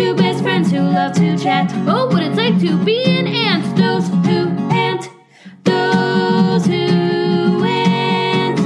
Two 0.00 0.14
best 0.14 0.42
friends 0.42 0.70
who 0.70 0.78
love 0.78 1.12
to 1.16 1.36
chat. 1.36 1.70
Oh, 1.86 2.06
what 2.06 2.22
it's 2.22 2.38
like 2.38 2.58
to 2.60 2.84
be 2.84 3.04
an 3.04 3.26
ant. 3.26 3.76
Those 3.76 4.08
who 4.08 4.48
ant. 4.72 5.10
Those 5.64 6.64
who 6.64 7.62
ant. 7.66 8.58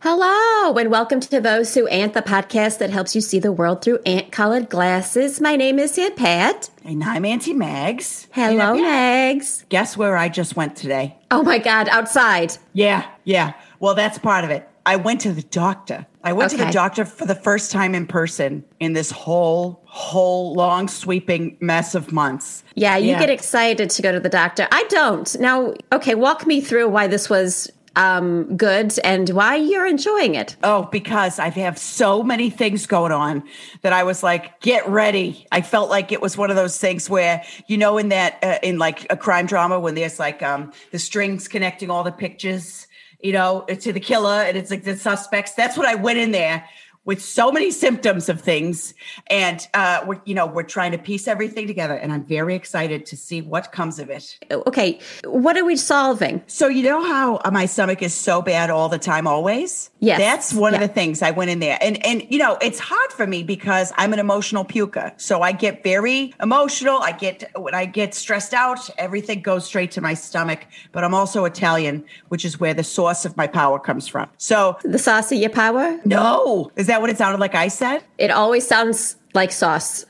Hello, 0.00 0.74
and 0.78 0.90
welcome 0.90 1.20
to 1.20 1.40
Those 1.42 1.74
Who 1.74 1.86
Ant, 1.88 2.14
the 2.14 2.22
podcast 2.22 2.78
that 2.78 2.88
helps 2.88 3.14
you 3.14 3.20
see 3.20 3.38
the 3.38 3.52
world 3.52 3.82
through 3.82 3.98
ant 4.06 4.32
colored 4.32 4.70
glasses. 4.70 5.42
My 5.42 5.56
name 5.56 5.78
is 5.78 5.98
Aunt 5.98 6.16
Pat. 6.16 6.70
And 6.82 7.04
I'm 7.04 7.26
Auntie 7.26 7.52
Mags. 7.52 8.28
Hello, 8.32 8.82
And, 8.82 9.42
uh, 9.42 9.44
Guess 9.68 9.98
where 9.98 10.16
I 10.16 10.30
just 10.30 10.56
went 10.56 10.74
today? 10.74 11.18
Oh 11.30 11.42
my 11.42 11.58
God, 11.58 11.90
outside. 11.90 12.54
Yeah, 12.72 13.06
yeah. 13.24 13.52
Well, 13.78 13.94
that's 13.94 14.16
part 14.16 14.44
of 14.44 14.50
it. 14.50 14.66
I 14.88 14.96
went 14.96 15.20
to 15.20 15.34
the 15.34 15.42
doctor. 15.42 16.06
I 16.24 16.32
went 16.32 16.50
to 16.52 16.56
the 16.56 16.70
doctor 16.70 17.04
for 17.04 17.26
the 17.26 17.34
first 17.34 17.70
time 17.70 17.94
in 17.94 18.06
person 18.06 18.64
in 18.80 18.94
this 18.94 19.10
whole, 19.10 19.82
whole 19.84 20.54
long 20.54 20.88
sweeping 20.88 21.58
mess 21.60 21.94
of 21.94 22.10
months. 22.10 22.64
Yeah, 22.74 22.96
you 22.96 23.10
Yeah. 23.10 23.18
get 23.18 23.28
excited 23.28 23.90
to 23.90 24.00
go 24.00 24.12
to 24.12 24.18
the 24.18 24.30
doctor. 24.30 24.66
I 24.72 24.84
don't. 24.88 25.38
Now, 25.38 25.74
okay, 25.92 26.14
walk 26.14 26.46
me 26.46 26.62
through 26.62 26.88
why 26.88 27.06
this 27.06 27.28
was 27.28 27.70
um, 27.96 28.56
good 28.56 28.98
and 29.04 29.28
why 29.28 29.56
you're 29.56 29.86
enjoying 29.86 30.36
it. 30.36 30.56
Oh, 30.62 30.88
because 30.90 31.38
I 31.38 31.50
have 31.50 31.76
so 31.76 32.22
many 32.22 32.48
things 32.48 32.86
going 32.86 33.12
on 33.12 33.42
that 33.82 33.92
I 33.92 34.04
was 34.04 34.22
like, 34.22 34.58
get 34.60 34.88
ready. 34.88 35.46
I 35.52 35.60
felt 35.60 35.90
like 35.90 36.12
it 36.12 36.22
was 36.22 36.38
one 36.38 36.48
of 36.48 36.56
those 36.56 36.78
things 36.78 37.10
where, 37.10 37.42
you 37.66 37.76
know, 37.76 37.98
in 37.98 38.08
that, 38.08 38.38
uh, 38.42 38.58
in 38.62 38.78
like 38.78 39.06
a 39.10 39.18
crime 39.18 39.44
drama, 39.44 39.78
when 39.78 39.96
there's 39.96 40.18
like 40.18 40.42
um, 40.42 40.72
the 40.92 40.98
strings 40.98 41.46
connecting 41.46 41.90
all 41.90 42.04
the 42.04 42.12
pictures, 42.12 42.86
you 43.20 43.32
know, 43.32 43.64
to 43.68 43.92
the 43.92 44.00
killer 44.00 44.42
and 44.42 44.56
it's 44.56 44.70
like 44.70 44.84
the 44.84 44.96
suspects. 44.96 45.54
That's 45.54 45.76
what 45.76 45.86
I 45.86 45.94
went 45.96 46.18
in 46.18 46.30
there 46.30 46.68
with 47.08 47.24
so 47.24 47.50
many 47.50 47.70
symptoms 47.70 48.28
of 48.28 48.38
things. 48.42 48.92
And, 49.28 49.66
uh, 49.72 50.04
we're, 50.06 50.20
you 50.26 50.34
know, 50.34 50.44
we're 50.44 50.62
trying 50.62 50.92
to 50.92 50.98
piece 50.98 51.26
everything 51.26 51.66
together 51.66 51.94
and 51.94 52.12
I'm 52.12 52.22
very 52.22 52.54
excited 52.54 53.06
to 53.06 53.16
see 53.16 53.40
what 53.40 53.72
comes 53.72 53.98
of 53.98 54.10
it. 54.10 54.38
Okay, 54.50 55.00
what 55.24 55.56
are 55.56 55.64
we 55.64 55.74
solving? 55.74 56.42
So 56.46 56.68
you 56.68 56.82
know 56.82 57.02
how 57.02 57.36
uh, 57.46 57.50
my 57.50 57.64
stomach 57.64 58.02
is 58.02 58.12
so 58.12 58.42
bad 58.42 58.68
all 58.68 58.90
the 58.90 58.98
time, 58.98 59.26
always. 59.26 59.88
Yes. 60.00 60.18
that's 60.18 60.52
one 60.52 60.74
Yeah. 60.74 60.82
of 60.82 60.88
the 60.88 60.92
things 60.94 61.22
I 61.22 61.30
went 61.30 61.50
in 61.50 61.60
there, 61.60 61.78
and 61.80 62.04
and 62.04 62.24
you 62.28 62.38
know 62.38 62.56
it's 62.60 62.78
hard 62.78 63.10
for 63.12 63.26
me 63.26 63.42
because 63.42 63.92
I'm 63.96 64.12
an 64.12 64.18
emotional 64.18 64.64
puker, 64.64 65.12
so 65.16 65.40
I 65.42 65.52
get 65.52 65.82
very 65.82 66.34
emotional. 66.42 66.98
I 67.00 67.12
get 67.12 67.50
when 67.58 67.74
I 67.74 67.84
get 67.86 68.14
stressed 68.14 68.52
out, 68.54 68.78
everything 68.98 69.40
goes 69.40 69.64
straight 69.64 69.90
to 69.92 70.00
my 70.00 70.14
stomach. 70.14 70.66
But 70.92 71.02
I'm 71.04 71.14
also 71.14 71.44
Italian, 71.46 72.04
which 72.28 72.44
is 72.44 72.60
where 72.60 72.74
the 72.74 72.84
source 72.84 73.24
of 73.24 73.36
my 73.36 73.46
power 73.46 73.78
comes 73.80 74.06
from. 74.06 74.28
So 74.36 74.76
The 74.84 74.98
sauce 74.98 75.32
of 75.32 75.38
your 75.38 75.50
power? 75.50 75.98
no, 76.04 76.70
is 76.76 76.86
that 76.86 76.97
what 77.00 77.10
it 77.10 77.18
sounded 77.18 77.40
like? 77.40 77.54
I 77.54 77.68
said. 77.68 78.04
It 78.18 78.30
always 78.30 78.66
sounds 78.66 79.16
like 79.34 79.52
sauce. 79.52 80.06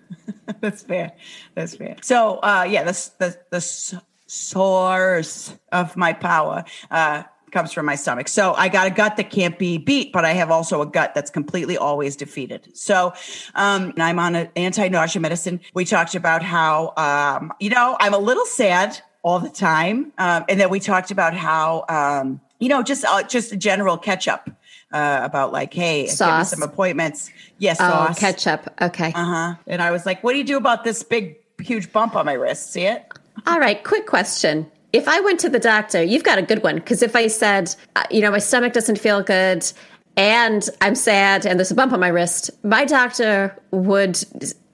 That's 0.60 0.82
fair. 0.82 1.12
That's 1.54 1.76
fair. 1.76 1.96
So, 2.02 2.38
uh, 2.38 2.66
yeah, 2.68 2.84
the 2.84 3.10
the 3.18 3.38
the 3.50 4.00
source 4.26 5.54
of 5.72 5.96
my 5.96 6.12
power 6.12 6.64
uh, 6.90 7.22
comes 7.52 7.72
from 7.72 7.86
my 7.86 7.94
stomach. 7.94 8.28
So 8.28 8.54
I 8.54 8.68
got 8.68 8.86
a 8.86 8.90
gut 8.90 9.16
that 9.16 9.30
can't 9.30 9.58
be 9.58 9.78
beat, 9.78 10.12
but 10.12 10.24
I 10.24 10.32
have 10.32 10.50
also 10.50 10.82
a 10.82 10.86
gut 10.86 11.14
that's 11.14 11.30
completely 11.30 11.76
always 11.76 12.16
defeated. 12.16 12.76
So 12.76 13.14
um, 13.54 13.94
I'm 13.96 14.18
on 14.18 14.34
an 14.34 14.48
anti-nausea 14.56 15.20
medicine. 15.20 15.60
We 15.74 15.84
talked 15.84 16.14
about 16.14 16.42
how 16.42 16.92
um, 16.96 17.52
you 17.60 17.70
know 17.70 17.96
I'm 18.00 18.14
a 18.14 18.18
little 18.18 18.46
sad 18.46 19.00
all 19.22 19.40
the 19.40 19.48
time, 19.50 20.12
um, 20.18 20.44
and 20.48 20.60
then 20.60 20.70
we 20.70 20.80
talked 20.80 21.10
about 21.10 21.34
how 21.34 21.84
um, 21.88 22.40
you 22.58 22.68
know 22.68 22.82
just 22.82 23.04
uh, 23.04 23.22
just 23.22 23.52
a 23.52 23.56
general 23.56 23.96
catch 23.96 24.28
up. 24.28 24.50
Uh, 24.92 25.20
about 25.24 25.52
like, 25.52 25.74
hey, 25.74 26.02
give 26.02 26.10
me 26.20 26.44
some 26.44 26.62
appointments. 26.62 27.30
Yes, 27.58 27.78
Oh, 27.80 27.88
sauce. 27.90 28.18
ketchup. 28.18 28.72
Okay. 28.80 29.08
Uh 29.14 29.24
huh. 29.24 29.54
And 29.66 29.82
I 29.82 29.90
was 29.90 30.06
like, 30.06 30.22
what 30.22 30.32
do 30.32 30.38
you 30.38 30.44
do 30.44 30.56
about 30.56 30.84
this 30.84 31.02
big, 31.02 31.36
huge 31.60 31.92
bump 31.92 32.14
on 32.14 32.24
my 32.24 32.34
wrist? 32.34 32.72
See 32.72 32.82
it? 32.82 33.04
All 33.46 33.58
right, 33.58 33.82
quick 33.82 34.06
question. 34.06 34.70
If 34.92 35.08
I 35.08 35.20
went 35.20 35.40
to 35.40 35.48
the 35.48 35.58
doctor, 35.58 36.02
you've 36.02 36.22
got 36.22 36.38
a 36.38 36.42
good 36.42 36.62
one. 36.62 36.76
Because 36.76 37.02
if 37.02 37.16
I 37.16 37.26
said, 37.26 37.74
uh, 37.96 38.04
you 38.10 38.20
know, 38.20 38.30
my 38.30 38.38
stomach 38.38 38.72
doesn't 38.72 38.98
feel 38.98 39.22
good 39.22 39.70
and 40.16 40.66
I'm 40.80 40.94
sad 40.94 41.44
and 41.44 41.58
there's 41.58 41.72
a 41.72 41.74
bump 41.74 41.92
on 41.92 42.00
my 42.00 42.08
wrist, 42.08 42.50
my 42.62 42.84
doctor 42.84 43.54
would 43.72 44.22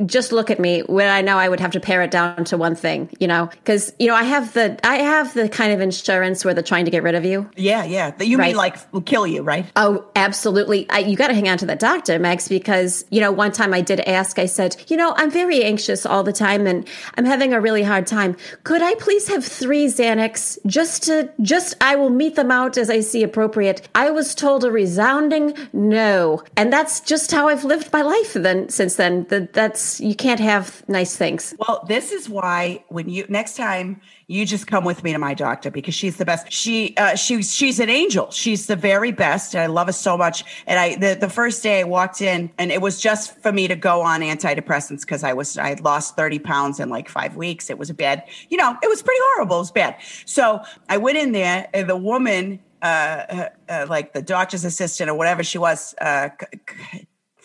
just 0.06 0.32
look 0.32 0.50
at 0.50 0.58
me 0.58 0.80
when 0.80 1.08
I 1.08 1.20
know 1.20 1.38
I 1.38 1.48
would 1.48 1.60
have 1.60 1.72
to 1.72 1.80
pare 1.80 2.02
it 2.02 2.10
down 2.10 2.44
to 2.46 2.56
one 2.56 2.74
thing, 2.74 3.10
you 3.20 3.28
know, 3.28 3.46
because, 3.46 3.92
you 3.98 4.06
know, 4.06 4.14
I 4.14 4.24
have 4.24 4.52
the, 4.52 4.78
I 4.84 4.96
have 4.96 5.32
the 5.34 5.48
kind 5.48 5.72
of 5.72 5.80
insurance 5.80 6.44
where 6.44 6.54
they're 6.54 6.62
trying 6.62 6.86
to 6.86 6.90
get 6.90 7.02
rid 7.02 7.14
of 7.14 7.24
you. 7.24 7.48
Yeah, 7.56 7.84
yeah. 7.84 8.12
You 8.20 8.38
Right. 8.38 8.48
mean 8.48 8.56
like 8.56 8.76
will 8.92 9.02
kill 9.02 9.26
you, 9.26 9.42
right? 9.42 9.66
Oh, 9.76 10.04
absolutely. 10.16 10.88
I, 10.90 11.00
you 11.00 11.16
got 11.16 11.28
to 11.28 11.34
hang 11.34 11.48
on 11.48 11.58
to 11.58 11.66
that 11.66 11.78
doctor, 11.78 12.18
Mags, 12.18 12.48
because, 12.48 13.04
you 13.10 13.20
know, 13.20 13.30
one 13.30 13.52
time 13.52 13.72
I 13.74 13.80
did 13.80 14.00
ask, 14.00 14.38
I 14.38 14.46
said, 14.46 14.76
you 14.88 14.96
know, 14.96 15.14
I'm 15.16 15.30
very 15.30 15.62
anxious 15.62 16.04
all 16.04 16.22
the 16.22 16.32
time 16.32 16.66
and 16.66 16.88
I'm 17.16 17.24
having 17.24 17.52
a 17.52 17.60
really 17.60 17.82
hard 17.82 18.06
time. 18.06 18.36
Could 18.64 18.82
I 18.82 18.94
please 18.94 19.28
have 19.28 19.44
three 19.44 19.86
Xanax 19.86 20.58
just 20.66 21.04
to, 21.04 21.30
just, 21.42 21.74
I 21.80 21.96
will 21.96 22.10
meet 22.10 22.34
them 22.34 22.50
out 22.50 22.76
as 22.78 22.90
I 22.90 23.00
see 23.00 23.22
appropriate. 23.22 23.88
I 23.94 24.10
was 24.10 24.34
told 24.34 24.64
a 24.64 24.70
resounding 24.70 25.54
no. 25.72 26.42
And 26.56 26.72
that's 26.72 27.00
just 27.00 27.30
how 27.30 27.48
I've 27.48 27.64
lived 27.64 27.92
my 27.92 28.02
life 28.02 28.32
then, 28.32 28.68
since 28.68 28.96
then. 28.96 29.24
That 29.28 29.52
That's, 29.52 29.91
you 30.00 30.14
can't 30.14 30.40
have 30.40 30.86
nice 30.88 31.16
things. 31.16 31.54
Well, 31.58 31.84
this 31.88 32.12
is 32.12 32.28
why 32.28 32.84
when 32.88 33.08
you 33.08 33.26
next 33.28 33.56
time 33.56 34.00
you 34.26 34.46
just 34.46 34.66
come 34.66 34.84
with 34.84 35.04
me 35.04 35.12
to 35.12 35.18
my 35.18 35.34
doctor 35.34 35.70
because 35.70 35.94
she's 35.94 36.16
the 36.16 36.24
best. 36.24 36.50
She 36.52 36.96
uh 36.96 37.14
she's 37.16 37.54
she's 37.54 37.80
an 37.80 37.90
angel. 37.90 38.30
She's 38.30 38.66
the 38.66 38.76
very 38.76 39.12
best. 39.12 39.54
And 39.54 39.62
I 39.62 39.66
love 39.66 39.88
her 39.88 39.92
so 39.92 40.16
much. 40.16 40.44
And 40.66 40.78
I 40.78 40.96
the, 40.96 41.18
the 41.20 41.28
first 41.28 41.62
day 41.62 41.80
I 41.80 41.84
walked 41.84 42.20
in 42.20 42.50
and 42.58 42.72
it 42.72 42.80
was 42.80 43.00
just 43.00 43.38
for 43.40 43.52
me 43.52 43.68
to 43.68 43.76
go 43.76 44.00
on 44.02 44.20
antidepressants 44.20 45.00
because 45.00 45.22
I 45.24 45.32
was 45.32 45.58
I 45.58 45.68
had 45.68 45.80
lost 45.80 46.16
30 46.16 46.38
pounds 46.38 46.80
in 46.80 46.88
like 46.88 47.08
five 47.08 47.36
weeks. 47.36 47.70
It 47.70 47.78
was 47.78 47.90
a 47.90 47.94
bad, 47.94 48.24
you 48.48 48.56
know, 48.56 48.76
it 48.82 48.88
was 48.88 49.02
pretty 49.02 49.20
horrible. 49.34 49.56
It 49.56 49.60
was 49.60 49.70
bad. 49.72 49.96
So 50.24 50.62
I 50.88 50.96
went 50.96 51.18
in 51.18 51.32
there 51.32 51.68
and 51.74 51.88
the 51.88 51.96
woman 51.96 52.60
uh, 52.80 52.84
uh, 52.84 53.48
uh 53.68 53.86
like 53.88 54.12
the 54.12 54.22
doctor's 54.22 54.64
assistant 54.64 55.10
or 55.10 55.14
whatever 55.14 55.44
she 55.44 55.58
was, 55.58 55.94
uh 56.00 56.30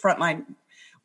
frontline 0.02 0.46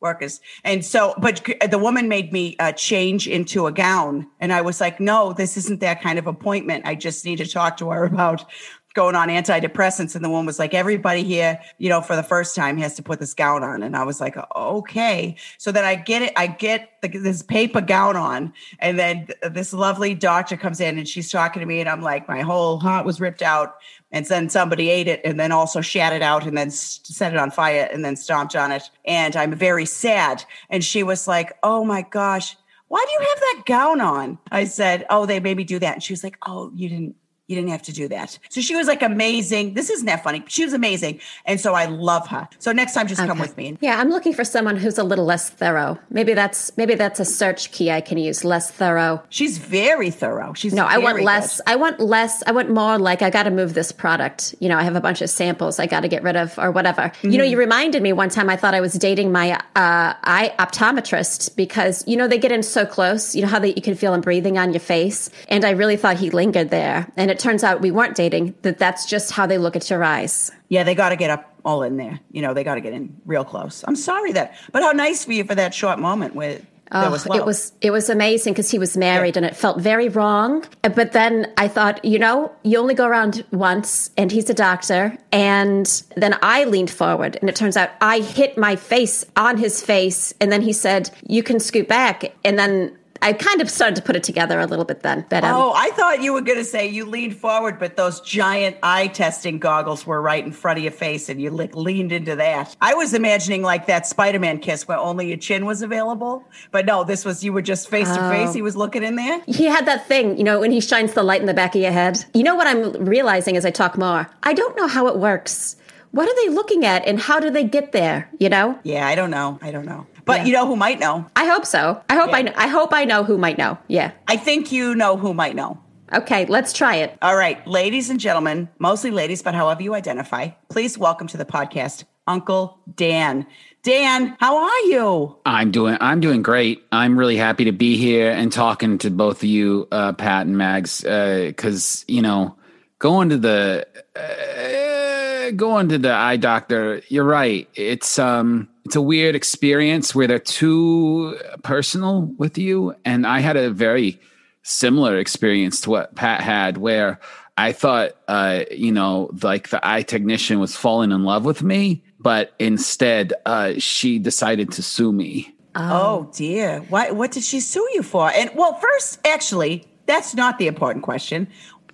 workers. 0.03 0.41
And 0.63 0.85
so, 0.85 1.15
but 1.17 1.49
the 1.67 1.79
woman 1.79 2.07
made 2.07 2.31
me 2.31 2.55
uh, 2.59 2.73
change 2.73 3.27
into 3.27 3.65
a 3.65 3.71
gown. 3.71 4.27
And 4.39 4.53
I 4.53 4.61
was 4.61 4.79
like, 4.79 4.99
no, 4.99 5.33
this 5.33 5.57
isn't 5.57 5.79
that 5.79 6.01
kind 6.01 6.19
of 6.19 6.27
appointment. 6.27 6.85
I 6.85 6.93
just 6.93 7.25
need 7.25 7.37
to 7.37 7.47
talk 7.47 7.77
to 7.77 7.89
her 7.89 8.05
about 8.13 8.45
going 8.93 9.15
on 9.15 9.27
antidepressants. 9.27 10.15
And 10.15 10.23
the 10.23 10.29
woman 10.29 10.45
was 10.45 10.59
like, 10.59 10.73
everybody 10.73 11.23
here, 11.23 11.59
you 11.79 11.89
know, 11.89 12.01
for 12.01 12.15
the 12.15 12.23
first 12.23 12.55
time 12.55 12.77
has 12.77 12.95
to 12.95 13.03
put 13.03 13.19
this 13.19 13.33
gown 13.33 13.63
on. 13.63 13.81
And 13.81 13.95
I 13.95 14.03
was 14.03 14.21
like, 14.21 14.35
okay. 14.55 15.35
So 15.57 15.71
then 15.71 15.83
I 15.83 15.95
get 15.95 16.21
it, 16.21 16.33
I 16.35 16.47
get 16.47 17.01
the, 17.01 17.07
this 17.07 17.41
paper 17.41 17.81
gown 17.81 18.15
on. 18.15 18.53
And 18.79 18.99
then 18.99 19.27
th- 19.27 19.53
this 19.53 19.73
lovely 19.73 20.13
doctor 20.13 20.57
comes 20.57 20.79
in 20.79 20.97
and 20.97 21.07
she's 21.07 21.31
talking 21.31 21.59
to 21.59 21.65
me. 21.65 21.79
And 21.79 21.89
I'm 21.89 22.01
like, 22.01 22.27
my 22.27 22.41
whole 22.41 22.79
heart 22.79 23.05
was 23.05 23.19
ripped 23.19 23.41
out. 23.41 23.77
And 24.13 24.25
then 24.27 24.47
somebody 24.47 24.89
ate 24.89 25.07
it 25.09 25.19
and 25.25 25.39
then 25.39 25.51
also 25.51 25.81
shat 25.81 26.13
it 26.13 26.21
out 26.21 26.45
and 26.45 26.55
then 26.55 26.69
set 26.71 27.33
it 27.33 27.39
on 27.39 27.51
fire 27.51 27.89
and 27.91 28.05
then 28.05 28.15
stomped 28.15 28.55
on 28.55 28.71
it. 28.71 28.83
And 29.05 29.35
I'm 29.35 29.53
very 29.55 29.85
sad. 29.85 30.45
And 30.69 30.83
she 30.83 31.03
was 31.03 31.27
like, 31.27 31.51
oh 31.63 31.83
my 31.83 32.03
gosh, 32.03 32.55
why 32.87 33.03
do 33.05 33.11
you 33.11 33.27
have 33.27 33.39
that 33.39 33.63
gown 33.65 33.99
on? 34.01 34.37
I 34.51 34.65
said, 34.65 35.05
oh, 35.09 35.25
they 35.25 35.39
made 35.39 35.57
me 35.57 35.63
do 35.63 35.79
that. 35.79 35.95
And 35.95 36.03
she 36.03 36.13
was 36.13 36.23
like, 36.23 36.37
oh, 36.45 36.71
you 36.75 36.89
didn't. 36.89 37.15
You 37.47 37.57
didn't 37.57 37.71
have 37.71 37.81
to 37.83 37.91
do 37.91 38.07
that. 38.07 38.39
So 38.49 38.61
she 38.61 38.73
was 38.75 38.87
like 38.87 39.01
amazing. 39.01 39.73
This 39.73 39.89
isn't 39.89 40.05
that 40.05 40.23
funny. 40.23 40.43
She 40.47 40.63
was 40.63 40.71
amazing. 40.73 41.19
And 41.45 41.59
so 41.59 41.73
I 41.73 41.85
love 41.87 42.27
her. 42.29 42.47
So 42.59 42.71
next 42.71 42.93
time, 42.93 43.05
just 43.07 43.19
come 43.21 43.37
with 43.37 43.57
me. 43.57 43.77
Yeah, 43.81 43.99
I'm 43.99 44.09
looking 44.09 44.33
for 44.33 44.45
someone 44.45 44.77
who's 44.77 44.97
a 44.97 45.03
little 45.03 45.25
less 45.25 45.49
thorough. 45.49 45.99
Maybe 46.09 46.33
that's 46.33 46.75
maybe 46.77 46.95
that's 46.95 47.19
a 47.19 47.25
search 47.25 47.71
key 47.71 47.91
I 47.91 47.99
can 47.99 48.17
use. 48.17 48.45
Less 48.45 48.71
thorough. 48.71 49.21
She's 49.29 49.57
very 49.57 50.09
thorough. 50.09 50.53
She's 50.53 50.73
No, 50.73 50.85
I 50.85 50.99
want 50.99 51.21
less. 51.21 51.57
good. 51.57 51.63
I 51.69 51.75
want 51.75 51.99
less. 51.99 52.43
I 52.47 52.51
want 52.53 52.69
more 52.69 52.97
like 52.97 53.21
I 53.21 53.29
got 53.29 53.43
to 53.43 53.51
move 53.51 53.73
this 53.73 53.91
product. 53.91 54.55
You 54.59 54.69
know, 54.69 54.77
I 54.77 54.83
have 54.83 54.95
a 54.95 55.01
bunch 55.01 55.21
of 55.21 55.29
samples 55.29 55.79
I 55.79 55.85
got 55.85 55.99
to 56.01 56.07
get 56.07 56.23
rid 56.23 56.37
of 56.37 56.57
or 56.57 56.71
whatever. 56.71 57.11
You 57.23 57.29
Mm-hmm. 57.29 57.37
know, 57.39 57.43
you 57.43 57.57
reminded 57.57 58.01
me 58.01 58.13
one 58.13 58.29
time 58.29 58.49
I 58.49 58.55
thought 58.55 58.73
I 58.73 58.79
was 58.81 58.93
dating 58.93 59.31
my 59.33 59.53
uh, 59.75 60.13
eye 60.23 60.53
optometrist 60.59 61.55
because 61.55 62.03
you 62.07 62.15
know 62.15 62.27
they 62.27 62.37
get 62.37 62.51
in 62.51 62.63
so 62.63 62.85
close. 62.85 63.35
You 63.35 63.41
know 63.41 63.47
how 63.47 63.59
they, 63.59 63.73
you 63.73 63.81
can 63.81 63.95
feel 63.95 64.11
them 64.11 64.21
breathing 64.21 64.57
on 64.57 64.71
your 64.71 64.79
face, 64.79 65.29
and 65.49 65.65
I 65.65 65.71
really 65.71 65.97
thought 65.97 66.17
he 66.17 66.29
lingered 66.29 66.69
there. 66.69 67.11
And 67.17 67.31
it 67.31 67.39
turns 67.43 67.63
out 67.63 67.81
we 67.81 67.91
weren't 67.91 68.15
dating. 68.15 68.55
That 68.63 68.79
that's 68.79 69.05
just 69.05 69.31
how 69.31 69.45
they 69.45 69.57
look 69.57 69.75
at 69.75 69.89
your 69.89 70.03
eyes. 70.03 70.51
Yeah, 70.69 70.83
they 70.83 70.95
got 70.95 71.09
to 71.09 71.15
get 71.15 71.29
up 71.29 71.53
all 71.65 71.83
in 71.83 71.97
there. 71.97 72.19
You 72.31 72.41
know, 72.41 72.53
they 72.53 72.63
got 72.63 72.75
to 72.75 72.81
get 72.81 72.93
in 72.93 73.15
real 73.25 73.45
close. 73.45 73.83
I'm 73.87 73.95
sorry 73.95 74.31
that, 74.33 74.55
but 74.71 74.81
how 74.81 74.91
nice 74.91 75.25
for 75.25 75.33
you 75.33 75.43
for 75.43 75.55
that 75.55 75.73
short 75.73 75.99
moment 75.99 76.35
with. 76.35 76.65
there 76.91 77.05
Oh, 77.05 77.11
was 77.11 77.25
it 77.25 77.45
was 77.45 77.71
it 77.81 77.91
was 77.91 78.09
amazing 78.09 78.53
because 78.53 78.69
he 78.69 78.79
was 78.79 78.95
married 78.97 79.37
and 79.37 79.45
it 79.45 79.55
felt 79.55 79.79
very 79.79 80.09
wrong. 80.09 80.65
But 80.81 81.11
then 81.11 81.51
I 81.57 81.67
thought, 81.67 82.03
you 82.03 82.19
know, 82.19 82.51
you 82.63 82.77
only 82.77 82.93
go 82.93 83.05
around 83.05 83.43
once, 83.51 84.11
and 84.17 84.31
he's 84.31 84.49
a 84.49 84.53
doctor. 84.53 85.17
And 85.31 85.85
then 86.15 86.37
I 86.41 86.65
leaned 86.65 86.91
forward, 86.91 87.37
and 87.41 87.49
it 87.49 87.55
turns 87.55 87.77
out 87.77 87.89
I 88.01 88.19
hit 88.19 88.57
my 88.57 88.75
face 88.75 89.25
on 89.35 89.57
his 89.57 89.83
face, 89.83 90.33
and 90.39 90.51
then 90.51 90.61
he 90.61 90.73
said, 90.73 91.09
"You 91.27 91.43
can 91.43 91.59
scoot 91.59 91.87
back." 91.87 92.33
And 92.43 92.57
then 92.59 92.97
I 93.23 93.33
kind 93.33 93.61
of 93.61 93.69
started 93.69 93.95
to 93.95 94.01
put 94.01 94.15
it 94.15 94.23
together 94.23 94.59
a 94.59 94.65
little 94.65 94.85
bit 94.85 95.01
then. 95.01 95.25
But 95.29 95.43
um, 95.43 95.55
Oh, 95.55 95.73
I 95.75 95.89
thought 95.91 96.21
you 96.21 96.33
were 96.33 96.41
going 96.41 96.57
to 96.59 96.65
say 96.65 96.85
you 96.87 97.05
leaned 97.05 97.35
forward, 97.37 97.79
but 97.79 97.95
those 97.95 98.19
giant 98.21 98.77
eye 98.83 99.07
testing 99.07 99.59
goggles 99.59 100.05
were 100.05 100.21
right 100.21 100.43
in 100.45 100.51
front 100.51 100.77
of 100.77 100.83
your 100.83 100.91
face, 100.91 101.29
and 101.29 101.41
you 101.41 101.49
leaned 101.49 102.11
into 102.11 102.35
that. 102.35 102.75
I 102.81 102.93
was 102.93 103.13
imagining 103.13 103.61
like 103.61 103.87
that 103.87 104.05
Spider-Man 104.05 104.59
kiss 104.59 104.87
where 104.87 104.97
only 104.97 105.27
your 105.29 105.37
chin 105.37 105.65
was 105.65 105.81
available, 105.81 106.43
but 106.71 106.85
no, 106.85 107.03
this 107.03 107.23
was 107.25 107.43
you 107.43 107.53
were 107.53 107.61
just 107.61 107.89
face 107.89 108.09
to 108.09 108.29
face. 108.29 108.53
He 108.53 108.61
was 108.61 108.75
looking 108.75 109.03
in 109.03 109.15
there. 109.15 109.41
he 109.47 109.65
had 109.65 109.85
that 109.85 110.05
thing, 110.07 110.37
you 110.37 110.43
know, 110.43 110.59
when 110.59 110.71
he 110.71 110.81
shines 110.81 111.13
the 111.13 111.23
light 111.23 111.39
in 111.41 111.47
the 111.47 111.53
back 111.53 111.75
of 111.75 111.81
your 111.81 111.91
head. 111.91 112.23
You 112.33 112.43
know 112.43 112.55
what 112.55 112.67
I'm 112.67 112.91
realizing 113.05 113.55
as 113.55 113.65
I 113.65 113.71
talk 113.71 113.97
more? 113.97 114.29
I 114.43 114.53
don't 114.53 114.75
know 114.75 114.87
how 114.87 115.07
it 115.07 115.17
works. 115.17 115.77
What 116.11 116.27
are 116.29 116.35
they 116.43 116.49
looking 116.53 116.85
at 116.85 117.07
and 117.07 117.19
how 117.19 117.39
do 117.39 117.49
they 117.49 117.63
get 117.63 117.91
there? 117.91 118.29
You 118.39 118.49
know? 118.49 118.77
Yeah, 118.83 119.07
I 119.07 119.15
don't 119.15 119.31
know. 119.31 119.57
I 119.61 119.71
don't 119.71 119.85
know, 119.85 120.05
but 120.25 120.37
Yeah. 120.39 120.45
you 120.45 120.53
know 120.53 120.65
who 120.67 120.75
might 120.75 120.99
know? 120.99 121.25
I 121.35 121.45
hope 121.45 121.65
so. 121.65 122.01
I 122.09 122.15
hope 122.15 122.33
I 122.33 122.39
Yeah. 122.39 122.43
know. 122.45 122.51
I 122.57 122.67
hope 122.67 122.93
I 122.93 123.05
know 123.05 123.23
who 123.23 123.37
might 123.37 123.57
know. 123.57 123.77
Yeah. 123.87 124.11
I 124.27 124.37
think 124.37 124.71
you 124.71 124.95
know 124.95 125.17
who 125.17 125.33
might 125.33 125.55
know. 125.55 125.77
Okay, 126.13 126.45
let's 126.45 126.73
try 126.73 126.95
it. 126.97 127.17
All 127.21 127.35
right, 127.35 127.65
ladies 127.67 128.09
and 128.11 128.19
gentlemen, 128.19 128.69
mostly 128.77 129.09
ladies, 129.09 129.41
but 129.41 129.55
however 129.55 129.81
you 129.81 129.95
identify, 129.95 130.49
please 130.69 130.97
welcome 130.97 131.25
to 131.27 131.37
the 131.37 131.45
podcast 131.45 132.03
Uncle 132.27 132.77
Dan. 132.95 133.45
Dan, 133.83 134.37
how 134.39 134.57
are 134.57 134.79
you? 134.85 135.35
I'm 135.45 135.71
doing 135.71 135.97
I'm 135.99 136.19
doing 136.21 136.41
great. 136.43 136.83
I'm 136.91 137.17
really 137.19 137.35
happy 137.35 137.65
to 137.65 137.71
be 137.73 137.97
here 137.97 138.31
and 138.31 138.51
talking 138.51 138.97
to 138.99 139.09
both 139.09 139.37
of 139.37 139.49
you, 139.49 139.87
uh, 139.91 140.13
Pat 140.13 140.45
and 140.45 140.57
Mags, 140.57 141.01
because 141.01 142.05
you 142.07 142.21
know, 142.21 142.55
going 142.99 143.29
to 143.29 143.37
the 143.37 143.85
uh, 144.15 145.51
going 145.55 145.89
to 145.89 145.97
the 145.97 146.13
eye 146.13 146.37
doctor. 146.37 147.01
You're 147.09 147.23
right. 147.25 147.67
It's 147.75 148.17
um 148.19 148.69
it's 148.85 148.95
a 148.95 149.01
weird 149.01 149.35
experience 149.35 150.13
where 150.13 150.27
they're 150.27 150.39
too 150.39 151.39
personal 151.63 152.23
with 152.37 152.57
you, 152.57 152.95
and 153.05 153.25
I 153.25 153.39
had 153.39 153.55
a 153.57 153.69
very 153.69 154.19
similar 154.63 155.17
experience 155.17 155.81
to 155.81 155.89
what 155.89 156.15
Pat 156.15 156.41
had, 156.41 156.77
where 156.77 157.19
I 157.57 157.71
thought, 157.71 158.11
uh, 158.27 158.63
you 158.71 158.91
know, 158.91 159.29
like 159.41 159.69
the 159.69 159.85
eye 159.87 160.01
technician 160.01 160.59
was 160.59 160.75
falling 160.75 161.11
in 161.11 161.23
love 161.23 161.45
with 161.45 161.61
me, 161.63 162.03
but 162.19 162.53
instead, 162.59 163.33
uh, 163.45 163.73
she 163.77 164.19
decided 164.19 164.71
to 164.73 164.81
sue 164.81 165.11
me. 165.11 165.53
Oh 165.75 166.29
dear. 166.33 166.81
Why 166.89 167.11
what 167.11 167.31
did 167.31 167.43
she 167.43 167.59
sue 167.59 167.87
you 167.93 168.03
for? 168.03 168.29
And 168.31 168.51
well, 168.55 168.75
first, 168.75 169.19
actually, 169.25 169.85
that's 170.05 170.35
not 170.35 170.59
the 170.59 170.67
important 170.67 171.03
question. 171.03 171.47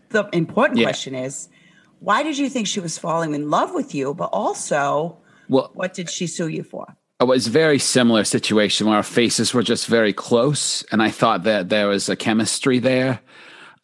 The 0.10 0.28
important 0.34 0.80
Yeah. 0.80 0.86
question 0.86 1.16
is 1.16 1.50
why 2.00 2.24
did 2.24 2.38
you 2.38 2.50
think 2.50 2.68
she 2.68 2.80
was 2.80 2.98
falling 2.98 3.34
in 3.34 3.50
love 3.50 3.74
with 3.74 3.94
you? 3.94 4.14
But 4.14 4.30
also, 4.32 5.18
Well, 5.50 5.72
what 5.74 5.94
did 5.94 6.10
she 6.10 6.28
sue 6.28 6.48
you 6.48 6.64
for? 6.64 6.96
it 7.22 7.28
was 7.28 7.48
a 7.48 7.50
very 7.50 7.80
similar 7.80 8.24
situation 8.24 8.88
where 8.88 8.96
our 8.96 9.04
faces 9.04 9.54
were 9.54 9.64
just 9.64 9.88
very 9.88 10.14
close, 10.14 10.84
and 10.84 11.04
I 11.04 11.12
thought 11.12 11.44
that 11.44 11.68
there 11.68 11.88
was 11.88 12.08
a 12.08 12.16
chemistry 12.16 12.80
there. 12.80 13.20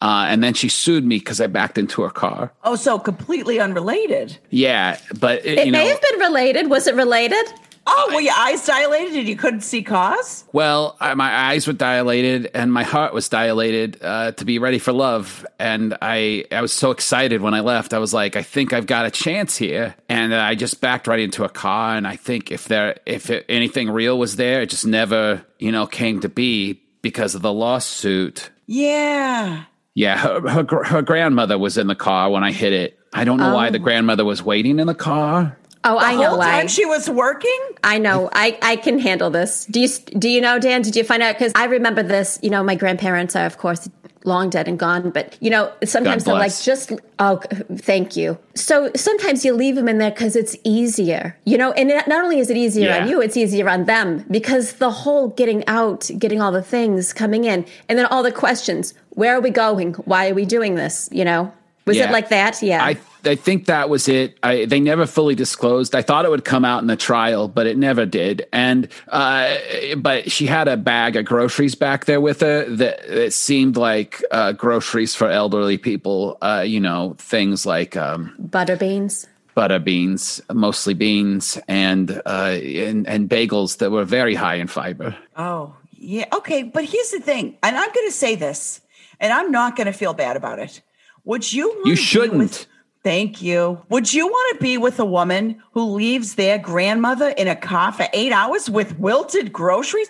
Uh, 0.00 0.26
and 0.28 0.44
then 0.44 0.52
she 0.52 0.68
sued 0.68 1.04
me 1.04 1.18
because 1.18 1.40
I 1.40 1.46
backed 1.46 1.78
into 1.78 2.02
her 2.02 2.10
car. 2.10 2.52
Oh, 2.64 2.76
so 2.76 2.98
completely 2.98 3.60
unrelated. 3.60 4.38
Yeah, 4.50 4.98
but 5.18 5.44
it, 5.44 5.58
It 5.58 5.66
you 5.66 5.72
may 5.72 5.84
know, 5.84 5.90
have 5.90 6.02
been 6.02 6.20
related. 6.20 6.68
Was 6.68 6.86
it 6.86 6.94
related? 6.94 7.46
Oh, 7.88 8.06
well, 8.10 8.20
your 8.20 8.34
eyes 8.36 8.66
dilated 8.66 9.16
and 9.16 9.28
you 9.28 9.36
couldn't 9.36 9.60
see 9.60 9.82
cause? 9.82 10.44
Well, 10.52 10.96
I, 10.98 11.14
my 11.14 11.32
eyes 11.32 11.66
were 11.66 11.72
dilated 11.72 12.50
and 12.52 12.72
my 12.72 12.82
heart 12.82 13.14
was 13.14 13.28
dilated 13.28 13.98
uh, 14.02 14.32
to 14.32 14.44
be 14.44 14.58
ready 14.58 14.78
for 14.78 14.92
love, 14.92 15.46
and 15.58 15.96
I 16.02 16.44
I 16.50 16.60
was 16.60 16.72
so 16.72 16.90
excited 16.90 17.40
when 17.42 17.54
I 17.54 17.60
left. 17.60 17.94
I 17.94 17.98
was 17.98 18.12
like, 18.12 18.36
I 18.36 18.42
think 18.42 18.72
I've 18.72 18.86
got 18.86 19.06
a 19.06 19.10
chance 19.10 19.56
here, 19.56 19.94
and 20.08 20.34
I 20.34 20.54
just 20.54 20.80
backed 20.80 21.06
right 21.06 21.20
into 21.20 21.44
a 21.44 21.48
car. 21.48 21.96
And 21.96 22.06
I 22.06 22.16
think 22.16 22.50
if 22.50 22.66
there 22.66 22.98
if 23.06 23.30
it, 23.30 23.46
anything 23.48 23.90
real 23.90 24.18
was 24.18 24.36
there, 24.36 24.62
it 24.62 24.70
just 24.70 24.86
never 24.86 25.44
you 25.58 25.70
know 25.70 25.86
came 25.86 26.20
to 26.20 26.28
be 26.28 26.82
because 27.02 27.34
of 27.34 27.42
the 27.42 27.52
lawsuit. 27.52 28.50
Yeah. 28.66 29.64
Yeah, 29.94 30.18
her 30.18 30.40
her, 30.48 30.84
her 30.84 31.02
grandmother 31.02 31.56
was 31.56 31.78
in 31.78 31.86
the 31.86 31.94
car 31.94 32.30
when 32.30 32.44
I 32.44 32.52
hit 32.52 32.72
it. 32.72 32.98
I 33.14 33.24
don't 33.24 33.38
know 33.38 33.54
why 33.54 33.70
the 33.70 33.78
grandmother 33.78 34.26
was 34.26 34.42
waiting 34.42 34.78
in 34.78 34.86
the 34.86 34.94
car. 34.94 35.56
Oh, 35.86 35.98
I 35.98 36.14
The 36.14 36.20
know 36.22 36.28
whole 36.30 36.38
why. 36.38 36.50
time 36.50 36.68
she 36.68 36.84
was 36.84 37.08
working? 37.08 37.58
I 37.84 37.98
know. 37.98 38.28
I, 38.32 38.58
I 38.60 38.76
can 38.76 38.98
handle 38.98 39.30
this. 39.30 39.66
Do 39.66 39.80
you 39.80 39.88
do 40.18 40.28
you 40.28 40.40
know, 40.40 40.58
Dan? 40.58 40.82
Did 40.82 40.96
you 40.96 41.04
find 41.04 41.22
out? 41.22 41.34
Because 41.38 41.52
I 41.54 41.66
remember 41.66 42.02
this. 42.02 42.38
You 42.42 42.50
know, 42.50 42.62
my 42.64 42.74
grandparents 42.74 43.36
are, 43.36 43.46
of 43.46 43.58
course, 43.58 43.88
long 44.24 44.50
dead 44.50 44.66
and 44.66 44.78
gone. 44.78 45.10
But 45.10 45.36
you 45.40 45.48
know, 45.48 45.72
sometimes 45.84 46.24
they're 46.24 46.34
like, 46.34 46.58
just 46.60 46.92
oh, 47.20 47.40
thank 47.76 48.16
you. 48.16 48.36
So 48.54 48.90
sometimes 48.96 49.44
you 49.44 49.54
leave 49.54 49.76
them 49.76 49.88
in 49.88 49.98
there 49.98 50.10
because 50.10 50.34
it's 50.34 50.56
easier. 50.64 51.38
You 51.44 51.56
know, 51.56 51.70
and 51.72 51.88
not 51.88 52.24
only 52.24 52.40
is 52.40 52.50
it 52.50 52.56
easier 52.56 52.92
on 52.92 53.08
you, 53.08 53.22
it's 53.22 53.36
easier 53.36 53.68
on 53.68 53.84
them 53.84 54.24
because 54.28 54.74
the 54.74 54.90
whole 54.90 55.28
getting 55.28 55.64
out, 55.68 56.10
getting 56.18 56.42
all 56.42 56.50
the 56.50 56.62
things 56.62 57.12
coming 57.12 57.44
in, 57.44 57.64
and 57.88 57.96
then 57.98 58.06
all 58.06 58.24
the 58.24 58.32
questions. 58.32 58.92
Where 59.10 59.36
are 59.36 59.40
we 59.40 59.50
going? 59.50 59.94
Why 59.94 60.30
are 60.30 60.34
we 60.34 60.44
doing 60.44 60.74
this? 60.74 61.08
You 61.12 61.24
know, 61.24 61.52
was 61.86 61.96
it 61.96 62.10
like 62.10 62.28
that? 62.30 62.60
Yeah. 62.62 62.84
I 62.84 62.96
I 63.26 63.34
think 63.36 63.66
that 63.66 63.88
was 63.88 64.08
it. 64.08 64.38
I, 64.42 64.64
they 64.66 64.80
never 64.80 65.06
fully 65.06 65.34
disclosed. 65.34 65.94
I 65.94 66.02
thought 66.02 66.24
it 66.24 66.30
would 66.30 66.44
come 66.44 66.64
out 66.64 66.80
in 66.82 66.86
the 66.86 66.96
trial, 66.96 67.48
but 67.48 67.66
it 67.66 67.76
never 67.76 68.06
did. 68.06 68.46
And 68.52 68.88
uh, 69.08 69.56
but 69.98 70.30
she 70.30 70.46
had 70.46 70.68
a 70.68 70.76
bag 70.76 71.16
of 71.16 71.24
groceries 71.24 71.74
back 71.74 72.04
there 72.04 72.20
with 72.20 72.40
her 72.40 72.64
that 72.76 73.00
it 73.04 73.32
seemed 73.32 73.76
like 73.76 74.22
uh, 74.30 74.52
groceries 74.52 75.14
for 75.14 75.28
elderly 75.30 75.78
people. 75.78 76.38
Uh, 76.42 76.64
you 76.66 76.80
know, 76.80 77.14
things 77.18 77.66
like 77.66 77.96
um, 77.96 78.34
Butter 78.38 78.76
beans. 78.76 79.26
butter 79.54 79.78
beans, 79.78 80.40
mostly 80.52 80.94
beans, 80.94 81.58
and 81.66 82.22
uh, 82.26 82.56
and 82.60 83.06
and 83.06 83.28
bagels 83.28 83.78
that 83.78 83.90
were 83.90 84.04
very 84.04 84.34
high 84.34 84.56
in 84.56 84.66
fiber. 84.68 85.16
Oh, 85.36 85.74
yeah. 85.92 86.26
Okay. 86.34 86.62
But 86.62 86.84
here's 86.84 87.10
the 87.10 87.20
thing, 87.20 87.56
and 87.62 87.76
I'm 87.76 87.92
going 87.92 88.06
to 88.06 88.12
say 88.12 88.34
this, 88.36 88.80
and 89.18 89.32
I'm 89.32 89.50
not 89.50 89.76
going 89.76 89.86
to 89.86 89.92
feel 89.92 90.14
bad 90.14 90.36
about 90.36 90.58
it. 90.58 90.82
Would 91.24 91.52
you? 91.52 91.68
wanna 91.68 91.88
You 91.88 91.96
be 91.96 92.00
shouldn't. 92.02 92.66
Thank 93.06 93.40
you. 93.40 93.80
Would 93.88 94.12
you 94.12 94.26
want 94.26 94.58
to 94.58 94.60
be 94.64 94.78
with 94.78 94.98
a 94.98 95.04
woman 95.04 95.62
who 95.70 95.92
leaves 95.92 96.34
their 96.34 96.58
grandmother 96.58 97.28
in 97.28 97.46
a 97.46 97.54
car 97.54 97.92
for 97.92 98.08
eight 98.12 98.32
hours 98.32 98.68
with 98.68 98.98
wilted 98.98 99.52
groceries? 99.52 100.08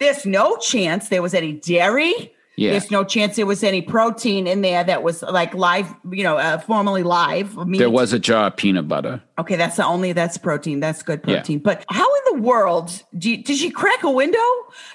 There's 0.00 0.26
no 0.26 0.56
chance 0.56 1.08
there 1.08 1.22
was 1.22 1.34
any 1.34 1.52
dairy. 1.52 2.34
Yeah. 2.56 2.72
There's 2.72 2.90
no 2.90 3.02
chance 3.02 3.36
there 3.36 3.46
was 3.46 3.64
any 3.64 3.80
protein 3.80 4.46
in 4.46 4.60
there 4.60 4.84
that 4.84 5.02
was 5.02 5.22
like 5.22 5.54
live, 5.54 5.92
you 6.10 6.22
know, 6.22 6.36
uh, 6.36 6.58
formerly 6.58 7.02
live. 7.02 7.56
Meat. 7.66 7.78
There 7.78 7.88
was 7.90 8.12
a 8.12 8.18
jar 8.18 8.48
of 8.48 8.56
peanut 8.56 8.86
butter. 8.88 9.22
Okay, 9.38 9.56
that's 9.56 9.76
the 9.76 9.86
only 9.86 10.12
that's 10.12 10.36
protein. 10.36 10.78
That's 10.80 11.02
good 11.02 11.22
Yeah. 11.26 11.36
protein. 11.36 11.60
But 11.60 11.84
how 11.88 12.04
in 12.04 12.36
the 12.36 12.42
world 12.42 13.02
do 13.16 13.30
you, 13.30 13.42
did 13.42 13.56
she 13.56 13.70
crack 13.70 14.02
a 14.02 14.10
window? 14.10 14.38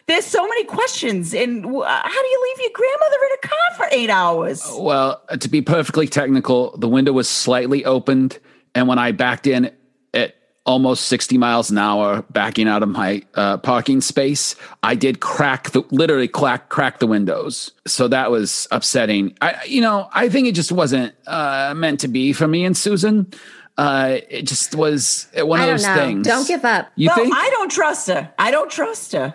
There's 0.05 0.25
so 0.25 0.47
many 0.47 0.65
questions. 0.65 1.33
And 1.33 1.65
uh, 1.65 1.83
how 1.83 2.21
do 2.21 2.27
you 2.27 2.43
leave 2.55 2.61
your 2.65 2.71
grandmother 2.73 3.17
in 3.25 3.37
a 3.43 3.47
car 3.47 3.77
for 3.77 3.87
eight 3.91 4.09
hours? 4.11 4.63
Well, 4.77 5.21
to 5.39 5.49
be 5.49 5.61
perfectly 5.63 6.07
technical, 6.07 6.77
the 6.77 6.87
window 6.87 7.11
was 7.11 7.27
slightly 7.27 7.83
opened, 7.85 8.37
and 8.75 8.87
when 8.87 8.99
I 8.99 9.11
backed 9.11 9.47
in 9.47 9.71
at 10.13 10.35
almost 10.67 11.05
60 11.05 11.37
miles 11.37 11.71
an 11.71 11.77
hour, 11.77 12.23
backing 12.29 12.67
out 12.67 12.83
of 12.83 12.89
my 12.89 13.23
uh, 13.35 13.57
parking 13.57 14.01
space, 14.01 14.55
I 14.83 14.93
did 14.93 15.21
crack 15.21 15.71
the 15.71 15.83
literally 15.89 16.27
crack 16.27 16.69
crack 16.69 16.99
the 16.99 17.07
windows. 17.07 17.71
So 17.87 18.07
that 18.09 18.29
was 18.29 18.67
upsetting. 18.69 19.35
I, 19.41 19.63
you 19.65 19.81
know, 19.81 20.09
I 20.13 20.29
think 20.29 20.47
it 20.47 20.53
just 20.53 20.71
wasn't 20.71 21.15
uh, 21.25 21.73
meant 21.75 22.01
to 22.01 22.07
be 22.07 22.33
for 22.33 22.47
me 22.47 22.65
and 22.65 22.77
Susan. 22.77 23.33
Uh, 23.77 24.17
it 24.29 24.43
just 24.43 24.75
was 24.75 25.27
one 25.35 25.61
of 25.61 25.67
those 25.67 25.83
know. 25.83 25.95
things. 25.95 26.27
Don't 26.27 26.47
give 26.47 26.65
up. 26.65 26.91
You 26.95 27.07
well, 27.07 27.15
think? 27.15 27.33
I 27.35 27.49
don't 27.51 27.71
trust 27.71 28.07
her. 28.07 28.31
I 28.37 28.51
don't 28.51 28.69
trust 28.69 29.13
her. 29.13 29.33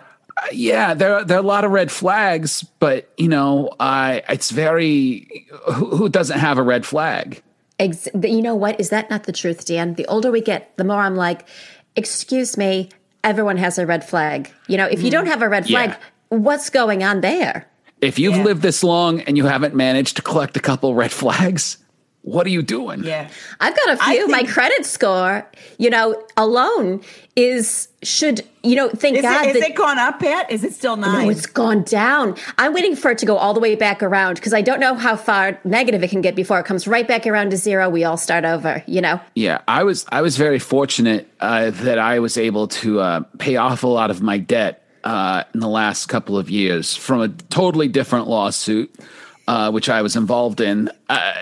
yeah, 0.51 0.93
there 0.93 1.23
there 1.23 1.37
are 1.37 1.43
a 1.43 1.45
lot 1.45 1.63
of 1.65 1.71
red 1.71 1.91
flags, 1.91 2.63
but 2.79 3.11
you 3.17 3.27
know, 3.27 3.69
I 3.79 4.23
it's 4.29 4.51
very 4.51 5.47
who, 5.73 5.95
who 5.95 6.09
doesn't 6.09 6.39
have 6.39 6.57
a 6.57 6.63
red 6.63 6.85
flag? 6.85 7.42
Ex- 7.79 8.07
but 8.13 8.29
you 8.29 8.41
know 8.41 8.55
what? 8.55 8.79
Is 8.79 8.89
that 8.89 9.09
not 9.09 9.23
the 9.23 9.31
truth, 9.31 9.65
Dan? 9.65 9.95
The 9.95 10.05
older 10.07 10.31
we 10.31 10.41
get, 10.41 10.75
the 10.77 10.83
more 10.83 11.01
I'm 11.01 11.15
like, 11.15 11.47
excuse 11.95 12.57
me, 12.57 12.89
everyone 13.23 13.57
has 13.57 13.77
a 13.77 13.85
red 13.85 14.07
flag. 14.07 14.51
You 14.67 14.77
know, 14.77 14.85
if 14.85 15.01
you 15.01 15.09
don't 15.11 15.23
mm-hmm. 15.23 15.31
have 15.31 15.41
a 15.41 15.49
red 15.49 15.67
flag, 15.67 15.89
Yeah. 15.89 16.37
what's 16.37 16.69
going 16.69 17.03
on 17.03 17.21
there? 17.21 17.67
If 18.01 18.19
you've 18.19 18.35
Yeah. 18.35 18.43
lived 18.43 18.61
this 18.61 18.83
long 18.83 19.21
and 19.21 19.37
you 19.37 19.45
haven't 19.45 19.75
managed 19.75 20.17
to 20.17 20.21
collect 20.21 20.57
a 20.57 20.59
couple 20.59 20.93
red 20.93 21.11
flags, 21.11 21.77
what 22.23 22.47
are 22.47 22.49
you 22.49 22.61
doing? 22.61 23.03
Yeah. 23.03 23.29
I've 23.59 23.75
got 23.75 23.89
a 23.89 23.97
few. 23.97 24.27
My 24.29 24.43
credit 24.43 24.85
score, 24.85 25.45
you 25.77 25.89
know, 25.89 26.21
alone 26.37 27.01
is 27.35 27.89
should 28.01 28.41
you 28.63 28.77
know. 28.77 28.89
Thank 28.89 29.17
Is, 29.17 29.23
God 29.23 29.45
it, 29.45 29.55
is 29.55 29.61
that 29.61 29.71
it 29.71 29.75
gone 29.75 29.99
up, 29.99 30.21
Pat? 30.21 30.49
Is 30.49 30.63
it 30.63 30.73
still 30.73 30.95
nine? 30.95 31.25
No, 31.25 31.29
it's 31.29 31.45
gone 31.45 31.83
down. 31.83 32.37
I'm 32.57 32.73
waiting 32.73 32.95
for 32.95 33.11
it 33.11 33.17
to 33.19 33.25
go 33.25 33.35
all 33.35 33.53
the 33.53 33.59
way 33.59 33.75
back 33.75 34.01
around 34.01 34.35
because 34.35 34.53
I 34.53 34.61
don't 34.61 34.79
know 34.79 34.95
how 34.95 35.17
far 35.17 35.59
negative 35.65 36.01
it 36.01 36.09
can 36.11 36.21
get 36.21 36.33
before 36.33 36.59
it 36.59 36.65
comes 36.65 36.87
right 36.87 37.05
back 37.05 37.27
around 37.27 37.51
to 37.51 37.57
zero. 37.57 37.89
We 37.89 38.05
all 38.05 38.17
start 38.17 38.45
over, 38.45 38.81
you 38.87 39.01
know? 39.01 39.19
Yeah, 39.35 39.59
I 39.67 39.83
was 39.83 40.05
I 40.09 40.21
was 40.21 40.37
very 40.37 40.59
fortunate 40.59 41.29
uh, 41.41 41.71
that 41.71 41.99
I 41.99 42.19
was 42.19 42.37
able 42.37 42.69
to 42.69 43.01
uh, 43.01 43.19
pay 43.37 43.57
off 43.57 43.83
a 43.83 43.87
lot 43.87 44.11
of 44.11 44.21
my 44.21 44.37
debt 44.37 44.87
uh, 45.03 45.43
in 45.53 45.59
the 45.59 45.67
last 45.67 46.05
couple 46.05 46.37
of 46.37 46.49
years 46.49 46.95
from 46.95 47.19
a 47.19 47.27
totally 47.27 47.89
different 47.89 48.27
lawsuit. 48.27 48.97
Uh, 49.45 49.69
which 49.69 49.89
I 49.89 50.01
was 50.01 50.15
involved 50.15 50.61
in. 50.61 50.89
Uh, 51.09 51.33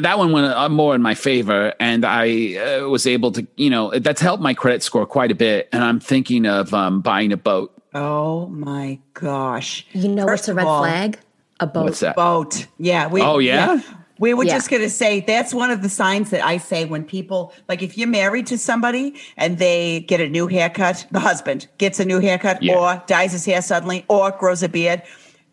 that 0.00 0.16
one 0.16 0.32
went 0.32 0.46
uh, 0.46 0.66
more 0.70 0.94
in 0.94 1.02
my 1.02 1.14
favor, 1.14 1.74
and 1.78 2.02
I 2.06 2.54
uh, 2.56 2.88
was 2.88 3.06
able 3.06 3.32
to, 3.32 3.46
you 3.56 3.68
know, 3.68 3.90
that's 3.98 4.22
helped 4.22 4.42
my 4.42 4.54
credit 4.54 4.82
score 4.82 5.04
quite 5.04 5.30
a 5.30 5.34
bit. 5.34 5.68
And 5.70 5.84
I'm 5.84 6.00
thinking 6.00 6.46
of 6.46 6.72
um, 6.72 7.02
buying 7.02 7.32
a 7.32 7.36
boat. 7.36 7.70
Oh 7.92 8.46
my 8.46 8.98
gosh. 9.12 9.86
You 9.92 10.08
know 10.08 10.24
First 10.26 10.44
what's 10.44 10.48
a 10.48 10.54
red 10.54 10.66
all, 10.66 10.80
flag? 10.82 11.18
A 11.60 11.66
boat. 11.66 11.84
What's 11.84 12.00
that? 12.00 12.16
Boat. 12.16 12.66
Yeah. 12.78 13.08
We, 13.08 13.20
Oh, 13.20 13.38
yeah? 13.38 13.82
We 14.18 14.32
were 14.32 14.44
Yeah. 14.44 14.54
just 14.54 14.70
going 14.70 14.82
to 14.82 14.88
say 14.90 15.20
that's 15.20 15.52
one 15.52 15.70
of 15.70 15.82
the 15.82 15.90
signs 15.90 16.30
that 16.30 16.42
I 16.42 16.56
say 16.56 16.86
when 16.86 17.04
people, 17.04 17.52
like 17.68 17.82
if 17.82 17.98
you're 17.98 18.08
married 18.08 18.46
to 18.46 18.56
somebody 18.56 19.16
and 19.36 19.58
they 19.58 20.00
get 20.00 20.20
a 20.20 20.28
new 20.30 20.46
haircut, 20.46 21.06
the 21.10 21.20
husband 21.20 21.68
gets 21.76 22.00
a 22.00 22.04
new 22.06 22.20
haircut 22.20 22.62
Yeah. 22.62 22.76
or 22.76 23.02
dyes 23.06 23.32
his 23.32 23.44
hair 23.44 23.60
suddenly 23.60 24.04
or 24.08 24.30
grows 24.30 24.62
a 24.62 24.68
beard. 24.68 25.02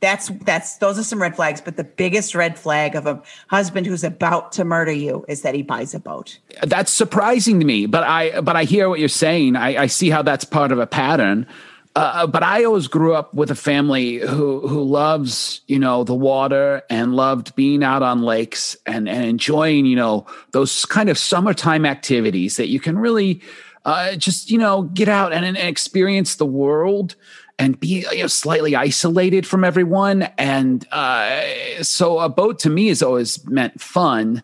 That's 0.02 0.30
that's 0.46 0.78
those 0.78 0.98
are 0.98 1.04
some 1.04 1.22
red 1.22 1.36
flags, 1.36 1.62
but 1.62 1.78
the 1.78 1.84
biggest 1.84 2.34
red 2.34 2.58
flag 2.58 2.96
of 2.96 3.06
a 3.06 3.22
husband 3.48 3.86
who's 3.86 4.04
about 4.04 4.52
to 4.54 4.66
murder 4.66 4.92
you 4.92 5.24
is 5.28 5.44
that 5.44 5.54
he 5.54 5.62
buys 5.62 5.94
a 5.94 6.00
boat. 6.00 6.40
that's 6.64 6.92
surprising 6.92 7.60
to 7.60 7.66
me 7.66 7.86
but 7.86 8.04
i 8.04 8.42
but 8.42 8.56
i 8.56 8.64
hear 8.64 8.90
what 8.90 9.00
you're 9.00 9.08
saying. 9.10 9.56
I, 9.56 9.84
I 9.84 9.88
see 9.88 10.10
how 10.10 10.22
that's 10.24 10.44
part 10.44 10.72
of 10.72 10.80
a 10.80 10.88
pattern. 10.88 11.46
Uh, 11.94 12.26
but 12.26 12.42
I 12.42 12.64
always 12.64 12.88
grew 12.88 13.14
up 13.14 13.34
with 13.34 13.52
a 13.52 13.56
family 13.56 14.20
who 14.20 14.66
who 14.66 14.82
loves 14.82 15.62
you 15.68 15.78
know 15.78 16.04
the 16.06 16.16
water 16.16 16.84
and 16.90 17.16
loved 17.16 17.54
being 17.56 17.84
out 17.84 18.02
on 18.02 18.22
lakes 18.22 18.78
and 18.86 19.10
and 19.10 19.26
enjoying 19.26 19.86
you 19.86 19.98
know 19.98 20.26
those 20.52 20.86
kind 20.86 21.10
of 21.10 21.18
summertime 21.18 21.86
activities 21.86 22.56
that 22.56 22.70
you 22.70 22.80
can 22.80 22.98
really 22.98 23.42
uh, 23.84 24.16
just 24.16 24.50
you 24.50 24.58
know 24.58 24.84
get 24.84 25.10
out 25.10 25.34
and, 25.34 25.44
and 25.44 25.58
experience 25.58 26.36
the 26.36 26.46
world 26.46 27.16
and 27.62 27.80
be 27.80 28.06
you 28.12 28.22
know 28.22 28.28
slightly 28.28 28.76
isolated 28.76 29.46
from 29.48 29.64
everyone 29.64 30.24
and 30.38 30.88
uh, 30.92 31.42
so 31.82 32.20
a 32.20 32.30
boat 32.30 32.60
to 32.60 32.70
me 32.70 32.88
has 32.88 33.02
always 33.02 33.46
meant 33.48 33.80
fun 33.80 34.44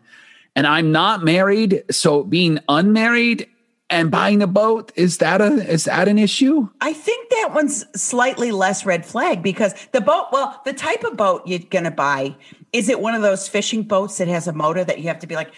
and 0.57 0.65
I'm 0.65 0.91
not 0.91 1.23
married, 1.23 1.83
so 1.91 2.23
being 2.23 2.57
unmarried 2.67 3.47
and 3.91 4.09
buying 4.09 4.41
a 4.41 4.47
boat 4.47 4.91
is 4.95 5.19
that 5.19 5.39
a 5.39 5.53
is 5.71 5.83
that 5.83 6.07
an 6.07 6.17
issue? 6.17 6.67
I 6.81 6.93
think 6.93 7.29
that 7.29 7.51
one's 7.53 7.85
slightly 7.95 8.51
less 8.51 8.83
red 8.83 9.05
flag 9.05 9.43
because 9.43 9.75
the 9.91 10.01
boat, 10.01 10.29
well, 10.31 10.59
the 10.65 10.73
type 10.73 11.03
of 11.03 11.15
boat 11.15 11.43
you're 11.45 11.59
going 11.59 11.83
to 11.83 11.91
buy, 11.91 12.35
is 12.73 12.89
it 12.89 12.99
one 12.99 13.13
of 13.13 13.21
those 13.21 13.47
fishing 13.47 13.83
boats 13.83 14.17
that 14.17 14.27
has 14.27 14.47
a 14.47 14.51
motor 14.51 14.83
that 14.83 14.97
you 14.97 15.09
have 15.09 15.19
to 15.19 15.27
be 15.27 15.35
like, 15.35 15.53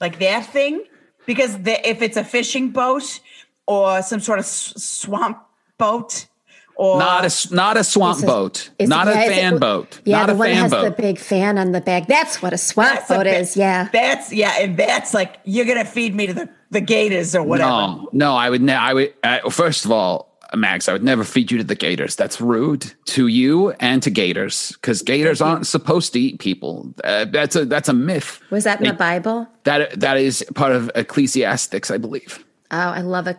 like 0.00 0.18
that 0.20 0.46
thing? 0.46 0.82
Because 1.26 1.58
the, 1.60 1.86
if 1.86 2.00
it's 2.00 2.16
a 2.16 2.24
fishing 2.24 2.70
boat 2.70 3.20
or 3.66 4.00
some 4.00 4.20
sort 4.20 4.38
of 4.38 4.46
swamp 4.46 5.38
boat 5.80 6.26
or 6.76 6.98
Not 6.98 7.24
a 7.26 7.54
not 7.54 7.76
a 7.76 7.84
swamp 7.84 8.18
Is 8.18 8.22
it- 8.22 8.26
boat, 8.26 8.70
is 8.78 8.88
not 8.88 9.06
a 9.08 9.10
yeah, 9.10 9.22
is 9.24 9.30
it- 9.30 9.34
fan 9.34 9.58
boat, 9.58 10.00
Yeah, 10.04 10.18
not 10.20 10.26
the 10.28 10.32
a 10.32 10.36
one 10.36 10.48
that 10.48 10.54
fan 10.54 10.62
has 10.62 10.70
boat. 10.70 10.84
the 10.96 11.02
big 11.02 11.18
fan 11.18 11.58
on 11.58 11.72
the 11.72 11.80
back. 11.80 12.06
That's 12.06 12.40
what 12.40 12.52
a 12.54 12.58
swamp 12.58 12.94
That's 12.94 13.08
boat 13.08 13.24
bit- 13.24 13.40
is. 13.40 13.56
Yeah. 13.56 13.88
That's 13.92 14.32
yeah, 14.32 14.54
and 14.60 14.76
that's 14.78 15.12
like 15.12 15.40
you're 15.44 15.66
gonna 15.66 15.84
feed 15.84 16.14
me 16.14 16.26
to 16.28 16.32
the, 16.34 16.48
the 16.70 16.80
gators 16.80 17.34
or 17.34 17.42
whatever. 17.42 17.70
no, 17.70 18.08
no, 18.12 18.34
I 18.34 18.48
would. 18.48 18.62
Ne- 18.62 18.72
I 18.90 18.94
would. 18.94 19.12
Uh, 19.22 19.50
first 19.50 19.84
of 19.84 19.90
all, 19.92 20.28
Mags, 20.54 20.88
I 20.88 20.92
would 20.94 21.04
never 21.04 21.22
feed 21.22 21.52
you 21.52 21.58
to 21.58 21.64
the 21.64 21.76
gators. 21.76 22.16
That's 22.16 22.40
rude 22.40 22.92
to 23.06 23.26
you 23.28 23.70
and 23.78 24.02
to 24.02 24.10
gators 24.10 24.72
because 24.72 25.02
gators 25.02 25.40
aren't 25.42 25.66
supposed 25.66 26.12
to 26.14 26.18
eat 26.18 26.38
people. 26.40 26.92
Uh, 27.04 27.24
that's 27.26 27.54
a 27.56 27.64
that's 27.66 27.88
a 27.90 27.92
myth. 27.92 28.40
Was 28.50 28.64
that 28.64 28.78
in 28.78 28.84
They- 28.84 28.90
the 28.90 28.96
Bible? 28.96 29.46
That 29.64 30.00
that 30.00 30.16
is 30.16 30.44
part 30.54 30.72
of 30.72 30.90
Ecclesiastics, 30.94 31.90
I 31.90 31.98
believe. 31.98 32.42
Oh, 32.72 32.78
I 32.78 33.02
love 33.02 33.26
it. 33.26 33.36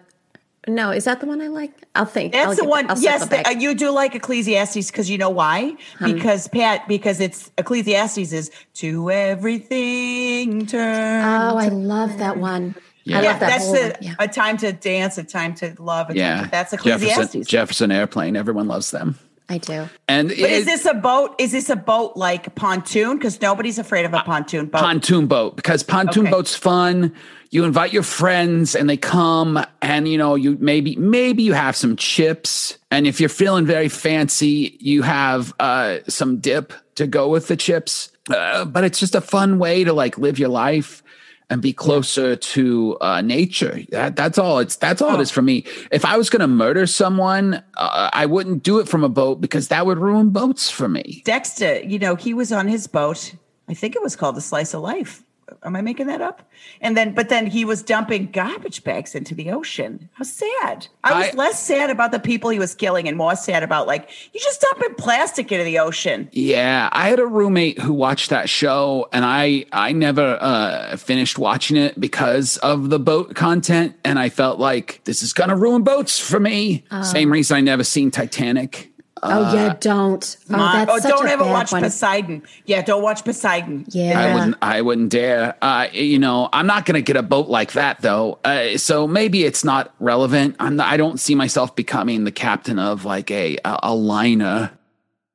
No, 0.68 0.92
is 0.92 1.06
that 1.06 1.20
the 1.20 1.26
one 1.26 1.42
I 1.42 1.48
like? 1.48 1.72
I'll 1.96 2.06
think. 2.06 2.34
That's 2.34 2.50
I'll 2.50 2.56
the 2.56 2.66
one. 2.66 2.90
I'll 2.90 3.00
yes, 3.00 3.28
the, 3.28 3.48
uh, 3.48 3.52
you 3.52 3.74
do 3.74 3.90
like 3.90 4.14
Ecclesiastes 4.14 4.92
because 4.92 5.10
you 5.10 5.18
know 5.18 5.30
why? 5.32 5.76
Because 6.04 6.48
Pat, 6.48 6.88
because 6.88 7.20
it's 7.20 7.52
Ecclesiastes 7.58 8.32
is 8.32 8.52
to 8.76 9.10
everything 9.10 10.66
turn. 10.68 11.24
oh, 11.24 11.58
I 11.58 11.70
love 11.70 12.18
that 12.20 12.38
one. 12.38 12.76
Yeah. 13.04 13.20
I 13.20 13.22
yeah, 13.24 13.32
love 13.32 13.40
that 13.40 13.50
that's 13.50 13.66
whole 13.66 13.74
the. 13.74 13.98
Yeah. 14.02 14.14
a 14.20 14.28
time 14.28 14.58
to 14.58 14.72
dance, 14.72 15.18
a 15.18 15.24
time 15.24 15.56
to 15.56 15.76
love. 15.80 16.12
A 16.12 16.16
Yeah, 16.16 16.36
time 16.36 16.44
to, 16.46 16.52
that's 16.52 16.74
Ecclesiastes. 16.74 17.16
Jefferson, 17.16 17.44
Jefferson 17.44 17.92
Airplane. 17.92 18.36
Everyone 18.36 18.68
loves 18.68 18.92
them. 18.92 19.18
I 19.50 19.58
do. 19.58 19.90
And 20.08 20.30
But 20.30 20.38
it- 20.38 20.52
is 20.52 20.66
this 20.66 20.86
a 20.86 20.94
boat? 20.94 21.36
Is 21.40 21.52
this 21.52 21.70
a 21.70 21.76
boat 21.76 22.16
like 22.16 22.54
pontoon? 22.56 23.18
Because 23.18 23.42
nobody's 23.42 23.80
afraid 23.80 24.06
of 24.06 24.14
a 24.14 24.20
pontoon 24.22 24.68
boat. 24.68 24.80
pontoon 24.80 25.26
boat 25.26 25.56
because 25.56 25.82
pontoon 25.84 26.28
Okay. 26.28 26.32
boat's 26.32 26.56
fun. 26.56 27.14
You 27.52 27.66
invite 27.66 27.92
your 27.92 28.04
friends 28.04 28.76
and 28.76 28.90
they 28.90 28.96
come 28.98 29.64
and 29.82 30.08
you 30.08 30.18
know 30.18 30.36
you 30.36 30.58
maybe 30.60 30.96
maybe 30.96 31.44
you 31.44 31.52
have 31.52 31.76
some 31.76 31.98
chips 31.98 32.78
and 32.90 33.06
if 33.06 33.20
you're 33.20 33.28
feeling 33.28 33.66
very 33.66 33.90
fancy 33.90 34.78
you 34.80 35.02
have 35.02 35.54
uh, 35.60 36.00
some 36.08 36.38
dip 36.38 36.72
to 36.96 37.08
go 37.08 37.28
with 37.28 37.48
the 37.48 37.58
chips. 37.58 38.10
Uh, 38.30 38.64
but 38.64 38.84
it's 38.84 39.00
just 39.00 39.16
a 39.16 39.22
fun 39.22 39.60
way 39.60 39.84
to 39.84 39.92
like 39.92 40.18
live 40.18 40.40
your 40.40 40.50
life 40.50 41.04
and 41.50 41.62
be 41.62 41.74
closer 41.74 42.38
to 42.38 42.98
uh, 43.02 43.20
nature. 43.20 43.82
That, 43.90 44.16
that's 44.16 44.38
all. 44.38 44.60
It's 44.60 44.78
that's 44.78 45.02
all 45.02 45.16
it 45.16 45.22
is 45.22 45.32
for 45.32 45.42
me. 45.42 45.66
If 45.92 46.06
I 46.06 46.16
was 46.16 46.30
going 46.30 46.40
to 46.40 46.48
murder 46.48 46.88
someone, 46.88 47.56
uh, 47.76 48.10
I 48.14 48.26
wouldn't 48.26 48.64
do 48.64 48.80
it 48.80 48.88
from 48.88 49.04
a 49.04 49.10
boat 49.10 49.42
because 49.42 49.68
that 49.68 49.86
would 49.86 49.98
ruin 49.98 50.30
boats 50.30 50.70
for 50.70 50.88
me. 50.88 51.22
Dexter, 51.26 51.82
you 51.82 52.00
know, 52.00 52.16
he 52.16 52.34
was 52.34 52.54
on 52.54 52.70
his 52.70 52.88
boat. 52.88 53.34
I 53.68 53.74
think 53.74 53.96
it 53.96 54.02
was 54.02 54.16
called 54.16 54.36
the 54.36 54.42
Slice 54.42 54.74
of 54.74 54.82
Life. 54.82 55.24
Am 55.64 55.76
I 55.76 55.82
making 55.82 56.08
that 56.08 56.22
up? 56.22 56.50
And 56.82 56.96
then, 56.98 57.14
but 57.14 57.30
then 57.30 57.48
he 57.48 57.66
was 57.66 57.84
dumping 57.84 58.28
garbage 58.32 58.84
bags 58.84 59.16
into 59.16 59.36
the 59.36 59.52
ocean. 59.52 60.10
How 60.14 60.24
sad. 60.24 60.88
I 61.04 61.20
was 61.20 61.30
I- 61.30 61.38
less 61.38 61.62
sad 61.62 61.90
about 61.90 62.12
the 62.12 62.20
people 62.20 62.50
he 62.50 62.60
was 62.60 62.76
killing 62.76 63.08
and 63.08 63.18
more 63.18 63.36
sad 63.36 63.64
about 63.64 63.88
like, 63.88 64.10
you 64.34 64.40
just 64.40 64.62
dumping 64.62 64.96
plastic 64.96 65.52
into 65.52 65.64
the 65.64 65.80
ocean. 65.80 66.30
Yeah, 66.32 66.90
I 66.92 67.10
had 67.10 67.20
a 67.20 67.26
roommate 67.26 67.80
who 67.80 67.94
watched 67.94 68.30
that 68.30 68.50
show, 68.50 69.08
and 69.12 69.26
I 69.26 69.66
I 69.72 69.92
never 69.92 70.38
uh, 70.42 70.98
finished 70.98 71.38
watching 71.38 71.78
it 71.78 72.00
because 72.00 72.58
of 72.58 72.90
the 72.90 73.00
boat 73.00 73.36
content, 73.36 73.96
and 74.04 74.20
I 74.20 74.30
felt 74.30 74.60
like 74.60 75.02
this 75.06 75.24
is 75.24 75.34
gonna 75.34 75.56
ruin 75.56 75.84
boats 75.84 76.20
for 76.20 76.40
me. 76.40 76.84
Same 77.04 77.32
reason 77.32 77.58
I 77.58 77.62
never 77.62 77.84
seen 77.84 78.12
Titanic. 78.12 78.91
Oh 79.24 79.54
yeah, 79.54 79.76
don't. 79.80 80.38
Oh, 80.50 80.56
Uh, 80.56 80.74
that's 80.86 80.92
oh, 80.92 81.00
such 81.00 81.12
don't 81.12 81.28
a 81.28 81.32
ever 81.32 81.44
bad 81.44 81.52
watch 81.52 81.72
one. 81.72 81.82
Poseidon. 81.84 82.44
Yeah, 82.66 82.82
don't 82.82 83.02
watch 83.04 83.24
Poseidon. 83.24 83.86
Yeah. 83.90 84.20
I 84.20 84.34
wouldn't. 84.34 84.56
I 84.62 84.82
wouldn't 84.82 85.10
dare. 85.10 85.56
Uh, 85.62 85.88
you 85.92 86.20
know, 86.20 86.50
I'm 86.52 86.68
not 86.68 86.86
going 86.86 86.96
to 86.96 87.02
get 87.02 87.16
a 87.18 87.24
boat 87.24 87.48
like 87.50 87.74
that, 87.74 88.02
though. 88.02 88.40
Uh, 88.44 88.78
so 88.78 89.08
maybe 89.08 89.44
it's 89.44 89.64
not 89.64 89.94
relevant. 90.00 90.56
I'm. 90.60 90.76
Not, 90.76 90.88
I 90.88 90.98
don't 90.98 91.20
see 91.20 91.36
myself 91.36 91.76
becoming 91.76 92.24
the 92.24 92.32
captain 92.32 92.80
of 92.80 93.06
like 93.06 93.30
a 93.32 93.58
a, 93.66 93.80
a 93.84 93.96
liner. 93.96 94.72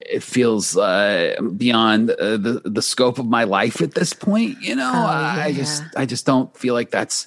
It 0.00 0.23
feels 0.23 0.76
uh, 0.76 1.35
beyond 1.57 2.11
uh, 2.11 2.37
the 2.37 2.62
the 2.64 2.83
scope 2.83 3.19
of 3.19 3.26
my 3.26 3.45
life 3.45 3.81
at 3.81 3.95
this 3.95 4.12
point. 4.12 4.61
You 4.61 4.76
know, 4.76 4.85
I 4.93 5.45
Oh, 5.45 5.49
yeah. 5.49 5.57
just 5.57 5.83
I 5.97 6.07
just 6.07 6.26
don't 6.26 6.57
feel 6.57 6.75
like 6.75 6.90
that's 6.90 7.26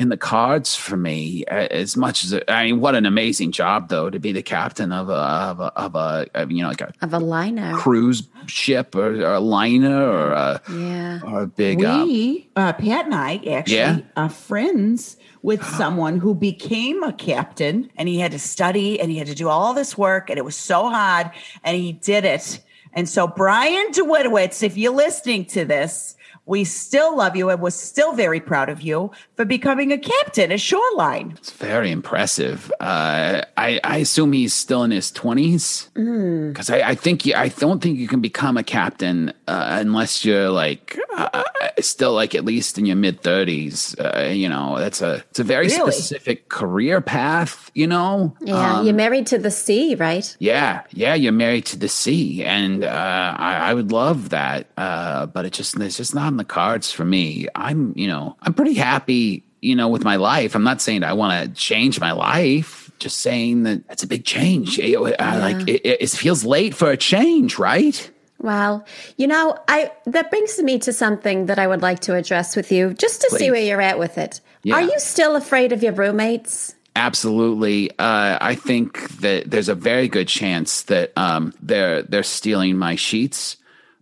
in 0.00 0.08
the 0.08 0.16
cards 0.16 0.74
for 0.74 0.96
me 0.96 1.44
uh, 1.44 1.68
as 1.70 1.94
much 1.94 2.24
as 2.24 2.34
I 2.48 2.64
mean, 2.64 2.80
what 2.80 2.94
an 2.94 3.04
amazing 3.04 3.52
job 3.52 3.90
though 3.90 4.08
to 4.08 4.18
be 4.18 4.32
the 4.32 4.42
captain 4.42 4.92
of 4.92 5.10
a 5.10 5.12
of 5.12 5.60
a, 5.60 5.64
of 5.78 5.94
a 5.94 6.26
of, 6.34 6.50
you 6.50 6.62
know 6.62 6.68
like 6.68 6.80
a 6.80 6.92
Of 7.02 7.12
a 7.12 7.18
liner. 7.18 7.74
cruise 7.74 8.22
ship 8.46 8.94
or, 8.94 9.14
or 9.22 9.34
a 9.34 9.40
liner 9.40 10.02
or 10.02 10.32
a 10.32 10.62
Yeah. 10.72 11.20
or 11.22 11.42
a 11.42 11.46
big 11.46 11.84
uh, 11.84 12.04
We, 12.06 12.48
uh, 12.56 12.72
Pat 12.72 13.04
and 13.04 13.14
I 13.14 13.36
actually 13.46 13.76
Yeah. 13.76 13.98
are 14.16 14.30
friends 14.30 15.18
with 15.42 15.62
someone 15.76 16.18
who 16.18 16.34
became 16.34 17.02
a 17.02 17.12
captain 17.12 17.90
and 17.96 18.08
he 18.08 18.18
had 18.18 18.32
to 18.32 18.38
study 18.38 18.98
and 18.98 19.10
he 19.10 19.18
had 19.18 19.26
to 19.26 19.34
do 19.34 19.48
all 19.50 19.74
this 19.74 19.98
work 19.98 20.30
and 20.30 20.38
it 20.38 20.44
was 20.46 20.56
so 20.56 20.88
hard 20.88 21.30
and 21.62 21.76
he 21.76 21.92
did 21.92 22.24
it. 22.24 22.58
And 22.94 23.08
so, 23.08 23.28
Brian 23.28 23.92
DeWitowitz, 23.92 24.64
if 24.64 24.76
you're 24.76 24.92
listening 24.92 25.44
to 25.46 25.64
this, 25.64 26.16
we 26.50 26.64
still 26.64 27.16
love 27.16 27.36
you 27.36 27.48
and 27.48 27.62
we're 27.62 27.70
still 27.70 28.12
very 28.12 28.40
proud 28.40 28.68
of 28.68 28.82
you 28.82 29.10
for 29.36 29.44
becoming 29.44 29.92
a 29.92 29.98
captain 29.98 30.50
at 30.50 30.60
Shoreline. 30.60 31.34
It's 31.38 31.52
very 31.52 31.90
impressive. 31.92 32.72
Uh, 32.80 33.42
I, 33.56 33.78
I 33.84 33.96
assume 33.98 34.32
he's 34.32 34.52
still 34.52 34.82
in 34.82 34.90
his 34.90 35.12
twenties 35.12 35.88
because 35.94 36.68
I, 36.68 36.80
I 36.90 36.94
think 36.96 37.24
you, 37.24 37.34
I 37.34 37.48
don't 37.48 37.80
think 37.80 37.98
you 37.98 38.08
can 38.08 38.20
become 38.20 38.56
a 38.56 38.64
captain 38.64 39.30
uh, 39.46 39.78
unless 39.80 40.24
you're 40.24 40.50
like 40.50 40.98
uh, 41.16 41.44
still 41.78 42.14
like 42.14 42.34
at 42.34 42.44
least 42.44 42.78
in 42.78 42.84
your 42.86 42.96
mid 42.96 43.20
thirties. 43.22 43.94
Uh, 43.98 44.30
you 44.34 44.48
know, 44.48 44.76
that's 44.78 45.00
a 45.00 45.22
it's 45.30 45.38
a 45.38 45.44
very 45.44 45.68
Really? 45.68 45.92
specific 45.92 46.48
career 46.48 47.00
path. 47.00 47.70
You 47.74 47.86
know, 47.86 48.34
Yeah. 48.40 48.78
Um, 48.80 48.86
You're 48.86 48.94
married 49.04 49.26
to 49.28 49.38
the 49.38 49.50
sea, 49.52 49.94
right? 49.94 50.26
yeah, 50.40 50.82
yeah, 50.90 51.14
you're 51.14 51.32
married 51.46 51.66
to 51.66 51.78
the 51.78 51.88
sea, 51.88 52.42
and 52.44 52.82
uh, 52.82 53.34
I, 53.38 53.70
I 53.70 53.74
would 53.74 53.92
love 53.92 54.30
that, 54.30 54.66
uh, 54.76 55.26
but 55.26 55.44
it 55.44 55.52
just 55.52 55.78
it's 55.78 55.96
just 55.96 56.14
not 56.14 56.28
in 56.32 56.39
the 56.40 56.44
cards 56.44 56.90
for 56.90 57.04
me. 57.04 57.46
I'm, 57.54 57.92
you 57.96 58.08
know, 58.08 58.36
I'm 58.42 58.54
pretty 58.54 58.74
happy, 58.74 59.44
you 59.60 59.76
know, 59.76 59.88
with 59.88 60.02
my 60.04 60.16
life. 60.16 60.54
I'm 60.54 60.64
not 60.64 60.80
saying 60.80 61.04
I 61.04 61.12
want 61.12 61.44
to 61.44 61.54
change 61.54 62.00
my 62.00 62.12
life, 62.12 62.90
just 62.98 63.20
saying 63.20 63.62
that 63.64 63.82
it's 63.90 64.02
a 64.02 64.06
big 64.06 64.24
change. 64.24 64.78
It- 64.78 65.20
I 65.20 65.38
like 65.38 65.68
it, 65.68 66.02
it, 66.02 66.10
feels 66.10 66.44
late 66.44 66.74
for 66.74 66.90
a 66.90 66.96
change, 66.96 67.58
right? 67.58 68.10
Well, 68.38 68.86
you 69.18 69.26
know, 69.26 69.56
I 69.68 69.92
that 70.06 70.30
brings 70.30 70.58
me 70.58 70.78
to 70.80 70.92
something 70.92 71.46
that 71.46 71.58
I 71.58 71.66
would 71.66 71.82
like 71.82 72.00
to 72.00 72.14
address 72.14 72.56
with 72.56 72.72
you, 72.72 72.94
just 72.94 73.20
to 73.20 73.30
see 73.30 73.50
where 73.50 73.60
you're 73.60 73.82
at 73.82 73.98
with 73.98 74.16
it. 74.16 74.40
Yeah. 74.62 74.76
Are 74.76 74.82
you 74.82 74.98
still 74.98 75.36
afraid 75.36 75.72
of 75.72 75.82
your 75.82 75.92
roommates? 75.92 76.74
Absolutely. 76.96 77.90
Uh, 77.98 78.38
I 78.40 78.54
think 78.54 79.08
that 79.18 79.50
there's 79.50 79.68
a 79.68 79.74
very 79.74 80.08
good 80.08 80.26
chance 80.26 80.82
that 80.82 81.12
um, 81.16 81.52
they're 81.60 82.02
they're 82.02 82.22
stealing 82.22 82.78
my 82.78 82.96
sheets 82.96 83.56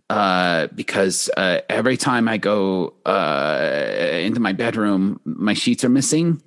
uh, 0.09 0.67
because 0.73 1.29
uh, 1.37 1.61
every 1.69 1.95
time 1.95 2.27
I 2.27 2.37
go 2.37 2.93
uh, 3.05 4.19
into 4.21 4.39
my 4.39 4.53
bedroom, 4.53 5.19
my 5.23 5.53
sheets 5.53 5.83
are 5.83 5.89
missing, 5.89 6.41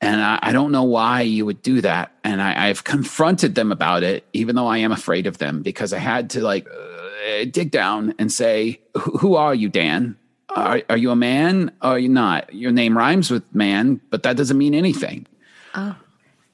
And 0.00 0.20
I, 0.20 0.38
I 0.42 0.52
don't 0.52 0.70
know 0.70 0.84
why 0.84 1.22
you 1.22 1.46
would 1.46 1.62
do 1.62 1.80
that. 1.80 2.12
And 2.22 2.40
I, 2.40 2.68
I've 2.68 2.84
confronted 2.84 3.54
them 3.54 3.72
about 3.72 4.02
it, 4.02 4.24
even 4.32 4.56
though 4.56 4.66
I 4.66 4.78
am 4.78 4.92
afraid 4.92 5.26
of 5.26 5.38
them, 5.38 5.62
because 5.62 5.92
I 5.92 5.98
had 5.98 6.30
to 6.30 6.40
like 6.40 6.68
uh, 6.68 7.44
dig 7.50 7.70
down 7.70 8.14
and 8.18 8.30
say, 8.30 8.80
"Who 8.96 9.34
are 9.34 9.54
you, 9.54 9.68
Dan? 9.68 10.16
Are, 10.50 10.82
are 10.88 10.96
you 10.96 11.10
a 11.10 11.16
man 11.16 11.70
or 11.82 11.90
are 11.90 11.98
you 11.98 12.08
not? 12.08 12.52
Your 12.54 12.72
name 12.72 12.96
rhymes 12.96 13.30
with 13.30 13.42
man, 13.54 14.00
but 14.10 14.22
that 14.22 14.36
doesn't 14.36 14.56
mean 14.56 14.74
anything. 14.74 15.26
Oh. 15.74 15.96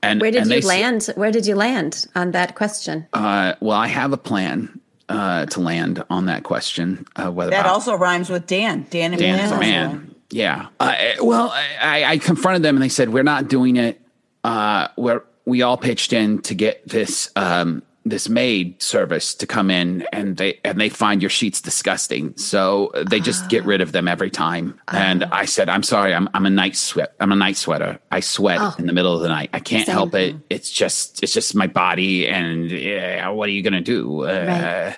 And 0.03 0.21
Where 0.21 0.31
did 0.31 0.47
you 0.47 0.61
land? 0.61 1.11
Where 1.15 1.31
did 1.31 1.47
you 1.47 1.55
land 1.55 2.07
on 2.15 2.33
that 2.33 2.55
question? 2.55 3.07
Uh, 3.13 3.55
well, 3.61 3.79
I 3.79 3.87
have 3.87 4.13
a 4.13 4.19
plan 4.19 4.81
uh, 5.09 5.47
to 5.47 5.61
land 5.61 6.05
on 6.11 6.27
that 6.27 6.43
question. 6.43 7.07
Uh, 7.17 7.31
whether 7.31 7.51
That 7.51 7.67
also 7.67 7.95
rhymes 7.95 8.31
with 8.31 8.47
Dan. 8.47 8.87
Dan 8.91 9.13
and 9.13 9.21
Dan 9.21 9.53
a 9.53 9.59
man. 9.59 10.15
Yeah. 10.31 10.69
Uh, 10.81 10.95
well, 11.21 11.51
I, 11.53 12.05
I 12.05 12.19
confronted 12.19 12.63
them 12.63 12.77
and 12.77 12.83
they 12.83 12.89
said, 12.89 13.11
we're 13.11 13.23
not 13.23 13.49
doing 13.49 13.77
it. 13.77 14.01
Uh, 14.43 14.89
we're, 14.97 15.23
we 15.45 15.63
all 15.63 15.77
pitched 15.77 16.13
in 16.13 16.41
to 16.43 16.55
get 16.55 16.87
this, 16.89 17.31
um, 17.37 17.83
this 18.07 18.29
maid 18.29 18.83
service 18.83 19.35
to 19.35 19.47
come 19.47 19.71
in 19.71 20.07
and 20.13 20.37
they, 20.37 20.61
and 20.65 20.79
they 20.81 20.89
find 20.91 21.23
your 21.23 21.31
sheets 21.31 21.61
disgusting. 21.61 22.37
So 22.37 22.93
they 23.09 23.19
just 23.19 23.49
get 23.49 23.65
rid 23.65 23.81
of 23.81 23.93
them 23.93 24.09
every 24.09 24.31
time. 24.31 24.79
And 24.89 25.25
I 25.25 25.47
said, 25.47 25.69
I'm 25.71 25.83
sorry. 25.83 26.13
I'm, 26.15 26.29
I'm 26.35 26.45
a 26.45 26.51
night 26.51 26.77
sweat. 26.77 27.15
I'm 27.21 27.33
a 27.33 27.37
night 27.37 27.57
sweater. 27.57 27.99
I 28.11 28.21
sweat 28.21 28.79
in 28.79 28.87
the 28.87 28.93
middle 28.93 29.15
of 29.17 29.23
the 29.23 29.29
night. 29.29 29.51
I 29.55 29.61
can't 29.61 29.87
Same. 29.87 29.95
help 29.95 30.15
it. 30.15 30.37
It's 30.51 30.71
just, 30.71 31.23
it's 31.23 31.33
just 31.33 31.55
my 31.55 31.67
body. 31.67 32.29
And 32.29 32.71
yeah, 32.71 33.29
what 33.31 33.49
are 33.49 33.53
you 33.53 33.63
going 33.63 33.73
to 33.73 33.81
do? 33.81 34.25
Uh, 34.25 34.93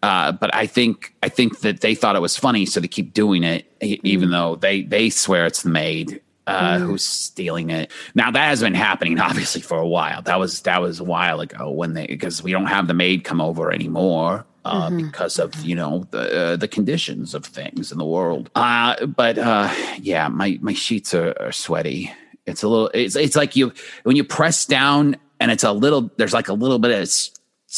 Right. 0.00 0.08
uh, 0.28 0.32
but 0.32 0.54
I 0.54 0.66
think 0.66 1.14
I 1.22 1.28
think 1.28 1.60
that 1.60 1.80
they 1.80 1.94
thought 1.96 2.14
it 2.14 2.20
was 2.22 2.36
funny, 2.36 2.66
so 2.66 2.78
they 2.80 2.86
keep 2.88 3.14
doing 3.14 3.42
it, 3.42 3.66
e- 3.82 3.98
even 4.04 4.30
though 4.30 4.54
they 4.56 4.82
they 4.82 5.10
swear 5.10 5.44
it's 5.46 5.62
the 5.62 5.70
maid 5.70 6.20
uh, 6.48 6.78
who's 6.78 7.04
stealing 7.04 7.70
it. 7.70 7.90
Now 8.14 8.30
that 8.30 8.48
has 8.48 8.60
been 8.60 8.74
happening 8.74 9.20
obviously 9.28 9.60
for 9.60 9.78
a 9.78 9.86
while. 9.88 10.22
That 10.22 10.38
was 10.38 10.62
that 10.62 10.80
was 10.80 11.00
a 11.00 11.04
while 11.04 11.40
ago 11.40 11.70
when 11.70 11.94
they 11.94 12.06
because 12.06 12.42
we 12.42 12.52
don't 12.52 12.66
have 12.66 12.86
the 12.86 12.94
maid 12.94 13.24
come 13.24 13.40
over 13.40 13.72
anymore. 13.72 14.44
Uh, 14.64 14.90
Because 14.90 15.38
of 15.38 15.54
you 15.64 15.74
know 15.74 16.06
the 16.10 16.40
uh, 16.40 16.56
the 16.56 16.68
conditions 16.68 17.34
of 17.34 17.44
things 17.46 17.90
in 17.90 17.96
the 17.96 18.04
world, 18.04 18.50
uh, 18.54 19.06
but 19.06 19.38
uh, 19.38 19.72
yeah, 19.98 20.28
my 20.28 20.58
my 20.60 20.74
sheets 20.74 21.14
are, 21.14 21.34
are 21.40 21.52
sweaty. 21.52 22.12
It's 22.44 22.62
a 22.62 22.68
little. 22.68 22.90
It's 22.92 23.16
it's 23.16 23.36
like 23.36 23.56
you 23.56 23.72
when 24.02 24.16
you 24.16 24.24
press 24.24 24.66
down 24.66 25.16
and 25.40 25.50
it's 25.50 25.64
a 25.64 25.72
little. 25.72 26.10
There's 26.18 26.34
like 26.34 26.48
a 26.48 26.52
little 26.52 26.78
bit 26.78 26.90
of 26.90 27.08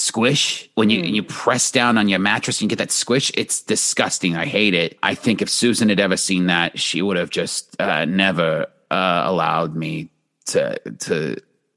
squish 0.01 0.69
when 0.75 0.91
you 0.91 1.01
you 1.03 1.23
press 1.23 1.71
down 1.71 1.99
on 1.99 2.09
your 2.09 2.19
mattress 2.19 2.57
and 2.61 2.63
you 2.63 2.69
get 2.69 2.79
that 2.79 2.91
squish 2.91 3.31
it's 3.35 3.61
disgusting 3.63 4.37
i 4.37 4.47
hate 4.47 4.75
it 4.75 4.99
i 5.03 5.15
think 5.15 5.41
if 5.43 5.49
susan 5.51 5.89
had 5.89 6.01
ever 6.01 6.17
seen 6.17 6.47
that 6.47 6.79
she 6.79 7.03
would 7.03 7.17
have 7.17 7.31
just 7.31 7.81
uh, 7.81 8.05
never 8.07 8.67
uh, 8.91 9.23
allowed 9.27 9.77
me 9.77 10.09
to 10.47 10.77
to 10.99 11.37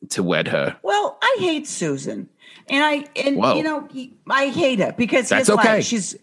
to 0.09 0.23
wed 0.23 0.47
her 0.47 0.75
Well, 0.83 1.17
I 1.21 1.37
hate 1.39 1.65
Susan, 1.67 2.27
and 2.69 2.83
I 2.83 3.05
and 3.15 3.37
Whoa. 3.37 3.55
you 3.55 3.63
know 3.63 3.87
I 4.29 4.49
hate 4.49 4.79
her 4.79 4.93
because 4.97 5.29
That's 5.29 5.47
here's 5.47 5.57
why. 5.57 5.63
okay. 5.63 5.81
She's 5.81 6.15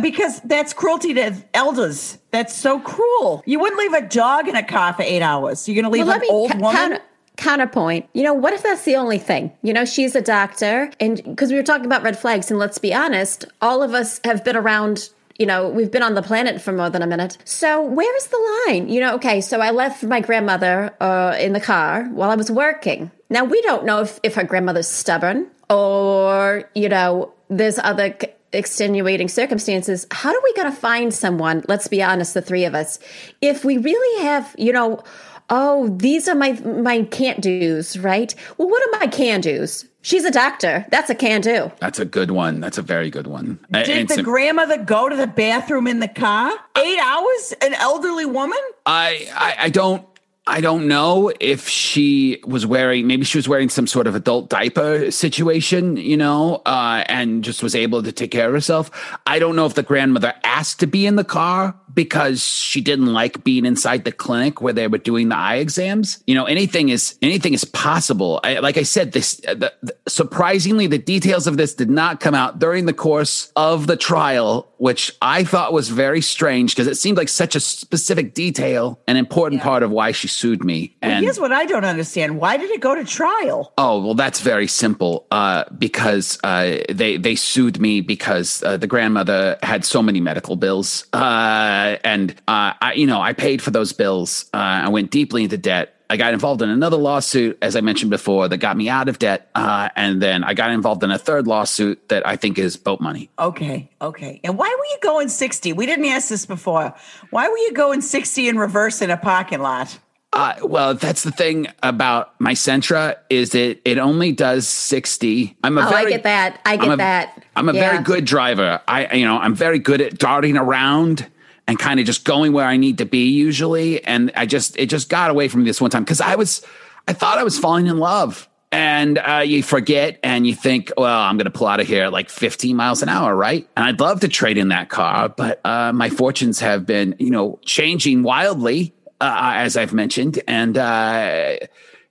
because 0.00 0.40
that's 0.42 0.72
cruelty 0.72 1.14
to 1.14 1.34
elders. 1.54 2.18
That's 2.30 2.54
so 2.56 2.78
cruel. 2.80 3.42
You 3.44 3.58
wouldn't 3.58 3.78
leave 3.80 3.92
a 3.92 4.06
dog 4.08 4.48
in 4.48 4.56
a 4.56 4.62
car 4.62 4.92
for 4.94 5.02
eight 5.02 5.20
hours. 5.22 5.68
You're 5.68 5.74
going 5.74 5.84
to 5.84 5.90
leave 5.90 6.06
Well, 6.06 6.14
an 6.16 6.20
let 6.20 6.22
me 6.22 6.28
old 6.30 6.50
ca- 6.52 6.58
woman. 6.58 6.76
counter- 6.76 7.02
counterpoint. 7.38 8.06
You 8.12 8.24
know, 8.24 8.34
what 8.34 8.52
if 8.52 8.62
that's 8.62 8.84
the 8.84 8.96
only 8.96 9.18
thing? 9.18 9.52
You 9.62 9.72
know, 9.72 9.86
she's 9.86 10.14
a 10.14 10.20
doctor, 10.20 10.90
and 11.00 11.16
because 11.24 11.50
we 11.50 11.56
were 11.56 11.62
talking 11.62 11.86
about 11.86 12.02
red 12.02 12.18
flags, 12.18 12.50
and 12.50 12.58
let's 12.58 12.78
be 12.78 12.92
honest, 12.92 13.46
all 13.62 13.82
of 13.82 13.94
us 13.94 14.20
have 14.24 14.44
been 14.44 14.56
around. 14.56 15.08
You 15.38 15.46
know, 15.46 15.68
we've 15.68 15.90
been 15.90 16.02
on 16.02 16.14
the 16.14 16.22
planet 16.22 16.60
for 16.60 16.72
more 16.72 16.90
than 16.90 17.00
a 17.00 17.06
minute. 17.06 17.38
So 17.44 17.80
where 17.80 18.16
is 18.16 18.26
the 18.26 18.64
line? 18.66 18.88
You 18.88 19.00
know, 19.00 19.14
okay, 19.14 19.40
so 19.40 19.60
I 19.60 19.70
left 19.70 20.02
my 20.02 20.20
grandmother 20.20 20.92
uh, 21.00 21.36
in 21.38 21.52
the 21.52 21.60
car 21.60 22.06
while 22.06 22.30
I 22.30 22.34
was 22.34 22.50
working. 22.50 23.12
Now 23.30 23.44
we 23.44 23.62
don't 23.62 23.84
know 23.84 24.00
if, 24.00 24.18
if 24.24 24.34
her 24.34 24.42
grandmother's 24.42 24.88
stubborn 24.88 25.48
or 25.70 26.68
you 26.74 26.88
know 26.88 27.32
there's 27.48 27.78
other 27.78 28.14
c- 28.20 28.28
extenuating 28.52 29.28
circumstances 29.28 30.06
how 30.10 30.32
do 30.32 30.40
we 30.42 30.52
gotta 30.54 30.72
find 30.72 31.12
someone 31.12 31.62
let's 31.68 31.86
be 31.86 32.02
honest 32.02 32.32
the 32.32 32.40
three 32.40 32.64
of 32.64 32.74
us 32.74 32.98
if 33.42 33.64
we 33.64 33.76
really 33.76 34.24
have 34.24 34.54
you 34.56 34.72
know 34.72 35.02
oh 35.50 35.88
these 35.96 36.28
are 36.28 36.34
my 36.34 36.52
my 36.52 37.02
can't 37.04 37.40
do's 37.40 37.98
right 37.98 38.34
well 38.56 38.68
what 38.68 38.82
are 38.82 38.98
my 39.00 39.06
can 39.06 39.40
do's 39.40 39.86
she's 40.02 40.24
a 40.24 40.30
doctor 40.30 40.86
that's 40.90 41.10
a 41.10 41.14
can 41.14 41.40
do 41.40 41.70
that's 41.80 41.98
a 41.98 42.04
good 42.04 42.30
one 42.30 42.60
that's 42.60 42.78
a 42.78 42.82
very 42.82 43.10
good 43.10 43.26
one 43.26 43.58
Did 43.72 43.88
and 43.88 44.08
the 44.08 44.14
some- 44.16 44.24
grandmother 44.24 44.78
go 44.78 45.08
to 45.08 45.16
the 45.16 45.26
bathroom 45.26 45.86
in 45.86 46.00
the 46.00 46.08
car? 46.08 46.52
Eight 46.76 46.98
hours? 46.98 47.54
An 47.62 47.74
elderly 47.74 48.24
woman? 48.26 48.58
I, 48.86 49.28
I 49.34 49.56
I 49.66 49.68
don't 49.70 50.04
I 50.46 50.62
don't 50.62 50.88
know 50.88 51.30
if 51.40 51.68
she 51.68 52.40
was 52.46 52.64
wearing 52.64 53.06
maybe 53.06 53.24
she 53.24 53.36
was 53.36 53.46
wearing 53.48 53.68
some 53.68 53.86
sort 53.86 54.06
of 54.06 54.14
adult 54.14 54.48
diaper 54.48 55.10
situation, 55.10 55.98
you 55.98 56.16
know, 56.16 56.62
uh, 56.64 57.04
and 57.06 57.44
just 57.44 57.62
was 57.62 57.74
able 57.74 58.02
to 58.02 58.12
take 58.12 58.30
care 58.30 58.46
of 58.46 58.54
herself. 58.54 58.90
I 59.26 59.38
don't 59.40 59.56
know 59.56 59.66
if 59.66 59.74
the 59.74 59.82
grandmother 59.82 60.32
asked 60.44 60.80
to 60.80 60.86
be 60.86 61.04
in 61.06 61.16
the 61.16 61.24
car 61.24 61.74
because 61.98 62.40
she 62.44 62.80
didn't 62.80 63.12
like 63.12 63.42
being 63.42 63.66
inside 63.66 64.04
the 64.04 64.12
clinic 64.12 64.62
where 64.62 64.72
they 64.72 64.86
were 64.86 64.98
doing 64.98 65.30
the 65.30 65.36
eye 65.36 65.56
exams. 65.56 66.22
You 66.28 66.36
know, 66.36 66.44
anything 66.44 66.90
is 66.90 67.18
anything 67.22 67.54
is 67.54 67.64
possible. 67.64 68.38
I, 68.44 68.60
like 68.60 68.76
I 68.76 68.84
said, 68.84 69.10
this 69.10 69.40
uh, 69.48 69.54
the, 69.54 69.72
the- 69.82 69.96
surprisingly 70.06 70.86
the 70.86 70.98
details 70.98 71.48
of 71.48 71.56
this 71.56 71.74
did 71.74 71.90
not 71.90 72.20
come 72.20 72.36
out 72.36 72.60
during 72.60 72.86
the 72.86 72.92
course 72.92 73.50
of 73.56 73.88
the 73.88 73.96
trial, 73.96 74.72
which 74.78 75.10
I 75.20 75.42
thought 75.42 75.72
was 75.72 75.88
very 75.88 76.20
strange 76.20 76.70
because 76.72 76.86
it 76.86 76.96
seemed 76.96 77.18
like 77.18 77.28
such 77.28 77.56
a 77.56 77.60
specific 77.60 78.32
detail, 78.32 79.00
an 79.08 79.16
important 79.16 79.60
part 79.62 79.82
of 79.82 79.90
why 79.90 80.12
she 80.12 80.28
sued 80.28 80.62
me. 80.62 80.96
And 81.02 81.24
Here's 81.24 81.40
what 81.40 81.50
I 81.50 81.64
don't 81.66 81.84
understand. 81.84 82.38
Why 82.38 82.58
did 82.58 82.70
it 82.70 82.80
go 82.80 82.94
to 82.94 83.04
trial? 83.04 83.72
Oh 83.76 84.00
well, 84.04 84.14
that's 84.14 84.40
very 84.40 84.68
simple. 84.68 85.26
Uh, 85.32 85.64
because 85.76 86.38
uh, 86.44 86.78
they 86.88 87.16
they 87.16 87.34
sued 87.34 87.80
me 87.80 88.02
because 88.02 88.62
uh, 88.62 88.76
the 88.76 88.86
grandmother 88.86 89.58
had 89.64 89.84
so 89.84 90.00
many 90.00 90.20
medical 90.20 90.54
bills, 90.54 91.06
uh, 91.12 91.87
and 92.04 92.32
uh, 92.46 92.74
I 92.80 92.92
you 92.94 93.06
know 93.06 93.20
I 93.20 93.32
paid 93.32 93.62
for 93.62 93.70
those 93.70 93.92
bills. 93.92 94.46
Uh, 94.52 94.58
I 94.58 94.88
went 94.88 95.10
deeply 95.10 95.44
into 95.44 95.56
debt. 95.58 95.94
I 96.10 96.16
got 96.16 96.32
involved 96.32 96.62
in 96.62 96.70
another 96.70 96.96
lawsuit, 96.96 97.58
as 97.60 97.76
I 97.76 97.82
mentioned 97.82 98.10
before, 98.10 98.48
that 98.48 98.56
got 98.56 98.78
me 98.78 98.88
out 98.88 99.10
of 99.10 99.18
debt, 99.18 99.50
uh, 99.54 99.90
and 99.94 100.22
then 100.22 100.42
I 100.42 100.54
got 100.54 100.70
involved 100.70 101.04
in 101.04 101.10
a 101.10 101.18
third 101.18 101.46
lawsuit 101.46 102.08
that 102.08 102.26
I 102.26 102.36
think 102.36 102.58
is 102.58 102.78
boat 102.78 103.02
money. 103.02 103.28
Okay, 103.38 103.90
okay. 104.00 104.40
And 104.42 104.56
why 104.56 104.68
were 104.78 104.84
you 104.86 104.98
going 105.02 105.28
60? 105.28 105.74
We 105.74 105.84
didn't 105.84 106.06
ask 106.06 106.30
this 106.30 106.46
before. 106.46 106.94
Why 107.28 107.48
were 107.50 107.58
you 107.58 107.74
going 107.74 108.00
60 108.00 108.48
in 108.48 108.56
reverse 108.58 109.02
in 109.02 109.10
a 109.10 109.18
parking 109.18 109.60
lot? 109.60 109.98
Uh, 110.32 110.54
well, 110.62 110.94
that's 110.94 111.24
the 111.24 111.30
thing 111.30 111.66
about 111.82 112.38
my 112.40 112.52
Sentra 112.52 113.16
is 113.28 113.54
it 113.54 113.80
it 113.86 113.98
only 113.98 114.30
does 114.30 114.68
sixty. 114.68 115.56
I'm 115.64 115.78
a 115.78 115.86
oh 115.86 115.88
very 115.88 116.06
i 116.06 116.10
get 116.10 116.22
that 116.24 116.60
i 116.66 116.76
get 116.76 116.84
I'm 116.84 116.90
a, 116.92 116.96
that 116.98 117.44
I'm 117.56 117.68
a 117.70 117.72
Yeah. 117.72 117.90
very 117.92 118.04
good 118.04 118.24
driver. 118.26 118.80
I, 118.86 119.14
you 119.16 119.24
know, 119.24 119.38
I'm 119.38 119.54
very 119.54 119.78
good 119.78 120.02
at 120.02 120.18
darting 120.18 120.58
around 120.58 121.26
and 121.68 121.78
kind 121.78 122.00
of 122.00 122.06
just 122.06 122.24
going 122.24 122.52
where 122.52 122.64
I 122.64 122.78
need 122.78 122.98
to 122.98 123.04
be 123.04 123.28
usually. 123.28 124.02
And 124.02 124.32
I 124.34 124.46
just, 124.46 124.76
it 124.78 124.86
just 124.86 125.10
got 125.10 125.30
away 125.30 125.48
from 125.48 125.60
me 125.60 125.66
this 125.66 125.80
one 125.80 125.90
time 125.90 126.02
because 126.02 126.22
I 126.22 126.34
was, 126.34 126.62
I 127.06 127.12
thought 127.12 127.38
I 127.38 127.44
was 127.44 127.58
falling 127.58 127.86
in 127.86 127.98
love. 127.98 128.48
And 128.72 129.18
uh, 129.18 129.42
you 129.46 129.62
forget 129.62 130.18
and 130.22 130.46
you 130.46 130.54
think, 130.54 130.92
well, 130.96 131.20
I'm 131.20 131.36
going 131.36 131.44
to 131.44 131.50
pull 131.50 131.66
out 131.66 131.80
of 131.80 131.86
here 131.86 132.04
at 132.04 132.12
like 132.12 132.30
15 132.30 132.74
miles 132.74 133.02
an 133.02 133.08
hour, 133.08 133.34
right? 133.34 133.68
And 133.76 133.86
I'd 133.86 134.00
love 134.00 134.20
to 134.20 134.28
trade 134.28 134.58
in 134.58 134.68
that 134.68 134.88
car, 134.88 135.28
but 135.28 135.60
uh, 135.64 135.92
my 135.92 136.10
fortunes 136.10 136.60
have 136.60 136.84
been, 136.84 137.14
you 137.18 137.30
know, 137.30 137.58
changing 137.64 138.22
wildly, 138.22 138.94
uh, 139.20 139.52
as 139.56 139.76
I've 139.76 139.94
mentioned. 139.94 140.42
And, 140.48 140.76
uh, 140.76 141.56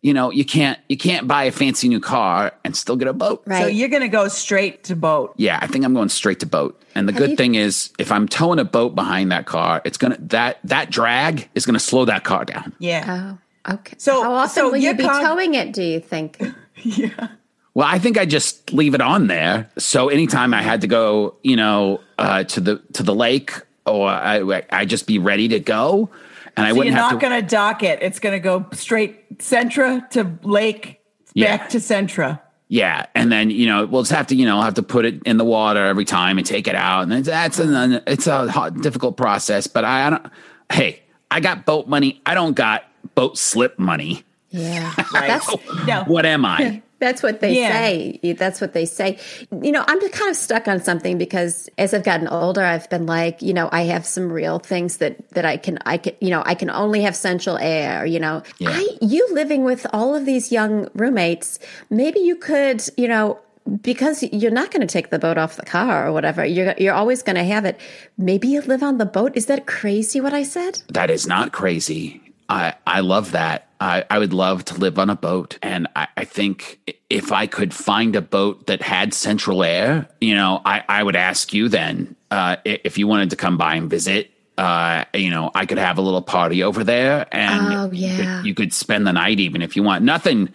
you 0.02 0.14
know, 0.14 0.32
you 0.32 0.46
can't, 0.46 0.80
you 0.90 0.98
can't 0.98 1.28
buy 1.28 1.44
a 1.46 1.52
fancy 1.52 1.90
new 1.90 2.00
car 2.00 2.54
and 2.64 2.76
still 2.76 2.96
get 2.96 3.08
a 3.08 3.14
boat. 3.14 3.44
right 3.46 3.62
So 3.64 3.68
you're 3.68 3.90
going 3.90 4.04
to 4.04 4.08
go 4.08 4.28
straight 4.28 4.84
to 4.86 4.96
boat. 4.96 5.34
Yeah, 5.38 5.58
I 5.62 5.68
think 5.68 5.84
I'm 5.86 5.94
going 5.94 6.10
straight 6.10 6.40
to 6.42 6.46
boat. 6.46 6.82
And 6.96 7.08
the 7.08 7.14
Have 7.14 7.20
good 7.22 7.30
you- 7.32 7.36
thing 7.36 7.56
is, 7.56 7.92
if 7.98 8.12
I'm 8.12 8.28
towing 8.28 8.60
a 8.60 8.64
boat 8.66 8.96
behind 8.96 9.32
that 9.32 9.46
car, 9.46 9.82
it's 9.86 9.98
gonna 9.98 10.18
that 10.20 10.60
that 10.64 10.90
drag 10.92 11.50
is 11.56 11.66
gonna 11.66 11.80
slow 11.80 12.06
that 12.06 12.24
car 12.24 12.44
down. 12.46 12.74
Yeah. 12.80 13.36
oh 13.68 13.74
okay 13.76 13.96
So- 13.98 14.24
how 14.24 14.34
often 14.34 14.50
so 14.50 14.70
will 14.72 14.78
you 14.78 14.94
be 14.96 15.04
con- 15.04 15.24
towing 15.24 15.54
it 15.56 15.74
do 15.74 15.84
you 15.84 16.00
think 16.00 16.42
yeah. 16.84 17.28
Well, 17.76 17.88
I 17.88 18.00
think 18.00 18.18
I 18.18 18.26
just 18.26 18.74
leave 18.74 18.96
it 18.96 19.02
on 19.02 19.28
there. 19.28 19.70
So 19.78 20.10
anytime 20.10 20.52
I 20.56 20.64
had 20.64 20.82
to 20.82 20.88
go, 20.88 21.36
you 21.44 21.56
know, 21.56 22.00
uh, 22.18 22.44
to 22.46 22.60
the 22.60 22.78
to 22.94 23.04
the 23.04 23.14
lake, 23.14 23.52
or 23.86 24.10
I 24.10 24.64
I 24.72 24.86
just 24.86 25.06
be 25.06 25.20
ready 25.20 25.48
to 25.50 25.60
go, 25.60 26.10
and 26.56 26.66
I 26.66 26.70
So 26.70 26.74
you're 26.74 26.78
wouldn't 26.78 26.96
have 26.96 27.12
not 27.12 27.22
to. 27.22 27.28
going 27.30 27.40
to 27.44 27.48
dock 27.48 27.84
it. 27.84 28.00
It's 28.02 28.18
going 28.20 28.34
to 28.34 28.40
go 28.40 28.66
straight 28.74 29.27
Sentra 29.40 30.10
to 30.12 30.32
Lake, 30.44 31.00
Yeah. 31.34 31.58
back 31.58 31.70
to 31.70 31.78
Sentra. 31.78 32.40
Yeah, 32.70 33.06
and 33.16 33.32
then 33.32 33.50
you 33.50 33.66
know 33.66 33.86
we'll 33.86 34.02
just 34.04 34.12
have 34.12 34.28
to 34.28 34.36
you 34.36 34.46
know 34.46 34.62
have 34.62 34.74
to 34.74 34.84
put 34.84 35.06
it 35.06 35.22
in 35.24 35.38
the 35.38 35.46
water 35.46 35.86
every 35.86 36.04
time 36.06 36.38
and 36.38 36.46
take 36.46 36.68
it 36.68 36.76
out, 36.76 37.04
and 37.04 37.14
it's- 37.14 37.26
that's 37.28 37.60
an 37.60 38.02
it's 38.08 38.28
a 38.28 38.52
hot, 38.52 38.82
difficult 38.82 39.16
process. 39.16 39.68
But 39.68 39.86
I, 39.86 40.08
I 40.08 40.10
don't. 40.10 40.26
Hey, 40.72 41.02
I 41.32 41.40
got 41.40 41.66
boat 41.66 41.88
money. 41.88 42.22
I 42.26 42.34
don't 42.34 42.56
got 42.56 42.84
boat 43.16 43.38
slip 43.38 43.80
money. 43.80 44.24
yeah 44.50 44.94
Right. 45.14 45.28
that's 45.28 45.50
no. 45.88 46.04
What 46.08 46.26
am 46.26 46.44
I? 46.46 46.82
That's 47.00 47.22
what 47.22 47.42
they 47.42 47.60
Yeah. 47.60 47.72
say. 47.72 48.34
That's 48.38 48.60
what 48.60 48.74
they 48.74 48.86
say. 48.86 49.20
You 49.52 49.72
know, 49.72 49.84
I'm 49.88 50.00
just 50.02 50.14
kind 50.14 50.30
of 50.32 50.36
stuck 50.36 50.68
on 50.68 50.82
something 50.82 51.18
because 51.18 51.70
as 51.78 51.94
I've 51.94 52.04
gotten 52.04 52.28
older, 52.28 52.64
I've 52.64 52.90
been 52.90 53.06
like, 53.06 53.42
you 53.42 53.54
know, 53.54 53.70
I 53.72 53.84
have 53.84 54.06
some 54.06 54.32
real 54.32 54.60
things 54.60 54.98
that 54.98 55.30
that 55.32 55.46
I 55.46 55.58
can, 55.58 55.78
I 55.86 55.98
can, 55.98 56.14
you 56.22 56.30
know, 56.30 56.42
I 56.46 56.56
can 56.56 56.70
only 56.70 57.02
have 57.02 57.16
central 57.16 57.58
air. 57.58 58.06
You 58.06 58.20
know, 58.20 58.42
Yeah. 58.58 58.70
I, 58.72 58.88
you 59.02 59.28
living 59.32 59.64
with 59.64 59.86
all 59.94 60.16
of 60.16 60.26
these 60.26 60.52
young 60.52 60.88
roommates, 60.96 61.60
maybe 61.90 62.20
you 62.20 62.36
could, 62.36 62.82
you 62.98 63.08
know. 63.08 63.40
Because 63.82 64.24
you're 64.24 64.50
not 64.50 64.72
going 64.72 64.80
to 64.80 64.88
take 64.88 65.10
the 65.10 65.20
boat 65.20 65.38
off 65.38 65.58
the 65.58 65.66
car 65.66 66.08
or 66.08 66.14
whatever, 66.14 66.46
you're 66.46 66.74
you're 66.78 66.94
always 66.94 67.22
going 67.22 67.36
to 67.36 67.44
have 67.44 67.66
it. 67.66 67.78
Maybe 68.18 68.48
you 68.48 68.62
live 68.62 68.82
on 68.82 68.98
the 68.98 69.06
boat. 69.06 69.36
Is 69.36 69.48
that 69.48 69.68
crazy? 69.68 70.22
What 70.22 70.34
I 70.34 70.44
said? 70.44 70.82
That 70.94 71.10
is 71.12 71.28
not 71.28 71.52
crazy. 71.52 72.22
I, 72.50 72.74
I 72.86 73.02
love 73.02 73.32
that. 73.32 73.68
I, 73.80 74.04
I 74.10 74.18
would 74.20 74.34
love 74.34 74.66
to 74.66 74.76
live 74.76 74.98
on 74.98 75.10
a 75.10 75.16
boat. 75.16 75.58
And 75.62 75.88
I, 75.96 76.08
I 76.18 76.26
think 76.26 76.80
if 77.10 77.32
I 77.32 77.46
could 77.46 77.74
find 77.74 78.16
a 78.16 78.22
boat 78.22 78.68
that 78.68 78.82
had 78.82 79.14
central 79.14 79.64
air, 79.64 80.08
you 80.22 80.34
know, 80.36 80.62
I, 80.66 80.84
I 80.90 81.04
would 81.04 81.16
ask 81.16 81.54
you 81.54 81.70
then 81.70 82.16
uh, 82.32 82.56
if 82.66 82.98
you 82.98 83.06
wanted 83.08 83.30
to 83.32 83.36
come 83.36 83.58
by 83.58 83.76
and 83.76 83.90
visit. 83.90 84.32
Uh, 84.58 85.04
you 85.14 85.30
know, 85.30 85.52
I 85.54 85.68
could 85.68 85.78
have 85.78 86.00
a 86.00 86.02
little 86.02 86.24
party 86.24 86.64
over 86.64 86.84
there, 86.84 87.28
and 87.32 87.74
Oh, 87.76 87.92
you, 87.92 88.08
yeah. 88.08 88.38
could, 88.40 88.48
you 88.48 88.56
could 88.56 88.74
spend 88.74 89.06
the 89.06 89.14
night 89.14 89.40
even 89.40 89.62
if 89.62 89.76
you 89.76 89.84
want. 89.84 90.04
Nothing, 90.04 90.50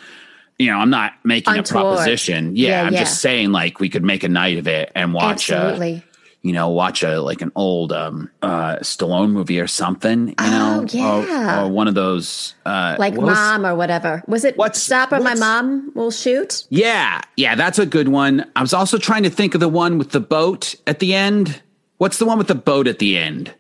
you 0.59 0.73
know. 0.73 0.79
I'm 0.79 0.91
not 0.91 1.13
making 1.23 1.55
a 1.55 1.59
Untoward. 1.59 1.99
proposition. 1.99 2.57
Yeah, 2.57 2.69
Yeah, 2.69 2.83
I'm 2.89 2.93
yeah. 2.95 2.99
just 2.99 3.21
saying, 3.21 3.53
like, 3.53 3.79
we 3.79 3.89
could 3.89 4.03
make 4.03 4.25
a 4.25 4.29
night 4.29 4.59
of 4.59 4.67
it 4.67 4.91
and 4.97 5.15
watch. 5.15 5.49
Absolutely. 5.53 6.03
You 6.43 6.53
know, 6.53 6.69
watch 6.69 7.03
a 7.05 7.21
like 7.21 7.41
an 7.41 7.53
old 7.55 7.93
um 7.93 8.31
uh 8.43 8.77
Stallone 8.77 9.31
movie 9.31 9.61
or 9.61 9.67
something, 9.69 10.29
you 10.29 10.35
know, 10.51 10.85
Oh, 10.85 10.87
yeah. 10.93 11.61
or, 11.63 11.67
or 11.67 11.69
one 11.71 11.87
of 11.89 11.95
those 11.95 12.55
uh 12.67 12.97
like 12.99 13.15
what 13.15 13.27
was- 13.27 13.35
mom 13.37 13.65
or 13.67 13.75
whatever. 13.77 14.23
Was 14.27 14.45
it 14.45 14.57
What's- 14.57 14.83
Stop 14.83 15.13
or 15.13 15.21
My 15.21 15.35
Mom 15.35 15.93
Will 15.95 16.11
Shoot? 16.11 16.65
Yeah, 16.69 17.21
yeah, 17.37 17.55
that's 17.55 17.79
a 17.79 17.87
good 17.87 18.09
one. 18.09 18.45
I 18.57 18.61
was 18.61 18.75
also 18.75 18.99
trying 18.99 19.23
to 19.23 19.31
think 19.31 19.55
of 19.55 19.61
the 19.61 19.69
one 19.69 19.99
with 19.99 20.11
the 20.11 20.21
boat 20.21 20.75
at 20.87 20.99
the 20.99 21.15
end. 21.15 21.63
What's 21.99 22.19
the 22.19 22.27
one 22.27 22.39
with 22.39 22.49
the 22.49 22.57
boat 22.57 22.89
at 22.89 22.99
the 22.99 23.17
end? 23.17 23.55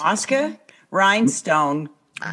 Oscar 0.00 0.56
Rhinestone. 0.92 1.88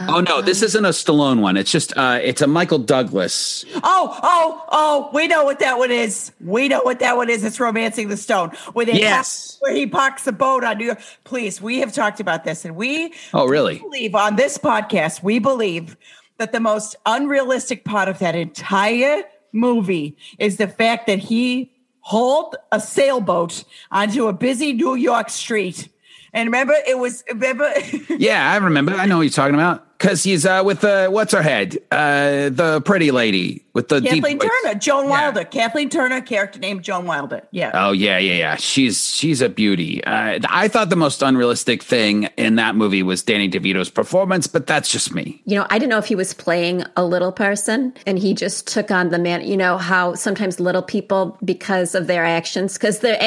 Oh 0.10 0.22
no, 0.22 0.42
this 0.42 0.62
isn't 0.62 0.86
a 0.86 0.90
Stallone 0.90 1.42
one. 1.42 1.58
It's 1.58 1.72
just 1.72 1.96
uh 1.98 2.20
it's 2.22 2.42
a 2.42 2.48
Michael 2.48 2.80
Douglas. 2.80 3.66
Oh, 3.84 4.20
oh, 4.24 4.66
oh, 4.70 5.10
we 5.14 5.28
know 5.28 5.44
what 5.44 5.60
that 5.60 5.78
one 5.78 5.92
is. 5.92 6.32
We 6.40 6.68
know 6.68 6.82
what 6.82 7.00
that 7.00 7.18
one 7.18 7.30
is. 7.30 7.44
It's 7.44 7.60
Romancing 7.60 8.10
the 8.10 8.18
Stone. 8.18 8.50
Where 8.74 8.86
they 8.86 9.00
Yes. 9.00 9.58
where 9.60 9.74
he 9.74 9.88
parks 9.88 10.24
the 10.24 10.32
boat 10.32 10.64
on 10.64 10.78
New 10.78 10.86
York. 10.88 11.02
Please, 11.24 11.62
we 11.62 11.80
have 11.80 11.94
talked 11.94 12.20
about 12.20 12.44
this 12.44 12.66
and 12.66 12.76
we 12.76 13.14
Oh 13.34 13.48
really? 13.48 13.80
believe 13.80 14.16
on 14.16 14.36
this 14.36 14.58
podcast, 14.58 15.24
we 15.24 15.40
believe 15.40 15.98
that 16.38 16.52
the 16.52 16.60
most 16.60 16.96
unrealistic 17.06 17.84
part 17.86 18.08
of 18.08 18.20
that 18.20 18.36
entire 18.36 19.24
movie 19.52 20.16
is 20.38 20.58
the 20.58 20.68
fact 20.68 21.08
that 21.08 21.20
he 21.20 21.72
hauled 22.02 22.56
a 22.72 22.80
sailboat 22.80 23.64
onto 23.92 24.28
a 24.28 24.34
busy 24.34 24.74
New 24.74 24.96
York 24.96 25.30
street. 25.30 25.90
And 26.34 26.48
remember, 26.48 26.76
it 26.88 26.98
was 26.98 27.24
remember 27.34 27.72
Yeah, 28.10 28.52
I 28.52 28.58
remember. 28.58 28.94
I 28.94 29.06
know 29.06 29.18
what 29.18 29.24
you're 29.24 29.32
talking 29.32 29.56
about. 29.56 29.89
Cause 30.00 30.24
he's 30.24 30.46
uh 30.46 30.64
with 30.66 30.84
uh 30.84 31.10
what's 31.10 31.34
her 31.34 31.42
head? 31.42 31.78
Uh 31.92 32.50
the 32.50 32.82
pretty 32.86 33.12
lady 33.12 33.66
with 33.74 33.90
the 33.90 34.00
Kathleen 34.02 34.40
voice. 34.40 34.50
Turner, 34.64 34.80
Joan 34.80 35.06
Yeah. 35.06 35.10
Wilder, 35.10 35.44
Kathleen 35.44 35.90
Turner, 35.90 36.22
character 36.22 36.58
named 36.58 36.84
Joan 36.84 37.06
Wilder. 37.06 37.42
Yeah. 37.52 37.72
Oh 37.74 37.92
yeah, 37.92 38.18
yeah, 38.18 38.34
yeah. 38.36 38.56
She's 38.56 39.04
she's 39.14 39.42
a 39.42 39.50
beauty. 39.50 40.02
Uh, 40.06 40.40
I 40.50 40.70
thought 40.70 40.90
the 40.90 40.96
most 40.96 41.22
unrealistic 41.22 41.84
thing 41.84 42.30
in 42.38 42.56
that 42.56 42.76
movie 42.76 43.04
was 43.04 43.24
Danny 43.24 43.50
DeVito's 43.50 43.90
performance, 43.90 44.48
but 44.48 44.68
that's 44.68 44.90
just 44.90 45.14
me. 45.14 45.42
You 45.46 45.58
know, 45.58 45.68
I 45.70 45.78
didn't 45.78 45.90
know 45.90 45.98
if 45.98 46.06
he 46.06 46.16
was 46.16 46.34
playing 46.34 46.86
a 46.96 47.04
little 47.04 47.34
person 47.34 47.94
and 48.06 48.18
he 48.18 48.34
just 48.34 48.68
took 48.68 48.92
on 48.92 49.10
the 49.10 49.20
man. 49.20 49.46
You 49.46 49.58
know 49.58 49.78
how 49.78 50.14
sometimes 50.16 50.62
little 50.62 50.82
people, 50.82 51.38
because 51.44 51.94
of 51.94 52.08
their 52.08 52.24
actions, 52.24 52.74
because 52.78 53.00
their, 53.00 53.18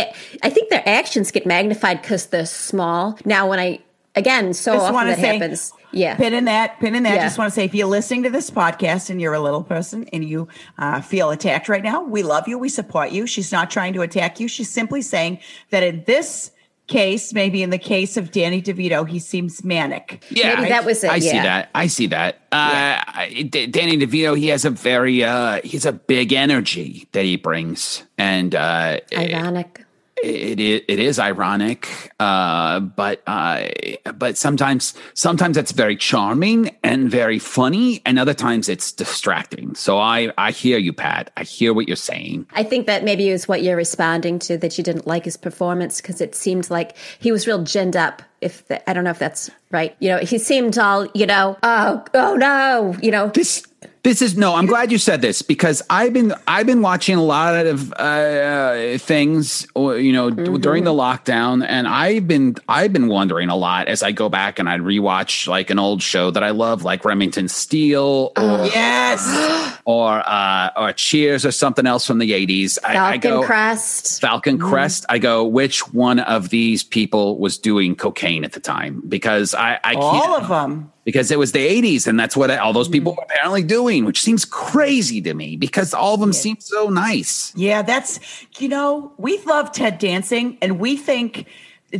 I 0.42 0.48
think 0.48 0.70
their 0.70 0.82
actions 0.88 1.30
get 1.30 1.44
magnified 1.44 2.00
because 2.00 2.26
they're 2.26 2.46
small. 2.46 3.18
Now, 3.26 3.48
when 3.48 3.58
I, 3.58 3.80
again, 4.14 4.52
so 4.54 4.72
just 4.74 4.82
often 4.84 4.94
want 4.94 5.08
to 5.08 5.14
that 5.16 5.20
say, 5.20 5.38
happens. 5.38 5.72
Yeah. 5.94 6.16
pin 6.16 6.32
in 6.32 6.46
that, 6.46 6.80
pin 6.80 6.94
in 6.94 7.02
that. 7.02 7.16
Yeah. 7.16 7.24
Just 7.24 7.36
want 7.38 7.50
to 7.50 7.54
say, 7.54 7.64
if 7.64 7.74
you're 7.74 7.86
listening 7.86 8.22
to 8.22 8.30
this 8.30 8.50
podcast 8.50 9.10
and 9.10 9.20
you're 9.20 9.34
a 9.34 9.40
little 9.40 9.62
person 9.62 10.08
and 10.12 10.24
you 10.24 10.48
uh, 10.78 11.00
feel 11.02 11.30
attacked 11.30 11.68
right 11.68 11.82
now, 11.82 12.02
we 12.02 12.22
love 12.22 12.48
you, 12.48 12.58
we 12.58 12.68
support 12.70 13.10
you. 13.12 13.26
She's 13.26 13.52
not 13.52 13.70
trying 13.70 13.92
to 13.94 14.00
attack 14.02 14.40
you. 14.40 14.48
She's 14.48 14.70
simply 14.70 15.02
saying 15.02 15.38
that 15.70 15.82
in 15.82 16.04
this 16.06 16.50
case, 16.88 17.32
maybe 17.32 17.62
in 17.62 17.70
the 17.70 17.78
case 17.78 18.16
of 18.16 18.30
Danny 18.32 18.60
DeVito, 18.60 19.08
he 19.08 19.18
seems 19.18 19.62
manic. 19.64 20.24
Yeah, 20.30 20.54
Maybe 20.56 20.66
I- 20.66 20.68
that 20.70 20.84
was 20.84 21.04
it, 21.04 21.10
I 21.10 21.18
see 21.20 21.26
yeah. 21.36 21.42
that. 21.42 21.70
I 21.74 21.86
see 21.86 22.06
that. 22.08 22.34
Uh, 22.52 23.00
I- 23.06 23.48
D- 23.50 23.66
Danny 23.66 23.96
DeVito, 23.98 24.36
he 24.36 24.48
has 24.48 24.64
a 24.64 24.70
very 24.70 25.22
uh, 25.22 25.60
he's 25.62 25.86
a 25.86 25.92
big 25.92 26.32
energy 26.32 27.06
that 27.12 27.24
he 27.24 27.36
brings, 27.36 28.02
and 28.18 28.54
uh, 28.54 28.98
Ironic. 29.16 29.81
It, 30.22 30.84
it 30.88 30.98
is 30.98 31.18
ironic, 31.18 31.88
uh, 32.20 32.80
but 32.80 33.22
uh, 33.26 33.68
but 34.14 34.36
sometimes 34.36 34.94
sometimes 35.14 35.56
it's 35.56 35.72
very 35.72 35.96
charming 35.96 36.76
and 36.82 37.10
very 37.10 37.38
funny, 37.38 38.02
and 38.06 38.18
other 38.18 38.34
times 38.34 38.68
it's 38.68 38.92
distracting. 38.92 39.74
So 39.74 39.98
I 39.98 40.32
I 40.38 40.52
hear 40.52 40.78
you, 40.78 40.92
Pat. 40.92 41.30
I 41.36 41.42
hear 41.42 41.74
what 41.74 41.88
you're 41.88 41.96
saying. 41.96 42.46
I 42.52 42.62
think 42.62 42.86
that 42.86 43.04
maybe 43.04 43.28
is 43.28 43.48
what 43.48 43.62
you're 43.62 43.76
responding 43.76 44.38
to 44.40 44.56
that 44.58 44.78
you 44.78 44.84
didn't 44.84 45.06
like 45.06 45.24
his 45.24 45.36
performance 45.36 46.00
because 46.00 46.20
it 46.20 46.34
seemed 46.34 46.70
like 46.70 46.96
he 47.18 47.32
was 47.32 47.46
real 47.46 47.60
ginned 47.60 47.96
up. 47.96 48.22
If 48.42 48.66
the, 48.68 48.88
I 48.88 48.92
don't 48.92 49.04
know 49.04 49.10
if 49.10 49.18
that's 49.18 49.50
right, 49.70 49.94
you 50.00 50.08
know, 50.10 50.18
he 50.18 50.38
seemed 50.38 50.78
all, 50.78 51.06
you 51.14 51.26
know, 51.26 51.56
oh, 51.62 52.04
oh 52.14 52.34
no, 52.36 52.96
you 53.02 53.10
know, 53.10 53.28
This 53.28 53.62
this 54.04 54.20
is 54.20 54.36
no. 54.36 54.56
I'm 54.56 54.66
glad 54.66 54.90
you 54.90 54.98
said 54.98 55.22
this 55.22 55.42
because 55.42 55.80
I've 55.88 56.12
been 56.12 56.34
I've 56.48 56.66
been 56.66 56.82
watching 56.82 57.14
a 57.16 57.22
lot 57.22 57.66
of 57.66 57.92
uh, 57.92 58.98
things, 58.98 59.64
you 59.76 60.12
know, 60.12 60.30
d- 60.30 60.58
during 60.58 60.82
the 60.82 60.92
lockdown, 60.92 61.64
and 61.64 61.86
I've 61.86 62.26
been 62.26 62.56
I've 62.68 62.92
been 62.92 63.06
wondering 63.06 63.48
a 63.48 63.54
lot 63.54 63.86
as 63.86 64.02
I 64.02 64.10
go 64.10 64.28
back 64.28 64.58
and 64.58 64.68
I 64.68 64.78
rewatch 64.78 65.46
like 65.46 65.70
an 65.70 65.78
old 65.78 66.02
show 66.02 66.32
that 66.32 66.42
I 66.42 66.50
love, 66.50 66.82
like 66.82 67.04
Remington 67.04 67.46
Steele 67.48 68.32
or 68.36 68.66
Yes. 68.66 69.78
or 69.84 70.22
uh, 70.26 70.70
or 70.76 70.92
Cheers 70.92 71.46
or 71.46 71.52
something 71.52 71.86
else 71.86 72.04
from 72.04 72.18
the 72.18 72.32
80s. 72.32 72.78
I, 72.84 72.90
I 72.90 72.94
Falcon 72.94 73.30
go 73.30 73.42
Crest. 73.44 74.20
Falcon 74.20 74.58
Crest. 74.58 75.06
I 75.08 75.18
go, 75.18 75.44
which 75.44 75.92
one 75.92 76.18
of 76.18 76.48
these 76.50 76.82
people 76.82 77.38
was 77.38 77.56
doing 77.56 77.94
cocaine 77.94 78.31
at 78.44 78.52
the 78.52 78.60
time? 78.60 79.02
Because 79.06 79.54
I, 79.54 79.78
I 79.84 79.94
can't 79.94 80.04
All 80.04 80.36
of 80.36 80.48
them. 80.48 80.92
because 81.04 81.30
it 81.30 81.38
was 81.38 81.52
the 81.52 81.82
80s 81.82 82.06
and 82.06 82.18
that's 82.18 82.36
what 82.36 82.50
all 82.50 82.72
those 82.72 82.86
hmm. 82.86 82.92
people 82.92 83.12
were 83.12 83.22
apparently 83.24 83.62
doing, 83.62 84.04
which 84.04 84.22
seems 84.22 84.44
crazy 84.44 85.20
to 85.22 85.34
me 85.34 85.56
because 85.56 85.92
all 85.94 86.14
of 86.14 86.20
them 86.20 86.32
seem 86.32 86.56
so 86.58 86.88
nice. 86.88 87.52
Yeah, 87.54 87.82
that's 87.82 88.18
you 88.58 88.68
know, 88.68 89.12
we 89.18 89.38
love 89.44 89.72
Ted 89.72 89.98
Danson 89.98 90.58
and 90.62 90.78
we 90.80 90.96
think 90.96 91.46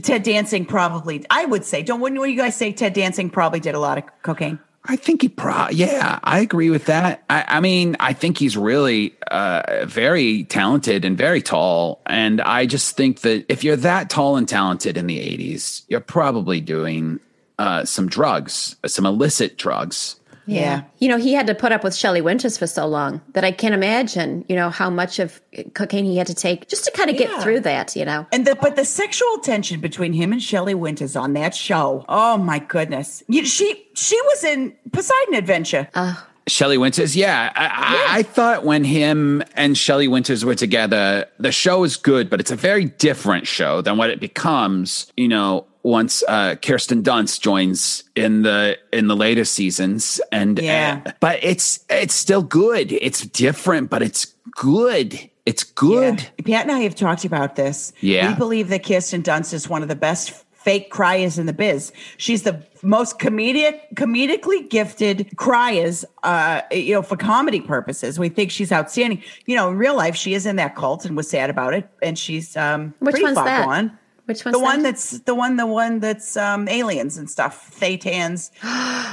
Ted 0.03 0.23
Danson 0.23 0.64
probably 0.64 1.25
I 1.31 1.45
would 1.45 1.64
say, 1.64 1.83
don't 1.83 2.01
wouldn't 2.01 2.27
you 2.29 2.37
guys 2.37 2.57
say 2.57 2.73
Ted 2.73 2.95
Danson 2.95 3.31
probably 3.31 3.61
did 3.61 3.75
a 3.75 3.81
lot 3.81 3.99
of 3.99 4.05
cocaine? 4.23 4.59
I 4.85 4.97
think 4.97 5.23
he 5.23 5.29
pro 5.29 5.68
yeah, 5.71 6.18
I 6.25 6.40
agree 6.40 6.71
with 6.71 6.87
that. 6.87 7.23
I, 7.31 7.45
I 7.47 7.61
mean, 7.61 7.97
I 8.01 8.12
think 8.12 8.38
he's 8.38 8.57
really 8.57 9.14
uh, 9.31 9.85
very 9.85 10.45
talented 10.45 11.05
and 11.05 11.16
very 11.16 11.40
tall. 11.40 12.01
And 12.07 12.40
I 12.40 12.66
just 12.66 12.97
think 12.97 13.21
that 13.21 13.47
if 13.49 13.62
you're 13.62 13.77
that 13.77 14.11
tall 14.11 14.37
and 14.37 14.49
talented 14.49 14.97
in 14.97 15.07
the 15.07 15.18
80s, 15.18 15.85
you're 15.88 16.01
probably 16.01 16.61
doing 16.61 17.21
uh, 17.59 17.85
some 17.85 18.09
drugs, 18.09 18.75
some 18.85 19.07
illicit 19.07 19.57
drugs. 19.57 20.16
Yeah. 20.46 20.83
You 20.98 21.09
know, 21.09 21.18
he 21.18 21.33
had 21.33 21.46
to 21.46 21.55
put 21.55 21.72
up 21.72 21.85
with 21.85 21.94
Shelley 21.94 22.20
Winters 22.20 22.59
for 22.59 22.66
so 22.66 22.87
long 22.87 23.20
that 23.35 23.44
I 23.44 23.52
can't 23.52 23.74
imagine, 23.74 24.44
you 24.48 24.57
know, 24.57 24.70
how 24.70 24.90
much 24.90 25.18
of 25.18 25.40
cocaine 25.74 26.05
he 26.05 26.16
had 26.16 26.26
to 26.26 26.35
take 26.35 26.68
just 26.68 26.85
to 26.85 26.90
kind 26.90 27.11
of 27.11 27.16
Yeah. 27.16 27.26
get 27.28 27.42
through 27.42 27.61
that, 27.61 27.94
you 27.94 28.05
know. 28.05 28.26
And 28.33 28.46
the 28.46 28.55
but 28.57 28.76
the 28.76 28.85
sexual 28.85 29.38
tension 29.38 29.81
between 29.81 30.12
him 30.12 30.33
and 30.33 30.42
Shelley 30.42 30.74
Winters 30.74 31.14
on 31.16 31.33
that 31.35 31.55
show. 31.55 32.05
Oh 32.09 32.37
my 32.38 32.59
goodness. 32.59 33.22
You, 33.28 33.44
she 33.44 33.87
she 33.94 34.20
was 34.22 34.44
in 34.44 34.74
Poseidon 34.92 35.35
Adventure. 35.35 35.88
Uh. 35.94 36.14
Shelley 36.48 36.76
Winters, 36.76 37.14
yeah. 37.14 37.52
I, 37.55 37.66
I, 37.66 38.18
I 38.18 38.22
thought 38.24 38.64
when 38.64 38.83
him 38.83 39.44
and 39.55 39.78
Shelley 39.78 40.09
Winters 40.09 40.44
were 40.44 40.57
together, 40.57 41.24
the 41.38 41.52
show 41.52 41.85
is 41.85 41.96
good, 41.96 42.28
but 42.28 42.40
it's 42.40 42.50
a 42.50 42.57
very 42.57 42.87
different 42.87 43.46
show 43.46 43.81
than 43.81 43.96
what 43.96 44.11
it 44.11 44.18
becomes. 44.18 45.07
You 45.16 45.28
know, 45.28 45.66
once 45.83 46.23
uh, 46.29 46.55
Kirsten 46.57 47.03
Dunst 47.03 47.40
joins 47.40 48.05
in 48.14 48.42
the 48.42 48.79
in 48.92 49.09
the 49.09 49.16
later 49.16 49.45
seasons, 49.45 50.21
and 50.31 50.59
Yeah. 50.59 51.01
uh, 51.07 51.12
but 51.21 51.42
it's 51.42 51.85
it's 51.90 52.14
still 52.14 52.42
good. 52.42 52.92
It's 52.92 53.23
different, 53.23 53.90
but 53.90 54.03
it's 54.03 54.27
good. 54.57 55.18
It's 55.45 55.64
good. 55.64 56.21
Yeah. 56.45 56.57
Pat 56.59 56.62
and 56.68 56.73
I 56.73 56.81
have 56.81 56.95
talked 56.95 57.25
about 57.25 57.57
this. 57.57 57.92
Yeah. 58.01 58.29
We 58.29 58.35
believe 58.37 58.68
that 58.68 58.85
Kirsten 58.85 59.23
Dunst 59.23 59.53
is 59.53 59.68
one 59.68 59.83
of 59.83 59.88
the 59.88 59.97
best 59.97 60.31
fake 60.53 60.90
criers 60.90 61.40
in 61.40 61.47
the 61.47 61.53
biz. 61.53 61.90
She's 62.18 62.45
the 62.45 62.64
most 62.85 63.18
comedic, 63.18 63.81
comedically 63.97 64.71
gifted 64.71 65.37
criers, 65.37 66.05
uh, 66.23 66.61
you 66.71 66.95
know, 66.95 67.03
for 67.03 67.16
comedy 67.16 67.61
purposes. 67.61 68.21
We 68.21 68.29
think 68.29 68.53
she's 68.53 68.71
outstanding. 68.71 69.21
You 69.47 69.57
know, 69.57 69.71
in 69.71 69.77
real 69.77 69.97
life, 69.97 70.14
she 70.14 70.35
is 70.35 70.47
in 70.47 70.55
that 70.57 70.77
cult 70.77 71.05
and 71.05 71.16
was 71.16 71.29
sad 71.29 71.51
about 71.51 71.75
it. 71.75 71.88
And 72.01 72.16
she's 72.16 72.57
um 72.57 72.95
Which 73.01 73.14
pretty 73.14 73.25
one's 73.25 73.35
far 73.35 73.47
that? 73.47 73.66
gone. 73.66 73.99
Which 74.33 74.45
one's 74.45 74.57
the 74.57 74.62
one 74.62 74.83
that? 74.83 74.90
that's 74.92 75.18
the 75.21 75.35
one, 75.35 75.57
the 75.57 75.66
one 75.66 76.01
that's 76.01 76.37
um 76.37 76.68
aliens 76.68 77.16
and 77.18 77.31
stuff, 77.31 77.71
Thetans. 77.79 78.51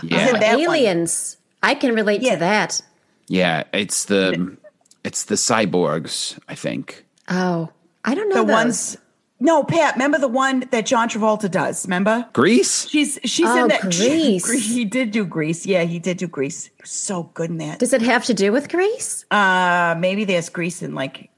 Yeah. 0.02 0.26
Is 0.26 0.30
it 0.30 0.34
one? 0.34 0.44
Aliens. 0.44 1.38
I 1.62 1.76
can 1.76 1.94
relate 1.94 2.22
Yeah. 2.22 2.34
to 2.36 2.40
that. 2.40 2.82
Yeah, 3.28 3.64
it's 3.74 4.06
the 4.06 4.58
It's 5.04 5.26
the 5.26 5.36
cyborgs, 5.36 6.40
I 6.48 6.56
think. 6.56 7.06
Oh, 7.28 7.70
I 8.06 8.16
don't 8.16 8.30
know 8.30 8.36
The 8.42 8.46
those. 8.46 8.54
ones. 8.54 8.98
No, 9.42 9.64
Pat. 9.64 9.96
Remember 9.96 10.18
the 10.20 10.28
one 10.28 10.66
that 10.72 10.86
John 10.86 11.08
Travolta 11.08 11.50
does? 11.50 11.86
Remember? 11.86 12.28
Grease? 12.34 12.88
She's 12.90 13.20
she's 13.24 13.46
Oh, 13.48 13.64
in 13.64 13.68
that. 13.70 13.82
Grease. 13.82 14.50
He 14.76 14.84
did 14.86 15.12
do 15.12 15.24
Grease. 15.26 15.66
Yeah, 15.66 15.84
he 15.84 15.98
did 16.00 16.18
do 16.18 16.28
Grease. 16.28 16.66
He 16.66 16.72
was 16.82 16.92
so 16.92 17.24
good 17.34 17.50
in 17.50 17.58
that. 17.58 17.80
Does 17.80 17.94
it 17.94 18.02
have 18.02 18.26
to 18.26 18.34
do 18.34 18.52
with 18.52 18.68
Greece? 18.70 19.26
Uh, 19.32 19.96
maybe 19.98 20.26
there's 20.26 20.50
Grease 20.50 20.82
in 20.82 20.94
like 20.96 21.30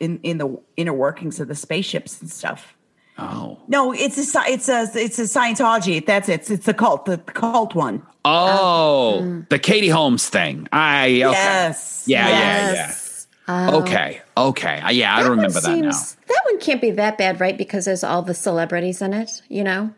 in 0.00 0.20
in 0.22 0.38
the 0.38 0.58
inner 0.76 0.94
workings 0.94 1.38
of 1.40 1.48
the 1.48 1.54
spaceships 1.54 2.20
and 2.20 2.30
stuff. 2.30 2.74
Oh. 3.18 3.58
No, 3.68 3.92
it's 3.92 4.18
a 4.18 4.40
it's 4.48 4.68
a 4.68 4.88
it's 4.94 5.18
a 5.18 5.22
Scientology. 5.22 6.04
That's 6.04 6.28
it. 6.28 6.40
It's, 6.40 6.50
it's 6.50 6.66
the 6.66 6.74
cult, 6.74 7.04
the 7.06 7.18
cult 7.18 7.74
one. 7.74 8.02
Oh, 8.24 9.44
the 9.50 9.58
Katie 9.58 9.88
Holmes 9.88 10.28
thing. 10.28 10.66
I 10.72 11.06
okay. 11.06 11.18
Yes. 11.20 12.04
Yeah, 12.06 12.28
Yes. 12.28 13.26
yeah, 13.48 13.70
yeah. 13.70 13.76
okay. 13.76 14.20
Okay. 14.36 14.80
Uh, 14.80 14.90
Yeah, 14.90 15.14
I 15.14 15.22
That 15.22 15.28
one 15.28 15.38
remember 15.38 15.60
that 15.60 15.78
now. 15.78 15.90
That 15.90 16.40
one 16.46 16.58
can't 16.58 16.80
be 16.80 16.90
that 16.92 17.18
bad, 17.18 17.40
right? 17.40 17.56
Because 17.56 17.84
there's 17.84 18.02
all 18.02 18.22
the 18.22 18.34
celebrities 18.34 19.00
in 19.02 19.12
it, 19.14 19.42
you 19.48 19.62
know? 19.62 19.94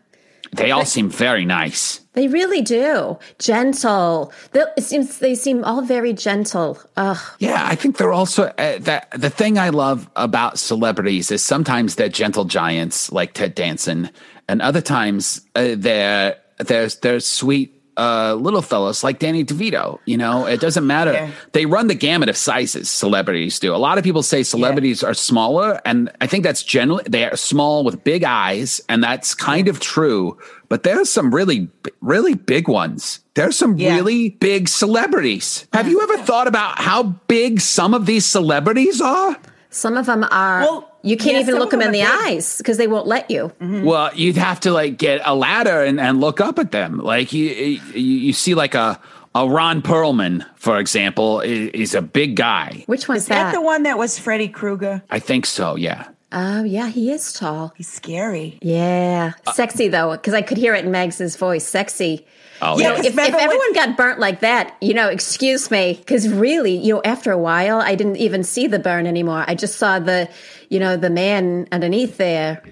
They 0.52 0.70
all 0.70 0.84
seem 0.84 1.08
very 1.08 1.44
nice. 1.44 2.00
They 2.12 2.28
really 2.28 2.62
do. 2.62 3.18
Gentle. 3.38 4.32
They, 4.52 4.64
it 4.76 4.82
seems 4.82 5.18
they 5.18 5.34
seem 5.34 5.64
all 5.64 5.82
very 5.82 6.12
gentle. 6.12 6.78
Ugh. 6.96 7.18
Yeah, 7.38 7.62
I 7.66 7.74
think 7.74 7.98
they're 7.98 8.12
also 8.12 8.44
uh, 8.44 8.78
that 8.80 9.10
the 9.10 9.30
thing 9.30 9.58
I 9.58 9.68
love 9.68 10.08
about 10.16 10.58
celebrities 10.58 11.30
is 11.30 11.44
sometimes 11.44 11.96
they're 11.96 12.08
gentle 12.08 12.44
giants 12.44 13.12
like 13.12 13.34
Ted 13.34 13.54
Danson, 13.54 14.10
and 14.48 14.62
other 14.62 14.80
times 14.80 15.42
uh, 15.54 15.74
they're 15.76 16.36
they're 16.58 16.88
they're 16.88 17.20
sweet 17.20 17.75
uh, 17.96 18.34
little 18.34 18.62
fellows 18.62 19.02
like 19.04 19.18
Danny 19.18 19.44
DeVito. 19.44 19.98
You 20.04 20.16
know, 20.16 20.46
it 20.46 20.60
doesn't 20.60 20.86
matter. 20.96 21.12
Yeah. 21.12 21.30
They 21.52 21.66
run 21.66 21.86
the 21.86 21.94
gamut 21.94 22.28
of 22.28 22.36
sizes. 22.36 22.90
Celebrities 22.90 23.58
do. 23.58 23.74
A 23.74 23.76
lot 23.76 23.98
of 23.98 24.04
people 24.04 24.22
say 24.22 24.42
celebrities 24.42 25.02
are 25.02 25.14
smaller, 25.14 25.80
and 25.84 26.10
I 26.20 26.26
think 26.26 26.44
that's 26.44 26.62
generally 26.62 27.04
they 27.08 27.24
are 27.24 27.36
small 27.36 27.84
with 27.84 28.04
big 28.04 28.24
eyes, 28.24 28.80
and 28.88 29.02
that's 29.02 29.34
kind 29.34 29.68
of 29.68 29.80
true. 29.80 30.38
But 30.68 30.82
there's 30.82 31.08
some 31.08 31.32
really, 31.34 31.68
really 32.00 32.34
big 32.34 32.68
ones. 32.68 33.20
There's 33.34 33.56
some 33.56 33.76
Yeah. 33.78 33.94
really 33.94 34.30
big 34.30 34.68
celebrities. 34.68 35.66
Have 35.72 35.88
you 35.88 36.00
ever 36.02 36.18
thought 36.24 36.48
about 36.48 36.78
how 36.78 37.02
big 37.28 37.60
some 37.60 37.94
of 37.94 38.06
these 38.06 38.24
celebrities 38.26 39.00
are? 39.00 39.36
Some 39.70 39.96
of 39.96 40.06
them 40.06 40.24
are, 40.30 40.60
Well, 40.60 40.90
you 41.06 41.16
can't 41.16 41.34
yeah, 41.36 41.40
even 41.40 41.54
look 41.54 41.72
of 41.72 41.78
them 41.78 41.86
in 41.88 41.92
the 41.92 42.00
big. 42.00 42.08
eyes 42.26 42.58
because 42.58 42.76
they 42.76 42.86
won't 42.86 43.06
let 43.06 43.30
you. 43.30 43.52
Mm-hmm. 43.60 43.84
Well, 43.84 44.10
you'd 44.14 44.36
have 44.36 44.60
to 44.60 44.70
like 44.72 44.98
get 44.98 45.20
a 45.24 45.34
ladder 45.34 45.82
and, 45.82 46.00
and 46.00 46.20
look 46.20 46.40
up 46.40 46.58
at 46.58 46.72
them. 46.72 46.98
Like 46.98 47.32
you, 47.32 47.46
you, 47.50 47.80
you 48.00 48.32
see 48.32 48.54
like 48.54 48.74
a 48.74 49.00
a 49.34 49.46
Ron 49.48 49.82
Perlman, 49.82 50.46
for 50.56 50.78
example, 50.78 51.40
is, 51.40 51.68
is 51.70 51.94
a 51.94 52.00
big 52.02 52.36
guy. 52.36 52.84
Which 52.86 53.06
one's 53.06 53.22
Is 53.22 53.28
that 53.28 53.44
that? 53.44 53.54
the 53.54 53.60
one 53.60 53.82
that 53.82 53.98
was 53.98 54.18
Freddy 54.18 54.48
Krueger? 54.48 55.02
I 55.10 55.18
think 55.18 55.44
so. 55.44 55.76
Yeah. 55.76 56.08
Oh, 56.32 56.64
yeah, 56.64 56.88
he 56.88 57.12
is 57.12 57.32
tall. 57.34 57.72
He's 57.76 57.86
scary. 57.88 58.58
Yeah. 58.62 59.32
Uh, 59.46 59.52
Sexy, 59.52 59.88
though, 59.88 60.12
because 60.12 60.32
I 60.34 60.40
could 60.42 60.56
hear 60.58 60.74
it 60.74 60.84
in 60.86 60.90
Megs' 60.90 61.36
voice. 61.38 61.64
Sexy. 61.66 62.26
Oh 62.62 62.78
Yeah, 62.78 62.88
yeah. 62.88 62.96
'cause 62.96 63.04
If, 63.06 63.12
if 63.12 63.16
remember 63.18 63.36
when- 63.36 63.44
everyone 63.44 63.72
got 63.74 63.96
burnt 63.98 64.18
like 64.18 64.40
that, 64.40 64.74
you 64.80 64.94
know, 64.94 65.08
excuse 65.08 65.70
me, 65.70 65.94
because 65.98 66.26
really, 66.30 66.74
you 66.76 66.94
know, 66.94 67.02
after 67.04 67.30
a 67.30 67.36
while, 67.38 67.80
I 67.80 67.94
didn't 67.94 68.16
even 68.16 68.42
see 68.42 68.66
the 68.66 68.78
burn 68.78 69.06
anymore. 69.06 69.44
I 69.46 69.54
just 69.54 69.76
saw 69.76 69.98
the, 69.98 70.28
you 70.70 70.78
know, 70.78 70.96
the 70.96 71.10
man 71.10 71.66
underneath 71.72 72.16
there. 72.16 72.62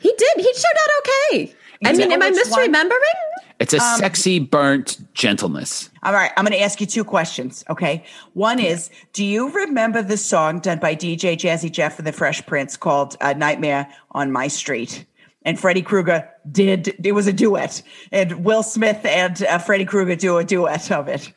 He 0.00 0.12
did. 0.16 0.36
He 0.36 0.52
showed 0.52 0.78
out 0.78 0.90
okay. 1.00 1.54
I 1.84 1.92
mean, 1.92 2.12
am 2.12 2.22
I 2.22 2.30
misremembering? 2.30 3.44
It's 3.60 3.72
a 3.72 3.80
sexy 3.80 4.38
burnt 4.38 4.98
gentleness. 5.14 5.90
All 6.02 6.12
right, 6.12 6.30
I'm 6.36 6.44
going 6.44 6.56
to 6.56 6.60
ask 6.60 6.80
you 6.80 6.86
two 6.86 7.04
questions. 7.04 7.64
Okay. 7.70 8.04
One 8.32 8.58
is 8.58 8.90
Do 9.12 9.24
you 9.24 9.50
remember 9.50 10.02
the 10.02 10.16
song 10.16 10.60
done 10.60 10.78
by 10.78 10.94
DJ 10.94 11.36
Jazzy 11.36 11.70
Jeff 11.70 11.98
and 11.98 12.06
the 12.06 12.12
Fresh 12.12 12.46
Prince 12.46 12.76
called 12.76 13.16
uh, 13.20 13.32
Nightmare 13.34 13.88
on 14.10 14.32
My 14.32 14.48
Street? 14.48 15.06
And 15.42 15.60
Freddy 15.60 15.82
Krueger 15.82 16.28
did, 16.50 16.94
it 17.04 17.12
was 17.12 17.26
a 17.26 17.32
duet. 17.32 17.82
And 18.12 18.44
Will 18.44 18.62
Smith 18.62 19.04
and 19.04 19.42
uh, 19.44 19.58
Freddy 19.58 19.84
Krueger 19.84 20.16
do 20.16 20.38
a 20.38 20.44
duet 20.44 20.90
of 20.90 21.06
it. 21.08 21.32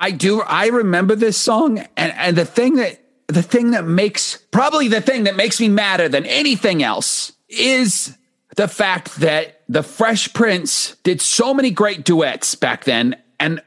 I 0.00 0.10
do. 0.12 0.40
I 0.40 0.68
remember 0.68 1.14
this 1.14 1.36
song, 1.36 1.78
and 1.96 2.12
and 2.12 2.34
the 2.34 2.46
thing 2.46 2.76
that 2.76 2.99
the 3.30 3.42
thing 3.42 3.70
that 3.72 3.86
makes 3.86 4.36
probably 4.50 4.88
the 4.88 5.00
thing 5.00 5.24
that 5.24 5.36
makes 5.36 5.60
me 5.60 5.68
madder 5.68 6.08
than 6.08 6.26
anything 6.26 6.82
else 6.82 7.32
is 7.48 8.16
the 8.56 8.68
fact 8.68 9.16
that 9.20 9.60
the 9.68 9.82
Fresh 9.82 10.32
Prince 10.32 10.96
did 11.04 11.20
so 11.20 11.54
many 11.54 11.70
great 11.70 12.04
duets 12.04 12.54
back 12.54 12.84
then, 12.84 13.16
and 13.38 13.62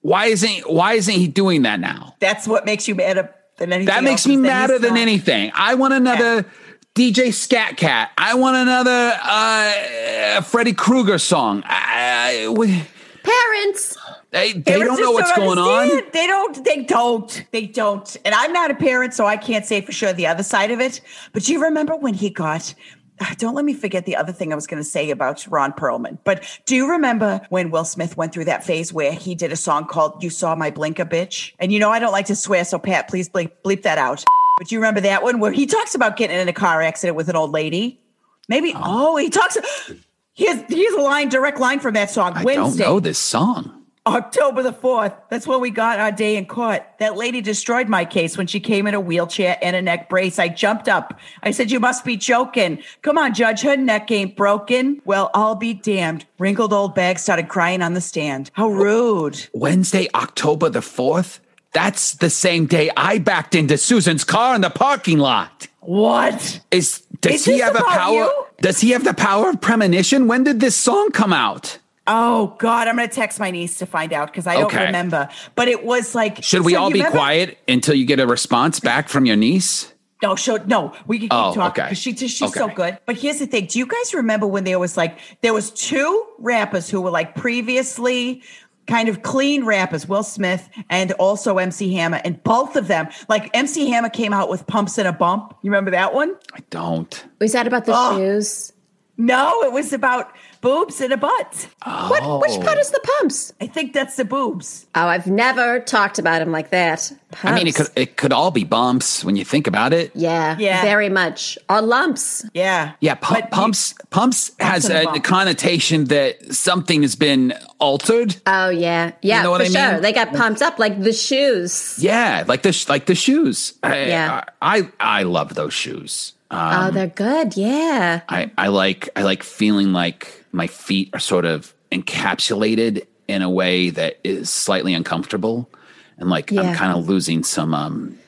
why 0.00 0.26
isn't 0.26 0.70
why 0.70 0.94
isn't 0.94 1.14
he 1.14 1.26
doing 1.28 1.62
that 1.62 1.80
now? 1.80 2.14
That's 2.20 2.46
what 2.46 2.64
makes 2.64 2.86
you 2.88 2.94
madder 2.94 3.34
than 3.58 3.72
anything 3.72 3.86
That 3.94 4.04
makes 4.04 4.22
else 4.24 4.26
me 4.26 4.36
madder 4.36 4.78
than 4.78 4.94
not- 4.94 5.00
anything. 5.00 5.50
I 5.54 5.74
want 5.74 5.94
another 5.94 6.46
DJ 6.94 7.32
Scat 7.34 7.76
Cat. 7.76 8.10
I 8.16 8.34
want 8.34 8.56
another 8.56 9.18
uh, 9.22 10.40
Freddy 10.42 10.72
Krueger 10.72 11.18
song. 11.18 11.62
I, 11.66 12.44
I- 12.44 12.48
we- 12.48 12.82
Parents. 13.22 13.96
They 14.30 14.52
they 14.52 14.78
don't 14.78 15.00
know 15.00 15.12
what's 15.12 15.32
going 15.34 15.58
on. 15.58 15.88
They 16.12 16.26
don't. 16.26 16.64
They 16.64 16.82
don't. 16.84 17.44
They 17.50 17.66
don't. 17.66 18.16
And 18.24 18.34
I'm 18.34 18.52
not 18.52 18.70
a 18.70 18.74
parent, 18.74 19.14
so 19.14 19.26
I 19.26 19.36
can't 19.36 19.64
say 19.64 19.80
for 19.80 19.92
sure 19.92 20.12
the 20.12 20.26
other 20.26 20.42
side 20.42 20.70
of 20.70 20.80
it. 20.80 21.00
But 21.32 21.44
do 21.44 21.52
you 21.52 21.62
remember 21.62 21.96
when 21.96 22.14
he 22.14 22.28
got? 22.30 22.74
ah, 23.20 23.34
Don't 23.38 23.54
let 23.54 23.64
me 23.64 23.72
forget 23.74 24.04
the 24.04 24.16
other 24.16 24.32
thing 24.32 24.52
I 24.52 24.54
was 24.54 24.66
going 24.66 24.82
to 24.82 24.88
say 24.88 25.10
about 25.10 25.46
Ron 25.48 25.72
Perlman. 25.72 26.18
But 26.24 26.44
do 26.66 26.76
you 26.76 26.90
remember 26.90 27.40
when 27.48 27.70
Will 27.70 27.84
Smith 27.84 28.16
went 28.16 28.32
through 28.34 28.44
that 28.44 28.64
phase 28.64 28.92
where 28.92 29.12
he 29.12 29.34
did 29.34 29.50
a 29.50 29.56
song 29.56 29.86
called 29.86 30.22
"You 30.22 30.30
Saw 30.30 30.54
My 30.54 30.70
Blinker, 30.70 31.06
Bitch"? 31.06 31.52
And 31.58 31.72
you 31.72 31.78
know 31.78 31.90
I 31.90 31.98
don't 31.98 32.12
like 32.12 32.26
to 32.26 32.36
swear, 32.36 32.64
so 32.64 32.78
Pat, 32.78 33.08
please 33.08 33.28
bleep, 33.28 33.50
bleep 33.64 33.82
that 33.82 33.98
out. 33.98 34.22
But 34.58 34.68
do 34.68 34.74
you 34.74 34.80
remember 34.80 35.00
that 35.02 35.22
one 35.22 35.40
where 35.40 35.52
he 35.52 35.66
talks 35.66 35.94
about 35.94 36.16
getting 36.16 36.36
in 36.38 36.48
a 36.48 36.52
car 36.52 36.82
accident 36.82 37.16
with 37.16 37.28
an 37.28 37.36
old 37.36 37.52
lady? 37.52 38.00
Maybe. 38.48 38.72
Oh, 38.76 39.16
he 39.16 39.30
talks. 39.30 39.56
Here's 40.34 40.60
here's 40.68 40.94
a 40.94 41.00
line, 41.00 41.30
direct 41.30 41.58
line 41.58 41.80
from 41.80 41.94
that 41.94 42.10
song. 42.10 42.32
I 42.36 42.44
Wednesday. 42.44 42.84
don't 42.84 42.92
know 42.94 43.00
this 43.00 43.18
song. 43.18 43.77
October 44.06 44.62
the 44.62 44.72
4th. 44.72 45.14
That's 45.28 45.46
when 45.46 45.60
we 45.60 45.70
got 45.70 45.98
our 45.98 46.10
day 46.12 46.36
in 46.36 46.46
court. 46.46 46.82
That 46.98 47.16
lady 47.16 47.40
destroyed 47.40 47.88
my 47.88 48.04
case 48.04 48.38
when 48.38 48.46
she 48.46 48.60
came 48.60 48.86
in 48.86 48.94
a 48.94 49.00
wheelchair 49.00 49.58
and 49.60 49.76
a 49.76 49.82
neck 49.82 50.08
brace. 50.08 50.38
I 50.38 50.48
jumped 50.48 50.88
up. 50.88 51.18
I 51.42 51.50
said, 51.50 51.70
You 51.70 51.80
must 51.80 52.04
be 52.04 52.16
joking. 52.16 52.82
Come 53.02 53.18
on, 53.18 53.34
Judge. 53.34 53.60
Her 53.62 53.76
neck 53.76 54.10
ain't 54.10 54.36
broken. 54.36 55.02
Well, 55.04 55.30
I'll 55.34 55.54
be 55.56 55.74
damned. 55.74 56.24
Wrinkled 56.38 56.72
old 56.72 56.94
bag 56.94 57.18
started 57.18 57.48
crying 57.48 57.82
on 57.82 57.94
the 57.94 58.00
stand. 58.00 58.50
How 58.54 58.68
rude. 58.68 59.48
Wednesday, 59.52 60.08
October 60.14 60.70
the 60.70 60.80
4th? 60.80 61.40
That's 61.72 62.14
the 62.14 62.30
same 62.30 62.66
day 62.66 62.90
I 62.96 63.18
backed 63.18 63.54
into 63.54 63.76
Susan's 63.76 64.24
car 64.24 64.54
in 64.54 64.62
the 64.62 64.70
parking 64.70 65.18
lot. 65.18 65.66
What? 65.80 66.60
Is 66.70 67.00
does 67.20 67.34
Is 67.34 67.44
he 67.44 67.58
have 67.60 67.76
a 67.76 67.82
power? 67.82 68.14
you? 68.14 68.44
Does 68.60 68.80
he 68.80 68.90
have 68.90 69.04
the 69.04 69.14
power 69.14 69.50
of 69.50 69.60
premonition? 69.60 70.28
When 70.28 70.44
did 70.44 70.60
this 70.60 70.76
song 70.76 71.10
come 71.10 71.32
out? 71.32 71.78
Oh, 72.08 72.56
God. 72.58 72.88
I'm 72.88 72.96
going 72.96 73.08
to 73.08 73.14
text 73.14 73.38
my 73.38 73.50
niece 73.50 73.78
to 73.78 73.86
find 73.86 74.12
out 74.12 74.28
because 74.28 74.46
I 74.46 74.54
don't 74.54 74.64
Okay. 74.64 74.86
remember. 74.86 75.28
But 75.54 75.68
it 75.68 75.84
was 75.84 76.14
like. 76.14 76.42
Should 76.42 76.62
we 76.64 76.72
so 76.72 76.80
all 76.82 76.88
be 76.90 76.98
remember- 77.00 77.16
quiet 77.18 77.58
until 77.68 77.94
you 77.94 78.04
get 78.06 78.18
a 78.18 78.26
response 78.26 78.80
back 78.80 79.08
from 79.08 79.26
your 79.26 79.36
niece? 79.36 79.92
No, 80.20 80.34
show 80.34 80.56
no. 80.66 80.92
We 81.06 81.18
can 81.20 81.28
keep 81.28 81.32
Oh, 81.32 81.54
talking 81.54 81.82
okay. 81.84 81.90
because 81.90 81.98
she, 81.98 82.16
she's 82.16 82.52
so 82.52 82.66
good. 82.68 82.98
But 83.06 83.16
here's 83.18 83.38
the 83.38 83.46
thing: 83.46 83.66
Do 83.66 83.78
you 83.78 83.86
guys 83.86 84.12
remember 84.14 84.48
when 84.48 84.64
there 84.64 84.80
was 84.80 84.96
like 84.96 85.16
there 85.42 85.54
was 85.54 85.70
two 85.70 86.26
rappers 86.40 86.90
who 86.90 87.00
were 87.00 87.10
like 87.12 87.36
previously 87.36 88.42
kind 88.88 89.08
of 89.08 89.22
clean 89.22 89.64
rappers, 89.64 90.08
Will 90.08 90.24
Smith 90.24 90.68
and 90.90 91.12
also 91.12 91.58
MC 91.58 91.94
Hammer, 91.94 92.20
and 92.24 92.42
both 92.42 92.74
of 92.74 92.88
them, 92.88 93.06
like 93.28 93.48
MC 93.54 93.90
Hammer, 93.90 94.08
came 94.08 94.32
out 94.32 94.48
with 94.50 94.66
"Pumps 94.66 94.98
and 94.98 95.06
a 95.06 95.12
Bump." 95.12 95.54
You 95.62 95.70
remember 95.70 95.92
that 95.92 96.12
one? 96.14 96.34
I 96.52 96.60
don't. 96.70 97.24
Was 97.40 97.52
that 97.52 97.68
about 97.68 97.84
the 97.84 97.92
Oh. 97.94 98.16
shoes? 98.16 98.72
No, 99.18 99.62
it 99.62 99.72
was 99.72 99.92
about 99.92 100.32
boobs 100.60 101.00
and 101.00 101.12
a 101.12 101.16
butt. 101.16 101.68
What? 101.84 102.40
Which 102.40 102.60
part 102.64 102.78
is 102.78 102.90
the 102.90 103.00
pumps? 103.18 103.52
I 103.60 103.66
think 103.66 103.92
that's 103.92 104.16
the 104.16 104.24
boobs. 104.24 104.86
Oh, 104.94 105.06
I've 105.06 105.26
never 105.26 105.80
talked 105.80 106.18
about 106.18 106.42
him 106.42 106.50
like 106.52 106.70
that. 106.70 107.12
I 107.42 107.54
mean, 107.54 107.66
it 107.66 107.74
could 107.74 107.88
it 107.94 108.16
could 108.16 108.32
all 108.32 108.50
be 108.50 108.64
bumps 108.64 109.24
when 109.24 109.36
you 109.36 109.44
think 109.44 109.66
about 109.66 109.92
it. 109.92 110.10
Yeah, 110.14 110.56
Yeah. 110.58 110.82
very 110.82 111.08
much. 111.08 111.58
Or 111.68 111.80
lumps. 111.82 112.44
Yeah, 112.54 112.92
Yeah, 113.00 113.14
pu- 113.14 113.34
But 113.34 113.44
you- 113.44 113.50
pumps 113.50 113.94
pumps 114.10 114.52
has 114.60 114.88
a 114.90 115.02
a, 115.08 115.20
connotation 115.20 116.04
that 116.06 116.54
something 116.54 117.02
has 117.02 117.16
been 117.16 117.54
altered. 117.78 118.36
Oh 118.46 118.70
yeah, 118.70 119.12
yeah, 119.22 119.42
know 119.42 119.50
what 119.50 119.60
for 119.60 119.66
I 119.66 119.70
sure. 119.70 119.92
mean? 119.94 120.02
They 120.02 120.12
got 120.12 120.32
pumped 120.32 120.62
up 120.62 120.78
like 120.78 121.00
the 121.02 121.12
shoes. 121.12 121.96
Yeah, 121.98 122.44
like 122.46 122.62
the 122.62 122.72
like 122.88 123.06
the 123.06 123.14
shoes. 123.14 123.74
I, 123.82 124.06
Yeah. 124.06 124.44
I 124.62 124.78
I, 124.78 124.88
I 125.20 125.22
love 125.24 125.54
those 125.54 125.74
shoes. 125.74 126.32
Um, 126.50 126.60
oh, 126.86 126.90
they're 126.92 127.06
good. 127.08 127.56
Yeah. 127.58 128.22
I, 128.28 128.50
I 128.56 128.68
like 128.68 129.10
I 129.14 129.22
like 129.22 129.42
feeling 129.42 129.92
like 129.92 130.37
my 130.52 130.66
feet 130.66 131.10
are 131.12 131.20
sort 131.20 131.44
of 131.44 131.74
encapsulated 131.92 133.06
in 133.26 133.42
a 133.42 133.50
way 133.50 133.90
that 133.90 134.18
is 134.24 134.50
slightly 134.50 134.94
uncomfortable, 134.94 135.68
and 136.16 136.30
like 136.30 136.50
Yeah. 136.50 136.62
I'm 136.62 136.74
kind 136.74 136.96
of 136.96 137.08
losing 137.08 137.44
some 137.44 137.74
um, 137.74 138.18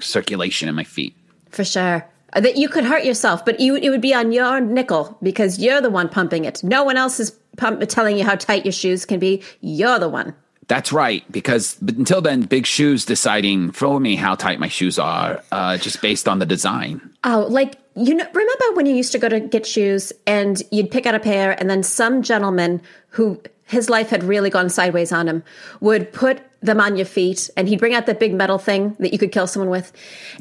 circulation 0.00 0.68
in 0.68 0.74
my 0.74 0.84
feet. 0.84 1.16
For 1.50 1.64
sure. 1.64 2.06
Uh, 2.32 2.40
That 2.40 2.56
you 2.56 2.68
could 2.68 2.84
hurt 2.84 3.04
yourself, 3.04 3.44
but 3.44 3.58
you 3.60 3.76
it 3.76 3.88
would 3.90 4.02
be 4.02 4.14
on 4.14 4.32
your 4.32 4.60
nickel 4.60 5.16
because 5.22 5.58
you're 5.58 5.80
the 5.80 5.90
one 5.90 6.08
pumping 6.08 6.44
it. 6.44 6.62
No 6.62 6.84
one 6.84 6.96
else 6.96 7.18
is 7.20 7.30
pump, 7.56 7.80
telling 7.88 8.18
you 8.18 8.24
how 8.24 8.36
tight 8.36 8.64
your 8.64 8.72
shoes 8.72 9.06
can 9.06 9.18
be. 9.18 9.42
You're 9.60 9.98
the 9.98 10.08
one. 10.08 10.34
That's 10.68 10.92
right. 10.92 11.24
Because 11.32 11.78
but 11.80 11.96
until 11.96 12.20
then, 12.20 12.42
Big 12.42 12.66
Shoes 12.66 13.06
deciding 13.06 13.72
for 13.72 13.98
me 13.98 14.16
how 14.16 14.34
tight 14.34 14.60
my 14.60 14.68
shoes 14.68 14.98
are, 14.98 15.42
uh, 15.50 15.78
just 15.78 16.02
based 16.02 16.28
on 16.28 16.38
the 16.38 16.44
design. 16.46 17.00
Oh, 17.24 17.46
like 17.48 17.76
you 17.98 18.14
know, 18.14 18.26
remember 18.32 18.64
when 18.74 18.86
you 18.86 18.94
used 18.94 19.12
to 19.12 19.18
go 19.18 19.28
to 19.28 19.40
get 19.40 19.66
shoes 19.66 20.12
and 20.26 20.62
you'd 20.70 20.90
pick 20.90 21.06
out 21.06 21.14
a 21.14 21.20
pair, 21.20 21.58
and 21.58 21.68
then 21.68 21.82
some 21.82 22.22
gentleman 22.22 22.80
who 23.10 23.40
his 23.64 23.90
life 23.90 24.08
had 24.08 24.24
really 24.24 24.50
gone 24.50 24.70
sideways 24.70 25.12
on 25.12 25.28
him 25.28 25.42
would 25.80 26.12
put 26.12 26.40
them 26.60 26.80
on 26.80 26.96
your 26.96 27.06
feet 27.06 27.50
and 27.56 27.68
he'd 27.68 27.78
bring 27.78 27.94
out 27.94 28.06
that 28.06 28.18
big 28.18 28.34
metal 28.34 28.58
thing 28.58 28.96
that 28.98 29.12
you 29.12 29.18
could 29.18 29.30
kill 29.30 29.46
someone 29.46 29.70
with. 29.70 29.92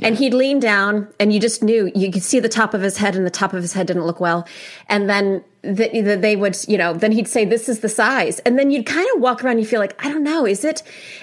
And 0.01 0.17
he'd 0.17 0.33
lean 0.33 0.59
down 0.59 1.07
and 1.19 1.33
you 1.33 1.39
just 1.39 1.61
knew 1.61 1.91
you 1.93 2.11
could 2.11 2.23
see 2.23 2.39
the 2.39 2.49
top 2.49 2.73
of 2.73 2.81
his 2.81 2.97
head 2.97 3.15
and 3.15 3.25
the 3.25 3.31
top 3.31 3.53
of 3.53 3.61
his 3.61 3.73
head 3.73 3.87
didn't 3.87 4.05
look 4.05 4.19
well. 4.19 4.47
And 4.87 5.09
then 5.09 5.43
the, 5.75 6.01
the, 6.01 6.17
they 6.17 6.35
would 6.35 6.57
you 6.67 6.77
know 6.77 6.93
then 6.93 7.11
he'd 7.11 7.27
say 7.27 7.45
this 7.45 7.67
is 7.67 7.79
the 7.79 7.89
size 7.89 8.39
and 8.39 8.57
then 8.57 8.71
you'd 8.71 8.85
kind 8.85 9.07
of 9.15 9.21
walk 9.21 9.43
around 9.43 9.59
you 9.59 9.65
feel 9.65 9.79
like 9.79 9.93
i 10.03 10.09
don't 10.09 10.23
know 10.23 10.45
is 10.45 10.63
it 10.63 10.81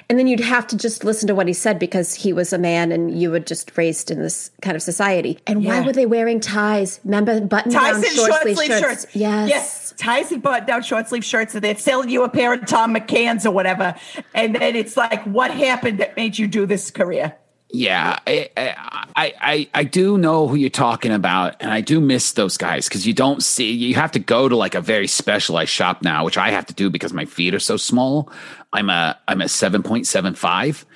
and 0.09 0.19
then 0.19 0.27
you'd 0.27 0.41
have 0.41 0.67
to 0.67 0.77
just 0.77 1.05
listen 1.05 1.27
to 1.27 1.35
what 1.35 1.47
he 1.47 1.55
said 1.55 1.79
because 1.79 2.15
he 2.15 2.33
was 2.33 2.53
a 2.53 2.59
man 2.59 2.93
and 2.93 3.19
you 3.21 3.31
were 3.31 3.41
just 3.41 3.77
raised 3.77 4.11
in 4.11 4.21
this 4.21 4.51
kind 4.63 4.77
of 4.77 4.83
society 4.83 5.39
and 5.47 5.65
why 5.65 5.81
were 5.81 5.93
they 5.93 6.07
wearing 6.07 6.41
ties 6.41 7.01
remember 7.05 7.41
button 7.41 7.73
Ties 7.73 7.95
down 7.95 8.05
and 8.05 8.15
short, 8.15 8.31
short 8.31 8.43
sleeve 8.43 8.69
shirts, 8.69 9.03
shirts. 9.03 9.17
yes 9.17 9.55
Yes. 9.55 9.95
Ties 9.97 10.33
and 10.33 10.43
button 10.43 10.67
down 10.67 10.83
short 10.83 11.09
sleeve 11.09 11.25
shirts, 11.25 11.55
and 11.55 11.63
they're 11.63 11.77
selling 11.77 12.09
you 12.09 12.25
a 12.25 12.29
pair 12.29 12.53
of 12.53 12.67
Thom 12.67 12.95
McAn's 12.95 13.47
or 13.47 13.53
whatever. 13.53 13.95
And 14.35 14.55
then 14.55 14.75
it's 14.75 14.97
like, 14.97 15.23
what 15.25 15.51
happened 15.51 15.99
that 15.99 16.17
made 16.17 16.37
you 16.37 16.47
do 16.47 16.67
this 16.67 16.91
career? 16.91 17.37
Yeah, 17.75 18.21
I, 18.25 18.51
I, 18.57 19.33
I, 19.41 19.69
I 19.75 19.83
do 19.83 20.17
know 20.17 20.47
who 20.47 20.55
you're 20.55 20.71
talking 20.71 21.11
about, 21.11 21.57
and 21.59 21.73
I 21.73 21.81
do 21.81 22.01
miss 22.01 22.31
those 22.31 22.57
guys 22.57 22.89
because 22.89 23.05
you 23.05 23.13
don't 23.13 23.43
see. 23.43 23.73
You 23.73 23.97
have 23.97 24.13
to 24.13 24.21
go 24.21 24.49
to 24.49 24.55
like 24.55 24.77
a 24.77 24.81
very 24.81 25.09
specialized 25.09 25.71
shop 25.71 26.01
now, 26.01 26.25
which 26.25 26.39
I 26.39 26.53
have 26.53 26.67
to 26.67 26.75
do 26.75 26.89
because 26.89 27.13
my 27.13 27.25
feet 27.25 27.53
are 27.53 27.59
so 27.59 27.77
small. 27.77 28.31
I'm 28.73 28.91
a 28.91 29.19
I'm 29.27 29.41
a 29.41 29.49
seven 29.49 29.83
point 29.83 30.07
seven 30.07 30.37
five, 30.37 30.87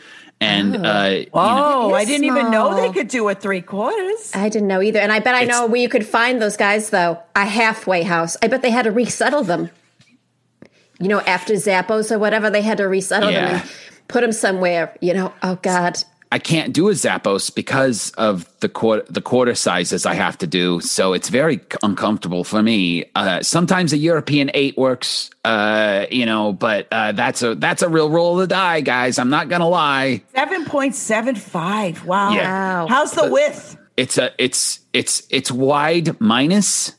and 0.40 0.76
uh, 0.86 1.08
you 1.10 1.24
know, 1.24 1.30
Oh, 1.34 1.88
You're 1.88 1.96
I 1.96 2.04
didn't 2.04 2.26
even 2.26 2.52
know 2.52 2.76
they 2.76 2.92
could 2.92 3.08
do 3.08 3.28
a 3.28 3.34
three 3.34 3.60
quarters. 3.60 4.30
I 4.32 4.48
didn't 4.48 4.68
know 4.68 4.80
either. 4.80 5.00
And 5.00 5.10
I 5.10 5.18
bet 5.18 5.34
I 5.34 5.44
know 5.46 5.66
where 5.66 5.80
you 5.80 5.88
could 5.88 6.06
find 6.06 6.40
those 6.40 6.56
guys, 6.56 6.90
though. 6.90 7.20
A 7.34 7.44
halfway 7.44 8.04
house. 8.04 8.36
I 8.40 8.46
bet 8.46 8.62
they 8.62 8.70
had 8.70 8.84
to 8.84 8.92
resettle 8.92 9.42
them. 9.42 9.70
You 11.00 11.08
know, 11.08 11.18
after 11.22 11.54
Zappos 11.54 12.12
or 12.12 12.20
whatever, 12.20 12.50
they 12.50 12.62
had 12.62 12.78
to 12.78 12.86
resettle 12.86 13.32
them 13.32 13.54
and 13.62 13.70
put 14.06 14.20
them 14.20 14.30
somewhere. 14.30 14.96
You 15.00 15.14
know, 15.14 15.32
oh 15.42 15.58
God. 15.60 16.04
I 16.30 16.38
can't 16.38 16.74
do 16.74 16.88
a 16.88 16.92
Zappos 16.92 17.54
because 17.54 18.10
of 18.18 18.46
the 18.60 18.68
quarter 18.68 19.04
the 19.08 19.22
quarter 19.22 19.54
sizes 19.54 20.04
I 20.04 20.12
have 20.14 20.36
to 20.38 20.46
do. 20.46 20.78
So 20.80 21.14
it's 21.14 21.30
very 21.30 21.60
uncomfortable 21.82 22.44
for 22.44 22.62
me. 22.62 23.06
Uh, 23.14 23.42
sometimes 23.42 23.94
a 23.94 23.96
European 23.96 24.50
eight 24.52 24.76
works, 24.76 25.30
uh, 25.44 26.04
you 26.10 26.26
know, 26.26 26.52
but 26.52 26.86
uh, 26.92 27.12
that's 27.12 27.42
a 27.42 27.54
that's 27.54 27.80
a 27.80 27.88
real 27.88 28.10
roll 28.10 28.34
of 28.34 28.40
the 28.48 28.54
die, 28.54 28.82
guys. 28.82 29.18
I'm 29.18 29.30
not 29.30 29.48
gonna 29.48 29.68
lie. 29.68 30.22
7.75. 30.34 32.04
Wow. 32.04 32.32
Yeah. 32.32 32.82
Wow. 32.82 32.86
How's 32.88 33.12
the 33.12 33.30
width? 33.30 33.76
It's 33.96 34.18
a 34.18 34.30
it's 34.38 34.80
it's 34.92 35.26
it's 35.30 35.50
wide 35.50 36.20
minus, 36.20 36.94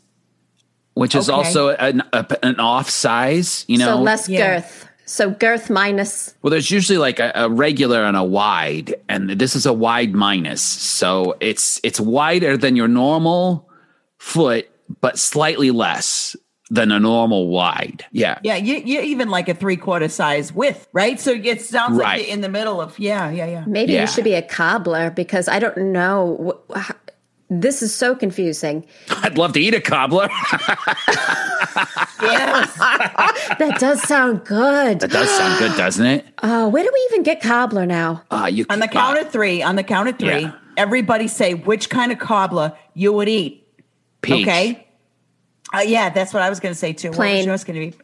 which 0.96 1.16
is 1.16 1.30
Okay. 1.30 1.36
also 1.38 1.70
an 1.70 2.02
a, 2.14 2.26
an 2.44 2.60
off 2.60 2.90
size. 2.90 3.64
You 3.68 3.78
know, 3.78 3.96
so 3.98 4.02
less 4.02 4.28
Yeah. 4.28 4.66
Girth. 5.10 5.16
So 5.16 5.30
girth 5.32 5.70
minus. 5.70 6.36
Well, 6.42 6.52
there's 6.52 6.72
usually 6.72 6.98
like 6.98 7.20
a, 7.20 7.32
a 7.36 7.50
regular 7.50 8.04
and 8.04 8.16
a 8.18 8.24
wide, 8.24 8.96
and 9.10 9.30
this 9.32 9.56
is 9.56 9.66
a 9.66 9.74
wide 9.74 10.14
minus. 10.14 10.62
So 10.62 11.36
it's 11.40 11.80
it's 11.84 12.00
wider 12.00 12.58
than 12.58 12.76
your 12.76 12.88
normal 12.88 13.70
foot, 14.18 14.70
but 15.02 15.18
slightly 15.20 15.72
less 15.72 16.36
than 16.72 16.92
a 16.92 17.00
normal 17.00 17.48
wide. 17.48 18.06
Yeah. 18.12 18.38
Yeah, 18.44 18.56
you, 18.56 18.76
you 18.76 19.02
even 19.02 19.30
like 19.30 19.50
a 19.50 19.56
three 19.56 19.76
quarter 19.76 20.08
size 20.08 20.54
width, 20.54 20.88
right? 20.94 21.20
So 21.20 21.32
it 21.32 21.62
sounds 21.62 21.98
like 21.98 22.06
Right. 22.06 22.22
you're 22.28 22.34
in 22.34 22.42
the 22.42 22.50
middle 22.50 22.80
of, 22.80 23.00
yeah, 23.00 23.32
yeah, 23.32 23.48
yeah. 23.48 23.64
Maybe 23.66 23.94
Yeah. 23.94 24.02
you 24.02 24.08
should 24.08 24.24
be 24.24 24.36
a 24.36 24.44
cobbler 24.44 25.10
because 25.10 25.48
I 25.48 25.58
don't 25.58 25.92
know. 25.92 26.62
Wh- 27.50 27.54
h- 27.56 27.62
This 27.62 27.82
is 27.82 27.94
so 27.94 28.16
confusing. 28.16 28.86
I'd 29.24 29.38
love 29.38 29.54
to 29.54 29.60
eat 29.60 29.74
a 29.74 29.82
cobbler. 29.82 30.30
Yes. 32.22 32.76
That 33.60 33.78
does 33.80 34.02
sound 34.04 34.46
good. 34.46 35.00
that 35.00 35.10
does 35.12 35.30
sound 35.30 35.60
good, 35.60 35.76
doesn't 35.78 36.06
it? 36.06 36.26
Oh, 36.44 36.68
where 36.70 36.84
do 36.84 36.90
we 36.94 37.08
even 37.12 37.24
get 37.24 37.42
cobbler 37.42 37.86
now? 37.86 38.24
Uh, 38.32 38.50
you 38.52 38.66
on 38.70 38.80
the 38.80 38.88
count 38.88 39.18
of 39.20 39.30
three, 39.32 39.62
on 39.64 39.76
the 39.76 39.84
count 39.84 40.08
of 40.10 40.18
three, 40.20 40.42
Yeah. 40.42 40.52
everybody 40.78 41.28
say 41.28 41.54
which 41.54 41.90
kind 41.90 42.12
of 42.12 42.20
cobbler 42.20 42.74
you 42.94 43.12
would 43.14 43.28
eat. 43.30 43.68
peach. 44.22 44.48
Okay. 44.48 44.88
Uh, 45.74 45.80
yeah, 45.80 46.10
that's 46.10 46.34
what 46.34 46.44
I 46.44 46.50
was 46.50 46.60
going 46.60 46.74
to 46.74 46.78
say 46.80 46.94
too. 46.94 47.10
What 47.10 47.16
Plain. 47.18 47.38
was 47.38 47.46
yours 47.46 47.64
going 47.64 47.92
to 47.92 47.98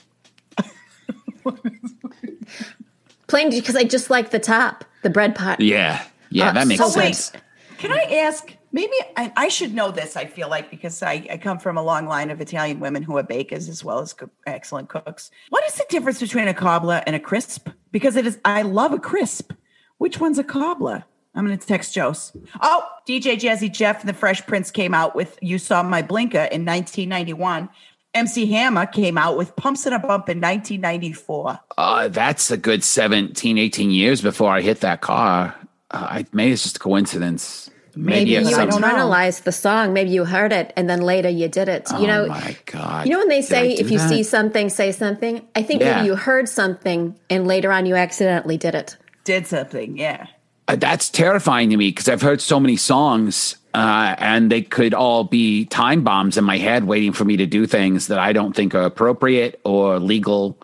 be? 1.44 1.52
Plain 3.28 3.50
because 3.50 3.76
I 3.76 3.84
just 3.84 4.10
like 4.10 4.30
the 4.32 4.40
top, 4.40 4.86
the 5.04 5.10
bread 5.10 5.36
part. 5.36 5.60
Yeah. 5.60 6.04
Yeah, 6.30 6.50
Uh, 6.50 6.54
that 6.54 6.68
makes 6.68 6.80
so 6.82 6.90
sense. 6.90 7.32
Wait, 7.34 7.42
can 7.80 7.92
I 7.92 8.04
ask? 8.28 8.55
Maybe 8.76 8.94
I, 9.16 9.32
I 9.38 9.48
should 9.48 9.74
know 9.74 9.90
this. 9.90 10.18
I 10.18 10.26
feel 10.26 10.50
like 10.50 10.70
because 10.70 11.02
I, 11.02 11.26
I 11.32 11.38
come 11.38 11.60
from 11.60 11.78
a 11.78 11.82
long 11.82 12.08
line 12.08 12.30
of 12.30 12.42
Italian 12.42 12.82
women 12.82 13.04
who 13.04 13.16
are 13.18 13.24
bakers 13.24 13.70
as 13.70 13.86
well 13.86 14.00
as 14.00 14.12
cook, 14.12 14.32
excellent 14.46 14.90
cooks. 14.90 15.32
What 15.48 15.64
is 15.66 15.76
the 15.76 15.86
difference 15.88 16.20
between 16.20 16.50
a 16.50 16.54
cobbler 16.54 17.02
and 17.08 17.16
a 17.16 17.20
crisp? 17.22 17.70
Because 17.94 18.18
it 18.18 18.28
is. 18.28 18.38
I 18.44 18.64
love 18.64 18.92
a 18.92 19.00
crisp. 19.00 19.54
Which 19.98 20.20
one's 20.20 20.40
a 20.40 20.44
cobbler? 20.44 21.06
I'm 21.34 21.46
going 21.48 21.58
to 21.58 21.66
text 21.66 21.96
Jose. 21.96 22.38
Oh, 22.60 22.86
DJ 23.08 23.40
Jazzy 23.40 23.72
Jeff 23.72 24.02
and 24.02 24.10
the 24.10 24.14
Fresh 24.14 24.46
Prince 24.46 24.72
came 24.72 24.94
out 24.94 25.16
with 25.16 25.40
"You 25.42 25.58
Saw 25.58 25.82
My 25.82 26.02
Blinker" 26.02 26.50
in 26.52 26.66
1991. 26.66 27.70
MC 28.14 28.46
Hammer 28.48 28.88
came 28.88 29.18
out 29.18 29.38
with 29.38 29.56
"Pumps 29.56 29.86
and 29.86 29.96
a 29.96 30.00
Bump" 30.00 30.28
in 30.28 30.42
1994. 30.42 31.60
Uh, 31.78 32.10
that's 32.10 32.52
a 32.52 32.58
good 32.58 32.84
17, 32.84 33.58
18 33.58 33.92
years 33.92 34.20
before 34.20 34.52
I 34.52 34.60
hit 34.60 34.82
that 34.82 35.00
car. 35.00 35.56
Uh, 35.92 36.08
I, 36.10 36.26
maybe 36.34 36.52
it's 36.52 36.64
just 36.64 36.76
a 36.76 36.80
coincidence. 36.80 37.70
Maybe 37.96 38.32
Maybe, 38.36 38.50
you 38.50 38.56
I 38.56 38.66
don't 38.66 38.82
know. 38.82 38.88
internalized 38.88 39.44
the 39.44 39.52
song. 39.52 39.94
Maybe 39.94 40.10
you 40.10 40.26
heard 40.26 40.52
it 40.52 40.74
and 40.76 40.90
then 40.90 41.02
later 41.02 41.30
you 41.30 41.48
did 41.48 41.70
it. 41.70 41.90
you 42.00 42.08
know, 42.08 42.26
oh 42.26 42.28
my 42.28 42.56
God. 42.66 43.06
you 43.08 43.12
know 43.14 43.20
when 43.20 43.30
they 43.30 43.42
Did 43.42 43.48
say 43.48 43.72
if 43.72 43.90
you 43.90 44.00
that? 44.00 44.10
see 44.10 44.24
something, 44.24 44.70
say 44.70 44.92
something. 44.92 45.42
I 45.56 45.64
think 45.64 45.82
Yeah. 45.82 45.96
maybe 45.96 46.08
you 46.08 46.16
heard 46.16 46.50
something 46.50 47.16
and 47.30 47.48
later 47.48 47.72
on 47.72 47.86
you 47.86 47.96
accidentally 47.96 48.58
did 48.58 48.76
it. 48.76 48.98
Did 49.24 49.48
something, 49.48 49.98
yeah. 49.98 50.28
Uh, 50.68 50.76
that's 50.76 51.10
terrifying 51.10 51.70
to 51.70 51.78
me 51.78 51.90
because 51.90 52.10
I've 52.10 52.22
heard 52.22 52.42
so 52.42 52.60
many 52.60 52.76
songs 52.76 53.56
uh, 53.74 54.16
and 54.18 54.52
they 54.52 54.62
could 54.62 54.94
all 54.94 55.24
be 55.24 55.66
time 55.66 56.04
bombs 56.04 56.38
in 56.38 56.44
my 56.44 56.58
head 56.58 56.86
waiting 56.86 57.14
for 57.14 57.24
me 57.24 57.38
to 57.38 57.46
do 57.46 57.66
things 57.66 58.08
that 58.08 58.20
I 58.20 58.34
don't 58.34 58.56
think 58.56 58.74
are 58.76 58.82
appropriate 58.84 59.60
or 59.64 60.00
legal. 60.00 60.58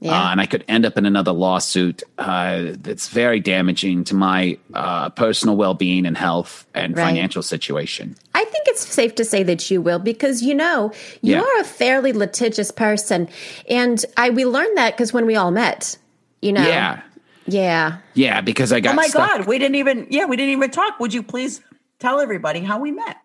Yeah. 0.00 0.12
Uh, 0.12 0.32
and 0.32 0.40
I 0.40 0.46
could 0.46 0.64
end 0.68 0.84
up 0.84 0.98
in 0.98 1.06
another 1.06 1.32
lawsuit 1.32 2.02
uh, 2.18 2.72
that's 2.78 3.08
very 3.08 3.40
damaging 3.40 4.04
to 4.04 4.14
my 4.14 4.58
uh, 4.74 5.08
personal 5.10 5.56
well 5.56 5.74
being 5.74 6.04
and 6.04 6.16
health 6.16 6.66
and 6.74 6.96
Right. 6.96 7.04
financial 7.04 7.42
situation. 7.42 8.16
I 8.34 8.44
think 8.44 8.68
it's 8.68 8.86
safe 8.86 9.14
to 9.14 9.24
say 9.24 9.42
that 9.44 9.70
you 9.70 9.80
will 9.80 9.98
because 9.98 10.42
you 10.42 10.54
know 10.54 10.92
you 11.22 11.34
Yeah. 11.34 11.40
are 11.40 11.60
a 11.60 11.64
fairly 11.64 12.12
litigious 12.12 12.70
person, 12.70 13.28
and 13.70 14.04
I 14.16 14.30
we 14.30 14.44
learned 14.44 14.76
that 14.76 14.94
because 14.96 15.12
when 15.12 15.24
we 15.26 15.36
all 15.36 15.50
met, 15.50 15.96
you 16.42 16.52
know, 16.52 16.66
Yeah. 16.66 17.00
yeah, 17.46 17.98
Yeah. 18.14 18.40
Because 18.42 18.72
I 18.72 18.80
got 18.80 18.92
Oh 18.92 18.96
my 18.96 19.06
stuck. 19.06 19.30
God, 19.30 19.46
we 19.46 19.58
didn't 19.58 19.76
even, 19.76 20.06
yeah, 20.10 20.24
we 20.26 20.36
didn't 20.36 20.52
even 20.52 20.70
talk. 20.70 20.98
Would 21.00 21.14
you 21.14 21.22
please 21.22 21.60
tell 21.98 22.20
everybody 22.20 22.60
how 22.60 22.78
we 22.78 22.90
met? 22.90 23.16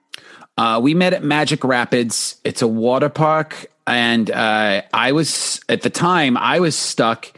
Uh, 0.57 0.79
we 0.81 0.93
met 0.93 1.13
at 1.13 1.23
Magic 1.23 1.63
Rapids. 1.63 2.35
It's 2.43 2.61
a 2.61 2.67
water 2.67 3.09
park, 3.09 3.65
and 3.87 4.29
uh, 4.29 4.83
I 4.93 5.11
was 5.11 5.61
at 5.69 5.81
the 5.81 5.89
time 5.89 6.37
I 6.37 6.59
was 6.59 6.75
stuck 6.75 7.31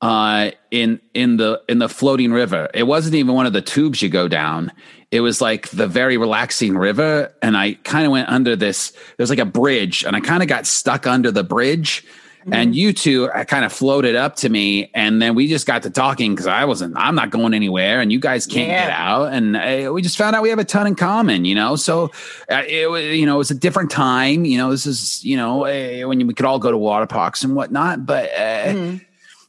uh, 0.00 0.50
in 0.70 1.00
in 1.14 1.36
the 1.36 1.62
in 1.68 1.78
the 1.78 1.88
floating 1.88 2.32
river. 2.32 2.68
It 2.74 2.82
wasn't 2.84 3.14
even 3.14 3.34
one 3.34 3.46
of 3.46 3.52
the 3.52 3.62
tubes 3.62 4.02
you 4.02 4.08
go 4.08 4.28
down. 4.28 4.72
It 5.10 5.20
was 5.20 5.40
like 5.40 5.68
the 5.68 5.86
very 5.86 6.16
relaxing 6.16 6.76
river, 6.76 7.34
and 7.42 7.56
I 7.56 7.74
kind 7.74 8.06
of 8.06 8.12
went 8.12 8.28
under 8.28 8.56
this. 8.56 8.92
There's 9.16 9.30
like 9.30 9.38
a 9.38 9.44
bridge, 9.44 10.04
and 10.04 10.16
I 10.16 10.20
kind 10.20 10.42
of 10.42 10.48
got 10.48 10.66
stuck 10.66 11.06
under 11.06 11.30
the 11.30 11.44
bridge. 11.44 12.04
And 12.50 12.74
you 12.74 12.92
two 12.92 13.28
kind 13.46 13.64
of 13.64 13.72
floated 13.72 14.16
up 14.16 14.36
to 14.36 14.48
me, 14.48 14.90
and 14.94 15.22
then 15.22 15.34
we 15.36 15.46
just 15.46 15.66
got 15.66 15.84
to 15.84 15.90
talking 15.90 16.32
because 16.34 16.48
I 16.48 16.64
wasn't, 16.64 16.94
I'm 16.96 17.14
not 17.14 17.30
going 17.30 17.54
anywhere, 17.54 18.00
and 18.00 18.10
you 18.10 18.18
guys 18.18 18.46
can't 18.46 18.68
Yeah. 18.68 18.86
get 18.86 18.90
out, 18.90 19.32
and 19.32 19.56
uh, 19.56 19.92
we 19.92 20.02
just 20.02 20.18
found 20.18 20.34
out 20.34 20.42
we 20.42 20.48
have 20.48 20.58
a 20.58 20.64
ton 20.64 20.86
in 20.88 20.94
common, 20.96 21.44
you 21.44 21.54
know. 21.54 21.76
So 21.76 22.10
uh, 22.50 22.62
it 22.66 22.90
was, 22.90 23.04
you 23.04 23.26
know, 23.26 23.36
it 23.36 23.38
was 23.38 23.50
a 23.52 23.54
different 23.54 23.90
time, 23.92 24.44
you 24.44 24.58
know. 24.58 24.70
This 24.70 24.86
is, 24.86 25.24
you 25.24 25.36
know, 25.36 25.66
uh, 25.66 26.08
when 26.08 26.26
we 26.26 26.34
could 26.34 26.46
all 26.46 26.58
go 26.58 26.70
to 26.72 26.78
water 26.78 27.06
parks 27.06 27.44
and 27.44 27.54
whatnot, 27.54 28.04
but. 28.06 28.30
Uh, 28.32 28.96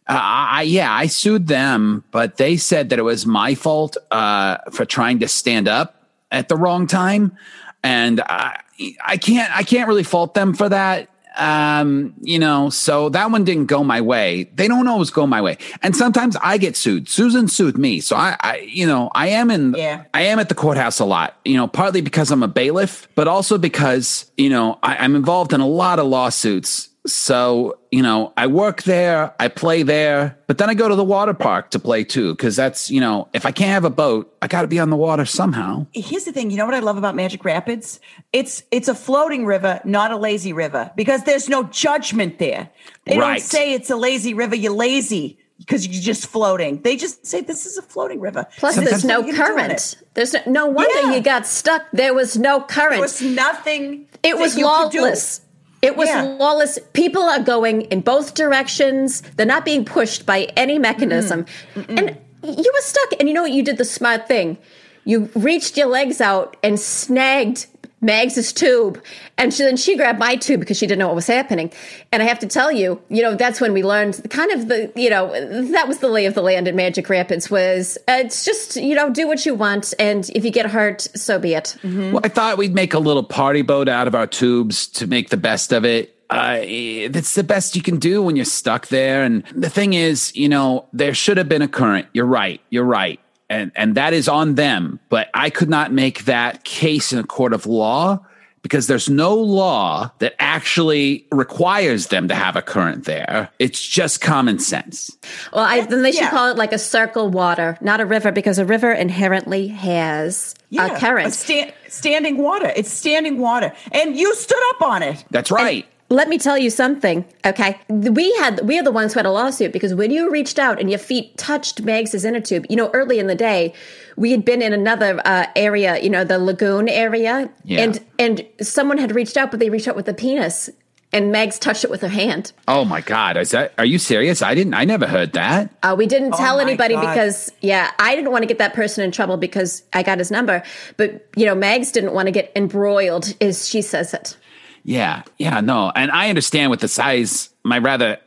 uh, 0.05 0.19
I 0.19 0.63
yeah, 0.63 0.93
I 0.93 1.07
sued 1.07 1.47
them, 1.47 2.03
but 2.11 2.35
they 2.35 2.57
said 2.57 2.89
that 2.89 2.99
it 2.99 3.03
was 3.03 3.25
my 3.25 3.55
fault 3.55 3.95
uh, 4.11 4.57
for 4.73 4.83
trying 4.83 5.19
to 5.19 5.29
stand 5.29 5.69
up 5.69 6.09
at 6.29 6.49
the 6.49 6.57
wrong 6.57 6.87
time, 6.87 7.37
and 7.83 8.19
I 8.19 8.59
I 9.01 9.15
can't 9.15 9.55
I 9.55 9.63
can't 9.63 9.87
really 9.87 10.03
fault 10.03 10.33
them 10.33 10.53
for 10.55 10.67
that. 10.67 11.07
Um, 11.35 12.13
you 12.21 12.37
know, 12.37 12.69
so 12.69 13.09
that 13.09 13.31
one 13.31 13.43
didn't 13.43 13.65
go 13.65 13.83
my 13.83 14.01
way. 14.01 14.43
They 14.55 14.67
don't 14.67 14.87
always 14.87 15.09
go 15.09 15.25
my 15.25 15.41
way, 15.41 15.57
and 15.81 15.95
sometimes 15.95 16.35
I 16.41 16.57
get 16.57 16.75
sued. 16.75 17.09
Susan 17.09 17.47
sued 17.47 17.77
me, 17.77 18.01
so 18.01 18.15
I, 18.15 18.37
I 18.39 18.57
you 18.57 18.85
know, 18.85 19.09
I 19.15 19.27
am 19.29 19.49
in 19.49 19.73
Yeah. 19.73 20.03
I 20.13 20.23
am 20.23 20.39
at 20.39 20.49
the 20.49 20.55
courthouse 20.55 20.99
a 20.99 21.05
lot. 21.05 21.37
You 21.43 21.57
know, 21.57 21.67
partly 21.67 22.01
because 22.01 22.29
I'm 22.31 22.43
a 22.43 22.47
bailiff, 22.47 23.07
but 23.15 23.27
also 23.27 23.57
because 23.57 24.31
you 24.37 24.49
know 24.49 24.77
I, 24.83 24.97
I'm 24.97 25.15
involved 25.15 25.53
in 25.53 25.61
a 25.61 25.67
lot 25.67 25.99
of 25.99 26.05
lawsuits 26.05 26.89
So, 27.05 27.77
you 27.91 28.01
know, 28.01 28.31
I 28.37 28.47
work 28.47 28.83
there, 28.83 29.33
I 29.37 29.49
play 29.49 29.83
there, 29.83 30.37
but 30.47 30.57
then 30.57 30.69
I 30.69 30.73
go 30.73 30.87
to 30.87 30.95
the 30.95 31.03
water 31.03 31.33
park 31.33 31.69
to 31.71 31.79
play 31.79 32.05
too. 32.05 32.33
Cause 32.35 32.55
that's, 32.55 32.89
you 32.89 33.01
know, 33.01 33.27
if 33.33 33.45
I 33.45 33.51
can't 33.51 33.71
have 33.71 33.83
a 33.83 33.89
boat, 33.89 34.33
I 34.41 34.47
got 34.47 34.61
to 34.61 34.67
be 34.67 34.79
on 34.79 34.89
the 34.89 34.95
water 34.95 35.25
somehow. 35.25 35.85
Here's 35.93 36.23
the 36.23 36.31
thing. 36.31 36.49
You 36.49 36.55
know 36.57 36.65
what 36.65 36.73
I 36.75 36.79
love 36.79 36.97
about 36.97 37.15
Magic 37.15 37.43
Rapids? 37.43 37.99
It's 38.31 38.63
it's 38.71 38.87
a 38.87 38.95
floating 38.95 39.45
river, 39.45 39.81
not 39.83 40.11
a 40.11 40.17
lazy 40.17 40.53
river, 40.53 40.91
because 40.95 41.23
there's 41.25 41.49
no 41.49 41.63
judgment 41.63 42.39
there. 42.39 42.69
They 43.05 43.17
Right. 43.17 43.39
don't 43.39 43.41
say 43.41 43.73
it's 43.73 43.89
a 43.89 43.97
lazy 43.97 44.33
river. 44.33 44.55
You're 44.55 44.71
lazy 44.73 45.37
because 45.59 45.85
you're 45.85 46.01
just 46.01 46.27
floating. 46.27 46.81
They 46.83 46.95
just 46.95 47.25
say 47.25 47.41
this 47.41 47.65
is 47.65 47.77
a 47.77 47.81
floating 47.81 48.19
river. 48.21 48.47
Plus, 48.57 48.75
So 48.75 48.81
there's 48.81 49.03
no 49.05 49.19
what 49.19 49.27
you're 49.27 49.35
doing 49.35 49.57
current. 49.57 49.95
There's 50.13 50.33
no, 50.33 50.41
no 50.47 50.65
wonder 50.67 51.01
Yeah. 51.01 51.15
you 51.15 51.21
got 51.21 51.45
stuck. 51.47 51.83
There 51.91 52.13
was 52.13 52.37
no 52.37 52.61
current. 52.61 52.91
There 52.93 53.01
was 53.01 53.21
nothing. 53.21 54.07
It 54.23 54.37
was 54.37 54.57
you 54.57 54.65
could 54.65 54.91
do. 54.91 55.01
lawless. 55.01 55.41
It 55.83 55.97
was 55.97 56.07
Yeah. 56.07 56.23
lawless. 56.39 56.79
People 56.93 57.23
are 57.23 57.39
going 57.41 57.81
in 57.93 57.99
both 58.01 58.33
directions. 58.33 59.21
They're 59.35 59.45
not 59.45 59.65
being 59.65 59.83
pushed 59.83 60.25
by 60.25 60.47
any 60.55 60.79
mechanism. 60.79 61.45
And 61.75 62.17
you 62.41 62.71
were 62.73 62.81
stuck. 62.81 63.13
And 63.19 63.27
you 63.27 63.33
know 63.35 63.41
what? 63.43 63.51
You 63.51 63.63
did 63.63 63.77
the 63.77 63.85
smart 63.85 64.27
thing. 64.27 64.57
You 65.03 65.29
reached 65.35 65.75
your 65.77 65.87
legs 65.87 66.21
out 66.21 66.55
and 66.63 66.79
snagged 66.79 67.67
Mags's 68.03 68.53
tube. 68.53 69.01
And 69.37 69.53
she, 69.53 69.63
then 69.63 69.77
she 69.77 69.97
grabbed 69.97 70.19
my 70.19 70.35
tube 70.35 70.59
because 70.59 70.77
she 70.77 70.85
didn't 70.85 70.99
know 70.99 71.07
what 71.07 71.15
was 71.15 71.27
happening. 71.27 71.71
And 72.11 72.21
I 72.21 72.25
have 72.25 72.39
to 72.39 72.47
tell 72.47 72.71
you, 72.71 73.01
you 73.09 73.21
know, 73.21 73.35
that's 73.35 73.59
when 73.59 73.73
we 73.73 73.83
learned 73.83 74.29
kind 74.29 74.51
of 74.51 74.67
the, 74.67 74.91
you 74.95 75.09
know, 75.09 75.31
that 75.71 75.87
was 75.87 75.99
the 75.99 76.09
lay 76.09 76.25
of 76.25 76.33
the 76.33 76.41
land 76.41 76.67
in 76.67 76.75
Magic 76.75 77.09
Rapids 77.09 77.49
was 77.49 77.97
uh, 78.07 78.13
it's 78.19 78.45
just, 78.45 78.75
you 78.75 78.95
know, 78.95 79.09
do 79.09 79.27
what 79.27 79.45
you 79.45 79.55
want. 79.55 79.93
And 79.97 80.29
if 80.35 80.45
you 80.45 80.51
get 80.51 80.67
hurt, 80.67 81.01
so 81.01 81.39
be 81.39 81.53
it. 81.53 81.75
Well, 81.83 82.21
I 82.23 82.29
thought 82.29 82.57
we'd 82.57 82.75
make 82.75 82.93
a 82.93 82.99
little 82.99 83.23
party 83.23 83.61
boat 83.61 83.87
out 83.87 84.07
of 84.07 84.15
our 84.15 84.27
tubes 84.27 84.87
to 84.87 85.07
make 85.07 85.29
the 85.29 85.37
best 85.37 85.71
of 85.71 85.85
it. 85.85 86.15
Uh, 86.29 86.61
that's 87.09 87.35
the 87.35 87.43
best 87.43 87.75
you 87.75 87.81
can 87.81 87.99
do 87.99 88.23
when 88.23 88.35
you're 88.35 88.45
stuck 88.45 88.87
there. 88.87 89.23
And 89.23 89.43
the 89.55 89.69
thing 89.69 89.93
is, 89.93 90.35
you 90.35 90.49
know, 90.49 90.87
there 90.91 91.13
should 91.13 91.37
have 91.37 91.47
been 91.47 91.61
a 91.61 91.67
current. 91.67 92.07
You're 92.13 92.25
right. 92.25 92.59
You're 92.69 92.85
right. 92.85 93.19
And, 93.53 93.71
and 93.75 93.95
that 93.95 94.13
is 94.13 94.27
on 94.27 94.55
them. 94.55 94.99
But 95.09 95.29
I 95.33 95.49
could 95.49 95.69
not 95.69 95.91
make 95.91 96.25
that 96.25 96.63
case 96.63 97.13
in 97.13 97.19
a 97.19 97.23
court 97.23 97.53
of 97.53 97.65
law 97.65 98.25
because 98.63 98.87
there's 98.87 99.09
no 99.09 99.35
law 99.35 100.09
that 100.19 100.33
actually 100.39 101.27
requires 101.31 102.07
them 102.07 102.29
to 102.29 102.33
have 102.33 102.55
a 102.55 102.61
current 102.61 103.03
there. 103.03 103.49
It's 103.59 103.85
just 103.85 104.21
common 104.21 104.57
sense. 104.57 105.15
Well, 105.51 105.65
I, 105.65 105.81
then 105.81 106.01
they 106.01 106.13
should 106.13 106.21
yeah. 106.21 106.29
call 106.29 106.49
it 106.49 106.57
like 106.57 106.71
a 106.71 106.79
circle 106.79 107.29
water, 107.29 107.77
not 107.81 107.99
a 107.99 108.05
river, 108.05 108.31
because 108.31 108.59
a 108.59 108.65
river 108.65 108.91
inherently 108.91 109.67
has 109.67 110.55
Yeah, 110.69 110.95
a 110.95 110.97
current. 110.97 111.33
sta- 111.33 111.73
standing 111.89 112.37
water. 112.37 112.71
It's 112.75 112.89
standing 112.89 113.37
water, 113.37 113.73
and 113.91 114.15
you 114.15 114.33
stood 114.33 114.63
up 114.69 114.81
on 114.81 115.03
it. 115.03 115.25
That's 115.29 115.51
right. 115.51 115.85
Let 116.09 116.29
me 116.29 116.37
tell 116.37 116.57
you 116.57 116.69
something, 116.69 117.25
okay? 117.45 117.79
We 117.89 118.31
had 118.35 118.61
we 118.67 118.77
are 118.77 118.83
the 118.83 118.91
ones 118.91 119.13
who 119.13 119.19
had 119.19 119.25
a 119.25 119.31
lawsuit 119.31 119.71
because 119.71 119.95
when 119.95 120.11
you 120.11 120.29
reached 120.29 120.59
out 120.59 120.79
and 120.79 120.89
your 120.89 120.99
feet 120.99 121.35
touched 121.37 121.81
Mags' 121.81 122.23
inner 122.23 122.41
tube, 122.41 122.65
you 122.69 122.75
know, 122.75 122.91
early 122.93 123.17
in 123.17 123.25
the 123.27 123.35
day, 123.35 123.73
we 124.15 124.29
had 124.31 124.45
been 124.45 124.61
in 124.61 124.73
another 124.73 125.19
uh, 125.25 125.47
area, 125.55 125.99
you 125.99 126.09
know, 126.11 126.23
the 126.23 126.37
lagoon 126.37 126.87
area, 126.87 127.49
Yeah. 127.63 127.81
and 127.81 127.99
and 128.19 128.45
someone 128.61 128.99
had 128.99 129.15
reached 129.15 129.37
out, 129.37 129.49
but 129.49 129.59
they 129.59 129.71
reached 129.71 129.87
out 129.87 129.95
with 129.95 130.05
the 130.05 130.13
penis, 130.13 130.69
and 131.13 131.31
Mags 131.31 131.57
touched 131.57 131.83
it 131.83 131.89
with 131.89 132.01
her 132.01 132.07
hand. 132.09 132.51
oh 132.67 132.85
my 132.85 133.01
God. 133.01 133.37
Is 133.37 133.51
that, 133.51 133.73
are 133.79 133.85
you 133.85 133.97
serious? 133.97 134.41
I 134.43 134.53
didn't, 134.53 134.73
I 134.75 134.83
never 134.85 135.07
heard 135.07 135.33
that. 135.33 135.69
Uh, 135.81 135.95
we 135.97 136.05
didn't 136.05 136.33
tell 136.33 136.57
my 136.57 136.63
anybody 136.63 136.93
God. 136.95 137.01
because, 137.13 137.51
yeah, 137.61 137.91
I 137.97 138.15
didn't 138.15 138.31
want 138.31 138.41
to 138.43 138.47
get 138.47 138.57
that 138.59 138.73
person 138.73 139.03
in 139.03 139.11
trouble 139.11 139.37
because 139.37 139.83
I 139.93 140.01
got 140.03 140.17
his 140.19 140.29
number. 140.31 140.63
But, 140.97 141.27
you 141.35 141.45
know, 141.45 141.53
Mags 141.55 141.91
didn't 141.91 142.13
want 142.13 142.27
to 142.27 142.31
get 142.31 142.51
embroiled, 142.55 143.33
as 143.41 143.67
she 143.69 143.81
says 143.81 144.13
it. 144.13 144.37
Yeah, 144.83 145.23
yeah, 145.37 145.61
no. 145.61 145.91
And 145.95 146.11
I 146.11 146.29
understand 146.29 146.71
with 146.71 146.81
the 146.81 146.87
size, 146.87 147.49
my 147.63 147.77
rather 147.77 148.17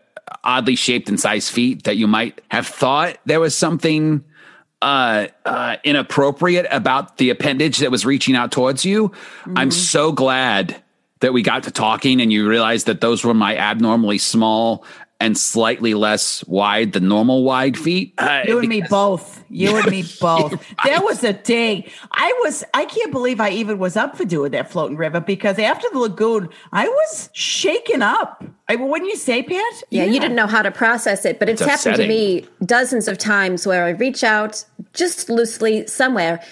oddly 0.42 0.76
shaped 0.76 1.08
and 1.08 1.20
sized 1.20 1.52
feet, 1.52 1.84
that 1.84 1.96
you 1.96 2.06
might 2.06 2.40
have 2.48 2.66
thought 2.66 3.18
there 3.26 3.40
was 3.40 3.54
something 3.54 4.24
uh, 4.82 5.28
uh, 5.44 5.76
inappropriate 5.84 6.66
about 6.70 7.18
the 7.18 7.30
appendage 7.30 7.78
that 7.78 7.90
was 7.90 8.06
reaching 8.06 8.34
out 8.34 8.52
towards 8.52 8.84
you. 8.84 9.12
I'm 9.54 9.70
so 9.70 10.12
glad 10.12 10.82
that 11.20 11.32
we 11.32 11.42
got 11.42 11.62
to 11.64 11.70
talking 11.70 12.20
and 12.20 12.32
you 12.32 12.48
realized 12.48 12.86
that 12.86 13.00
those 13.00 13.24
were 13.24 13.34
my 13.34 13.56
abnormally 13.56 14.18
small 14.18 14.84
and 15.18 15.36
slightly 15.38 15.94
less 15.94 16.44
wide 16.46 16.92
than 16.92 17.08
normal 17.08 17.42
wide 17.42 17.76
feet. 17.76 18.12
Uh, 18.18 18.42
You 18.46 18.58
and 18.58 18.68
me 18.68 18.82
both. 18.82 19.42
You 19.48 19.76
and 19.76 19.90
me 19.90 20.04
both. 20.20 20.62
There 20.84 21.00
was 21.00 21.24
a 21.24 21.32
day 21.32 21.90
I 22.12 22.32
was. 22.44 22.62
I 22.74 22.84
can't 22.84 23.12
believe 23.12 23.40
I 23.40 23.50
even 23.50 23.78
was 23.78 23.96
up 23.96 24.16
for 24.16 24.24
doing 24.24 24.50
that 24.52 24.70
floating 24.70 24.96
river 24.96 25.20
because 25.20 25.58
after 25.58 25.88
the 25.92 25.98
lagoon, 26.00 26.50
I 26.72 26.86
was 26.88 27.30
shaken 27.32 28.02
up. 28.02 28.44
I 28.68 28.76
wouldn't 28.76 29.10
you 29.10 29.16
say, 29.16 29.42
Pat? 29.42 29.82
Yeah, 29.90 30.04
you 30.04 30.20
didn't 30.20 30.36
know 30.36 30.48
how 30.48 30.60
to 30.62 30.70
process 30.70 31.24
it, 31.24 31.38
but 31.38 31.48
it's, 31.48 31.62
It's 31.62 31.70
happened 31.70 32.02
to 32.02 32.08
me 32.08 32.46
dozens 32.64 33.08
of 33.08 33.16
times 33.16 33.66
where 33.66 33.84
I 33.84 33.90
reach 33.90 34.22
out 34.24 34.64
just 34.92 35.30
loosely 35.30 35.86
somewhere. 35.86 36.42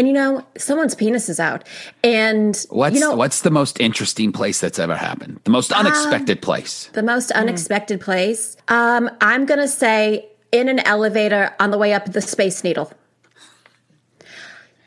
And 0.00 0.08
you 0.08 0.14
know, 0.14 0.42
someone's 0.56 0.94
penis 0.94 1.28
is 1.28 1.38
out. 1.38 1.68
And 2.02 2.64
what's, 2.70 2.94
you 2.94 3.00
know, 3.00 3.14
what's 3.14 3.42
the 3.42 3.50
most 3.50 3.78
interesting 3.78 4.32
place 4.32 4.58
that's 4.58 4.78
ever 4.78 4.96
happened? 4.96 5.40
The 5.44 5.50
most 5.50 5.72
unexpected 5.72 6.40
place? 6.40 6.86
the 6.94 7.02
most 7.02 7.30
unexpected 7.32 8.00
place? 8.00 8.56
Um, 8.68 9.10
I'm 9.20 9.44
gonna 9.44 9.68
say 9.68 10.26
in 10.52 10.70
an 10.70 10.78
elevator 10.78 11.54
on 11.60 11.70
the 11.70 11.76
way 11.76 11.92
up 11.92 12.06
the 12.06 12.22
Space 12.22 12.64
Needle. 12.64 12.90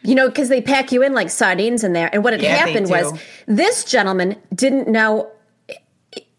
You 0.01 0.15
know, 0.15 0.29
because 0.29 0.49
they 0.49 0.63
pack 0.63 0.91
you 0.91 1.03
in 1.03 1.13
like 1.13 1.29
sardines 1.29 1.83
in 1.83 1.93
there. 1.93 2.09
And 2.11 2.23
what 2.23 2.33
had 2.33 2.41
Yeah, 2.41 2.55
happened 2.55 2.89
was 2.89 3.13
this 3.45 3.83
gentleman 3.83 4.35
didn't 4.55 4.87
know 4.87 5.31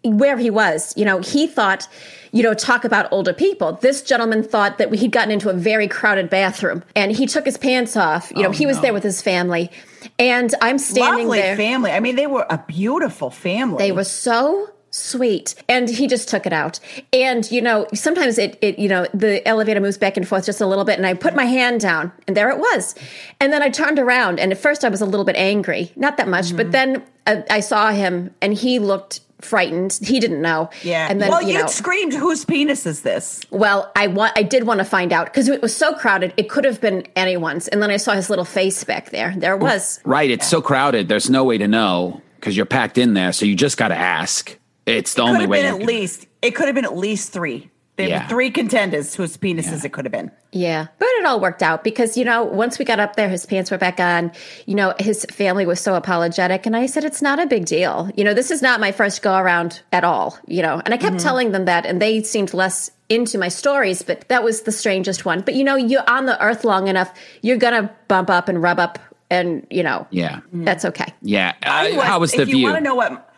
where 0.02 0.36
he 0.36 0.50
was. 0.50 0.92
You 0.96 1.04
know, 1.04 1.20
he 1.20 1.46
thought, 1.46 1.86
you 2.34 2.42
know, 2.42 2.52
talk 2.52 2.84
about 2.84 3.06
older 3.12 3.32
people. 3.32 3.74
This 3.74 4.02
gentleman 4.02 4.42
thought 4.42 4.78
that 4.78 4.92
he'd 4.92 5.12
gotten 5.12 5.30
into 5.30 5.50
a 5.50 5.52
very 5.52 5.86
crowded 5.86 6.28
bathroom 6.28 6.82
and 6.96 7.12
he 7.12 7.26
took 7.26 7.44
his 7.44 7.56
pants 7.56 7.96
off. 7.96 8.32
You 8.34 8.42
know, 8.42 8.50
he 8.50 8.66
was 8.66 8.80
there 8.80 8.92
with 8.92 9.04
his 9.04 9.22
family. 9.22 9.70
And 10.18 10.52
I'm 10.60 10.78
standing 10.78 11.28
Lovely 11.28 11.38
there. 11.40 11.56
family. 11.56 11.92
I 11.92 12.00
mean, 12.00 12.16
they 12.16 12.26
were 12.26 12.44
a 12.50 12.58
beautiful 12.66 13.30
family. 13.30 13.78
They 13.78 13.92
were 13.92 14.02
so 14.02 14.68
sweet 14.90 15.54
and 15.68 15.88
he 15.88 16.06
just 16.06 16.28
took 16.28 16.46
it 16.46 16.52
out 16.52 16.78
and 17.12 17.50
you 17.50 17.60
know 17.60 17.84
sometimes 17.94 18.38
it, 18.38 18.56
it 18.62 18.78
you 18.78 18.88
know 18.88 19.04
the 19.12 19.46
elevator 19.46 19.80
moves 19.80 19.98
back 19.98 20.16
and 20.16 20.28
forth 20.28 20.46
just 20.46 20.60
a 20.60 20.66
little 20.66 20.84
bit 20.84 20.96
and 20.96 21.04
i 21.04 21.12
put 21.12 21.34
my 21.34 21.46
hand 21.46 21.80
down 21.80 22.12
and 22.28 22.36
there 22.36 22.48
it 22.48 22.58
was 22.58 22.94
and 23.40 23.52
then 23.52 23.60
i 23.60 23.68
turned 23.68 23.98
around 23.98 24.38
and 24.38 24.52
at 24.52 24.58
first 24.58 24.84
i 24.84 24.88
was 24.88 25.00
a 25.00 25.04
little 25.04 25.24
bit 25.24 25.34
angry 25.34 25.90
not 25.96 26.16
that 26.16 26.28
much 26.28 26.44
Mm-hmm. 26.46 26.56
but 26.58 26.70
then 26.70 27.02
uh, 27.26 27.42
i 27.50 27.58
saw 27.58 27.90
him 27.90 28.32
and 28.40 28.54
he 28.54 28.78
looked 28.78 29.18
frightened 29.44 29.98
he 30.02 30.18
didn't 30.20 30.40
know 30.42 30.70
Yeah. 30.82 31.06
and 31.10 31.20
then 31.20 31.30
well, 31.30 31.42
you 31.42 31.54
you 31.54 31.58
know 31.60 31.66
screamed, 31.66 32.12
"Whose 32.14 32.44
penis 32.44 32.86
is 32.86 33.02
this?" 33.02 33.40
well, 33.50 33.92
I 33.94 34.06
want 34.08 34.32
I 34.36 34.42
did 34.42 34.64
want 34.64 34.78
to 34.78 34.84
find 34.84 35.12
out 35.12 35.26
because 35.26 35.48
it 35.48 35.62
was 35.62 35.74
so 35.76 35.94
crowded. 35.94 36.32
It 36.36 36.48
could 36.48 36.64
have 36.64 36.80
been 36.80 37.06
anyone's, 37.16 37.68
and 37.68 37.82
then 37.82 37.90
I 37.90 37.96
saw 37.98 38.12
his 38.14 38.30
little 38.30 38.44
face 38.44 38.82
back 38.84 39.10
there. 39.10 39.34
There 39.36 39.54
it 39.54 39.60
was. 39.60 40.00
Right. 40.04 40.30
It's 40.30 40.46
so 40.48 40.60
crowded. 40.62 41.08
There's 41.08 41.28
no 41.30 41.44
way 41.44 41.58
to 41.58 41.68
know 41.68 42.20
because 42.40 42.56
you're 42.56 42.66
packed 42.66 42.98
in 42.98 43.14
there. 43.14 43.32
So 43.32 43.46
you 43.46 43.54
just 43.54 43.76
got 43.76 43.88
to 43.88 43.96
ask. 43.96 44.58
It's 44.86 45.14
the 45.14 45.22
Could 45.22 45.30
only 45.30 45.46
way. 45.46 45.64
at 45.66 45.76
can- 45.78 45.86
least. 45.86 46.26
It 46.42 46.54
could 46.54 46.66
have 46.66 46.74
been 46.74 46.84
at 46.84 46.96
least 46.96 47.32
three. 47.32 47.70
There 47.96 48.08
Yeah. 48.08 48.24
were 48.24 48.28
three 48.28 48.50
contenders 48.50 49.14
whose 49.14 49.36
penises 49.36 49.84
it 49.84 49.92
could 49.92 50.04
have 50.04 50.10
been. 50.10 50.32
Yeah, 50.50 50.86
but 50.98 51.06
it 51.18 51.24
all 51.26 51.38
worked 51.38 51.62
out 51.62 51.84
because 51.84 52.16
you 52.16 52.24
know 52.24 52.42
once 52.42 52.76
we 52.78 52.84
got 52.84 52.98
up 52.98 53.14
there, 53.14 53.28
his 53.28 53.46
pants 53.46 53.70
were 53.70 53.78
back 53.78 54.00
on. 54.00 54.32
You 54.66 54.74
know, 54.74 54.94
his 54.98 55.24
family 55.30 55.64
was 55.64 55.80
so 55.80 55.94
apologetic, 55.94 56.66
and 56.66 56.76
I 56.76 56.86
said 56.86 57.04
it's 57.04 57.22
not 57.22 57.38
a 57.38 57.46
big 57.46 57.66
deal. 57.66 58.10
You 58.16 58.24
know, 58.24 58.34
this 58.34 58.50
is 58.50 58.62
not 58.62 58.80
my 58.80 58.90
first 58.90 59.22
go 59.22 59.36
around 59.36 59.80
at 59.92 60.02
all. 60.02 60.36
You 60.48 60.62
know, 60.62 60.82
and 60.84 60.92
I 60.92 60.96
kept 60.96 61.20
telling 61.20 61.52
them 61.52 61.66
that, 61.66 61.86
and 61.86 62.02
they 62.02 62.22
seemed 62.24 62.52
less 62.52 62.90
into 63.08 63.38
my 63.38 63.48
stories, 63.48 64.02
but 64.02 64.26
that 64.28 64.42
was 64.42 64.62
the 64.62 64.72
strangest 64.72 65.24
one. 65.24 65.40
But 65.42 65.54
you 65.54 65.62
know, 65.62 65.76
you're 65.76 66.08
on 66.08 66.26
the 66.26 66.42
earth 66.44 66.64
long 66.64 66.88
enough, 66.88 67.12
you're 67.42 67.58
gonna 67.58 67.90
bump 68.08 68.28
up 68.28 68.48
and 68.48 68.60
rub 68.60 68.80
up, 68.80 68.98
and 69.30 69.64
you 69.70 69.84
know, 69.84 70.06
Yeah. 70.10 70.40
that's 70.52 70.84
okay. 70.84 71.12
Yeah. 71.22 71.52
Uh, 71.64 71.68
I 71.70 71.92
how 72.00 72.18
was 72.18 72.32
the 72.32 72.42
if 72.42 72.48
you 72.48 72.56
view? 72.56 72.64
want 72.66 72.78
to 72.78 72.82
know 72.82 72.96
what? 72.96 73.30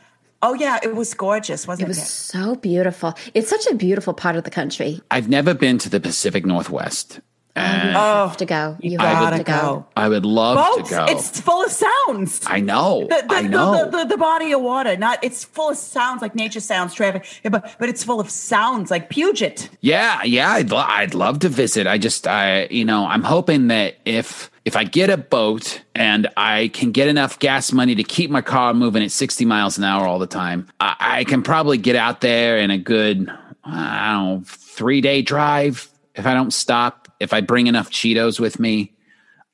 Oh 0.42 0.54
yeah, 0.54 0.78
it 0.82 0.94
was 0.94 1.14
gorgeous, 1.14 1.66
wasn't 1.66 1.88
It 1.88 1.96
it? 1.96 2.00
was 2.00 2.08
so 2.10 2.54
beautiful. 2.56 3.14
It's 3.34 3.48
such 3.48 3.66
a 3.66 3.74
beautiful 3.74 4.12
part 4.14 4.36
of 4.36 4.44
the 4.44 4.50
country. 4.50 5.00
I've 5.10 5.28
never 5.28 5.54
been 5.54 5.78
to 5.78 5.88
the 5.88 6.00
Pacific 6.00 6.44
Northwest. 6.44 7.20
Oh, 7.58 7.60
and 7.62 7.88
You 7.88 7.94
have 7.94 8.32
oh, 8.32 8.34
to 8.34 8.44
go. 8.44 8.76
You 8.82 8.98
I 9.00 9.06
have 9.06 9.18
Gotta 9.22 9.38
to 9.38 9.44
go. 9.44 9.52
go. 9.60 9.86
I 9.96 10.08
would 10.10 10.26
love 10.26 10.58
Both. 10.76 10.90
to 10.90 10.94
go. 10.94 11.04
It's 11.08 11.40
full 11.40 11.64
of 11.64 11.70
sounds. 11.72 12.42
I 12.46 12.60
know. 12.60 13.06
the, 13.08 13.24
the, 13.26 13.34
I 13.34 13.42
the- 13.42 13.48
know. 13.48 13.84
The, 13.90 13.96
the, 13.98 14.04
the 14.08 14.16
body 14.18 14.52
of 14.52 14.60
water, 14.60 14.94
not 14.98 15.18
it's 15.24 15.42
full 15.44 15.70
of 15.70 15.78
sounds 15.78 16.20
like 16.20 16.34
nature 16.34 16.60
sounds, 16.60 16.92
traffic, 16.92 17.26
yeah, 17.42 17.48
but 17.48 17.74
but 17.78 17.88
it's 17.88 18.04
full 18.04 18.20
of 18.20 18.28
sounds 18.28 18.90
like 18.90 19.08
Puget. 19.08 19.70
Yeah, 19.80 20.22
yeah, 20.24 20.52
I'd, 20.52 20.70
lo- 20.70 20.84
I'd 20.86 21.14
love 21.14 21.38
to 21.40 21.48
visit. 21.48 21.86
I 21.86 21.96
just, 21.96 22.26
I, 22.28 22.66
you 22.66 22.84
know, 22.84 23.06
I'm 23.06 23.22
hoping 23.22 23.68
that 23.68 23.96
if 24.04 24.50
if 24.66 24.74
I 24.76 24.82
get 24.82 25.10
a 25.10 25.16
boat 25.16 25.80
and 25.94 26.28
I 26.36 26.68
can 26.74 26.90
get 26.90 27.06
enough 27.06 27.38
gas 27.38 27.70
money 27.72 27.94
to 27.94 28.02
keep 28.02 28.30
my 28.32 28.42
car 28.42 28.74
moving 28.74 29.02
at 29.04 29.12
60 29.12 29.44
miles 29.44 29.78
an 29.78 29.84
hour 29.84 30.06
all 30.08 30.18
the 30.18 30.26
time, 30.26 30.66
I, 30.80 30.96
I 30.98 31.24
can 31.24 31.42
probably 31.44 31.78
get 31.78 31.94
out 31.94 32.20
there 32.20 32.58
in 32.58 32.72
a 32.72 32.76
good, 32.76 33.30
I 33.64 34.12
don't 34.12 34.38
know, 34.40 34.42
three 34.44 35.00
day 35.00 35.22
drive 35.22 35.88
if 36.16 36.26
I 36.26 36.34
don't 36.34 36.52
stop. 36.52 37.08
If 37.20 37.32
I 37.32 37.40
bring 37.42 37.68
enough 37.68 37.90
Cheetos 37.90 38.40
with 38.40 38.58
me 38.58 38.92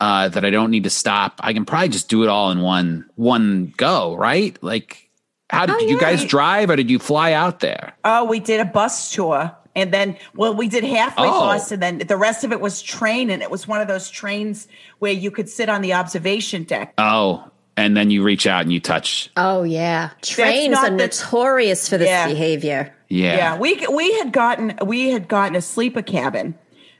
uh, 0.00 0.28
that 0.30 0.44
I 0.46 0.50
don't 0.50 0.70
need 0.70 0.84
to 0.84 0.90
stop, 0.90 1.40
I 1.40 1.52
can 1.52 1.66
probably 1.66 1.90
just 1.90 2.08
do 2.08 2.22
it 2.22 2.28
all 2.28 2.50
in 2.50 2.60
one 2.60 3.04
one 3.14 3.74
go. 3.76 4.16
Right? 4.16 4.60
Like, 4.62 5.10
How 5.50 5.66
did 5.66 5.76
Oh, 5.76 5.78
you 5.80 6.00
guys 6.00 6.24
drive, 6.24 6.70
or 6.70 6.76
did 6.76 6.90
you 6.90 6.98
fly 6.98 7.32
out 7.34 7.60
there? 7.60 7.92
Oh, 8.02 8.24
we 8.24 8.40
did 8.40 8.60
a 8.60 8.64
bus 8.64 9.12
tour. 9.12 9.54
And 9.74 9.92
then, 9.92 10.16
well, 10.34 10.54
we 10.54 10.68
did 10.68 10.84
halfway 10.84 11.26
Oh. 11.28 11.40
bus, 11.40 11.72
and 11.72 11.82
then 11.82 11.98
the 11.98 12.16
rest 12.16 12.44
of 12.44 12.52
it 12.52 12.60
was 12.60 12.82
train. 12.82 13.30
And 13.30 13.42
it 13.42 13.50
was 13.50 13.66
one 13.66 13.80
of 13.80 13.88
those 13.88 14.10
trains 14.10 14.68
where 14.98 15.12
you 15.12 15.30
could 15.30 15.48
sit 15.48 15.68
on 15.70 15.80
the 15.80 15.94
observation 15.94 16.64
deck. 16.64 16.92
Oh, 16.98 17.44
and 17.76 17.96
then 17.96 18.10
you 18.10 18.22
reach 18.22 18.46
out 18.46 18.62
and 18.62 18.72
you 18.72 18.80
touch. 18.80 19.30
Oh 19.36 19.62
yeah, 19.62 20.10
trains 20.20 20.76
are 20.76 20.90
the- 20.90 20.96
notorious 20.96 21.88
for 21.88 21.96
this 21.96 22.08
Yeah. 22.08 22.26
behavior. 22.28 22.92
Yeah. 23.08 23.36
Yeah, 23.36 23.58
we 23.58 23.86
we 23.90 24.12
had 24.18 24.32
gotten 24.32 24.74
we 24.84 25.10
had 25.10 25.26
gotten 25.28 25.56
a 25.56 25.62
sleeper 25.62 26.02
cabin 26.02 26.54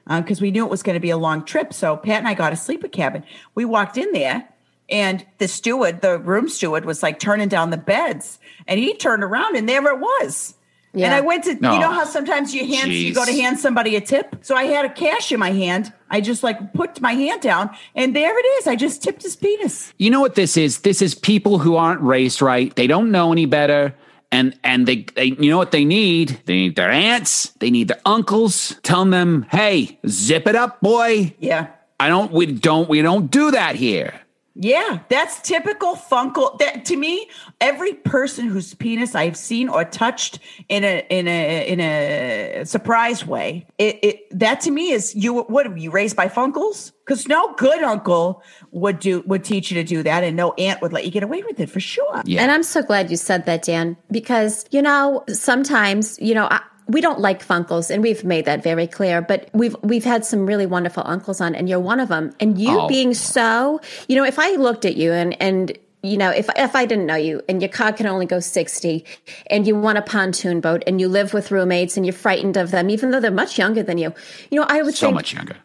uh, 0.07 0.21
because 0.23 0.41
we 0.41 0.51
knew 0.51 0.65
it 0.65 0.71
was 0.71 0.83
going 0.83 0.95
to 0.95 1.01
be 1.01 1.11
a 1.11 1.17
long 1.19 1.45
trip. 1.45 1.75
So 1.75 1.97
Pat 1.99 2.19
and 2.21 2.29
I 2.29 2.33
got 2.35 2.53
a 2.55 2.57
sleeper 2.57 2.89
cabin. 2.89 3.23
We 3.55 3.67
walked 3.67 3.99
in 3.99 4.13
there, 4.13 4.49
and 4.89 5.25
the 5.39 5.47
steward, 5.49 6.01
the 6.01 6.19
room 6.19 6.49
steward, 6.49 6.87
was 6.87 7.03
like 7.03 7.19
turning 7.19 7.49
down 7.49 7.69
the 7.69 7.77
beds, 7.77 8.39
and 8.67 8.81
he 8.81 8.95
turned 8.95 9.23
around, 9.23 9.57
and 9.57 9.69
there 9.69 9.87
it 9.89 10.01
was. 10.01 10.55
And 10.95 11.15
I 11.15 11.21
went 11.21 11.45
to 11.45 11.55
No. 11.55 11.73
you 11.73 11.79
know 11.81 11.91
how 11.91 12.05
sometimes 12.05 12.55
you 12.55 12.67
hand 12.67 12.93
you 12.93 13.15
go 13.15 13.25
to 13.25 13.33
hand 13.33 13.59
somebody 13.59 13.97
a 13.97 14.01
tip. 14.01 14.37
So 14.43 14.55
I 14.55 14.65
had 14.65 14.85
a 14.85 14.91
cash 14.91 15.33
in 15.33 15.41
my 15.41 15.51
hand. 15.51 15.93
I 16.11 16.21
just 16.21 16.43
like 16.43 16.75
put 16.75 17.01
my 17.01 17.13
hand 17.13 17.41
down, 17.41 17.71
and 17.95 18.15
there 18.15 18.39
it 18.39 18.47
is. 18.59 18.67
I 18.67 18.77
just 18.77 19.03
tipped 19.03 19.23
his 19.23 19.35
penis. 19.35 19.95
You 19.99 20.11
know 20.11 20.21
what 20.21 20.35
this 20.35 20.57
is? 20.57 20.81
This 20.81 21.01
is 21.01 21.15
people 21.15 21.59
who 21.59 21.77
aren't 21.77 22.03
raised 22.03 22.43
right. 22.43 22.75
They 22.77 22.87
don't 22.87 23.11
know 23.11 23.33
any 23.33 23.47
better. 23.47 23.95
And 24.31 24.59
and 24.65 24.87
they, 24.87 25.07
they 25.15 25.25
you 25.39 25.51
know 25.51 25.59
what 25.59 25.73
they 25.73 25.85
need? 25.85 26.41
They 26.47 26.55
need 26.55 26.77
their 26.77 26.91
aunts, 26.91 27.51
they 27.61 27.71
need 27.71 27.89
their 27.89 28.01
uncles 28.07 28.77
telling 28.83 29.11
them, 29.11 29.47
"Hey, 29.51 29.99
zip 30.09 30.47
it 30.47 30.57
up, 30.57 30.81
boy. 30.81 31.35
Yeah. 31.39 31.69
I 32.01 32.09
don't 32.09 32.33
we 32.33 32.47
don't 32.47 32.89
we 32.89 33.01
don't 33.03 33.31
do 33.31 33.51
that 33.51 33.77
here." 33.77 34.21
Yeah, 34.55 35.01
that's 35.09 35.41
typical 35.41 35.95
Funkle. 35.95 36.59
That 36.59 36.85
to 36.87 36.97
me, 36.97 37.29
every 37.61 37.95
person 37.95 38.49
whose 38.49 38.75
penis 38.75 39.15
I've 39.15 39.37
seen 39.37 39.69
or 39.69 39.85
touched 39.85 40.41
in 40.69 40.85
a 40.85 41.07
in 41.09 41.27
a 41.27 41.69
in 41.69 41.81
a 41.81 42.65
surprise 42.65 43.27
way, 43.27 43.67
it, 43.79 43.99
it 44.03 44.39
that 44.39 44.61
to 44.63 44.71
me 44.71 44.91
is 44.91 45.15
you. 45.15 45.33
What 45.35 45.69
were 45.69 45.77
you 45.77 45.91
raised 45.91 46.17
by 46.17 46.29
Funkles? 46.29 46.93
Because 47.05 47.27
no 47.27 47.55
good 47.55 47.83
uncle 47.83 48.43
would 48.71 48.99
do 48.99 49.23
would 49.27 49.43
teach 49.43 49.71
you 49.71 49.83
to 49.83 49.89
do 49.89 50.03
that, 50.03 50.23
and 50.23 50.37
no 50.37 50.53
aunt 50.53 50.83
would 50.83 50.93
let 50.93 51.05
you 51.05 51.11
get 51.11 51.23
away 51.23 51.43
with 51.43 51.59
it 51.59 51.71
for 51.71 51.81
sure. 51.81 52.23
Yeah. 52.25 52.43
And 52.43 52.51
I'm 52.51 52.63
so 52.63 52.83
glad 52.83 53.11
you 53.11 53.17
said 53.17 53.47
that, 53.47 53.63
Dan, 53.63 53.97
because, 54.11 54.67
you 54.71 54.83
know, 54.83 55.25
sometimes, 55.29 56.19
you 56.21 56.35
know, 56.35 56.47
I, 56.51 56.61
we 56.89 57.01
don't 57.01 57.21
like 57.21 57.47
Funkles, 57.47 57.91
and 57.91 58.03
we've 58.03 58.25
made 58.25 58.45
that 58.45 58.63
very 58.63 58.87
clear. 58.87 59.21
But 59.23 59.49
we've 59.53 59.77
we've 59.83 60.05
had 60.05 60.25
some 60.25 60.47
really 60.47 60.67
wonderful 60.67 61.03
uncles 61.07 61.41
on, 61.41 61.55
and 61.55 61.69
you're 61.69 61.81
one 61.81 62.01
of 62.01 62.09
them. 62.09 62.33
And 62.41 62.59
you 62.59 62.81
Oh. 62.81 62.89
being 62.89 63.15
so, 63.15 63.81
you 64.09 64.17
know, 64.17 64.25
if 64.25 64.39
I 64.39 64.57
looked 64.57 64.85
at 64.85 64.97
you 64.97 65.13
and 65.13 65.37
and 65.41 65.77
you 66.05 66.17
know, 66.17 66.31
if 66.31 66.49
if 66.57 66.75
I 66.75 66.85
didn't 66.85 67.07
know 67.07 67.15
you, 67.15 67.41
and 67.49 67.63
your 67.63 67.69
car 67.69 67.93
can 67.93 68.07
only 68.07 68.27
go 68.27 68.41
sixty, 68.41 69.05
and 69.49 69.67
you 69.67 69.77
want 69.77 69.99
a 69.99 70.03
pontoon 70.03 70.61
boat, 70.61 70.83
and 70.87 71.01
you 71.01 71.09
live 71.09 71.33
with 71.33 71.51
roommates, 71.53 71.97
and 71.97 72.05
you're 72.05 72.13
frightened 72.13 72.57
of 72.57 72.73
them, 72.73 72.91
even 72.91 73.13
though 73.13 73.21
they're 73.21 73.31
much 73.31 73.57
younger 73.57 73.83
than 73.85 73.99
you, 73.99 74.13
you 74.51 74.59
know, 74.59 74.67
I 74.69 74.83
would 74.83 74.95
so 74.95 75.07
say, 75.07 75.13
much 75.13 75.33
younger. 75.33 75.57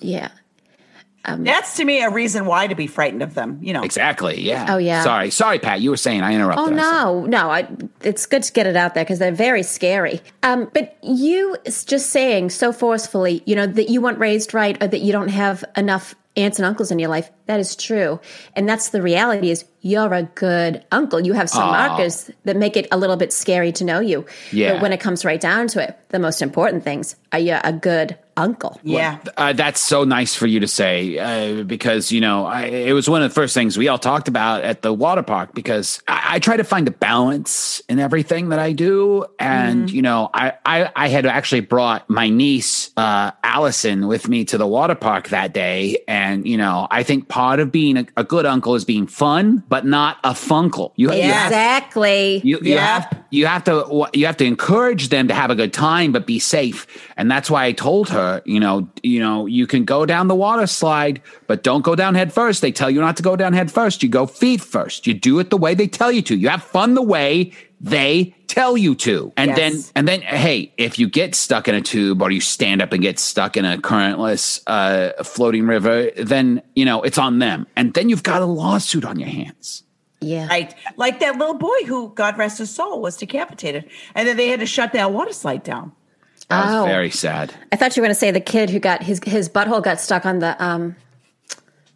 yeah, 0.00 0.28
That's 1.26 1.76
to 1.76 1.84
me 1.84 2.02
a 2.02 2.10
reason 2.10 2.46
why 2.46 2.66
to 2.66 2.74
be 2.74 2.86
frightened 2.86 3.22
of 3.22 3.34
them. 3.34 3.58
You 3.62 3.72
know, 3.72 3.82
Exactly. 3.82 4.40
Yeah. 4.40 4.66
Oh, 4.68 4.78
yeah. 4.78 5.02
Sorry. 5.02 5.30
Sorry, 5.30 5.58
Pat. 5.58 5.80
You 5.80 5.90
were 5.90 5.96
saying 5.96 6.22
I 6.22 6.34
interrupted. 6.34 6.68
Oh 6.68 6.72
I 6.72 6.76
no, 6.76 7.26
no! 7.26 7.50
I, 7.50 7.68
it's 8.02 8.26
good 8.26 8.42
to 8.42 8.52
get 8.52 8.66
it 8.66 8.76
out 8.76 8.94
there 8.94 9.04
because 9.04 9.18
they're 9.18 9.32
very 9.32 9.62
scary. 9.62 10.20
Um, 10.42 10.70
but 10.72 10.96
you 11.02 11.56
just 11.64 12.10
saying 12.10 12.50
so 12.50 12.72
forcefully, 12.72 13.42
you 13.46 13.56
know, 13.56 13.66
that 13.66 13.88
you 13.88 14.00
weren't 14.00 14.18
raised 14.18 14.54
right 14.54 14.80
or 14.82 14.86
that 14.86 15.00
you 15.00 15.12
don't 15.12 15.28
have 15.28 15.64
enough 15.76 16.14
aunts 16.36 16.58
and 16.58 16.66
uncles 16.66 16.90
in 16.90 16.98
your 16.98 17.08
life. 17.08 17.30
That 17.46 17.60
is 17.60 17.76
true, 17.76 18.20
and 18.54 18.68
that's 18.68 18.90
the 18.90 19.02
reality. 19.02 19.50
Is 19.50 19.64
you're 19.86 20.12
a 20.12 20.24
good 20.24 20.84
uncle. 20.90 21.20
You 21.20 21.32
have 21.34 21.48
some 21.48 21.62
Aw. 21.62 21.88
markers 21.88 22.28
that 22.44 22.56
make 22.56 22.76
it 22.76 22.88
a 22.90 22.96
little 22.96 23.16
bit 23.16 23.32
scary 23.32 23.70
to 23.72 23.84
know 23.84 24.00
you. 24.00 24.26
Yeah. 24.50 24.72
But 24.72 24.82
when 24.82 24.92
it 24.92 24.98
comes 24.98 25.24
right 25.24 25.40
down 25.40 25.68
to 25.68 25.82
it, 25.82 25.96
the 26.08 26.18
most 26.18 26.42
important 26.42 26.82
things 26.82 27.14
are 27.32 27.38
you 27.38 27.56
a 27.62 27.72
good 27.72 28.18
uncle? 28.36 28.80
yeah. 28.82 29.18
Uh, 29.36 29.52
that's 29.52 29.80
so 29.80 30.04
nice 30.04 30.34
for 30.34 30.46
you 30.46 30.60
to 30.60 30.68
say 30.68 31.18
uh, 31.18 31.62
because 31.62 32.10
you 32.12 32.20
know 32.20 32.46
I, 32.46 32.62
it 32.64 32.92
was 32.92 33.08
one 33.08 33.22
of 33.22 33.30
the 33.30 33.34
first 33.34 33.54
things 33.54 33.78
we 33.78 33.88
all 33.88 33.98
talked 33.98 34.28
about 34.28 34.62
at 34.62 34.82
the 34.82 34.92
water 34.92 35.22
park 35.22 35.54
because 35.54 36.02
I, 36.08 36.22
I 36.34 36.38
try 36.38 36.56
to 36.56 36.64
find 36.64 36.88
a 36.88 36.90
balance 36.90 37.80
in 37.88 37.98
everything 37.98 38.50
that 38.50 38.58
I 38.58 38.72
do 38.72 39.24
and 39.38 39.90
you 39.90 40.02
know 40.02 40.30
I, 40.34 40.54
I 40.64 40.90
I 40.96 41.08
had 41.08 41.26
actually 41.26 41.60
brought 41.60 42.10
my 42.10 42.28
niece 42.28 42.90
uh, 42.96 43.30
Allison 43.42 44.06
with 44.06 44.28
me 44.28 44.44
to 44.46 44.58
the 44.58 44.66
water 44.66 44.94
park 44.94 45.28
that 45.28 45.54
day 45.54 46.02
and 46.06 46.25
you 46.46 46.56
know 46.56 46.86
I 46.90 47.02
think 47.02 47.28
part 47.28 47.60
of 47.60 47.70
being 47.70 47.96
a, 47.96 48.06
a 48.16 48.24
good 48.24 48.46
uncle 48.46 48.74
is 48.74 48.84
being 48.84 49.06
fun 49.06 49.62
but 49.68 49.84
not 49.84 50.18
a 50.24 50.30
funkle. 50.30 50.92
You, 50.96 51.12
you 51.12 51.32
have 51.32 51.46
Exactly. 51.52 52.40
you, 52.44 52.58
you 52.62 52.74
Yep. 52.74 52.80
have 52.80 53.24
you 53.30 53.46
have 53.46 53.64
to 53.64 54.08
you 54.14 54.26
have 54.26 54.36
to 54.38 54.44
encourage 54.44 55.08
them 55.10 55.28
to 55.28 55.34
have 55.34 55.50
a 55.50 55.54
good 55.54 55.72
time 55.72 56.12
but 56.12 56.26
be 56.26 56.38
safe. 56.38 56.86
And 57.16 57.30
that's 57.30 57.50
why 57.50 57.64
i 57.66 57.72
told 57.72 58.08
her 58.10 58.42
you 58.44 58.60
know 58.60 58.88
you 59.02 59.20
know 59.20 59.46
you 59.46 59.66
can 59.66 59.84
go 59.84 60.06
down 60.06 60.28
the 60.28 60.34
water 60.34 60.66
slide 60.66 61.20
but 61.46 61.62
don't 61.62 61.82
go 61.82 61.94
down 61.94 62.14
head 62.14 62.32
first. 62.32 62.60
They 62.62 62.72
tell 62.72 62.90
you 62.90 63.00
not 63.00 63.16
to 63.18 63.22
go 63.22 63.36
down 63.36 63.52
head 63.52 63.70
first. 63.70 64.02
You 64.02 64.08
go 64.08 64.26
feet 64.26 64.60
first. 64.60 65.06
You 65.06 65.14
do 65.14 65.38
it 65.38 65.50
the 65.50 65.56
way 65.56 65.74
they 65.74 65.86
tell 65.86 66.10
you 66.10 66.22
to. 66.22 66.34
You 66.36 66.48
have 66.48 66.62
fun 66.62 66.94
the 66.94 67.02
way 67.02 67.52
they 67.90 68.34
tell 68.48 68.76
you 68.76 68.94
to 68.94 69.32
and 69.36 69.48
Yes. 69.50 69.56
then 69.58 69.82
and 69.94 70.08
then 70.08 70.20
hey 70.22 70.72
if 70.76 70.98
you 70.98 71.08
get 71.08 71.34
stuck 71.34 71.68
in 71.68 71.74
a 71.74 71.80
tube 71.80 72.20
or 72.22 72.30
you 72.30 72.40
stand 72.40 72.80
up 72.82 72.92
and 72.92 73.02
get 73.02 73.18
stuck 73.18 73.56
in 73.56 73.64
a 73.64 73.76
currentless 73.78 74.60
uh, 74.66 75.22
floating 75.24 75.66
river 75.66 76.10
then 76.16 76.62
you 76.74 76.84
know 76.84 77.02
it's 77.02 77.18
on 77.18 77.38
them 77.38 77.66
and 77.76 77.94
then 77.94 78.08
you've 78.08 78.22
got 78.22 78.42
a 78.42 78.46
lawsuit 78.46 79.04
on 79.04 79.18
your 79.18 79.28
hands 79.28 79.82
yeah. 80.22 80.46
Like 80.46 80.72
Like 80.96 81.20
that 81.20 81.36
little 81.36 81.54
boy 81.58 81.84
who, 81.86 82.10
God 82.14 82.38
rest 82.38 82.56
his 82.58 82.70
soul, 82.74 83.02
was 83.02 83.18
decapitated. 83.18 83.84
And 84.14 84.26
then 84.26 84.38
they 84.38 84.48
had 84.48 84.60
to 84.60 84.66
shut 84.66 84.94
that 84.94 85.12
water 85.12 85.32
slide 85.34 85.62
down. 85.62 85.92
that 86.48 86.64
was 86.64 86.74
Oh. 86.74 86.84
very 86.86 87.10
sad 87.10 87.52
I 87.70 87.76
thought 87.76 87.94
you 87.96 88.00
were 88.00 88.06
going 88.06 88.14
to 88.14 88.18
say 88.18 88.30
the 88.30 88.40
kid 88.40 88.70
who 88.70 88.78
got 88.80 89.02
his 89.02 89.20
his 89.26 89.48
butthole 89.50 89.82
got 89.84 90.00
stuck 90.00 90.24
on 90.24 90.38
the 90.38 90.56
um, 90.64 90.96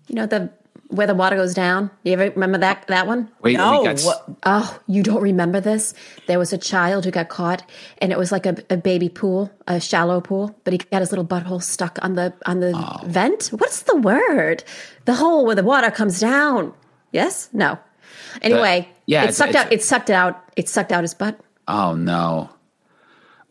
you 0.06 0.14
know 0.16 0.26
the 0.26 0.50
where 0.90 1.06
the 1.06 1.14
water 1.14 1.36
goes 1.36 1.54
down. 1.54 1.90
You 2.02 2.12
ever 2.12 2.30
remember 2.30 2.58
that 2.58 2.86
that 2.88 3.06
one? 3.06 3.30
Wait, 3.42 3.56
No, 3.56 3.80
we 3.80 3.86
got 3.86 3.94
s- 3.94 4.04
what- 4.04 4.24
Oh, 4.44 4.78
you 4.86 5.02
don't 5.02 5.22
remember 5.22 5.60
this? 5.60 5.94
There 6.26 6.38
was 6.38 6.52
a 6.52 6.58
child 6.58 7.04
who 7.04 7.10
got 7.10 7.28
caught, 7.28 7.62
and 7.98 8.12
it 8.12 8.18
was 8.18 8.30
like 8.32 8.44
a, 8.46 8.56
a 8.70 8.76
baby 8.76 9.08
pool, 9.08 9.50
a 9.66 9.80
shallow 9.80 10.20
pool, 10.20 10.54
but 10.64 10.72
he 10.72 10.78
got 10.78 11.00
his 11.00 11.10
little 11.12 11.24
butthole 11.24 11.62
stuck 11.62 11.98
on 12.02 12.14
the 12.14 12.32
on 12.46 12.60
the 12.60 12.72
Oh. 12.76 13.06
vent. 13.06 13.48
What's 13.48 13.82
the 13.82 13.96
word? 13.96 14.62
The 15.06 15.14
hole 15.14 15.46
where 15.46 15.56
the 15.56 15.62
water 15.64 15.90
comes 15.90 16.20
down. 16.20 16.72
Yes? 17.12 17.48
No. 17.52 17.78
Anyway, 18.42 18.88
yeah, 19.06 19.24
it 19.24 19.34
sucked 19.34 19.50
it's- 19.50 19.66
out. 19.66 19.72
It 19.72 19.82
sucked 19.82 20.10
it 20.10 20.14
out. 20.14 20.42
It 20.56 20.68
sucked 20.68 20.92
out 20.92 21.02
his 21.02 21.14
butt. 21.14 21.38
Oh 21.66 21.94
no. 21.94 22.50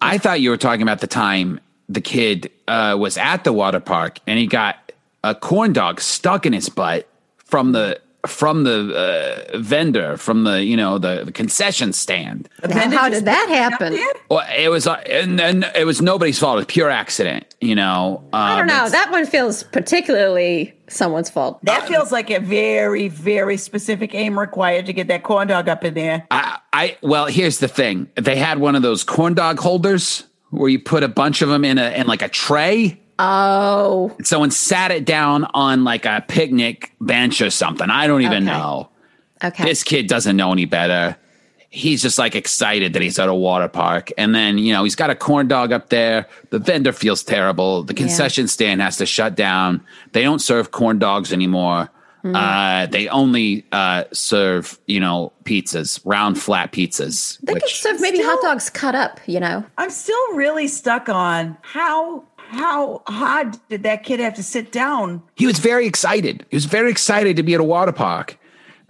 I 0.01 0.17
thought 0.17 0.39
you 0.39 0.49
were 0.49 0.57
talking 0.57 0.81
about 0.81 0.99
the 1.01 1.07
time 1.07 1.59
the 1.89 1.99
kid 2.01 2.51
uh, 2.67 2.95
was 2.97 3.17
at 3.17 3.43
the 3.43 3.51
water 3.51 3.79
park 3.81 4.19
and 4.27 4.37
he 4.39 4.47
got 4.47 4.75
a 5.23 5.35
corn 5.35 5.73
dog 5.73 5.99
stuck 5.99 6.45
in 6.45 6.53
his 6.53 6.69
butt 6.69 7.08
from 7.49 7.71
the 7.71 7.99
from 8.27 8.63
the 8.65 9.47
uh, 9.53 9.57
vendor 9.57 10.17
from 10.17 10.43
the 10.43 10.63
you 10.63 10.75
know 10.75 10.97
the, 10.97 11.23
the 11.25 11.31
concession 11.31 11.93
stand. 11.93 12.49
Then 12.61 12.91
how 12.91 13.09
did 13.09 13.25
that 13.25 13.47
happen? 13.49 13.97
Well, 14.29 14.45
it 14.55 14.69
was 14.69 14.87
uh, 14.87 14.95
and 15.09 15.39
then 15.39 15.65
it 15.75 15.85
was 15.85 16.01
nobody's 16.01 16.37
fault. 16.37 16.55
It 16.55 16.57
was 16.57 16.65
pure 16.67 16.89
accident. 16.89 17.55
You 17.61 17.75
know. 17.75 18.23
I 18.33 18.57
don't 18.57 18.67
know. 18.67 18.89
That 18.89 19.11
one 19.11 19.25
feels 19.25 19.63
particularly 19.63 20.73
someone's 20.87 21.29
fault. 21.29 21.59
That 21.63 21.87
feels 21.87 22.11
like 22.11 22.29
a 22.29 22.39
very, 22.39 23.07
very 23.07 23.57
specific 23.57 24.13
aim 24.13 24.37
required 24.37 24.85
to 24.87 24.93
get 24.93 25.07
that 25.07 25.23
corn 25.23 25.47
dog 25.47 25.69
up 25.69 25.83
in 25.83 25.93
there. 25.93 26.27
I, 26.31 26.59
I 26.73 26.97
well, 27.01 27.25
here's 27.27 27.59
the 27.59 27.67
thing. 27.67 28.09
They 28.15 28.35
had 28.35 28.59
one 28.59 28.75
of 28.75 28.81
those 28.81 29.03
corn 29.03 29.33
dog 29.33 29.59
holders 29.59 30.25
where 30.49 30.69
you 30.69 30.79
put 30.79 31.03
a 31.03 31.07
bunch 31.07 31.41
of 31.41 31.49
them 31.49 31.63
in 31.63 31.77
a 31.77 31.89
in 31.91 32.07
like 32.07 32.21
a 32.21 32.29
tray. 32.29 32.99
Oh, 33.19 34.15
Someone 34.23 34.49
sat 34.51 34.91
it 34.91 35.05
down 35.05 35.45
on 35.53 35.83
like 35.83 36.05
a 36.05 36.23
picnic 36.27 36.93
bench 37.01 37.41
or 37.41 37.49
something. 37.49 37.89
I 37.89 38.07
don't 38.07 38.21
even 38.21 38.47
Okay. 38.47 38.57
know. 38.57 38.89
okay. 39.43 39.63
This 39.65 39.83
kid 39.83 40.07
doesn't 40.07 40.35
know 40.37 40.51
any 40.53 40.65
better. 40.65 41.17
He's 41.71 42.01
just 42.01 42.17
like 42.17 42.33
excited 42.33 42.93
that 42.93 43.01
he's 43.01 43.19
at 43.19 43.29
a 43.29 43.33
water 43.35 43.67
park. 43.67 44.09
And 44.17 44.33
then, 44.33 44.57
you 44.57 44.73
know, 44.73 44.83
he's 44.85 44.95
got 44.95 45.09
a 45.11 45.15
corn 45.15 45.47
dog 45.47 45.71
up 45.71 45.89
there. 45.89 46.25
The 46.49 46.57
vendor 46.59 46.91
feels 46.93 47.21
terrible. 47.23 47.83
The 47.83 47.93
concession 47.93 48.47
stand 48.47 48.81
has 48.81 48.97
to 48.97 49.05
shut 49.05 49.35
down. 49.35 49.83
They 50.13 50.23
don't 50.23 50.39
serve 50.39 50.71
corn 50.71 50.97
dogs 50.97 51.31
anymore. 51.31 51.89
Mm-hmm. 52.23 52.35
Uh, 52.35 52.85
they 52.87 53.07
only 53.07 53.65
uh, 53.71 54.03
serve, 54.11 54.77
you 54.87 54.99
know, 54.99 55.31
pizzas, 55.45 56.01
round, 56.03 56.37
flat 56.41 56.71
pizzas. 56.73 57.39
they 57.43 57.53
could 57.53 57.61
which 57.63 57.79
serve 57.81 58.01
maybe 58.01 58.19
hot 58.21 58.39
dogs 58.41 58.69
cut 58.69 58.93
up. 58.95 59.21
You 59.25 59.39
know. 59.39 59.63
I'm 59.77 59.89
still 59.91 60.33
really 60.33 60.67
stuck 60.67 61.07
on 61.07 61.55
how 61.61 62.25
how 62.49 63.03
hard 63.07 63.57
did 63.69 63.83
that 63.83 64.03
kid 64.03 64.19
have 64.19 64.33
to 64.35 64.43
sit 64.43 64.71
down? 64.71 65.21
he 65.35 65.45
was 65.45 65.59
very 65.59 65.85
excited. 65.85 66.45
He 66.49 66.55
was 66.55 66.65
very 66.65 66.89
excited 66.91 67.35
to 67.37 67.43
be 67.43 67.53
at 67.53 67.59
a 67.59 67.63
water 67.63 67.91
park. 67.91 68.37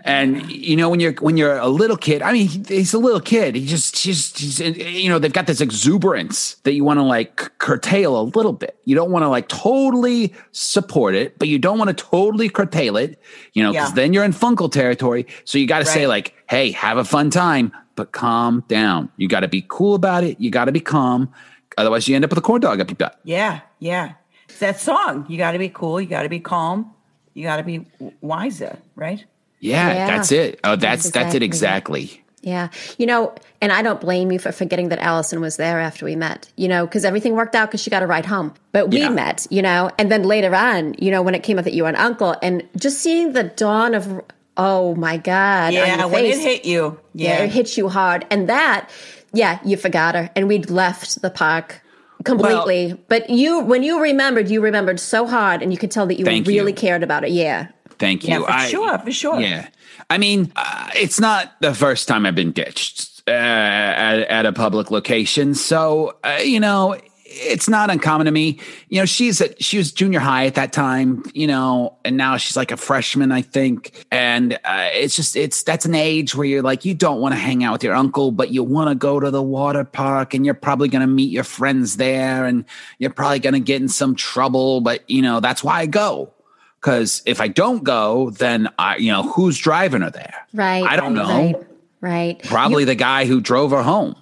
And 0.06 0.50
you 0.50 0.78
know 0.78 0.90
when 0.90 1.02
you're 1.02 1.12
when 1.20 1.36
you're 1.36 1.58
a 1.58 1.68
little 1.68 1.98
kid, 1.98 2.22
I 2.22 2.32
mean 2.32 2.48
he's 2.48 2.94
a 2.94 2.98
little 2.98 3.20
kid. 3.20 3.56
He 3.56 3.66
just 3.66 4.02
just 4.02 4.40
he's, 4.40 4.60
you 4.62 5.10
know 5.10 5.20
they've 5.20 5.34
got 5.34 5.46
this 5.46 5.60
exuberance 5.60 6.56
that 6.64 6.72
you 6.72 6.86
want 6.86 7.00
to 7.00 7.04
like 7.04 7.36
curtail 7.58 8.18
a 8.18 8.24
little 8.24 8.54
bit. 8.54 8.80
You 8.86 8.96
don't 8.96 9.12
want 9.12 9.24
to 9.24 9.28
like 9.28 9.50
totally 9.50 10.34
support 10.54 11.16
it, 11.16 11.38
but 11.38 11.50
you 11.50 11.60
don't 11.60 11.78
want 11.78 11.90
to 11.90 11.94
totally 11.94 12.48
curtail 12.48 12.96
it. 12.96 13.22
You 13.52 13.62
know 13.64 13.74
because 13.74 13.90
Yeah. 13.90 13.96
then 13.96 14.14
you're 14.14 14.24
in 14.24 14.32
Funkle 14.32 14.72
territory. 14.72 15.28
So 15.44 15.58
you 15.58 15.68
got 15.68 15.80
to 15.80 15.86
say 15.86 16.08
like, 16.08 16.34
hey, 16.50 16.72
have 16.72 16.98
a 16.98 17.04
fun 17.04 17.30
time, 17.30 17.74
but 17.98 18.14
calm 18.14 18.64
down. 18.70 19.10
You 19.18 19.28
got 19.28 19.42
to 19.42 19.50
be 19.50 19.66
cool 19.68 19.96
about 19.96 20.24
it. 20.24 20.40
You 20.40 20.50
got 20.50 20.66
to 20.66 20.72
be 20.72 20.80
calm. 20.80 21.30
Otherwise, 21.80 22.08
you 22.08 22.16
end 22.16 22.24
up 22.26 22.30
with 22.32 22.38
a 22.38 22.42
corn 22.42 22.62
dog 22.62 22.80
up 22.82 22.90
your 22.90 22.96
butt. 22.98 23.20
Yeah, 23.24 23.62
yeah. 23.80 24.14
It's 24.48 24.60
that 24.60 24.80
song. 24.80 25.26
You 25.30 25.38
got 25.38 25.52
to 25.54 25.60
be 25.60 25.70
cool. 25.70 26.00
You 26.02 26.08
got 26.08 26.24
to 26.24 26.30
be 26.30 26.40
calm. 26.40 26.94
You 27.34 27.44
got 27.44 27.58
to 27.58 27.64
be 27.64 27.86
wiser, 28.22 28.78
right? 28.96 29.24
Yeah, 29.60 29.94
Yeah. 29.94 30.08
that's 30.08 30.32
it. 30.32 30.60
Oh, 30.64 30.76
that's 30.76 31.04
That's 31.04 31.14
that's 31.14 31.36
it 31.36 31.44
exactly 31.44 32.02
exactly. 32.04 32.24
Yeah. 32.42 32.70
You 32.98 33.06
know, 33.06 33.36
and 33.62 33.72
I 33.72 33.82
don't 33.82 34.00
blame 34.00 34.32
you 34.32 34.40
for 34.40 34.54
forgetting 34.54 34.90
that 34.90 35.00
Allison 35.00 35.42
was 35.42 35.58
there 35.58 35.80
after 35.82 36.06
we 36.06 36.16
met, 36.16 36.50
you 36.56 36.70
know, 36.70 36.86
because 36.86 37.04
everything 37.04 37.34
worked 37.36 37.54
out 37.54 37.68
because 37.70 37.82
she 37.82 37.90
got 37.90 38.02
a 38.02 38.08
ride 38.08 38.26
home. 38.26 38.54
But 38.72 38.90
we 38.90 39.00
Yeah. 39.00 39.10
met, 39.10 39.46
you 39.50 39.62
know, 39.62 39.92
and 40.00 40.10
then 40.10 40.24
later 40.24 40.56
on, 40.56 40.96
you 41.00 41.12
know, 41.12 41.22
when 41.22 41.36
it 41.36 41.44
came 41.44 41.60
up 41.60 41.66
that 41.66 41.74
you 41.74 41.84
were 41.84 41.90
an 41.90 41.98
uncle 41.98 42.36
and 42.42 42.64
just 42.78 43.00
seeing 43.00 43.34
the 43.34 43.44
dawn 43.44 43.94
of, 43.94 44.22
oh 44.56 44.96
my 44.96 45.18
God. 45.18 45.68
on 45.68 45.74
Yeah, 45.74 45.98
your 46.00 46.08
when 46.08 46.24
it 46.26 46.40
hit 46.40 46.64
you. 46.66 46.98
Yeah. 47.14 47.40
Yeah. 47.40 47.44
it 47.44 47.52
hit 47.52 47.76
you 47.78 47.90
hard. 47.90 48.26
And 48.32 48.48
that, 48.48 48.90
yeah, 49.34 49.60
you 49.64 49.78
forgot 49.78 50.16
her. 50.16 50.30
And 50.36 50.48
we'd 50.48 50.70
left 50.70 51.22
the 51.22 51.30
park 51.30 51.82
completely. 52.24 52.94
but 53.08 53.30
you, 53.30 53.62
when 53.62 53.84
you 53.84 54.02
remembered, 54.02 54.50
you 54.50 54.62
remembered 54.62 55.00
so 55.00 55.26
hard 55.26 55.62
and 55.62 55.72
you 55.72 55.78
could 55.78 55.92
tell 55.92 56.06
that 56.08 56.20
you 56.20 56.26
Thank 56.26 56.48
you. 56.48 56.54
really 56.54 56.74
cared 56.74 57.04
about 57.04 57.24
it. 57.24 57.32
Yeah. 57.32 57.68
Thank 57.98 58.24
you. 58.24 58.30
Yeah, 58.30 58.40
you. 58.40 58.46
for 58.46 58.70
sure, 58.70 59.00
for 59.00 59.12
sure. 59.12 59.40
Yeah. 59.40 59.68
I 60.10 60.18
mean, 60.18 60.52
uh, 60.56 60.90
it's 60.96 61.20
not 61.20 61.60
the 61.62 61.74
first 61.74 62.08
time 62.08 62.26
I've 62.26 62.36
been 62.36 62.52
ditched 62.52 63.22
uh, 63.28 63.32
at, 63.32 64.20
at 64.20 64.46
a 64.46 64.54
public 64.54 64.90
location. 64.90 65.54
So, 65.54 66.18
uh, 66.24 66.40
you 66.44 66.60
know, 66.60 66.98
it's 67.32 67.70
not 67.70 67.92
uncommon 67.92 68.26
to 68.26 68.32
me. 68.32 68.60
You 68.90 69.00
know, 69.00 69.06
she's 69.06 69.40
at, 69.40 69.64
she 69.64 69.78
was 69.78 69.92
junior 69.92 70.20
high 70.20 70.46
at 70.48 70.56
that 70.56 70.74
time, 70.74 71.24
you 71.34 71.46
know, 71.46 71.98
and 72.04 72.18
now 72.18 72.38
she's 72.38 72.58
like 72.58 72.72
a 72.72 72.78
freshman, 72.78 73.32
I 73.32 73.44
think. 73.44 74.06
And 74.12 74.54
uh, 74.66 74.90
it's 74.94 75.16
just, 75.16 75.36
it's, 75.36 75.64
that's 75.64 75.86
an 75.86 75.96
age 75.96 76.34
where 76.36 76.48
you're 76.48 76.64
like, 76.64 76.86
you 76.86 76.94
don't 76.94 77.22
want 77.22 77.34
to 77.34 77.40
hang 77.40 77.64
out 77.64 77.74
with 77.74 77.84
your 77.84 77.94
uncle, 77.94 78.32
but 78.32 78.50
you 78.52 78.64
want 78.64 78.90
to 78.90 78.96
go 78.96 79.20
to 79.20 79.30
the 79.30 79.44
water 79.44 79.84
park 79.84 80.34
and 80.34 80.44
you're 80.44 80.56
probably 80.56 80.88
going 80.88 81.02
to 81.02 81.08
meet 81.08 81.32
your 81.32 81.44
friends 81.44 81.98
there 81.98 82.46
and 82.46 82.66
you're 82.98 83.12
probably 83.12 83.40
going 83.40 83.54
to 83.54 83.60
get 83.60 83.82
in 83.82 83.88
some 83.88 84.16
trouble. 84.16 84.82
But, 84.82 85.08
you 85.10 85.22
know, 85.22 85.40
that's 85.40 85.64
why 85.64 85.80
I 85.80 85.86
go. 85.86 86.34
Because 86.82 87.22
if 87.26 87.42
I 87.42 87.48
don't 87.48 87.84
go, 87.84 88.32
then 88.32 88.70
I, 88.80 88.98
you 88.98 89.12
know, 89.12 89.24
who's 89.24 89.58
driving 89.58 90.02
her 90.02 90.10
there? 90.10 90.48
Right. 90.54 90.84
I 90.84 90.96
don't 90.96 91.14
know. 91.14 91.28
Right. 91.28 91.66
Right. 92.02 92.44
Probably 92.44 92.86
the 92.86 92.96
guy 92.96 93.26
who 93.26 93.42
drove 93.42 93.72
her 93.72 93.84
home. 93.84 94.16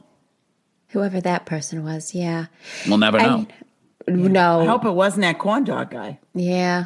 Whoever 0.90 1.20
that 1.22 1.46
person 1.46 1.84
was. 1.84 2.16
Yeah. 2.16 2.46
We'll 2.88 2.98
never 2.98 3.20
know. 3.20 3.48
No. 4.08 4.62
I 4.62 4.66
hope 4.66 4.86
it 4.86 4.92
wasn't 4.92 5.24
that 5.24 5.38
corn 5.38 5.64
dog 5.66 5.92
guy. 5.92 6.20
Yeah. 6.34 6.86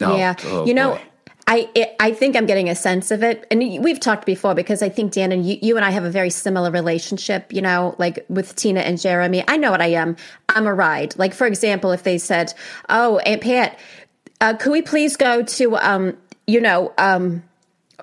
Oh, 0.00 0.16
yeah. 0.16 0.34
oh, 0.44 0.66
you 0.66 0.72
know, 0.74 0.92
boy. 0.92 1.02
I 1.46 1.68
it, 1.74 1.94
I 2.00 2.12
think 2.12 2.36
I'm 2.36 2.46
getting 2.46 2.70
a 2.70 2.74
sense 2.74 3.10
of 3.10 3.22
it, 3.22 3.46
and 3.50 3.60
we've 3.84 4.00
talked 4.00 4.24
before 4.24 4.54
because 4.54 4.82
I 4.82 4.88
think 4.88 5.12
Dan 5.12 5.30
and 5.30 5.46
you, 5.46 5.58
you 5.60 5.76
and 5.76 5.84
I 5.84 5.90
have 5.90 6.04
a 6.04 6.10
very 6.10 6.30
similar 6.30 6.70
relationship. 6.70 7.52
You 7.52 7.60
know, 7.60 7.94
like 7.98 8.24
with 8.30 8.56
Tina 8.56 8.80
and 8.80 8.98
Jeremy. 8.98 9.44
I 9.46 9.58
know 9.58 9.70
what 9.70 9.82
I 9.82 9.88
am. 9.88 10.16
I'm 10.48 10.66
a 10.66 10.72
ride. 10.72 11.16
Like 11.18 11.34
for 11.34 11.46
example, 11.46 11.92
if 11.92 12.02
they 12.02 12.16
said, 12.16 12.54
"Oh, 12.88 13.18
Aunt 13.18 13.42
Pat, 13.42 13.78
uh, 14.40 14.54
could 14.54 14.72
we 14.72 14.80
please 14.80 15.18
go 15.18 15.42
to 15.42 15.76
um, 15.76 16.16
you 16.46 16.62
know, 16.62 16.94
um, 16.96 17.42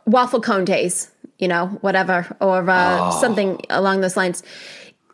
waffle 0.06 0.40
cone 0.40 0.64
days?" 0.64 1.10
You 1.40 1.48
know, 1.48 1.66
whatever, 1.82 2.28
or 2.40 2.70
uh, 2.70 3.00
Oh. 3.10 3.20
something 3.20 3.60
along 3.72 4.02
those 4.02 4.16
lines. 4.16 4.44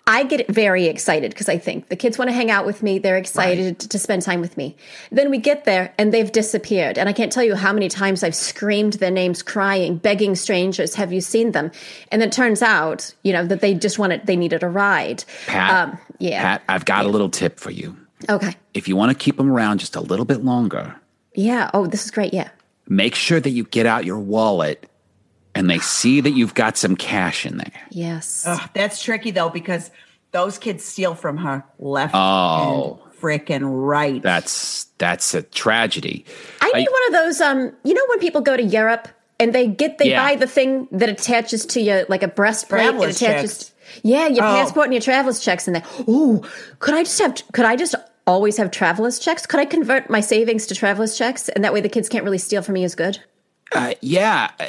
I 0.10 0.24
get 0.24 0.48
very 0.48 0.86
excited 0.86 1.32
because 1.32 1.50
I 1.50 1.58
think 1.58 1.90
the 1.90 1.98
kids 1.98 2.18
want 2.18 2.30
to 2.30 2.34
hang 2.34 2.50
out 2.50 2.66
with 2.66 2.82
me. 2.82 2.98
They're 2.98 3.18
excited 3.18 3.78
to, 3.80 3.90
to 3.90 4.00
spend 4.00 4.22
time 4.22 4.40
with 4.40 4.56
me. 4.56 4.78
Then 5.12 5.30
we 5.30 5.38
get 5.38 5.66
there 5.66 5.94
and 5.98 6.14
they've 6.14 6.32
disappeared. 6.32 6.98
And 6.98 7.10
I 7.10 7.14
can't 7.14 7.32
tell 7.32 7.44
you 7.44 7.56
how 7.56 7.74
many 7.74 7.90
times 7.90 8.24
I've 8.24 8.34
screamed 8.36 8.94
their 8.94 9.12
names, 9.12 9.44
crying, 9.44 9.98
begging 9.98 10.36
strangers, 10.36 10.96
"Have 10.96 11.12
you 11.12 11.20
seen 11.20 11.52
them?" 11.52 11.72
And 12.10 12.24
it 12.24 12.32
turns 12.32 12.62
out, 12.62 13.14
you 13.24 13.34
know, 13.34 13.46
that 13.48 13.60
they 13.60 13.74
just 13.74 14.00
wanted, 14.00 14.26
they 14.26 14.38
needed 14.38 14.64
a 14.64 14.70
ride. 14.70 15.26
Pat, 15.46 15.90
Um, 15.90 15.98
yeah. 16.20 16.42
Pat, 16.42 16.64
I've 16.70 16.86
got 16.86 17.06
a 17.06 17.10
little 17.10 17.30
tip 17.30 17.60
for 17.60 17.72
you. 17.72 17.98
Okay. 18.30 18.56
If 18.74 18.88
you 18.88 18.96
want 18.96 19.12
to 19.12 19.16
keep 19.16 19.36
them 19.38 19.52
around 19.52 19.80
just 19.80 19.96
a 19.96 20.02
little 20.02 20.26
bit 20.26 20.44
longer, 20.44 20.96
Yeah. 21.36 21.70
Oh, 21.74 21.86
this 21.86 22.06
is 22.06 22.12
great. 22.12 22.34
Yeah. 22.34 22.50
make 22.90 23.14
sure 23.14 23.40
that 23.42 23.50
you 23.50 23.66
get 23.66 23.86
out 23.86 24.06
your 24.06 24.18
wallet 24.18 24.90
and 25.58 25.70
they 25.70 25.80
see 25.80 26.22
that 26.22 26.32
you've 26.32 26.54
got 26.54 26.78
some 26.78 26.96
cash 26.96 27.46
in 27.46 27.58
there. 27.58 27.72
Yes. 27.90 28.44
Ugh, 28.46 28.70
that's 28.74 29.02
tricky 29.04 29.32
though 29.32 29.50
because 29.50 29.92
those 30.32 30.58
kids 30.58 30.84
steal 30.86 31.16
from 31.16 31.38
her 31.38 31.64
left 31.80 32.14
Oh. 32.16 33.00
and 33.04 33.20
frickin' 33.22 33.62
right. 33.64 34.22
That's 34.22 34.86
that's 34.98 35.34
a 35.34 35.42
tragedy. 35.44 36.26
I 36.62 36.72
need 36.74 36.88
one 36.90 37.08
of 37.08 37.14
those. 37.14 37.42
Um, 37.42 37.72
you 37.84 37.94
know 37.94 38.06
when 38.10 38.20
people 38.20 38.42
go 38.42 38.56
to 38.58 38.64
Europe 38.64 39.08
and 39.40 39.54
they 39.54 39.68
get 39.68 39.98
they 39.98 40.10
Yeah. 40.10 40.24
buy 40.24 40.36
the 40.36 40.48
thing 40.48 40.88
that 40.92 41.10
attaches 41.10 41.66
to 41.68 41.82
your 41.82 42.06
like 42.10 42.24
a 42.24 42.28
breastplate. 42.28 42.82
It 42.82 42.84
Traveler's 42.90 43.22
attaches. 43.22 43.58
checks. 43.58 43.72
Yeah, 44.04 44.28
your 44.28 44.44
Oh. 44.44 44.48
passport 44.56 44.86
and 44.88 44.94
your 44.94 45.02
traveler's 45.02 45.40
checks 45.40 45.68
in 45.68 45.74
there. 45.74 45.84
Ooh, 46.10 46.44
could 46.80 46.94
I 46.94 47.04
just 47.04 47.20
have? 47.20 47.36
Could 47.54 47.66
I 47.66 47.76
just 47.76 47.96
always 48.28 48.58
have 48.58 48.70
traveler's 48.72 49.18
checks? 49.20 49.46
Could 49.46 49.60
I 49.62 49.66
convert 49.66 50.10
my 50.10 50.20
savings 50.20 50.68
to 50.68 50.76
traveler's 50.76 51.18
checks, 51.18 51.48
and 51.50 51.64
that 51.64 51.74
way 51.74 51.80
the 51.82 51.88
kids 51.90 52.10
can't 52.10 52.26
really 52.26 52.38
steal 52.38 52.62
from 52.62 52.74
me 52.74 52.84
as 52.84 52.94
good? 52.96 53.20
Uh, 53.74 53.94
yeah, 54.02 54.52
uh, 54.60 54.68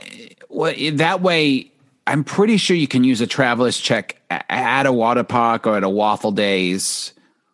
well, 0.49 0.75
that 0.95 1.21
way, 1.23 1.71
I'm 2.07 2.25
pretty 2.25 2.57
sure 2.57 2.77
you 2.77 2.89
can 2.89 3.05
use 3.05 3.21
a 3.21 3.27
traveler's 3.27 3.79
check 3.79 4.21
at 4.31 4.87
a 4.87 4.93
water 4.93 5.25
park 5.25 5.67
or 5.67 5.77
at 5.77 5.85
a 5.85 5.89
waffle 5.89 6.33
days, 6.33 7.13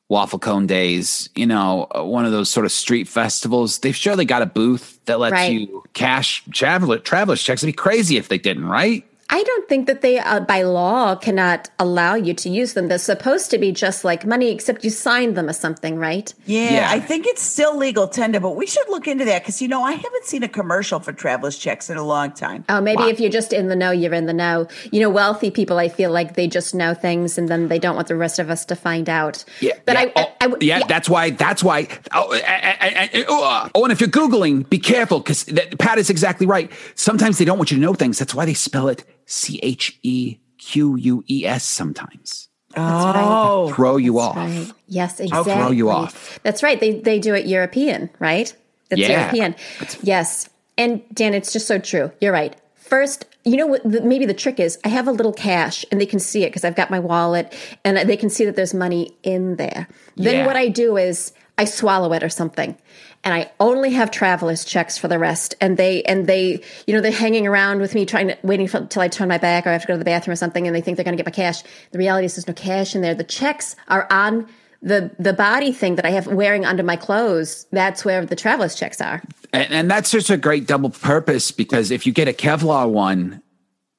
waffle 0.09 0.39
cone 0.39 0.67
days. 0.67 1.29
You 1.35 1.47
know, 1.47 1.87
uh, 1.95 2.05
one 2.05 2.25
of 2.25 2.33
those 2.33 2.49
sort 2.51 2.65
of 2.67 2.73
street 2.73 3.09
festivals. 3.09 3.79
They've 3.81 3.97
surely 3.97 4.25
got 4.25 4.43
a 4.43 4.47
booth 4.47 5.01
that 5.07 5.19
lets 5.21 5.33
Right. 5.33 5.53
you 5.53 5.83
cash 5.93 6.43
traveler 6.53 6.99
traveler's 6.99 7.43
checks. 7.43 7.63
It'd 7.63 7.75
be 7.75 7.77
crazy 7.77 8.17
if 8.17 8.29
they 8.29 8.39
didn't, 8.39 8.67
right? 8.67 9.05
I 9.35 9.43
don't 9.43 9.69
think 9.69 9.89
that 9.89 10.01
they, 10.01 10.21
uh, 10.21 10.39
by 10.39 10.63
law, 10.63 11.17
cannot 11.17 11.69
allow 11.81 12.15
you 12.15 12.35
to 12.35 12.49
use 12.49 12.75
them. 12.75 12.87
They're 12.87 12.99
supposed 12.99 13.51
to 13.51 13.59
be 13.59 13.73
just 13.73 14.05
like 14.05 14.25
money, 14.25 14.53
except 14.53 14.85
you 14.85 14.91
signed 14.91 15.37
them 15.37 15.49
or 15.49 15.53
something, 15.53 15.99
right? 15.99 16.33
yeah, 16.47 16.75
Yeah. 16.75 16.89
I 16.89 17.01
think 17.01 17.27
it's 17.27 17.43
still 17.43 17.77
legal 17.77 18.07
tender, 18.07 18.39
but 18.39 18.55
we 18.55 18.65
should 18.65 18.89
look 18.89 19.09
into 19.09 19.25
that 19.25 19.43
because 19.43 19.61
you 19.61 19.67
know 19.67 19.83
I 19.83 19.91
haven't 19.91 20.25
seen 20.25 20.45
a 20.45 20.49
commercial 20.49 21.01
for 21.01 21.13
traveler's 21.13 21.59
checks 21.59 21.91
in 21.91 21.97
a 21.97 22.05
long 22.05 22.31
time. 22.31 22.65
Oh, 22.69 22.81
maybe 22.81 23.03
if 23.05 23.19
you're 23.19 23.29
just 23.29 23.53
in 23.53 23.67
the 23.67 23.75
know, 23.75 23.91
you're 23.91 24.15
in 24.15 24.27
the 24.27 24.33
know. 24.33 24.69
You 24.93 25.01
know, 25.01 25.11
wealthy 25.11 25.51
people, 25.51 25.81
I 25.81 25.89
feel 25.89 26.13
like 26.13 26.37
they 26.37 26.47
just 26.47 26.73
know 26.73 26.95
things 26.95 27.37
and 27.37 27.49
then 27.49 27.67
they 27.67 27.81
don't 27.81 27.97
want 27.97 28.07
the 28.07 28.15
rest 28.15 28.39
of 28.39 28.51
us 28.51 28.65
to 28.67 28.77
find 28.77 29.09
out. 29.09 29.45
Yeah, 29.59 29.73
But 29.85 29.95
yeah. 29.95 30.03
I, 30.03 30.13
oh, 30.15 30.33
I, 30.43 30.47
I, 30.47 30.55
yeah, 30.61 30.81
that's 30.87 31.09
why. 31.09 31.31
That's 31.31 31.65
why. 31.65 31.89
Oh, 32.13 32.33
uh, 32.33 32.37
uh, 32.37 33.09
uh, 33.19 33.19
uh, 33.29 33.69
oh, 33.75 33.83
and 33.83 33.93
if 33.93 34.01
you're 34.01 34.09
googling, 34.09 34.71
be 34.71 34.79
careful 34.79 35.19
because 35.19 35.43
Pat 35.81 35.99
is 35.99 36.09
exactly 36.09 36.47
right. 36.47 36.71
Sometimes 36.95 37.39
they 37.39 37.45
don't 37.45 37.59
want 37.59 37.73
you 37.73 37.79
to 37.79 37.83
know 37.83 37.95
things. 37.95 38.21
That's 38.21 38.33
why 38.33 38.45
they 38.45 38.55
spell 38.55 38.87
it 38.87 39.05
C 39.27 39.61
H 39.63 39.99
E 40.03 40.39
Q 40.59 40.97
U 40.97 41.25
E 41.29 41.47
S. 41.47 41.65
Sometimes 41.65 42.49
oh, 42.77 43.73
throw 43.73 43.97
you 43.97 44.19
off. 44.19 44.37
Right. 44.37 44.71
Yes, 44.89 45.21
I'll 45.21 45.27
exactly. 45.27 45.55
throw 45.55 45.71
you 45.71 45.91
off. 45.91 46.39
That's 46.43 46.63
right. 46.63 46.79
They 46.79 47.01
they 47.01 47.19
do 47.19 47.35
it 47.35 47.47
European, 47.47 48.11
right? 48.19 48.55
It's 48.91 49.01
Yeah. 49.01 49.21
European. 49.21 49.55
Yes. 50.03 50.49
And 50.77 51.03
Dan, 51.13 51.35
it's 51.35 51.53
just 51.53 51.67
so 51.67 51.79
true. 51.79 52.11
You're 52.21 52.33
right. 52.33 52.57
First, 52.75 53.25
you 53.45 53.57
know 53.57 53.67
what? 53.67 53.83
The, 53.85 54.01
maybe 54.03 54.27
the 54.27 54.35
trick 54.35 54.61
is 54.61 54.79
I 54.85 54.89
have 54.89 55.09
a 55.09 55.13
little 55.13 55.33
cash 55.33 55.85
and 55.91 56.01
they 56.01 56.07
can 56.07 56.19
see 56.19 56.45
it 56.45 56.49
because 56.49 56.65
I've 56.65 56.77
got 56.77 56.91
my 56.91 56.99
wallet 56.99 57.55
and 57.85 57.97
they 57.97 58.17
can 58.17 58.29
see 58.29 58.45
that 58.45 58.57
there's 58.57 58.75
money 58.75 59.17
in 59.23 59.57
there. 59.57 59.89
Then 60.17 60.37
Yeah. 60.37 60.47
what 60.47 60.57
I 60.57 60.69
do 60.69 60.97
is 60.97 61.33
I 61.57 61.65
swallow 61.65 62.13
it 62.13 62.23
or 62.23 62.29
something. 62.29 62.77
And 63.25 63.33
I 63.33 63.51
only 63.59 63.91
have 63.91 64.11
travelers 64.11 64.65
checks 64.65 64.99
for 64.99 65.09
the 65.09 65.19
rest. 65.19 65.55
And 65.61 65.77
they, 65.77 66.03
and 66.03 66.27
they, 66.27 66.63
you 66.87 66.95
know, 66.95 67.01
they're 67.01 67.11
hanging 67.11 67.47
around 67.47 67.81
with 67.81 67.95
me 67.95 68.05
trying 68.05 68.29
to, 68.29 68.39
waiting 68.43 68.69
for, 68.69 68.77
until 68.77 69.01
I 69.03 69.09
turn 69.09 69.29
my 69.29 69.39
back 69.39 69.67
or 69.67 69.71
I 69.71 69.73
have 69.73 69.83
to 69.83 69.89
go 69.89 69.95
to 69.95 69.99
the 69.99 70.05
bathroom 70.05 70.33
or 70.33 70.37
something 70.37 70.67
and 70.67 70.77
they 70.77 70.83
think 70.83 70.97
they're 70.97 71.05
going 71.05 71.17
to 71.17 71.23
get 71.23 71.27
my 71.27 71.35
cash. 71.35 71.63
The 71.91 71.99
reality 71.99 72.27
is 72.27 72.37
there's 72.37 72.47
no 72.47 72.55
cash 72.55 72.95
in 72.95 73.01
there. 73.01 73.15
The 73.15 73.25
checks 73.25 73.77
are 73.89 74.07
on 74.11 74.47
the, 74.83 75.11
the 75.19 75.33
body 75.33 75.73
thing 75.73 75.97
that 75.97 76.05
I 76.05 76.11
have 76.11 76.27
wearing 76.27 76.67
under 76.67 76.83
my 76.83 76.97
clothes. 76.97 77.67
That's 77.73 78.05
where 78.05 78.27
the 78.27 78.37
travelers 78.37 78.75
checks 78.75 79.01
are. 79.01 79.23
And, 79.55 79.73
and 79.73 79.91
that's 79.91 80.11
just 80.11 80.29
a 80.29 80.37
great 80.37 80.67
double 80.67 80.91
purpose 80.91 81.51
because 81.51 81.91
if 81.91 82.07
you 82.07 82.13
get 82.13 82.29
a 82.29 82.35
Kevlar 82.35 82.91
one, 82.91 83.43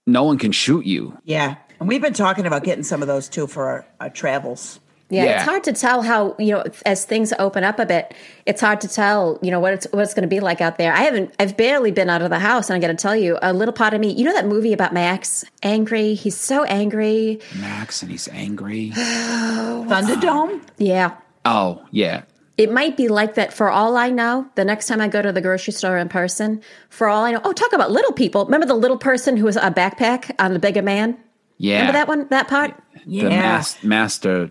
no 0.06 0.24
one 0.24 0.38
can 0.38 0.52
shoot 0.52 0.86
you. 0.86 1.18
yeah. 1.24 1.56
And 1.78 1.90
we've 1.90 2.02
been 2.02 2.14
talking 2.14 2.46
about 2.46 2.64
getting 2.64 2.84
some 2.86 3.02
of 3.02 3.10
those 3.10 3.28
too 3.28 3.48
for 3.48 3.68
our, 3.68 3.88
our 4.00 4.10
travels. 4.10 4.80
Yeah, 5.10 5.26
Yeah. 5.26 5.36
it's 5.36 5.44
hard 5.44 5.64
to 5.66 5.74
tell 5.74 6.02
how 6.02 6.36
you 6.40 6.52
know 6.52 6.64
as 6.86 7.06
things 7.06 7.32
open 7.38 7.64
up 7.64 7.78
a 7.80 7.86
bit. 7.86 8.14
It's 8.48 8.60
hard 8.60 8.82
to 8.82 8.88
tell 8.88 9.38
you 9.44 9.52
know 9.52 9.60
what 9.60 9.74
it's 9.74 9.86
what 9.92 10.02
it's 10.02 10.14
going 10.16 10.24
to 10.24 10.28
be 10.28 10.40
like 10.40 10.62
out 10.62 10.78
there. 10.80 10.92
I 10.94 11.02
haven't, 11.02 11.34
I've 11.40 11.56
barely 11.56 11.92
been 11.92 12.10
out 12.10 12.24
of 12.24 12.32
the 12.32 12.40
house, 12.40 12.70
and 12.70 12.76
I 12.76 12.80
got 12.80 12.88
to 12.88 13.00
tell 13.02 13.16
you, 13.16 13.38
a 13.44 13.54
little 13.54 13.74
part 13.74 13.94
of 13.94 14.02
me, 14.02 14.12
you 14.12 14.24
know 14.26 14.34
that 14.34 14.48
movie 14.48 14.74
about 14.74 14.94
Max, 14.94 15.46
angry. 15.62 16.16
He's 16.16 16.36
so 16.36 16.64
angry. 16.64 17.40
Max 17.60 18.02
and 18.02 18.10
he's 18.12 18.28
angry. 18.30 18.92
Oh. 18.98 19.86
Thunderdome. 19.88 20.62
Yeah, 20.78 21.16
Oh 21.46 21.84
yeah, 21.92 22.24
It 22.58 22.72
might 22.72 22.98
be 22.98 23.08
like 23.08 23.36
that 23.36 23.54
for 23.54 23.70
all 23.70 23.98
I 23.98 24.10
know. 24.10 24.48
The 24.56 24.66
next 24.66 24.88
time 24.88 25.02
I 25.02 25.08
go 25.08 25.22
to 25.22 25.32
the 25.32 25.42
grocery 25.42 25.74
store 25.74 25.98
in 26.00 26.10
person, 26.10 26.62
for 26.90 27.08
all 27.08 27.24
I 27.24 27.32
know. 27.34 27.42
Oh, 27.44 27.54
talk 27.54 27.74
about 27.74 27.92
little 27.92 28.14
people. 28.14 28.46
Remember 28.46 28.66
the 28.66 28.74
little 28.74 28.98
person 28.98 29.38
who 29.38 29.46
was 29.46 29.56
a 29.58 29.70
backpack 29.70 30.32
on 30.40 30.54
the 30.54 30.60
bigger 30.60 30.82
man? 30.82 31.18
Yeah. 31.58 31.76
Remember 31.82 31.94
that 31.94 32.08
one, 32.08 32.28
that 32.30 32.48
part? 32.48 32.74
The 33.06 33.12
Yeah. 33.12 33.30
mas- 33.58 33.84
master 33.84 34.50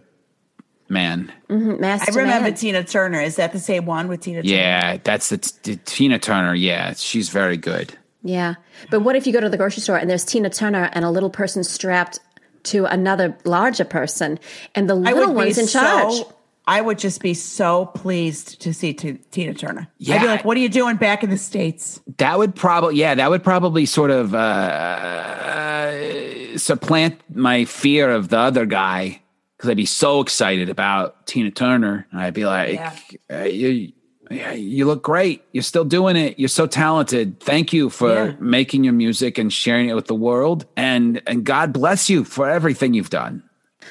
man. 0.89 1.33
Mm, 1.49 1.77
I 1.77 1.79
Master 1.79 2.21
remember 2.21 2.51
Man. 2.51 2.55
Tina 2.55 2.85
Turner. 2.85 3.21
Is 3.21 3.37
that 3.37 3.53
the 3.53 3.59
same 3.59 3.87
one 3.87 4.09
with 4.09 4.21
Tina 4.21 4.43
Turner? 4.43 4.55
Yeah, 4.55 4.99
that's 5.03 5.31
the, 5.31 5.39
t- 5.39 5.77
Tina 5.85 6.19
Turner. 6.19 6.55
Yeah, 6.55 6.95
she's 6.95 7.29
very 7.29 7.57
good. 7.57 7.97
Yeah. 8.23 8.55
But 8.91 9.01
what 9.01 9.17
if 9.17 9.27
you 9.27 9.33
go 9.33 9.41
to 9.41 9.49
the 9.49 9.57
grocery 9.57 9.83
store 9.83 9.99
and 9.99 10.09
there's 10.09 10.25
Tina 10.25 10.51
Turner 10.51 10.91
and 10.93 11.05
a 11.05 11.11
little 11.11 11.31
person 11.31 11.65
strapped 11.65 12.21
to 12.65 12.87
another 12.87 13.37
larger 13.45 13.85
person 13.85 14.39
and 14.75 14.89
the 14.89 14.95
little 14.95 15.35
one's 15.35 15.59
in 15.59 15.67
charge? 15.67 16.15
so. 16.15 16.31
I 16.67 16.81
would 16.81 16.99
just 16.99 17.21
be 17.21 17.35
so 17.35 17.85
pleased 17.87 18.63
to 18.63 18.73
see 18.73 18.95
T- 18.95 19.19
Tina 19.31 19.53
Turner. 19.53 19.87
Yeah. 19.99 20.15
I'd 20.15 20.21
be 20.23 20.27
like, 20.27 20.45
"What 20.47 20.57
are 20.57 20.61
you 20.61 20.71
doing 20.71 20.97
back 20.97 21.23
in 21.23 21.29
the 21.29 21.37
states?" 21.37 22.01
That 22.17 22.39
would 22.39 22.55
probably, 22.55 22.97
yeah, 22.97 23.15
that 23.15 23.29
would 23.29 23.45
probably 23.45 23.85
sort 23.85 24.11
of 24.11 24.35
uh, 24.35 26.57
supplant 26.57 27.21
my 27.35 27.67
fear 27.67 28.11
of 28.11 28.31
the 28.31 28.39
other 28.39 28.65
guy 28.65 29.21
because 29.65 29.71
I'd 29.71 29.77
be 29.79 29.87
so 29.87 30.21
excited 30.21 30.69
about 30.69 31.27
Tina 31.27 31.51
Turner. 31.51 32.07
And 32.13 32.21
I'd 32.21 32.35
be 32.35 32.45
like, 32.45 32.75
Yeah. 32.75 32.93
uh, 33.33 33.45
you, 33.45 33.93
yeah, 34.31 34.53
you 34.53 34.85
look 34.85 35.03
great. 35.03 35.43
You're 35.53 35.63
still 35.63 35.85
doing 35.85 36.17
it. 36.17 36.39
You're 36.39 36.49
so 36.51 36.67
talented. 36.67 37.41
Thank 37.41 37.73
you 37.73 37.89
for 37.89 38.13
Yeah. 38.13 38.33
making 38.41 38.85
your 38.85 38.93
music 38.93 39.39
and 39.39 39.51
sharing 39.51 39.89
it 39.89 39.95
with 39.95 40.07
the 40.07 40.15
world. 40.15 40.67
And 40.77 41.23
and 41.27 41.45
God 41.45 41.73
bless 41.73 42.11
you 42.11 42.25
for 42.25 42.49
everything 42.49 42.93
you've 42.93 43.09
done. 43.11 43.43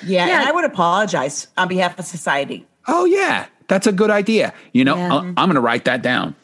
Yeah, 0.05 0.27
Yeah. 0.27 0.39
and 0.41 0.49
I 0.49 0.51
would 0.51 0.65
apologize 0.65 1.47
on 1.57 1.67
behalf 1.67 1.97
of 1.97 2.05
society. 2.05 2.67
Oh 2.87 3.05
yeah, 3.05 3.45
that's 3.67 3.87
a 3.87 3.91
good 3.91 4.11
idea. 4.11 4.53
You 4.73 4.85
know, 4.85 4.95
Yeah. 4.97 5.11
I'll- 5.11 5.19
I'm 5.37 5.47
going 5.49 5.55
to 5.55 5.61
write 5.61 5.85
that 5.85 6.03
down. 6.03 6.35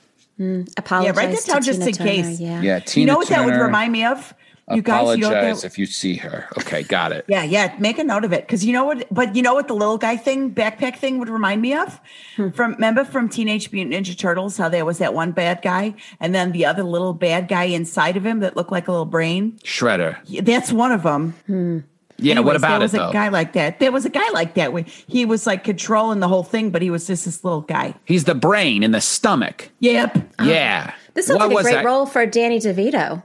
Apologize 0.77 1.15
Yeah, 1.15 1.21
write 1.21 1.35
that 1.35 1.45
down 1.45 1.61
just 1.61 1.79
Tina 1.79 1.87
in 1.89 1.93
Turner, 1.93 2.09
case. 2.09 2.39
Yeah. 2.39 2.61
Yeah, 2.61 2.79
Tina 2.79 3.01
you 3.01 3.05
know 3.11 3.17
what 3.17 3.27
that 3.27 3.45
would 3.45 3.55
remind 3.55 3.91
me 3.91 4.05
of? 4.05 4.33
You 4.75 4.81
guys, 4.81 5.15
you 5.17 5.23
know 5.23 5.29
what 5.29 5.37
apologize 5.37 5.63
if 5.63 5.77
you 5.77 5.85
see 5.85 6.15
her. 6.15 6.47
Okay, 6.59 6.83
got 6.83 7.11
it. 7.11 7.25
Yeah, 7.27 7.43
yeah. 7.43 7.75
Make 7.79 7.97
a 7.99 8.03
note 8.03 8.23
of 8.25 8.33
it 8.33 8.41
because 8.45 8.63
you 8.63 8.73
know 8.73 8.85
what. 8.85 9.05
But 9.11 9.35
you 9.35 9.41
know 9.41 9.53
what 9.53 9.67
the 9.67 9.73
little 9.73 9.97
guy 9.97 10.17
thing, 10.17 10.51
backpack 10.53 10.97
thing, 10.97 11.19
would 11.19 11.29
remind 11.29 11.61
me 11.61 11.73
of. 11.73 11.99
Hmm. 12.35 12.49
From 12.49 12.73
remember 12.73 13.03
from 13.05 13.29
Teenage 13.29 13.71
Mutant 13.71 13.95
Ninja 13.95 14.17
Turtles, 14.17 14.57
how 14.57 14.69
there 14.69 14.85
was 14.85 14.97
that 14.99 15.13
one 15.13 15.31
bad 15.31 15.61
guy, 15.61 15.95
and 16.19 16.33
then 16.35 16.51
the 16.51 16.65
other 16.65 16.83
little 16.83 17.13
bad 17.13 17.47
guy 17.47 17.63
inside 17.65 18.17
of 18.17 18.25
him 18.25 18.39
that 18.41 18.55
looked 18.55 18.71
like 18.71 18.87
a 18.87 18.91
little 18.91 19.05
brain. 19.05 19.57
Shredder. 19.63 20.17
Yeah, 20.25 20.41
That's 20.41 20.71
one 20.71 20.91
of 20.91 21.03
them. 21.03 21.85
Yeah, 22.21 22.33
what 22.33 22.39
Anyways, 22.39 22.55
about 22.57 22.67
there 22.67 22.77
it 22.77 22.81
was 22.81 22.91
though? 22.91 23.09
a 23.09 23.13
guy 23.13 23.29
like 23.29 23.53
that. 23.53 23.79
There 23.79 23.91
was 23.93 24.05
a 24.05 24.09
guy 24.09 24.29
like 24.33 24.55
that. 24.55 24.73
Where 24.73 24.83
he 25.07 25.25
was 25.25 25.47
like 25.47 25.63
controlling 25.63 26.19
the 26.19 26.27
whole 26.27 26.43
thing, 26.43 26.69
but 26.69 26.81
he 26.81 26.89
was 26.89 27.07
just 27.07 27.23
this 27.25 27.43
little 27.45 27.61
guy. 27.61 27.93
He's 28.05 28.25
the 28.25 28.35
brain 28.35 28.83
in 28.83 28.91
the 28.91 28.99
stomach. 29.01 29.69
Yep. 29.79 30.17
Yeah. 30.43 30.93
This 31.13 31.27
sounds 31.27 31.39
What 31.39 31.49
like 31.49 31.59
a 31.59 31.63
great 31.63 31.73
that? 31.75 31.85
role 31.85 32.05
for 32.05 32.25
Danny 32.25 32.59
DeVito. 32.59 33.23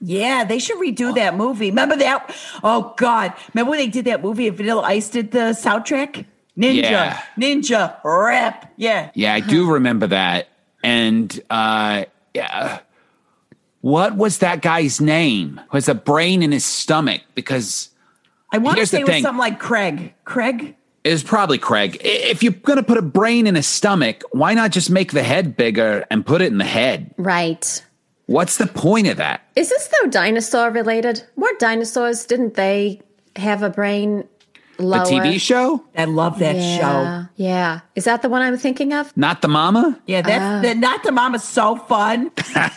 Yeah, 0.00 0.44
they 0.44 0.58
should 0.58 0.78
redo 0.78 1.14
that 1.16 1.36
movie. 1.36 1.70
Remember 1.70 1.96
that? 1.96 2.34
Oh 2.62 2.94
God! 2.96 3.32
Remember 3.54 3.70
when 3.70 3.78
they 3.78 3.88
did 3.88 4.04
that 4.06 4.22
movie? 4.22 4.46
and 4.48 4.56
Vanilla 4.56 4.82
Ice 4.82 5.08
did 5.08 5.30
the 5.32 5.50
soundtrack. 5.58 6.24
Ninja, 6.56 6.82
Yeah. 6.82 7.20
ninja, 7.38 7.96
rap. 8.04 8.72
Yeah, 8.76 9.10
Yeah, 9.14 9.32
I 9.34 9.40
do 9.40 9.70
remember 9.70 10.08
that. 10.08 10.48
And 10.82 11.38
uh 11.50 12.04
yeah. 12.34 12.80
What 13.80 14.16
was 14.16 14.38
that 14.38 14.60
guy's 14.60 15.00
name? 15.00 15.60
Was 15.72 15.88
a 15.88 15.94
brain 15.94 16.42
in 16.42 16.50
his 16.52 16.64
stomach 16.64 17.22
because 17.34 17.90
I 18.52 18.58
want 18.58 18.78
to 18.78 18.86
say 18.86 19.00
it 19.00 19.06
was 19.06 19.22
something 19.22 19.38
like 19.38 19.60
Craig. 19.60 20.14
Craig. 20.24 20.74
it 21.04 21.10
was 21.12 21.22
probably 21.22 21.58
Craig. 21.58 21.98
If 22.02 22.42
you're 22.42 22.52
going 22.52 22.78
to 22.78 22.82
put 22.82 22.98
a 22.98 23.02
brain 23.02 23.46
in 23.46 23.54
a 23.56 23.62
stomach, 23.62 24.22
why 24.32 24.54
not 24.54 24.72
just 24.72 24.90
make 24.90 25.12
the 25.12 25.22
head 25.22 25.56
bigger 25.56 26.04
and 26.10 26.26
put 26.26 26.42
it 26.42 26.50
in 26.50 26.58
the 26.58 26.64
head? 26.64 27.14
Right. 27.16 27.84
What's 28.28 28.58
the 28.58 28.66
point 28.66 29.06
of 29.08 29.16
that? 29.16 29.40
Is 29.56 29.70
this 29.70 29.88
though 29.88 30.08
dinosaur 30.10 30.70
related? 30.70 31.22
Weren't 31.36 31.58
dinosaurs? 31.58 32.24
Didn't 32.26 32.54
they 32.54 33.00
have 33.36 33.62
a 33.62 33.70
brain 33.70 34.28
The 34.76 34.82
lower? 34.84 35.04
TV 35.06 35.40
show? 35.40 35.82
I 35.96 36.04
love 36.04 36.38
that 36.40 36.54
yeah. 36.56 36.76
show. 36.78 37.28
Yeah. 37.36 37.80
Is 37.96 38.04
that 38.04 38.20
the 38.22 38.28
one 38.28 38.42
I'm 38.42 38.58
thinking 38.58 38.92
of? 38.92 39.16
Not 39.16 39.40
the 39.40 39.48
mama? 39.48 39.98
Yeah, 40.06 40.20
that's 40.22 40.44
Ah. 40.44 40.60
the, 40.60 40.74
not 40.74 41.02
the 41.04 41.12
mom 41.12 41.34
is 41.34 41.42
so 41.42 41.76
fun. 41.76 42.30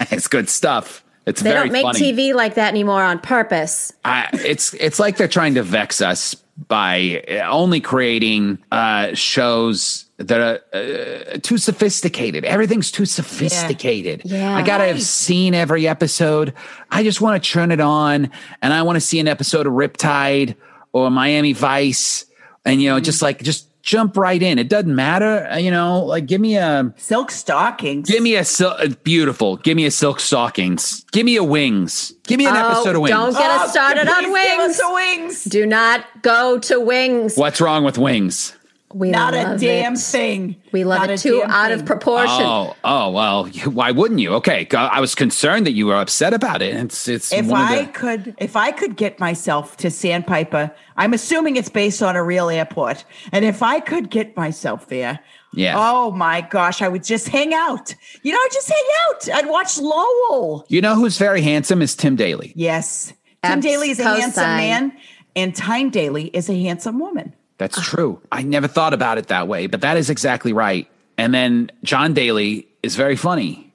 it's 0.10 0.28
good 0.30 0.47
stuff. 0.49 1.04
It's 1.26 1.41
They 1.41 1.52
very 1.52 1.66
don't 1.68 1.74
make 1.74 1.84
funny. 1.84 1.99
TV 2.14 2.34
like 2.34 2.56
that 2.56 2.70
anymore 2.70 3.04
on 3.04 3.20
purpose. 3.20 3.91
I, 4.06 4.30
it's 4.34 4.74
it's 4.76 4.99
like 4.99 5.18
they're 5.18 5.28
trying 5.28 5.54
to 5.56 5.64
vex 5.64 6.02
us 6.02 6.34
by 6.68 7.24
only 7.45 7.80
creating 7.82 8.58
uh, 8.72 9.14
shows 9.14 10.06
that 10.24 10.39
are 10.39 11.34
uh, 11.34 11.38
too 11.41 11.57
sophisticated. 11.57 12.45
Everything's 12.45 12.91
too 12.91 13.05
sophisticated. 13.05 14.22
Yeah. 14.26 14.55
I 14.55 14.61
gotta 14.61 14.86
have 14.86 15.01
seen 15.01 15.53
every 15.53 15.88
episode. 15.88 16.53
I 16.89 17.03
just 17.03 17.22
want 17.22 17.41
to 17.43 17.49
turn 17.49 17.72
it 17.72 17.80
on, 17.82 18.30
and 18.61 18.74
I 18.74 18.82
want 18.84 18.95
to 18.97 19.01
see 19.01 19.19
an 19.19 19.28
episode 19.28 19.67
of 19.67 19.74
Riptide 19.74 20.55
or 20.93 21.09
Miami 21.09 21.53
Vice, 21.53 22.26
and 22.65 22.82
you 22.82 22.89
know, 22.89 22.99
just 22.99 23.22
like 23.22 23.41
just 23.43 23.67
jump 23.84 24.15
right 24.15 24.41
in. 24.43 24.59
It 24.59 24.69
doesn't 24.69 24.93
matter, 24.93 25.47
uh, 25.51 25.57
you 25.57 25.72
know. 25.72 26.05
Like 26.05 26.28
give 26.28 26.39
me 26.39 26.55
a 26.57 26.93
Silk 26.97 27.32
stockings. 27.32 28.07
give 28.09 28.22
me 28.22 28.36
a 28.36 28.45
sil- 28.45 28.78
uh, 28.78 28.89
beautiful. 29.03 29.57
Give 29.57 29.76
me 29.76 29.86
a 29.86 29.91
silk 29.91 30.19
stockings. 30.19 31.03
Give 31.11 31.26
me 31.26 31.36
a 31.38 31.43
wings. 31.43 32.13
Give 32.28 32.38
me 32.38 32.45
an 32.45 32.55
Oh, 32.55 32.69
episode 32.72 32.95
of 32.95 33.01
wings. 33.01 33.15
don't 33.15 33.34
get 33.34 33.49
us 33.49 33.72
started 33.72 34.07
on 34.07 34.15
please 34.15 34.24
give 34.26 34.32
wings. 34.34 34.59
us 34.72 34.78
the 34.78 34.93
wings. 34.93 35.43
Do 35.45 35.65
not 35.65 36.05
go 36.22 36.59
to 36.59 36.80
wings. 36.80 37.36
What's 37.36 37.59
wrong 37.59 37.84
with 37.84 37.97
wings? 37.97 38.53
We 38.94 39.10
Not 39.10 39.34
a 39.34 39.58
damn 39.58 39.94
it. 39.94 40.00
thing. 40.00 40.56
We 40.72 40.84
love 40.84 41.00
Not 41.02 41.10
it 41.12 41.20
too 41.20 41.39
damn 41.42 41.50
out 41.52 41.72
of 41.72 41.86
proportion. 41.86 42.42
Oh, 42.46 42.76
oh 42.84 43.10
well. 43.12 43.48
you- 43.48 43.70
Why 43.70 43.92
wouldn't 43.92 44.20
you? 44.20 44.34
Okay, 44.36 44.68
I 44.76 45.00
was 45.00 45.16
concerned 45.16 45.66
that 45.66 45.72
you 45.74 45.86
were 45.88 45.96
upset 45.96 46.34
about 46.34 46.62
it. 46.62 46.76
It's 46.76 47.08
it's 47.08 47.32
If 47.32 47.46
one 47.48 47.62
of 47.62 47.70
I 47.70 47.82
the- 47.86 47.92
could, 47.92 48.36
if 48.39 48.56
I 48.56 48.72
could 48.72 48.96
get 48.98 49.20
myself 49.20 49.78
to 49.78 49.89
Sandpiper, 49.89 50.72
I'm 50.98 51.14
assuming 51.14 51.56
it's 51.56 51.70
based 51.70 52.02
on 52.04 52.16
a 52.16 52.24
real 52.24 52.50
airport, 52.50 53.06
and 53.32 53.46
if 53.46 53.64
I 53.64 53.80
could 53.80 54.10
get 54.10 54.36
myself 54.36 54.88
there, 54.88 55.20
Yeah. 55.54 55.76
oh 55.78 56.12
my 56.12 56.42
gosh, 56.42 56.82
I 56.82 56.88
would 56.88 57.04
just 57.04 57.28
hang 57.30 57.54
out. 57.54 57.96
You 58.24 58.32
know, 58.34 58.38
I'd 58.38 58.50
just 58.54 58.70
hang 58.70 58.88
out. 59.36 59.38
I'd 59.44 59.50
watch 59.50 59.78
Lowell. 59.80 60.66
you 60.70 60.82
know 60.82 60.96
who's 60.96 61.18
very 61.18 61.42
handsome 61.42 61.82
is 61.82 61.96
Tim 61.96 62.16
Daly. 62.16 62.54
Yes, 62.56 63.14
Tim 63.44 63.54
Abs- 63.54 63.66
Daly 63.66 63.89
is 63.92 64.00
a 64.00 64.04
handsome 64.04 64.44
man, 64.44 64.94
and 65.36 65.56
Tyne 65.56 65.89
Daly 65.89 66.26
is 66.34 66.50
a 66.50 66.62
handsome 66.62 67.00
woman. 67.00 67.34
That's 67.62 67.80
true. 67.80 68.20
I 68.32 68.41
never 68.41 68.68
thought 68.68 68.93
about 68.95 69.20
it 69.20 69.28
that 69.28 69.47
way, 69.47 69.68
but 69.68 69.82
that 69.82 69.95
is 69.97 70.09
exactly 70.09 70.51
right. 70.51 70.88
And 71.18 71.32
then 71.32 71.72
John 71.84 72.14
Daly 72.16 72.68
is 72.82 72.95
very 72.95 73.16
funny. 73.16 73.72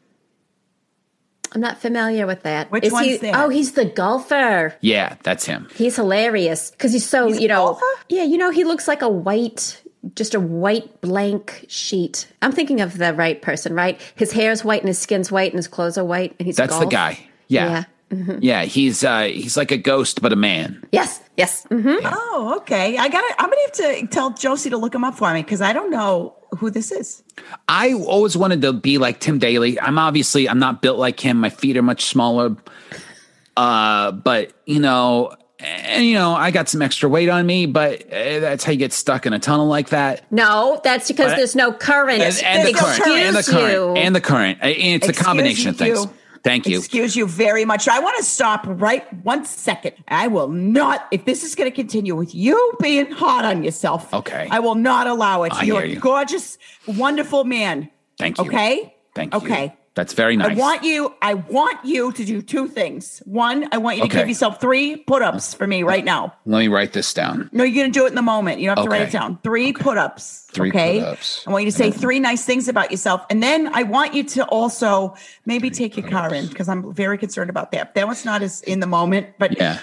I'm 1.53 1.61
not 1.61 1.79
familiar 1.81 2.27
with 2.27 2.43
that. 2.43 2.71
Which 2.73 2.85
Is 2.85 2.93
one's 2.93 3.07
he? 3.07 3.17
that? 3.19 3.37
Oh, 3.37 3.49
he's 3.49 3.73
the 3.73 3.85
golfer. 3.85 4.75
Yeah, 4.81 5.15
that's 5.23 5.45
him. 5.47 5.69
He's 5.77 5.95
hilarious 5.97 6.73
because 6.73 6.93
he's 6.93 7.07
so 7.09 7.29
He's 7.29 7.41
you 7.41 7.47
know. 7.49 7.65
golfer? 7.67 7.85
Yeah, 8.09 8.25
you 8.25 8.37
know 8.39 8.51
he 8.51 8.65
looks 8.65 8.89
like 8.89 9.01
a 9.03 9.09
white, 9.09 9.81
just 10.17 10.35
a 10.35 10.41
white 10.41 11.01
blank 11.01 11.65
sheet. 11.69 12.27
I'm 12.43 12.51
thinking 12.53 12.81
of 12.81 12.99
the 12.99 13.15
right 13.15 13.41
person, 13.41 13.73
right? 13.75 14.01
His 14.17 14.33
hair 14.33 14.51
is 14.51 14.65
white 14.65 14.81
and 14.83 14.89
his 14.89 14.99
skin's 14.99 15.31
white 15.31 15.53
and 15.53 15.59
his 15.59 15.69
clothes 15.69 15.97
are 15.97 16.05
white 16.05 16.35
and 16.41 16.47
he's 16.47 16.57
That's 16.57 16.75
the 16.75 16.81
golf. 16.81 16.91
guy. 16.93 17.21
Yeah. 17.47 17.85
Yeah, 18.41 18.65
he's 18.65 19.03
uh 19.05 19.23
he's 19.23 19.57
like 19.57 19.71
a 19.71 19.77
ghost 19.79 20.21
but 20.23 20.33
a 20.33 20.37
man. 20.37 20.85
Yes, 20.93 21.21
yes. 21.37 21.65
hmm 21.69 21.95
Oh, 22.05 22.55
okay. 22.59 22.97
I 22.97 23.09
got 23.09 23.21
to 23.21 23.35
I'm 23.39 23.51
gonna 23.51 23.61
have 23.67 23.73
to 24.01 24.07
tell 24.09 24.31
Josie 24.31 24.71
to 24.71 24.77
look 24.77 24.95
him 24.95 25.05
up 25.05 25.15
for 25.17 25.33
me 25.33 25.43
because 25.43 25.61
I 25.61 25.73
don't 25.73 25.91
know 25.91 26.35
who 26.59 26.71
this 26.71 26.91
is. 26.93 27.23
I 27.69 27.93
always 27.93 28.37
wanted 28.37 28.63
to 28.63 28.73
be 28.73 28.99
like 28.99 29.21
Tim 29.21 29.39
Daly. 29.39 29.79
I'm 29.81 29.99
obviously 29.99 30.49
I'm 30.49 30.59
not 30.59 30.81
built 30.83 30.99
like 30.99 31.21
him. 31.21 31.39
My 31.39 31.51
feet 31.51 31.77
are 31.77 31.83
much 31.83 32.05
smaller. 32.07 32.57
Uh, 33.57 34.13
but 34.13 34.53
you 34.67 34.81
know, 34.81 35.35
and 35.59 36.05
you 36.05 36.15
know, 36.15 36.35
I 36.35 36.51
got 36.51 36.69
some 36.69 36.83
extra 36.83 37.09
weight 37.09 37.29
on 37.29 37.47
me. 37.47 37.67
But 37.67 38.03
uh, 38.13 38.41
that's 38.41 38.65
how 38.65 38.73
you 38.73 38.79
get 38.79 38.93
stuck 38.93 39.27
in 39.27 39.33
a 39.33 39.39
tunnel 39.39 39.67
like 39.67 39.89
that. 39.91 40.31
No, 40.31 40.81
that's 40.85 41.09
because 41.09 41.33
But- 41.33 41.37
there's 41.37 41.57
no 41.57 41.73
current. 41.73 42.21
And, 42.21 42.39
and 42.45 42.69
the 42.69 42.73
current, 42.75 43.07
and 43.07 43.37
the 43.37 43.43
current, 43.43 43.99
and 43.99 44.15
the 44.17 44.21
current. 44.21 44.59
Uh, 44.63 44.67
It's 44.69 45.07
a 45.07 45.11
Excuse 45.11 45.19
combination 45.27 45.71
of 45.71 45.77
things. 45.79 46.07
Thank 46.47 46.69
you. 46.69 46.79
Excuse 46.79 47.17
you 47.17 47.27
very 47.27 47.65
much. 47.65 47.89
I 47.89 47.99
want 47.99 48.17
to 48.19 48.23
stop 48.23 48.63
right 48.69 49.03
one 49.25 49.45
second. 49.45 49.97
I 50.07 50.29
will 50.29 50.47
not, 50.47 51.09
if 51.11 51.25
this 51.25 51.43
is 51.43 51.57
going 51.57 51.69
to 51.69 51.75
continue 51.75 52.15
with 52.15 52.37
you 52.37 52.73
being 52.81 53.11
hot 53.11 53.45
on 53.45 53.65
yourself. 53.65 54.15
Okay. 54.15 54.47
I 54.49 54.61
will 54.61 54.77
not 54.77 55.09
allow 55.09 55.43
it. 55.43 55.53
I 55.53 55.65
You're 55.65 55.83
a 55.83 55.89
you. 55.89 55.99
gorgeous, 55.99 56.57
wonderful 56.87 57.43
man. 57.43 57.91
Thank 58.17 58.39
you. 58.39 58.45
Okay. 58.45 58.95
Thank 59.17 59.35
you. 59.35 59.41
Okay. 59.41 59.77
That's 59.97 60.13
very 60.13 60.37
nice. 60.37 60.51
I 60.51 60.55
want 60.61 60.85
you, 60.85 61.15
I 61.23 61.33
want 61.35 61.83
you 61.83 62.13
to 62.13 62.25
do 62.25 62.43
two 62.43 62.69
things. 62.69 63.23
One, 63.25 63.67
I 63.73 63.79
want 63.79 63.97
you 63.97 64.03
to 64.03 64.09
Okay. 64.09 64.19
give 64.19 64.29
yourself 64.29 64.61
three 64.61 64.97
put 64.97 65.23
ups 65.23 65.55
for 65.55 65.67
me 65.67 65.83
right 65.83 66.05
now. 66.05 66.35
Let 66.45 66.59
me 66.59 66.69
write 66.69 66.93
this 66.93 67.15
down. 67.15 67.49
No, 67.51 67.65
you're 67.65 67.87
to 67.87 67.91
do 67.91 68.05
it 68.05 68.11
in 68.11 68.15
the 68.15 68.21
moment. 68.21 68.61
You 68.61 68.67
don't 68.67 68.77
have 68.77 68.85
to 68.85 68.91
write 68.91 69.09
it 69.09 69.11
down. 69.11 69.39
Three 69.43 69.73
put 69.73 69.97
ups. 69.97 70.47
Three 70.53 70.69
okay. 70.69 71.01
put-ups. 71.01 71.45
I 71.47 71.51
want 71.51 71.65
you 71.65 71.71
to 71.71 71.77
say 71.77 71.91
three 71.91 72.21
nice 72.21 72.45
things 72.45 72.69
about 72.69 72.91
yourself. 72.91 73.25
And 73.31 73.43
then 73.43 73.69
I 73.75 73.85
want 73.85 74.13
you 74.15 74.23
to 74.25 74.45
also 74.45 75.15
maybe 75.47 75.71
take 75.71 75.97
your 75.97 76.09
car 76.09 76.33
in 76.33 76.47
because 76.47 76.69
I'm 76.69 76.93
very 76.93 77.17
concerned 77.17 77.49
about 77.49 77.73
that. 77.73 77.95
That 77.95 78.07
one's 78.07 78.25
not 78.27 78.43
as 78.43 78.61
in 78.63 78.81
the 78.81 78.87
moment, 78.87 79.29
but 79.39 79.57
Yeah. 79.57 79.79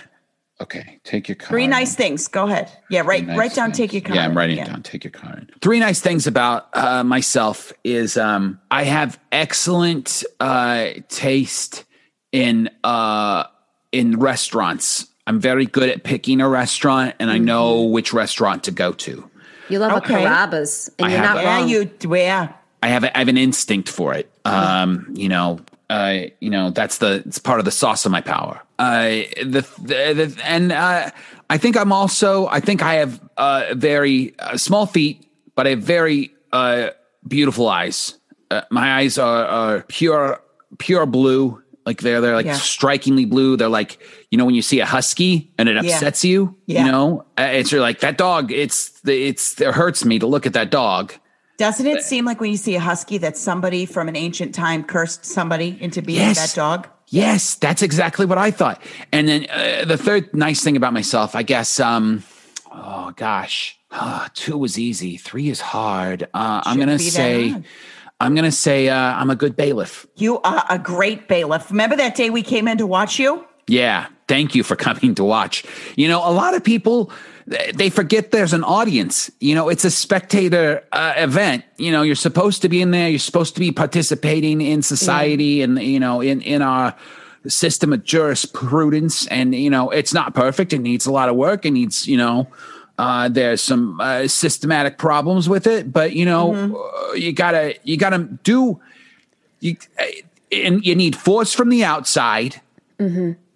Okay, 0.64 0.99
take 1.03 1.28
your 1.30 1.36
card. 1.36 1.49
Three 1.49 1.68
nice 1.68 1.95
things. 1.95 2.28
Go 2.28 2.45
ahead. 2.45 2.72
Yeah, 2.89 3.01
write 3.05 3.26
Nice 3.28 3.38
write 3.38 3.53
down. 3.55 3.68
things. 3.68 3.78
Take 3.78 3.93
your 3.93 4.01
card. 4.01 4.16
Yeah, 4.16 4.26
I'm 4.26 4.36
writing 4.38 4.57
it 4.57 4.66
down. 4.66 4.82
Take 4.84 5.03
your 5.03 5.11
card. 5.11 5.51
Three 5.61 5.80
nice 5.80 5.99
things 5.99 6.26
about 6.28 6.70
uh, 6.76 7.03
myself 7.03 7.72
is 7.84 8.18
um, 8.18 8.59
I 8.72 8.84
have 8.84 9.20
excellent 9.32 10.24
uh, 10.39 10.89
taste 11.09 11.84
in 12.32 12.70
uh, 12.84 13.43
in 13.91 14.20
restaurants. 14.20 15.07
I'm 15.28 15.39
very 15.39 15.66
good 15.66 15.89
at 15.89 16.03
picking 16.03 16.41
a 16.41 16.49
restaurant, 16.49 17.16
and 17.20 17.30
I 17.32 17.38
know 17.38 17.76
Mm-hmm. 17.84 17.93
which 17.93 18.14
restaurant 18.14 18.64
to 18.66 18.72
go 18.72 18.91
to. 18.93 19.30
You 19.70 19.80
love 19.80 19.93
Okay. 20.03 20.16
a 20.26 20.28
Carrabba's, 20.28 20.91
and 20.99 21.07
I 21.07 21.11
you're 21.11 21.20
have 21.20 21.36
not 21.36 21.38
a- 21.38 21.41
Yeah, 21.43 21.57
wrong. 21.59 21.70
you. 21.70 22.18
Yeah. 22.18 22.53
I 22.82 22.88
have 22.88 23.03
a, 23.05 23.16
I 23.16 23.20
have 23.20 23.30
an 23.30 23.38
instinct 23.38 23.88
for 23.88 24.14
it. 24.14 24.30
Um, 24.43 25.07
you 25.16 25.30
know, 25.30 25.59
uh, 25.94 26.14
you 26.39 26.50
know 26.50 26.72
that's 26.72 26.98
the 26.98 27.12
it's 27.28 27.39
part 27.39 27.60
of 27.60 27.66
the 27.66 27.72
sauce 27.82 28.06
of 28.06 28.12
my 28.12 28.22
power. 28.22 28.56
Uh, 28.80 29.24
the, 29.54 29.62
the, 29.89 30.14
the 30.20 30.41
and 30.44 30.72
uh, 30.72 31.10
I 31.50 31.58
think 31.58 31.78
I'm 31.78 31.91
also 31.91 32.48
I 32.48 32.60
think 32.60 32.82
I 32.82 32.96
have 32.96 33.22
uh, 33.38 33.64
very 33.76 34.34
uh, 34.39 34.58
small 34.58 34.86
feet, 34.86 35.18
but 35.56 35.68
I 35.68 35.72
have 35.72 35.84
very 35.84 36.32
uh, 36.52 36.89
beautiful 37.28 37.68
eyes. 37.68 38.18
Uh, 38.52 38.62
my 38.72 38.88
eyes 39.00 39.18
are, 39.18 39.46
are 39.46 39.82
pure 39.88 40.41
pure 40.80 41.06
blue. 41.06 41.62
Like 41.86 42.02
they're 42.02 42.22
they're 42.22 42.36
like 42.36 42.46
Yeah. 42.46 42.56
strikingly 42.58 43.26
blue. 43.26 43.58
They're 43.58 43.68
like 43.82 44.00
you 44.32 44.38
know 44.38 44.46
when 44.46 44.56
you 44.56 44.62
see 44.62 44.80
a 44.82 44.86
husky 44.86 45.52
and 45.58 45.70
it 45.70 45.76
Yeah. 45.76 45.82
upsets 45.96 46.24
you. 46.26 46.56
Yeah. 46.66 46.86
You 46.86 46.91
know, 46.91 47.26
uh, 47.38 47.50
it's 47.60 47.72
you're 47.72 47.82
like 47.82 48.00
that 48.00 48.18
dog. 48.18 48.52
It's 48.52 49.02
the 49.02 49.28
it's 49.30 49.60
it 49.62 49.74
hurts 49.74 50.06
me 50.06 50.18
to 50.20 50.28
look 50.28 50.46
at 50.46 50.54
that 50.54 50.72
dog. 50.72 51.14
Doesn't 51.64 51.88
it 51.88 52.03
seem 52.03 52.26
like 52.26 52.41
when 52.41 52.51
you 52.51 52.57
see 52.57 52.76
a 52.76 52.80
husky 52.82 53.18
that 53.20 53.38
somebody 53.38 53.86
from 53.86 54.09
an 54.09 54.18
ancient 54.18 54.53
time 54.53 54.84
cursed 54.84 55.24
somebody 55.24 55.78
into 55.80 56.01
being 56.01 56.20
Yes. 56.20 56.36
that 56.53 56.59
dog? 56.59 56.89
Yes, 57.07 57.55
that's 57.55 57.82
exactly 57.82 58.26
what 58.26 58.38
I 58.38 58.51
thought. 58.51 58.82
And 59.14 59.30
then 59.30 59.47
uh, 59.49 59.86
the 59.86 59.95
third 59.97 60.34
nice 60.34 60.61
thing 60.61 60.76
about 60.76 60.91
myself, 60.91 61.36
I 61.38 61.43
guess, 61.43 61.80
um, 61.80 62.24
oh 62.70 63.14
gosh, 63.16 63.80
Ah, 63.91 64.30
two 64.34 64.57
was 64.57 64.78
easy, 64.78 65.16
three 65.16 65.47
is 65.49 65.61
hard. 65.61 66.24
Uh, 66.34 66.61
I'm 66.66 66.78
gonna 66.80 66.99
say. 66.99 67.55
I'm 68.20 68.36
gonna 68.36 68.51
say, 68.51 68.89
uh, 68.89 68.95
I'm 68.97 69.30
a 69.30 69.36
good 69.36 69.55
bailiff. 69.55 70.05
You 70.18 70.41
are 70.41 70.66
a 70.70 70.78
great 70.80 71.30
bailiff. 71.30 71.70
Remember 71.72 71.95
that 71.95 72.16
day 72.16 72.30
we 72.30 72.41
came 72.41 72.68
in 72.68 72.78
to 72.80 72.88
watch 72.88 73.20
you? 73.20 73.45
Yeah, 73.68 74.07
thank 74.28 74.55
you 74.55 74.63
for 74.63 74.76
coming 74.88 75.15
to 75.15 75.24
watch. 75.24 75.63
You 75.95 76.07
know, 76.07 76.19
a 76.19 76.32
lot 76.32 76.55
of 76.55 76.63
people 76.63 77.11
they 77.45 77.89
forget 77.89 78.32
there's 78.32 78.53
an 78.53 78.63
audience. 78.63 79.30
You 79.39 79.55
know, 79.55 79.69
it's 79.69 79.84
a 79.84 79.91
spectator 79.91 80.84
uh, 80.91 81.13
event. 81.17 81.65
You 81.78 81.91
know, 81.91 82.01
you're 82.01 82.15
supposed 82.15 82.61
to 82.61 82.69
be 82.69 82.82
in 82.82 82.91
there. 82.91 83.09
You're 83.09 83.19
supposed 83.19 83.53
to 83.55 83.59
be 83.59 83.71
participating 83.71 84.61
in 84.61 84.82
society 84.82 85.61
and 85.61 85.82
you 85.82 85.99
know 85.99 86.21
in 86.21 86.41
in 86.41 86.61
our 86.61 86.95
system 87.47 87.91
of 87.91 88.03
jurisprudence. 88.03 89.28
And 89.28 89.53
you 89.53 89.69
know, 89.69 89.89
it's 89.89 90.13
not 90.13 90.34
perfect. 90.34 90.74
It 90.74 90.80
needs 90.80 91.05
a 91.05 91.11
lot 91.11 91.30
of 91.30 91.36
work. 91.36 91.65
It 91.65 91.71
needs 91.71 92.07
you 92.07 92.17
know. 92.17 92.47
Uh, 92.97 93.28
there's 93.28 93.59
some 93.59 93.99
uh, 93.99 94.28
systematic 94.28 94.99
problems 94.99 95.49
with 95.49 95.65
it, 95.65 95.91
but 95.91 96.13
you 96.13 96.26
know, 96.26 96.53
uh, 97.09 97.13
you 97.13 97.34
gotta 97.34 97.76
you 97.84 97.97
gotta 97.97 98.19
do 98.19 98.80
you 99.59 99.76
uh, 99.99 100.05
and 100.51 100.86
you 100.86 100.95
need 100.95 101.15
force 101.15 101.53
from 101.53 101.69
the 101.69 101.84
outside 101.84 102.61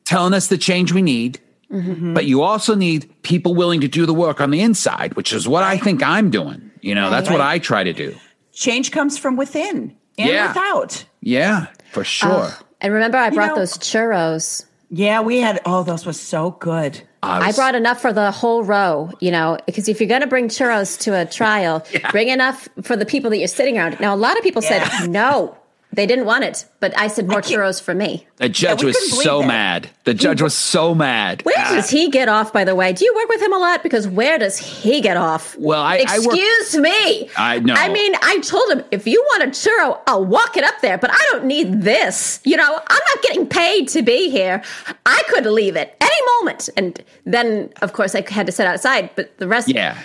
telling 0.08 0.34
us 0.34 0.48
the 0.48 0.58
change 0.58 0.92
we 0.94 1.02
need. 1.02 1.40
Mm-hmm. 1.72 2.14
But 2.14 2.26
you 2.26 2.42
also 2.44 2.76
need 2.76 3.14
people 3.24 3.54
willing 3.54 3.82
to 3.82 3.88
do 3.90 4.06
the 4.06 4.14
work 4.14 4.40
on 4.40 4.52
the 4.52 4.62
inside, 4.62 5.16
which 5.16 5.34
is 5.34 5.48
what 5.48 5.64
I 5.64 5.78
think 5.78 6.02
I'm 6.02 6.30
doing. 6.32 6.72
You 6.82 6.96
know, 6.96 7.10
that's 7.10 7.30
what 7.30 7.42
I 7.42 7.60
try 7.60 7.84
to 7.84 7.92
do. 7.94 8.16
Change 8.54 8.92
comes 8.92 9.18
from 9.18 9.36
within 9.36 9.94
and 10.18 10.30
Yeah. 10.30 10.48
without. 10.48 11.04
Yeah, 11.22 11.68
for 11.92 12.04
sure. 12.06 12.50
and 12.80 12.94
remember, 12.94 13.18
I 13.18 13.32
brought 13.32 13.50
know- 13.50 13.56
those 13.58 13.78
churros. 13.78 14.66
Yeah, 14.90 15.20
we 15.20 15.40
had. 15.42 15.60
Oh, 15.66 15.84
those 15.84 16.06
were 16.06 16.14
so 16.14 16.52
good. 16.52 17.02
I 17.22 17.48
was- 17.48 17.56
brought 17.58 17.76
enough 17.76 18.00
for 18.02 18.14
the 18.14 18.32
whole 18.32 18.64
row, 18.64 19.12
you 19.20 19.32
know, 19.32 19.58
because 19.66 19.90
if 19.90 20.00
you're 20.00 20.08
going 20.08 20.22
to 20.22 20.28
bring 20.28 20.48
churros 20.48 20.98
to 21.02 21.20
a 21.20 21.26
trial, 21.26 21.84
bring 22.12 22.30
enough 22.30 22.70
for 22.84 22.96
the 22.96 23.06
people 23.06 23.30
that 23.32 23.40
you're 23.40 23.48
sitting 23.50 23.78
around. 23.78 24.00
Now, 24.00 24.16
a 24.16 24.22
lot 24.28 24.38
of 24.38 24.44
people 24.44 24.64
Yeah. 24.64 24.88
said 24.88 25.10
no, 25.10 25.58
they 25.94 26.06
didn't 26.06 26.26
want 26.26 26.44
it, 26.44 26.66
but 26.80 26.98
I 26.98 27.08
said 27.08 27.28
more 27.28 27.42
can't- 27.42 27.60
churros 27.62 27.82
for 27.82 27.96
me. 27.96 28.28
the 28.38 28.50
judge 28.50 28.82
we 28.84 28.88
was 28.88 29.24
so 29.24 29.40
that. 29.42 29.48
mad. 29.48 29.90
The 30.04 30.14
judge 30.14 30.42
was 30.42 30.54
so 30.54 30.94
mad. 30.94 31.44
Where 31.44 31.56
Ah, 31.58 31.76
does 31.76 31.90
he 31.90 32.10
get 32.10 32.30
off, 32.30 32.54
by 32.54 32.64
the 32.66 32.76
way? 32.76 32.94
Do 32.94 33.04
you 33.04 33.14
work 33.16 33.30
with 33.30 33.42
him 33.42 33.52
a 33.54 33.58
lot? 33.58 33.82
Because 33.84 34.08
where 34.08 34.38
does 34.38 34.58
he 34.58 35.02
get 35.02 35.18
off? 35.18 35.56
Well, 35.58 35.82
I- 35.82 36.04
I 36.08 36.20
work- 36.20 36.36
Excuse 36.38 36.78
me. 36.78 37.30
I 37.36 37.60
know. 37.60 37.74
I 37.74 37.90
mean, 37.90 38.14
I 38.22 38.40
told 38.40 38.70
him, 38.72 38.84
if 38.92 39.08
you 39.08 39.24
want 39.32 39.44
a 39.44 39.48
churro, 39.48 40.00
I'll 40.06 40.24
walk 40.26 40.56
it 40.58 40.64
up 40.64 40.76
there, 40.82 40.98
but 41.00 41.10
I 41.12 41.18
don't 41.32 41.46
need 41.46 41.82
this. 41.82 42.40
You 42.44 42.58
know, 42.58 42.76
I'm 42.88 43.02
not 43.16 43.24
getting 43.24 43.48
paid 43.48 43.88
to 43.90 44.02
be 44.04 44.30
here. 44.30 44.62
I 45.06 45.24
could 45.30 45.46
leave 45.48 45.76
it 45.76 45.96
any 46.00 46.22
moment. 46.40 46.70
And 46.78 47.02
then, 47.26 47.70
of 47.82 47.94
course, 47.94 48.14
I 48.14 48.24
had 48.30 48.46
to 48.46 48.52
sit 48.52 48.68
outside, 48.68 49.10
but 49.16 49.36
the 49.40 49.48
rest. 49.48 49.68
yeah. 49.70 49.98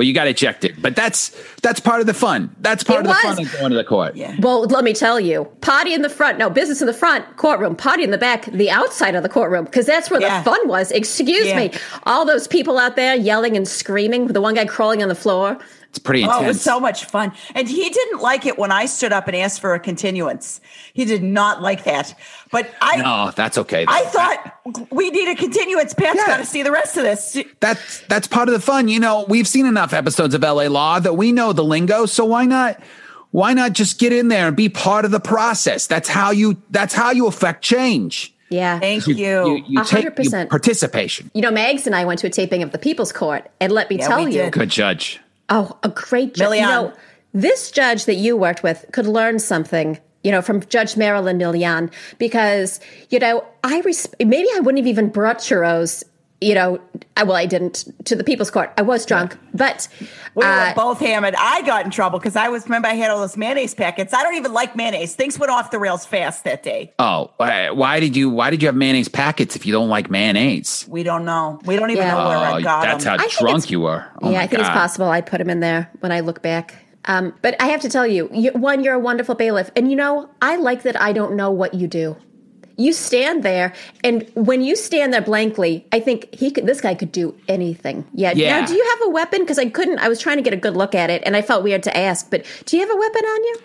Well, 0.00 0.06
you 0.06 0.14
got 0.14 0.28
ejected, 0.28 0.80
but 0.80 0.96
that's 0.96 1.30
that's 1.60 1.78
part 1.78 2.00
of 2.00 2.06
the 2.06 2.14
fun. 2.14 2.56
That's 2.60 2.82
part 2.82 3.00
It 3.00 3.02
of 3.02 3.08
the 3.08 3.14
fun 3.16 3.38
of 3.38 3.52
going 3.52 3.70
to 3.72 3.76
the 3.76 3.84
court. 3.84 4.16
Yeah. 4.16 4.34
Well, 4.40 4.62
let 4.62 4.82
me 4.82 4.94
tell 4.94 5.20
you, 5.20 5.44
potty 5.60 5.92
in 5.92 6.00
the 6.00 6.08
front, 6.08 6.38
no, 6.38 6.48
business 6.48 6.80
in 6.80 6.86
the 6.86 6.94
front, 6.94 7.36
courtroom, 7.36 7.76
potty 7.76 8.02
in 8.02 8.10
the 8.10 8.16
back, 8.16 8.46
the 8.46 8.70
outside 8.70 9.14
of 9.14 9.22
the 9.22 9.28
courtroom, 9.28 9.66
because 9.66 9.84
that's 9.84 10.10
where 10.10 10.18
Yeah. 10.18 10.38
the 10.38 10.50
fun 10.50 10.68
was. 10.68 10.90
Excuse 10.90 11.48
Yeah. 11.48 11.56
me. 11.58 11.72
All 12.04 12.24
those 12.24 12.48
people 12.48 12.78
out 12.78 12.96
there 12.96 13.14
yelling 13.14 13.58
and 13.58 13.68
screaming, 13.68 14.28
the 14.28 14.40
one 14.40 14.54
guy 14.54 14.64
crawling 14.64 15.02
on 15.02 15.10
the 15.10 15.14
floor. 15.14 15.58
It's 15.90 15.98
pretty 15.98 16.22
intense. 16.22 16.40
Oh, 16.40 16.44
it 16.44 16.46
was 16.48 16.62
so 16.62 16.78
much 16.78 17.04
fun. 17.06 17.32
And 17.54 17.68
he 17.68 17.90
didn't 17.90 18.20
like 18.20 18.46
it 18.46 18.56
when 18.56 18.70
I 18.70 18.86
stood 18.86 19.12
up 19.12 19.26
and 19.26 19.36
asked 19.36 19.60
for 19.60 19.74
a 19.74 19.80
continuance. 19.80 20.60
He 20.94 21.04
did 21.04 21.22
not 21.22 21.60
like 21.62 21.82
that. 21.84 22.14
But 22.52 22.70
I 22.80 22.96
no, 22.96 23.32
that's 23.34 23.58
okay. 23.58 23.84
though. 23.84 23.92
I 23.92 24.02
thought 24.04 24.54
we 24.92 25.10
need 25.10 25.28
a 25.28 25.34
continuance. 25.34 25.92
Pat's 25.92 26.16
Yeah. 26.18 26.26
got 26.26 26.36
to 26.36 26.46
see 26.46 26.62
the 26.62 26.70
rest 26.70 26.96
of 26.96 27.02
this. 27.02 27.36
that's 27.58 28.00
that's 28.06 28.28
part 28.28 28.48
of 28.48 28.52
the 28.54 28.60
fun. 28.60 28.86
You 28.86 29.00
know, 29.00 29.24
we've 29.28 29.48
seen 29.48 29.66
enough 29.66 29.92
episodes 29.92 30.32
of 30.32 30.42
LA 30.42 30.68
Law 30.68 31.00
that 31.00 31.14
we 31.16 31.32
know 31.32 31.52
the 31.52 31.64
lingo. 31.64 32.06
So 32.06 32.24
why 32.24 32.44
not 32.44 32.80
why 33.32 33.52
not 33.52 33.72
just 33.72 33.98
get 33.98 34.12
in 34.12 34.28
there 34.28 34.46
and 34.46 34.56
be 34.56 34.68
part 34.68 35.04
of 35.04 35.10
the 35.10 35.20
process? 35.20 35.88
That's 35.88 36.08
how 36.08 36.30
you 36.30 36.62
that's 36.70 36.94
how 36.94 37.10
you 37.10 37.26
affect 37.26 37.64
change. 37.64 38.32
Yeah. 38.48 38.78
Thank 38.78 39.06
you. 39.08 39.14
You, 39.16 39.64
you 39.66 39.80
A 39.80 39.84
take 39.84 39.90
hundred 39.90 40.04
you- 40.04 40.10
percent. 40.24 40.50
participation. 40.50 41.30
You 41.34 41.42
know, 41.42 41.50
Mags 41.50 41.86
and 41.86 41.94
I 41.96 42.04
went 42.04 42.20
to 42.20 42.26
a 42.28 42.30
taping 42.30 42.62
of 42.62 42.70
the 42.72 42.78
People's 42.78 43.12
Court, 43.12 43.48
and 43.60 43.72
let 43.72 43.90
me 43.90 43.96
Yeah, 43.98 44.08
tell 44.08 44.28
you. 44.28 44.50
Good 44.50 44.70
judge. 44.70 45.20
Oh, 45.50 45.76
a 45.82 45.88
great 45.88 46.34
judge. 46.34 46.56
You 46.56 46.62
know, 46.62 46.92
this 47.32 47.70
judge 47.70 48.06
that 48.06 48.14
you 48.14 48.36
worked 48.36 48.62
with 48.62 48.86
could 48.92 49.06
learn 49.06 49.38
something, 49.38 49.98
you 50.24 50.30
know, 50.30 50.42
from 50.42 50.60
Judge 50.62 50.96
Marilyn 50.96 51.38
Milian, 51.38 51.92
because, 52.18 52.80
you 53.10 53.18
know, 53.18 53.44
I 53.62 53.80
res- 53.80 54.08
maybe 54.18 54.48
I 54.54 54.60
wouldn't 54.60 54.78
have 54.78 54.86
even 54.86 55.08
brought 55.08 55.38
churros. 55.38 56.04
You 56.42 56.54
know, 56.54 56.80
I, 57.18 57.24
well, 57.24 57.36
I 57.36 57.44
didn't 57.44 57.84
to 58.06 58.16
the 58.16 58.24
People's 58.24 58.50
Court. 58.50 58.72
I 58.78 58.82
was 58.82 59.04
drunk, 59.04 59.36
but 59.52 59.88
We 60.34 60.42
uh, 60.42 60.68
were 60.68 60.74
both 60.74 60.98
hammered. 60.98 61.34
I 61.36 61.60
got 61.66 61.84
in 61.84 61.90
trouble 61.90 62.18
because 62.18 62.34
I 62.34 62.48
was 62.48 62.64
remember 62.64 62.88
I 62.88 62.94
had 62.94 63.10
all 63.10 63.20
those 63.20 63.36
mayonnaise 63.36 63.74
packets. 63.74 64.14
I 64.14 64.22
don't 64.22 64.34
even 64.36 64.54
like 64.54 64.74
mayonnaise. 64.74 65.14
Things 65.14 65.38
went 65.38 65.52
off 65.52 65.70
the 65.70 65.78
rails 65.78 66.06
fast 66.06 66.44
that 66.44 66.62
day. 66.62 66.94
Oh, 66.98 67.30
why, 67.36 67.68
why 67.70 68.00
did 68.00 68.16
you 68.16 68.30
why 68.30 68.48
did 68.48 68.62
you 68.62 68.68
have 68.68 68.74
mayonnaise 68.74 69.08
packets 69.08 69.54
if 69.54 69.66
you 69.66 69.72
don't 69.72 69.90
like 69.90 70.08
mayonnaise? 70.10 70.86
We 70.88 71.02
don't 71.02 71.26
know. 71.26 71.60
We 71.66 71.76
don't 71.76 71.90
even 71.90 72.06
Yeah. 72.06 72.14
know 72.14 72.28
where 72.28 72.38
Oh, 72.38 72.40
I 72.54 72.62
got 72.62 72.82
that's 72.84 73.04
them. 73.04 73.18
how 73.18 73.24
I 73.24 73.28
drunk 73.28 73.70
you 73.70 73.80
were. 73.80 74.06
Oh 74.22 74.30
yeah, 74.30 74.40
I 74.40 74.46
think 74.46 74.60
it's 74.60 74.70
possible 74.70 75.08
I 75.10 75.20
put 75.20 75.42
him 75.42 75.50
in 75.50 75.60
there 75.60 75.90
when 76.00 76.10
I 76.10 76.20
look 76.20 76.40
back. 76.40 76.74
Um, 77.04 77.34
but 77.42 77.60
I 77.60 77.66
have 77.66 77.80
to 77.82 77.88
tell 77.90 78.06
you, 78.06 78.30
you, 78.32 78.50
one, 78.52 78.82
you're 78.84 78.94
a 78.94 78.98
wonderful 78.98 79.34
bailiff, 79.34 79.70
and 79.76 79.90
you 79.90 79.96
know, 79.96 80.30
I 80.40 80.56
like 80.56 80.82
that 80.84 81.00
I 81.00 81.12
don't 81.12 81.34
know 81.34 81.50
what 81.50 81.74
you 81.74 81.86
do. 81.86 82.16
You 82.80 82.92
stand 82.92 83.42
there, 83.42 83.72
and 84.02 84.26
when 84.34 84.62
you 84.62 84.74
stand 84.74 85.12
there 85.12 85.20
blankly, 85.20 85.86
I 85.92 86.00
think 86.00 86.34
he 86.34 86.50
could. 86.50 86.66
This 86.66 86.80
guy 86.80 86.94
could 86.94 87.12
do 87.12 87.34
anything. 87.48 88.06
Yeah. 88.14 88.32
Yeah. 88.34 88.60
Now, 88.60 88.66
do 88.66 88.74
you 88.74 88.84
have 88.98 89.08
a 89.08 89.10
weapon? 89.10 89.40
Because 89.40 89.58
I 89.58 89.68
couldn't. 89.68 89.98
I 89.98 90.08
was 90.08 90.18
trying 90.18 90.36
to 90.38 90.42
get 90.42 90.54
a 90.54 90.56
good 90.56 90.76
look 90.76 90.94
at 90.94 91.10
it, 91.10 91.22
and 91.26 91.36
I 91.36 91.42
felt 91.42 91.62
weird 91.62 91.82
to 91.84 91.96
ask. 91.96 92.30
But 92.30 92.46
do 92.64 92.76
you 92.76 92.82
have 92.86 92.90
a 92.94 92.98
weapon 92.98 93.24
on 93.24 93.44
you? 93.44 93.56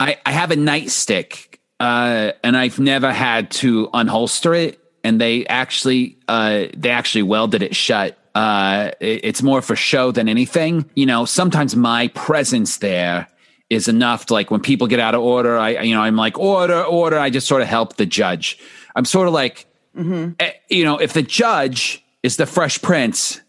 I, 0.00 0.16
I 0.26 0.32
have 0.32 0.50
a 0.50 0.56
nightstick, 0.56 1.58
uh, 1.78 2.32
and 2.42 2.56
I've 2.56 2.78
never 2.80 3.12
had 3.12 3.50
to 3.62 3.88
unholster 3.94 4.58
it. 4.66 4.80
And 5.04 5.20
they 5.20 5.46
actually, 5.46 6.16
uh, 6.28 6.64
they 6.76 6.90
actually 6.90 7.22
welded 7.24 7.62
it 7.62 7.76
shut. 7.76 8.18
Uh, 8.34 8.90
it- 9.00 9.20
it's 9.22 9.42
more 9.42 9.62
for 9.62 9.76
show 9.76 10.10
than 10.10 10.28
anything. 10.28 10.90
You 10.96 11.06
know, 11.06 11.26
sometimes 11.26 11.76
my 11.76 12.08
presence 12.08 12.78
there 12.78 13.28
is 13.70 13.88
enough. 13.88 14.26
To, 14.26 14.34
like 14.34 14.50
when 14.50 14.60
people 14.60 14.86
get 14.86 15.00
out 15.00 15.14
of 15.14 15.22
order, 15.22 15.56
I, 15.58 15.80
you 15.82 15.94
know, 15.94 16.02
I'm 16.02 16.16
like 16.16 16.38
order, 16.38 16.82
order. 16.82 17.18
I 17.18 17.30
just 17.30 17.46
sort 17.46 17.62
of 17.62 17.68
help 17.68 17.96
the 17.96 18.06
judge. 18.06 18.58
I'm 18.96 19.04
sort 19.04 19.26
of 19.28 19.34
like, 19.34 19.66
eh, 19.96 20.52
you 20.68 20.84
know, 20.84 20.98
if 20.98 21.12
the 21.12 21.22
judge 21.22 22.04
is 22.22 22.36
the 22.36 22.46
Fresh 22.46 22.82
Prince, 22.82 23.40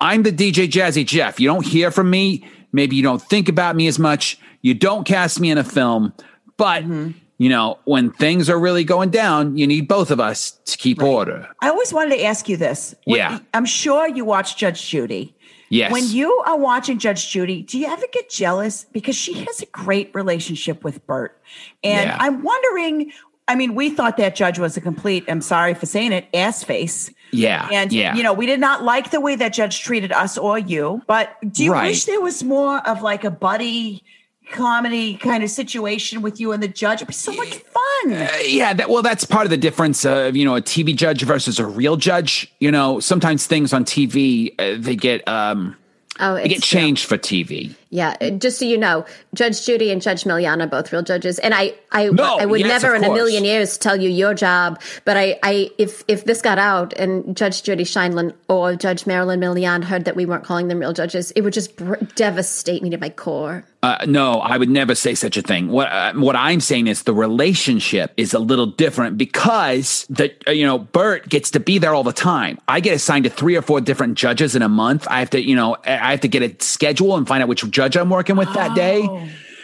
I'm 0.00 0.22
the 0.24 0.32
DJ 0.32 0.66
Jazzy 0.68 1.06
Jeff. 1.06 1.38
You 1.40 1.48
don't 1.48 1.64
hear 1.66 1.90
from 1.90 2.10
me. 2.10 2.44
Maybe 2.72 2.96
you 2.96 3.02
don't 3.02 3.22
think 3.22 3.48
about 3.48 3.76
me 3.76 3.86
as 3.86 3.98
much. 3.98 4.38
You 4.62 4.74
don't 4.74 5.04
cast 5.06 5.38
me 5.40 5.50
in 5.50 5.58
a 5.58 5.64
film. 5.64 6.12
But, 6.56 6.84
you 6.84 7.48
know, 7.48 7.78
when 7.84 8.10
things 8.12 8.48
are 8.50 8.58
really 8.58 8.84
going 8.84 9.10
down, 9.10 9.56
you 9.56 9.66
need 9.66 9.88
both 9.88 10.10
of 10.10 10.20
us 10.20 10.52
to 10.66 10.76
keep 10.78 11.02
order. 11.02 11.48
I 11.60 11.68
always 11.68 11.92
wanted 11.92 12.16
to 12.16 12.24
ask 12.24 12.48
you 12.48 12.56
this. 12.56 12.94
When- 13.04 13.18
Yeah. 13.18 13.38
I'm 13.54 13.64
sure 13.66 14.06
you 14.08 14.24
watch 14.24 14.56
Judge 14.56 14.88
Judy. 14.88 15.34
Yes. 15.72 15.90
When 15.90 16.06
you 16.06 16.30
are 16.44 16.58
watching 16.58 16.98
Judge 16.98 17.30
Judy, 17.30 17.62
do 17.62 17.78
you 17.78 17.86
ever 17.86 18.04
get 18.12 18.28
jealous? 18.28 18.84
Because 18.92 19.16
she 19.16 19.32
has 19.44 19.62
a 19.62 19.66
great 19.66 20.14
relationship 20.14 20.84
with 20.84 21.06
Bert. 21.06 21.40
And 21.82 22.08
Yeah. 22.08 22.16
I'm 22.20 22.42
wondering 22.42 23.12
I 23.48 23.56
mean, 23.56 23.74
we 23.74 23.90
thought 23.90 24.18
that 24.18 24.36
judge 24.36 24.60
was 24.60 24.76
a 24.76 24.80
complete, 24.80 25.24
I'm 25.26 25.40
sorry 25.40 25.74
for 25.74 25.84
saying 25.84 26.12
it, 26.12 26.26
ass 26.32 26.62
face. 26.62 27.10
Yeah. 27.32 27.68
And, 27.72 27.92
yeah. 27.92 28.14
you 28.14 28.22
know, 28.22 28.32
we 28.32 28.46
did 28.46 28.60
not 28.60 28.84
like 28.84 29.10
the 29.10 29.20
way 29.20 29.34
that 29.34 29.52
judge 29.52 29.80
treated 29.82 30.12
us 30.12 30.38
or 30.38 30.58
you. 30.58 31.02
But 31.08 31.36
do 31.50 31.64
you 31.64 31.72
Right. 31.72 31.88
wish 31.88 32.04
there 32.04 32.20
was 32.20 32.44
more 32.44 32.78
of 32.86 33.02
like 33.02 33.24
a 33.24 33.32
buddy 33.32 34.04
comedy 34.52 35.16
kind 35.16 35.42
of 35.42 35.50
situation 35.50 36.22
with 36.22 36.38
you 36.40 36.52
and 36.52 36.62
the 36.62 36.68
judge? 36.68 36.98
It'd 36.98 37.08
be 37.08 37.14
so 37.14 37.32
much 37.32 37.54
fun. 37.54 38.12
Uh, 38.12 38.28
yeah, 38.44 38.72
that, 38.74 38.88
well, 38.90 39.02
that's 39.02 39.24
part 39.24 39.44
of 39.46 39.50
the 39.50 39.56
difference 39.56 40.04
of 40.04 40.36
you 40.36 40.44
know 40.44 40.56
a 40.56 40.60
TV 40.62 40.94
judge 40.94 41.22
versus 41.22 41.58
a 41.58 41.66
real 41.66 41.96
judge. 41.96 42.52
You 42.60 42.70
know, 42.70 43.00
sometimes 43.00 43.46
things 43.46 43.72
on 43.72 43.84
TV 43.84 44.54
uh, 44.58 44.76
they 44.80 44.96
get 44.96 45.26
um 45.26 45.76
Oh, 46.20 46.34
they 46.34 46.48
get 46.48 46.58
it's 46.58 46.68
true. 46.68 46.80
changed 46.80 47.06
for 47.06 47.16
TV. 47.16 47.74
Yeah, 47.92 48.16
uh, 48.22 48.30
just 48.30 48.58
so 48.58 48.64
you 48.64 48.78
know, 48.78 49.04
Judge 49.34 49.66
Judy 49.66 49.90
and 49.90 50.00
Judge 50.00 50.24
Miliana 50.24 50.64
are 50.64 50.66
both 50.66 50.90
real 50.94 51.02
judges, 51.02 51.38
and 51.38 51.52
I, 51.52 51.74
I, 51.90 52.06
No, 52.06 52.38
I 52.38 52.46
would 52.46 52.60
yes, 52.60 52.82
never 52.82 52.94
in 52.94 53.04
a 53.04 53.12
million 53.12 53.44
years 53.44 53.76
tell 53.76 54.00
you 54.00 54.08
your 54.08 54.32
job. 54.32 54.80
But 55.04 55.18
I, 55.18 55.38
I, 55.42 55.70
if 55.76 56.02
if 56.08 56.24
this 56.24 56.40
got 56.40 56.58
out 56.58 56.94
and 56.94 57.36
Judge 57.36 57.62
Judy 57.62 57.84
Sheindlin 57.84 58.32
or 58.48 58.76
Judge 58.76 59.06
Marilyn 59.06 59.40
Milian 59.40 59.84
heard 59.84 60.06
that 60.06 60.16
we 60.16 60.24
weren't 60.24 60.42
calling 60.42 60.68
them 60.68 60.78
real 60.78 60.94
judges, 60.94 61.32
it 61.32 61.42
would 61.42 61.52
just 61.52 61.76
br- 61.76 61.96
devastate 62.14 62.82
me 62.82 62.88
to 62.88 62.96
my 62.96 63.10
core. 63.10 63.66
Uh, 63.82 63.98
no, 64.06 64.38
I 64.38 64.56
would 64.56 64.70
never 64.70 64.94
say 64.94 65.14
such 65.14 65.36
a 65.36 65.42
thing. 65.42 65.68
What 65.68 65.88
uh, 65.92 66.14
what 66.14 66.34
I'm 66.34 66.60
saying 66.60 66.86
is 66.86 67.02
the 67.02 67.12
relationship 67.12 68.14
is 68.16 68.32
a 68.32 68.38
little 68.38 68.66
different 68.66 69.18
because 69.18 70.06
the 70.08 70.32
uh, 70.46 70.52
you 70.52 70.64
know 70.64 70.78
Bert 70.78 71.28
gets 71.28 71.50
to 71.50 71.60
be 71.60 71.76
there 71.76 71.92
all 71.92 72.04
the 72.04 72.12
time. 72.12 72.58
I 72.68 72.80
get 72.80 72.94
assigned 72.94 73.24
to 73.24 73.30
three 73.30 73.56
or 73.56 73.60
four 73.60 73.82
different 73.82 74.16
judges 74.16 74.56
in 74.56 74.62
a 74.62 74.68
month. 74.68 75.06
I 75.10 75.18
have 75.18 75.30
to 75.30 75.42
you 75.42 75.56
know 75.56 75.76
I 75.84 76.12
have 76.12 76.20
to 76.20 76.28
get 76.28 76.42
a 76.42 76.64
schedule 76.64 77.16
and 77.16 77.28
find 77.28 77.42
out 77.42 77.48
which 77.48 77.68
judge 77.70 77.81
I'm 77.88 78.10
working 78.10 78.36
with 78.36 78.52
that 78.54 78.74
day. 78.74 79.08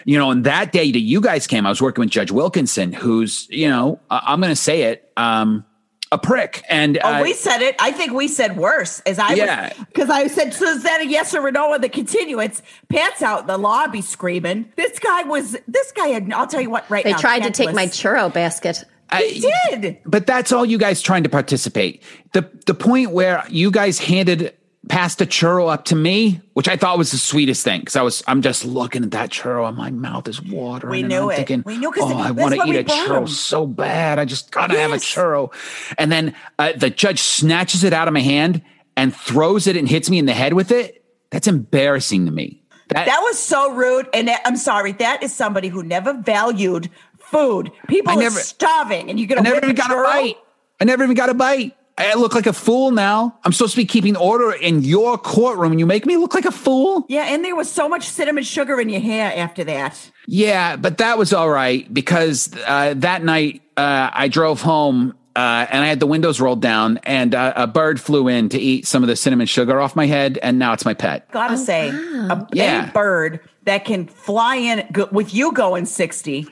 You 0.04 0.16
know, 0.18 0.30
and 0.30 0.44
that 0.44 0.72
day 0.72 0.90
that 0.90 1.00
you 1.00 1.20
guys 1.20 1.46
came, 1.46 1.66
I 1.66 1.68
was 1.68 1.82
working 1.82 2.00
with 2.02 2.10
Judge 2.10 2.30
Wilkinson, 2.30 2.92
who's 2.94 3.46
you 3.50 3.68
know 3.68 4.00
I- 4.10 4.22
I'm 4.28 4.40
going 4.40 4.50
to 4.52 4.56
say 4.56 4.82
it, 4.84 5.10
um, 5.18 5.66
a 6.10 6.16
prick. 6.16 6.62
And 6.70 6.98
Oh, 7.04 7.16
uh, 7.16 7.22
we 7.22 7.34
said 7.34 7.60
it. 7.60 7.76
I 7.78 7.90
think 7.92 8.12
we 8.12 8.26
said 8.28 8.56
worse. 8.56 9.00
As 9.00 9.18
I 9.18 9.34
Yeah. 9.34 9.70
because 9.76 10.08
I 10.08 10.28
said, 10.28 10.54
so 10.54 10.64
is 10.64 10.82
that 10.84 11.02
a 11.02 11.06
yes 11.06 11.34
or 11.34 11.46
a 11.46 11.52
no 11.52 11.74
on 11.74 11.82
the 11.82 11.90
continuance? 11.90 12.62
Pants 12.88 13.20
out 13.20 13.40
in 13.42 13.46
the 13.48 13.58
lobby 13.58 14.00
screaming. 14.00 14.72
This 14.76 14.98
guy 14.98 15.24
was. 15.24 15.56
This 15.66 15.92
guy 15.92 16.08
had. 16.08 16.32
I'll 16.32 16.46
tell 16.46 16.62
you 16.62 16.70
what. 16.70 16.88
Right 16.88 17.04
They 17.04 17.12
now, 17.12 17.18
tried 17.18 17.42
to 17.42 17.50
take 17.50 17.74
my 17.74 17.86
churro 17.86 18.32
basket. 18.32 18.84
He 19.14 19.40
did. 19.70 19.98
but 20.06 20.26
that's 20.26 20.52
all 20.52 20.64
you 20.66 20.76
guys 20.78 21.02
trying 21.02 21.22
to 21.24 21.28
participate. 21.30 22.02
The 22.32 22.50
the 22.66 22.74
point 22.74 23.10
where 23.10 23.42
you 23.50 23.70
guys 23.70 23.98
handed 23.98 24.54
passed 24.88 25.20
a 25.20 25.26
churro 25.26 25.72
up 25.72 25.86
to 25.86 25.96
me, 25.96 26.40
which 26.54 26.68
I 26.68 26.76
thought 26.76 26.98
was 26.98 27.10
the 27.10 27.18
sweetest 27.18 27.64
thing, 27.64 27.80
because 27.80 27.96
I 27.96 28.02
was 28.02 28.22
I'm 28.26 28.42
just 28.42 28.64
looking 28.64 29.04
at 29.04 29.10
that 29.12 29.30
churro 29.30 29.68
and 29.68 29.76
my 29.76 29.90
mouth 29.90 30.28
is 30.28 30.42
watering. 30.42 30.90
We 30.90 31.00
and 31.00 31.08
knew 31.08 31.24
I'm 31.24 31.30
it. 31.30 31.36
Thinking, 31.36 31.62
We 31.64 31.78
knew 31.78 31.92
oh, 31.96 32.16
I 32.16 32.30
want 32.30 32.54
to 32.54 32.66
eat 32.66 32.76
a 32.76 32.84
churro 32.84 33.06
churro 33.06 33.16
'em." 33.18 33.26
so 33.28 33.66
bad. 33.66 34.18
I 34.18 34.24
just 34.24 34.50
gotta 34.50 34.78
have 34.78 34.92
a 34.92 34.96
churro. 34.96 35.52
And 35.96 36.10
then 36.10 36.34
uh, 36.58 36.72
the 36.76 36.90
judge 36.90 37.20
snatches 37.20 37.84
it 37.84 37.92
out 37.92 38.08
of 38.08 38.14
my 38.14 38.20
hand 38.20 38.62
and 38.96 39.14
throws 39.14 39.66
it 39.66 39.76
and 39.76 39.88
hits 39.88 40.10
me 40.10 40.18
in 40.18 40.26
the 40.26 40.34
head 40.34 40.52
with 40.54 40.70
it. 40.70 41.04
That's 41.30 41.46
embarrassing 41.46 42.26
to 42.26 42.32
me. 42.32 42.62
That, 42.88 43.06
That 43.06 43.20
was 43.20 43.38
so 43.38 43.72
rude. 43.72 44.08
And 44.14 44.28
that, 44.28 44.40
I'm 44.44 44.56
sorry. 44.56 44.92
That 44.92 45.22
is 45.22 45.32
somebody 45.32 45.68
who 45.68 45.82
never 45.82 46.14
valued 46.14 46.90
food. 47.18 47.70
People 47.86 48.18
I 48.18 48.24
are 48.24 48.30
starving, 48.30 49.10
and 49.10 49.20
you're 49.20 49.28
gonna 49.28 49.40
I 49.40 49.44
never 49.44 49.64
even 49.64 49.76
got 49.76 49.90
a 49.90 50.02
bite. 50.02 50.36
I 50.80 50.84
never 50.84 51.04
even 51.04 51.16
got 51.16 51.28
a 51.28 51.34
bite. 51.34 51.76
I 51.98 52.14
look 52.14 52.34
like 52.34 52.46
a 52.46 52.52
fool 52.52 52.90
now. 52.92 53.38
I'm 53.44 53.52
supposed 53.52 53.72
to 53.72 53.76
be 53.76 53.84
keeping 53.84 54.16
order 54.16 54.52
in 54.52 54.82
your 54.82 55.18
courtroom, 55.18 55.72
and 55.72 55.80
you 55.80 55.86
make 55.86 56.06
me 56.06 56.16
look 56.16 56.32
like 56.34 56.44
a 56.44 56.52
fool. 56.52 57.04
Yeah, 57.08 57.24
and 57.24 57.44
there 57.44 57.56
was 57.56 57.70
so 57.70 57.88
much 57.88 58.08
cinnamon 58.08 58.44
sugar 58.44 58.80
in 58.80 58.88
your 58.88 59.00
hair 59.00 59.32
after 59.36 59.64
that. 59.64 60.10
Yeah, 60.26 60.76
but 60.76 60.98
that 60.98 61.18
was 61.18 61.32
all 61.32 61.50
right 61.50 61.92
because 61.92 62.50
uh, 62.66 62.94
that 62.98 63.24
night 63.24 63.62
uh, 63.76 64.10
I 64.12 64.28
drove 64.28 64.62
home 64.62 65.14
uh, 65.34 65.66
and 65.70 65.84
I 65.84 65.86
had 65.88 66.00
the 66.00 66.06
windows 66.06 66.40
rolled 66.40 66.60
down, 66.62 66.98
and 67.04 67.34
uh, 67.34 67.52
a 67.56 67.66
bird 67.66 68.00
flew 68.00 68.28
in 68.28 68.48
to 68.50 68.58
eat 68.58 68.86
some 68.86 69.02
of 69.04 69.08
the 69.08 69.14
cinnamon 69.16 69.46
sugar 69.46 69.80
off 69.80 69.94
my 69.94 70.06
head, 70.06 70.38
and 70.42 70.58
now 70.58 70.72
it's 70.72 70.84
my 70.84 70.94
pet. 70.94 71.30
Gotta 71.30 71.56
say, 71.56 71.90
a, 71.90 72.46
Yeah. 72.52 72.90
bird 72.90 73.40
that 73.64 73.84
can 73.84 74.06
fly 74.06 74.56
in 74.56 74.88
with 75.12 75.32
you 75.34 75.52
going 75.52 75.86
60, 75.86 76.46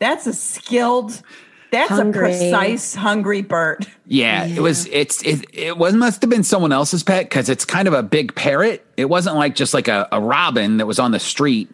that's 0.00 0.26
a 0.26 0.34
skilled, 0.34 1.22
that's 1.78 1.90
Hungry. 1.90 2.34
a 2.34 2.38
precise, 2.38 2.94
hungry 2.94 3.42
bird. 3.42 3.86
Yeah, 4.06 4.46
it 4.46 4.60
was. 4.60 4.86
It's 4.86 5.22
it. 5.22 5.44
It 5.52 5.76
was 5.78 5.94
must 5.94 6.20
have 6.22 6.30
been 6.30 6.42
someone 6.44 6.72
else's 6.72 7.02
pet 7.02 7.24
because 7.26 7.48
it's 7.48 7.64
kind 7.64 7.88
of 7.88 7.94
a 7.94 8.02
big 8.02 8.34
parrot. 8.34 8.86
It 8.96 9.06
wasn't 9.06 9.36
like 9.36 9.54
just 9.54 9.74
like 9.74 9.88
a, 9.88 10.08
a 10.12 10.20
robin 10.20 10.76
that 10.76 10.86
was 10.86 10.98
on 10.98 11.10
the 11.12 11.18
street. 11.20 11.70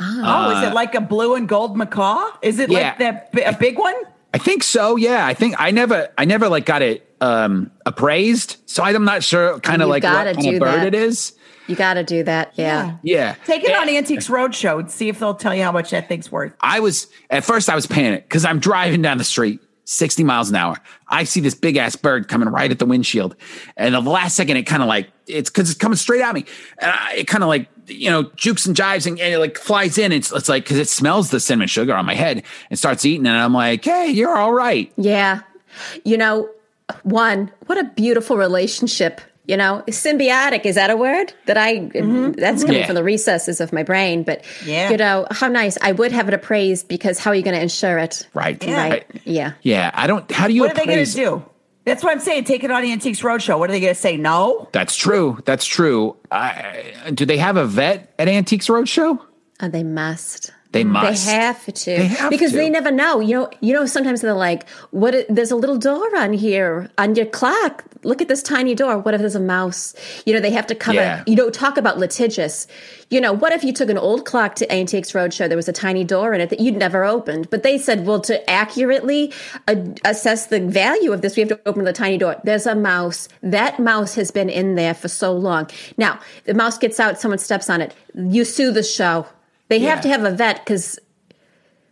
oh, 0.00 0.58
is 0.62 0.68
it 0.68 0.74
like 0.74 0.94
a 0.94 1.00
blue 1.00 1.34
and 1.36 1.48
gold 1.48 1.76
macaw? 1.76 2.24
Is 2.42 2.58
it 2.58 2.70
Uh, 2.70 2.72
yeah. 2.74 2.94
like 2.98 3.32
that 3.32 3.54
a 3.54 3.58
big 3.58 3.78
one? 3.78 3.94
I 4.32 4.38
think 4.38 4.64
so. 4.64 4.96
Yeah, 4.96 5.24
I 5.24 5.34
think 5.34 5.54
I 5.58 5.70
never, 5.70 6.08
I 6.18 6.24
never 6.24 6.48
like 6.48 6.66
got 6.66 6.82
it 6.82 7.08
um 7.20 7.70
appraised, 7.86 8.56
so 8.66 8.82
I'm 8.82 9.04
not 9.04 9.22
sure 9.22 9.60
kind 9.60 9.80
of 9.82 9.88
like 9.88 10.02
what 10.02 10.34
kind 10.34 10.54
of 10.54 10.60
bird 10.60 10.80
that. 10.80 10.86
it 10.88 10.94
is. 10.94 11.33
You 11.66 11.76
got 11.76 11.94
to 11.94 12.04
do 12.04 12.22
that. 12.24 12.52
Yeah. 12.56 12.96
Yeah, 13.02 13.34
Take 13.44 13.64
it 13.64 13.70
Yeah. 13.70 13.80
on 13.80 13.88
Antiques 13.88 14.28
Roadshow 14.28 14.80
and 14.80 14.90
see 14.90 15.08
if 15.08 15.18
they'll 15.18 15.34
tell 15.34 15.54
you 15.54 15.62
how 15.62 15.72
much 15.72 15.90
that 15.90 16.08
thing's 16.08 16.30
worth. 16.30 16.52
I 16.60 16.80
was 16.80 17.06
at 17.30 17.44
first 17.44 17.68
I 17.70 17.74
was 17.74 17.86
panicked 17.86 18.28
because 18.28 18.44
I'm 18.44 18.58
driving 18.58 19.00
down 19.02 19.18
the 19.18 19.24
street 19.24 19.60
60 19.86 20.24
miles 20.24 20.50
an 20.50 20.56
hour. 20.56 20.76
I 21.08 21.24
see 21.24 21.40
this 21.40 21.54
big 21.54 21.76
ass 21.76 21.96
bird 21.96 22.28
coming 22.28 22.48
right 22.48 22.70
at 22.70 22.78
the 22.78 22.86
windshield, 22.86 23.36
and 23.76 23.94
the 23.94 24.00
last 24.00 24.34
second 24.36 24.56
it 24.56 24.64
kind 24.64 24.82
of 24.82 24.88
like 24.88 25.10
it's 25.26 25.48
because 25.50 25.70
it's 25.70 25.78
coming 25.78 25.96
straight 25.96 26.20
at 26.22 26.34
me, 26.34 26.44
and 26.78 26.90
I, 26.90 27.14
it 27.16 27.26
kind 27.26 27.42
of 27.44 27.48
like 27.48 27.68
you 27.86 28.10
know 28.10 28.24
jukes 28.36 28.64
and 28.66 28.74
jives 28.74 29.06
and, 29.06 29.18
and 29.20 29.34
it 29.34 29.38
like 29.38 29.56
flies 29.58 29.98
in. 29.98 30.10
It's 30.12 30.32
it's 30.32 30.48
like 30.48 30.64
because 30.64 30.78
it 30.78 30.88
smells 30.88 31.30
the 31.30 31.38
cinnamon 31.40 31.68
sugar 31.68 31.94
on 31.94 32.04
my 32.06 32.14
head 32.14 32.42
and 32.70 32.78
starts 32.78 33.04
eating, 33.04 33.26
and 33.26 33.36
I'm 33.36 33.52
like, 33.54 33.84
hey, 33.84 34.10
you're 34.10 34.36
all 34.36 34.52
right. 34.52 34.90
Yeah. 34.96 35.40
You 36.04 36.16
know, 36.16 36.48
one, 37.02 37.50
what 37.66 37.78
a 37.78 37.84
beautiful 37.84 38.36
relationship. 38.36 39.20
You 39.46 39.58
know, 39.58 39.82
symbiotic, 39.88 40.64
is 40.64 40.76
that 40.76 40.88
a 40.90 40.96
word? 40.96 41.34
That 41.46 41.58
I, 41.58 41.80
mm-hmm. 41.80 42.32
that's 42.32 42.64
coming 42.64 42.80
Yeah. 42.80 42.86
from 42.86 42.94
the 42.94 43.04
recesses 43.04 43.60
of 43.60 43.72
my 43.74 43.82
brain. 43.82 44.22
But, 44.22 44.42
Yeah. 44.64 44.90
you 44.90 44.96
know, 44.96 45.26
how 45.30 45.48
nice. 45.48 45.76
I 45.82 45.92
would 45.92 46.12
have 46.12 46.28
it 46.28 46.34
appraised 46.34 46.88
because 46.88 47.18
how 47.18 47.30
are 47.30 47.34
you 47.34 47.42
going 47.42 47.56
to 47.56 47.60
insure 47.62 47.98
it? 47.98 48.26
Right. 48.32 48.62
Yeah. 48.64 48.88
Right. 48.88 49.06
Yeah. 49.24 49.52
Yeah. 49.60 49.90
I 49.92 50.06
don't. 50.06 50.30
How 50.32 50.46
do 50.48 50.54
you? 50.54 50.62
What 50.62 50.72
are 50.72 50.74
they 50.74 50.86
going 50.86 51.04
to 51.04 51.12
do? 51.12 51.44
That's 51.84 52.02
what 52.02 52.12
I'm 52.12 52.20
saying. 52.20 52.44
Take 52.44 52.64
it 52.64 52.70
on 52.70 52.82
Antiques 52.82 53.20
Roadshow. 53.20 53.58
What 53.58 53.68
are 53.68 53.74
they 53.74 53.80
going 53.80 53.94
to 53.94 54.00
say? 54.00 54.16
No? 54.16 54.70
That's 54.72 54.96
true. 54.96 55.38
That's 55.44 55.66
true. 55.66 56.16
I, 56.30 57.10
do 57.12 57.26
they 57.26 57.36
have 57.36 57.58
a 57.58 57.66
vet 57.66 58.14
at 58.18 58.26
Antiques 58.26 58.68
Roadshow? 58.68 59.20
Oh, 59.60 59.68
they 59.68 59.84
must. 59.84 60.50
They 60.74 60.84
must. 60.84 61.24
They 61.24 61.32
have 61.32 61.64
to 61.64 61.72
They 61.84 62.06
have 62.08 62.30
because 62.30 62.50
to. 62.50 62.56
they 62.58 62.68
never 62.68 62.90
know. 62.90 63.20
You 63.20 63.34
know. 63.34 63.50
You 63.60 63.72
know. 63.72 63.86
Sometimes 63.86 64.20
they're 64.20 64.34
like, 64.34 64.68
"What? 64.90 65.14
There's 65.28 65.50
a 65.50 65.56
little 65.56 65.78
door 65.78 66.04
on 66.16 66.32
here 66.34 66.90
on 66.98 67.14
your 67.14 67.26
clock. 67.26 67.84
Look 68.02 68.20
at 68.20 68.28
this 68.28 68.42
tiny 68.42 68.74
door. 68.74 68.98
What 68.98 69.14
if 69.14 69.20
there's 69.20 69.34
a 69.36 69.40
mouse? 69.40 69.94
You 70.26 70.34
know. 70.34 70.40
They 70.40 70.50
have 70.50 70.66
to 70.66 70.74
cover. 70.74 70.96
Yeah. 70.96 71.22
You 71.26 71.36
know. 71.36 71.48
Talk 71.48 71.78
about 71.78 71.98
litigious. 71.98 72.66
You 73.08 73.20
know. 73.20 73.32
What 73.32 73.52
if 73.52 73.62
you 73.64 73.72
took 73.72 73.88
an 73.88 73.96
old 73.98 74.26
clock 74.26 74.56
to 74.56 74.70
Antiques 74.70 75.12
Roadshow? 75.12 75.48
There 75.48 75.56
was 75.56 75.68
a 75.68 75.72
tiny 75.72 76.04
door 76.04 76.34
in 76.34 76.40
it 76.40 76.50
that 76.50 76.60
you'd 76.60 76.76
never 76.76 77.04
opened, 77.04 77.48
but 77.50 77.62
they 77.62 77.78
said, 77.78 78.04
"Well, 78.06 78.20
to 78.22 78.34
accurately 78.50 79.32
uh, 79.68 79.76
assess 80.04 80.46
the 80.46 80.60
value 80.60 81.12
of 81.12 81.22
this, 81.22 81.36
we 81.36 81.40
have 81.40 81.50
to 81.50 81.60
open 81.66 81.84
the 81.84 81.92
tiny 81.92 82.18
door. 82.18 82.36
There's 82.44 82.66
a 82.66 82.74
mouse. 82.74 83.28
That 83.42 83.78
mouse 83.78 84.16
has 84.16 84.30
been 84.32 84.50
in 84.50 84.74
there 84.74 84.94
for 84.94 85.08
so 85.08 85.32
long. 85.32 85.70
Now 85.96 86.18
the 86.44 86.54
mouse 86.54 86.78
gets 86.78 86.98
out. 86.98 87.20
Someone 87.20 87.38
steps 87.38 87.70
on 87.70 87.80
it. 87.80 87.94
You 88.14 88.44
sue 88.44 88.72
the 88.72 88.82
show." 88.82 89.26
They 89.78 89.84
have 89.86 90.00
to 90.02 90.08
have 90.08 90.24
a 90.24 90.30
vet 90.30 90.64
because 90.64 90.98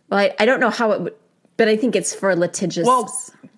well, 0.09 0.19
I, 0.19 0.35
I 0.39 0.45
don't 0.45 0.59
know 0.59 0.69
how 0.69 0.91
it 0.91 1.01
would, 1.01 1.13
but 1.57 1.67
I 1.67 1.75
think 1.77 1.95
it's 1.95 2.13
for 2.13 2.35
litigious. 2.35 2.85
Well, 2.85 3.11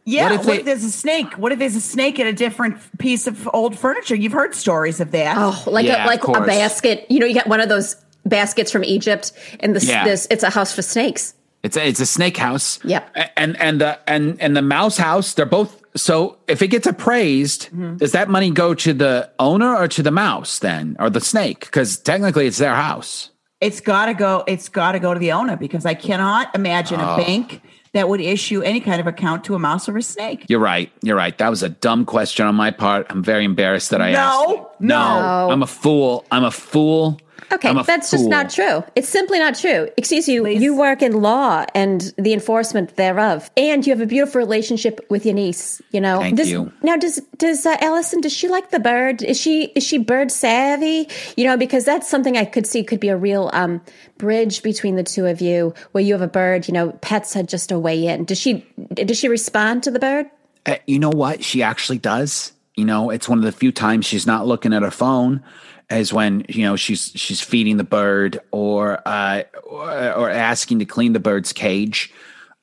yeah. 0.06 0.32
What 0.32 0.46
What 0.46 0.54
if 0.56 0.60
if, 0.60 0.66
there's 0.66 0.84
a 0.84 0.92
snake? 0.92 1.34
What 1.34 1.52
if 1.52 1.60
there's 1.60 1.76
a 1.76 1.82
snake 1.82 2.20
in 2.20 2.28
a 2.28 2.34
different 2.34 2.78
piece 3.00 3.28
of 3.28 3.50
old 3.54 3.78
furniture? 3.78 4.16
You've 4.16 4.34
heard 4.34 4.54
stories 4.56 5.00
of 5.00 5.12
that. 5.12 5.36
oh, 5.38 5.64
like 5.68 5.86
Yeah, 5.86 6.06
a, 6.06 6.08
like 6.08 6.24
a 6.28 6.42
basket. 6.46 7.06
You 7.10 7.20
know, 7.20 7.26
you 7.26 7.34
get 7.34 7.48
one 7.48 7.60
of 7.60 7.70
those 7.70 7.96
baskets 8.26 8.72
from 8.72 8.84
Egypt, 8.84 9.32
and 9.60 9.76
this 9.76 9.88
Yeah. 9.88 10.04
this 10.06 10.28
it's 10.30 10.44
a 10.44 10.50
house 10.50 10.72
for 10.74 10.82
snakes. 10.82 11.34
It's 11.64 11.78
a, 11.78 11.88
it's 11.88 12.00
a 12.00 12.06
snake 12.06 12.38
house. 12.38 12.80
Yep. 12.84 13.16
And 13.36 13.60
and 13.60 13.82
the 13.82 14.00
and 14.08 14.40
and 14.40 14.56
the 14.56 14.62
mouse 14.62 14.98
house. 14.98 15.34
They're 15.34 15.48
both. 15.48 15.82
So 15.96 16.38
if 16.48 16.62
it 16.62 16.68
gets 16.68 16.86
appraised, 16.86 17.70
Mm-hmm. 17.70 17.98
does 17.98 18.12
that 18.12 18.30
money 18.30 18.52
go 18.52 18.74
to 18.76 18.94
the 18.94 19.32
owner 19.40 19.76
or 19.76 19.88
to 19.88 20.04
the 20.04 20.12
mouse 20.12 20.60
then, 20.60 20.96
or 21.00 21.10
the 21.10 21.22
snake? 21.22 21.62
Because 21.62 21.98
technically, 21.98 22.46
it's 22.46 22.60
their 22.60 22.76
house. 22.76 23.32
It's 23.66 23.82
got 23.82 24.06
to 24.06 24.14
go. 24.14 24.44
It's 24.48 24.70
got 24.70 24.94
to 24.94 25.00
go 25.00 25.14
to 25.14 25.20
the 25.20 25.32
owner 25.32 25.56
because 25.58 25.86
I 25.86 25.94
cannot 25.94 26.54
imagine 26.56 27.00
Oh. 27.02 27.16
a 27.16 27.18
bank 27.18 27.62
that 27.94 28.10
would 28.10 28.22
issue 28.22 28.62
any 28.62 28.80
kind 28.82 29.00
of 29.00 29.08
account 29.08 29.44
to 29.46 29.56
a 29.56 29.60
mouse 29.60 29.88
or 29.88 29.98
a 29.98 30.02
snake. 30.04 30.46
You're 30.50 30.60
right. 30.60 30.92
You're 31.02 31.16
right. 31.16 31.38
That 31.38 31.50
was 31.50 31.64
a 31.64 31.70
dumb 31.70 32.06
question 32.06 32.46
on 32.46 32.54
my 32.56 32.70
part. 32.72 33.08
I'm 33.10 33.24
very 33.24 33.46
embarrassed 33.46 33.90
that 33.92 34.02
I 34.02 34.12
asked. 34.12 34.48
No, 34.50 34.70
no. 34.80 35.20
No. 35.20 35.50
I'm 35.52 35.64
a 35.64 35.68
fool. 35.68 36.26
I'm 36.32 36.44
a 36.44 36.52
fool. 36.52 37.20
Okay, 37.52 37.70
I'm 37.70 37.78
a 37.78 37.84
that's 37.84 38.12
just 38.12 38.28
not 38.28 38.50
true. 38.50 38.84
It's 38.96 39.08
simply 39.08 39.40
not 39.40 39.56
true. 39.56 39.90
Excuse 39.98 40.28
you, 40.28 40.48
you 40.48 40.76
work 40.76 41.02
in 41.02 41.22
law 41.22 41.66
and 41.74 42.14
the 42.18 42.34
enforcement 42.34 42.96
thereof, 42.96 43.50
and 43.56 43.86
you 43.86 43.94
have 43.94 44.02
a 44.02 44.06
beautiful 44.06 44.40
relationship 44.40 45.06
with 45.10 45.26
your 45.26 45.36
niece. 45.36 45.82
You 45.92 46.02
know, 46.02 46.20
Thank 46.20 46.38
does, 46.38 46.50
you. 46.50 46.72
Now, 46.82 46.98
does 46.98 47.22
does 47.38 47.66
uh, 47.66 47.78
Allison? 47.82 48.22
Does 48.22 48.34
she 48.34 48.48
like 48.48 48.72
the 48.72 48.80
bird? 48.80 49.22
Is 49.22 49.40
she 49.40 49.66
is 49.76 49.84
she 49.84 49.98
bird 49.98 50.32
savvy? 50.32 51.08
You 51.38 51.46
know, 51.46 51.58
because 51.58 51.86
that's 51.86 52.10
something 52.10 52.38
I 52.38 52.46
could 52.46 52.66
see 52.66 52.84
could 52.84 53.00
be 53.00 53.10
a 53.10 53.18
real 53.18 53.50
um, 53.54 53.82
bridge 54.18 54.64
between 54.64 54.96
the 54.96 55.04
two 55.04 55.26
of 55.26 55.42
you, 55.42 55.74
where 55.92 56.04
you 56.04 56.14
have 56.14 56.22
a 56.22 56.28
bird. 56.28 56.68
You 56.68 56.74
know, 56.74 56.92
pets 57.02 57.34
had 57.34 57.48
just 57.48 57.72
a 57.72 57.80
way 57.80 58.08
in. 58.08 58.26
Does 58.26 58.40
she 58.40 58.66
does 58.94 59.18
she 59.18 59.28
respond 59.28 59.84
to 59.84 59.92
the 59.92 60.00
bird? 60.00 60.30
Uh, 60.66 60.78
you 60.88 61.00
know 61.00 61.10
what? 61.10 61.44
She 61.44 61.62
actually 61.62 62.00
does. 62.00 62.54
You 62.76 62.86
know, 62.86 63.10
it's 63.10 63.30
one 63.30 63.38
of 63.38 63.46
the 63.46 63.52
few 63.52 63.72
times 63.72 64.06
she's 64.06 64.28
not 64.28 64.48
looking 64.48 64.74
at 64.74 64.82
her 64.82 64.92
phone, 64.92 65.44
as 65.90 66.12
when 66.12 66.46
you 66.50 66.64
know 66.64 66.76
she's 66.76 67.12
she's 67.16 67.42
feeding 67.42 67.78
the 67.78 67.84
bird 67.84 68.40
or 68.52 69.02
uh, 69.08 69.44
or, 69.64 70.14
or 70.14 70.30
asking 70.30 70.80
to 70.80 70.86
clean 70.86 71.14
the 71.14 71.20
bird's 71.20 71.54
cage. 71.54 72.14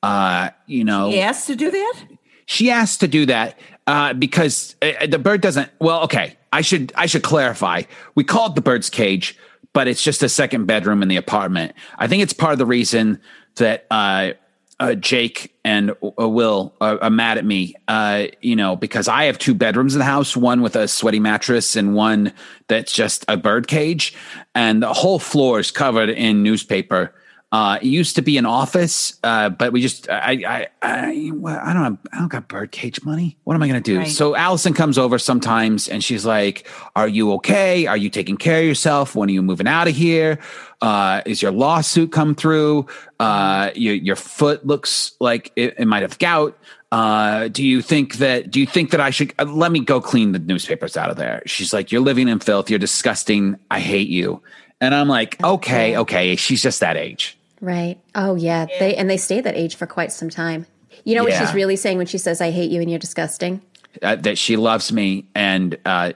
Uh, 0.01 0.49
you 0.67 0.83
know, 0.83 1.09
He 1.09 1.21
asked 1.21 1.47
to 1.47 1.55
do 1.55 1.71
that? 1.71 1.99
she 2.45 2.69
asked 2.69 2.99
to 2.99 3.07
do 3.07 3.25
that 3.25 3.57
uh, 3.87 4.13
because 4.13 4.75
uh, 4.81 5.07
the 5.07 5.19
bird 5.19 5.41
doesn't. 5.41 5.71
Well, 5.79 6.03
okay, 6.03 6.37
I 6.51 6.61
should 6.61 6.91
I 6.95 7.05
should 7.05 7.23
clarify. 7.23 7.83
We 8.15 8.23
called 8.23 8.55
the 8.55 8.61
bird's 8.61 8.89
cage, 8.89 9.37
but 9.71 9.87
it's 9.87 10.03
just 10.03 10.21
a 10.23 10.29
second 10.29 10.65
bedroom 10.65 11.01
in 11.01 11.07
the 11.07 11.17
apartment. 11.17 11.73
I 11.97 12.07
think 12.07 12.21
it's 12.23 12.33
part 12.33 12.53
of 12.53 12.59
the 12.59 12.65
reason 12.65 13.21
that 13.55 13.85
uh, 13.89 14.31
uh, 14.79 14.95
Jake 14.95 15.55
and 15.63 15.91
uh, 15.91 16.27
Will 16.27 16.73
are, 16.81 17.01
are 17.01 17.09
mad 17.09 17.37
at 17.37 17.45
me. 17.45 17.75
Uh, 17.87 18.25
you 18.41 18.55
know, 18.55 18.75
because 18.75 19.07
I 19.07 19.25
have 19.25 19.37
two 19.37 19.53
bedrooms 19.53 19.95
in 19.95 19.99
the 19.99 20.05
house, 20.05 20.35
one 20.35 20.61
with 20.61 20.75
a 20.75 20.87
sweaty 20.87 21.19
mattress 21.19 21.75
and 21.75 21.95
one 21.95 22.33
that's 22.67 22.93
just 22.93 23.25
a 23.27 23.37
bird 23.37 23.67
cage, 23.67 24.13
and 24.55 24.81
the 24.81 24.93
whole 24.93 25.19
floor 25.19 25.59
is 25.59 25.71
covered 25.71 26.09
in 26.09 26.43
newspaper. 26.43 27.13
Uh, 27.53 27.77
it 27.83 27.85
used 27.85 28.15
to 28.15 28.23
be 28.23 28.39
an 28.39 28.47
office, 28.47 29.19
uh, 29.23 29.47
but 29.47 29.71
we 29.71 29.79
just 29.79 30.09
I 30.09 30.41
I 30.47 30.67
I, 30.81 31.31
well, 31.35 31.61
I 31.63 31.71
don't 31.71 31.83
have, 31.83 31.97
I 32.11 32.17
don't 32.17 32.27
got 32.27 32.47
birdcage 32.47 33.03
money. 33.05 33.37
What 33.43 33.53
am 33.53 33.61
I 33.61 33.67
going 33.67 33.81
to 33.81 33.91
do? 33.91 33.99
Right. 33.99 34.07
So 34.07 34.35
Allison 34.35 34.73
comes 34.73 34.97
over 34.97 35.19
sometimes, 35.19 35.87
and 35.87 36.03
she's 36.03 36.25
like, 36.25 36.67
"Are 36.95 37.07
you 37.07 37.31
okay? 37.33 37.85
Are 37.85 37.95
you 37.95 38.09
taking 38.09 38.37
care 38.37 38.61
of 38.61 38.65
yourself? 38.65 39.15
When 39.15 39.29
are 39.29 39.31
you 39.31 39.43
moving 39.43 39.67
out 39.67 39.87
of 39.87 39.95
here? 39.95 40.39
Uh, 40.81 41.21
is 41.27 41.43
your 41.43 41.51
lawsuit 41.51 42.11
come 42.11 42.33
through? 42.33 42.87
Uh, 43.19 43.69
your 43.75 43.93
your 43.93 44.15
foot 44.15 44.65
looks 44.65 45.11
like 45.19 45.51
it, 45.55 45.75
it 45.77 45.85
might 45.85 46.01
have 46.01 46.17
gout." 46.17 46.57
Uh, 46.91 47.49
do 47.49 47.63
you 47.63 47.83
think 47.83 48.15
that 48.15 48.49
do 48.49 48.59
you 48.59 48.65
think 48.65 48.89
that 48.89 48.99
I 48.99 49.11
should 49.11 49.31
uh, 49.37 49.45
let 49.45 49.71
me 49.71 49.79
go 49.79 50.01
clean 50.01 50.31
the 50.31 50.39
newspapers 50.39 50.97
out 50.97 51.11
of 51.11 51.17
there? 51.17 51.43
She's 51.45 51.71
like, 51.71 51.91
You're 51.91 52.01
living 52.01 52.27
in 52.27 52.39
filth, 52.39 52.69
you're 52.71 52.79
disgusting, 52.79 53.59
I 53.69 53.79
hate 53.79 54.09
you. 54.09 54.41
And 54.81 54.93
I'm 54.93 55.07
like, 55.07 55.41
okay, 55.43 55.97
okay, 55.97 56.35
she's 56.35 56.61
just 56.61 56.81
that 56.81 56.97
age. 56.97 57.37
Right. 57.63 57.97
Oh 58.13 58.35
yeah. 58.35 58.65
They 58.79 58.93
and 58.95 59.09
they 59.09 59.15
stay 59.15 59.39
that 59.39 59.55
age 59.55 59.75
for 59.75 59.87
quite 59.87 60.11
some 60.11 60.29
time. 60.29 60.65
You 61.05 61.15
know 61.15 61.23
what 61.23 61.33
she's 61.33 61.53
really 61.53 61.77
saying 61.77 61.97
when 61.97 62.07
she 62.07 62.17
says 62.17 62.41
"I 62.41 62.51
hate 62.51 62.69
you" 62.71 62.81
and 62.81 62.89
you're 62.89 62.99
disgusting. 62.99 63.61
uh, 64.01 64.15
that 64.17 64.37
she 64.37 64.57
loves 64.57 64.91
me 64.91 65.25
and 65.33 65.77
uh, 65.85 66.11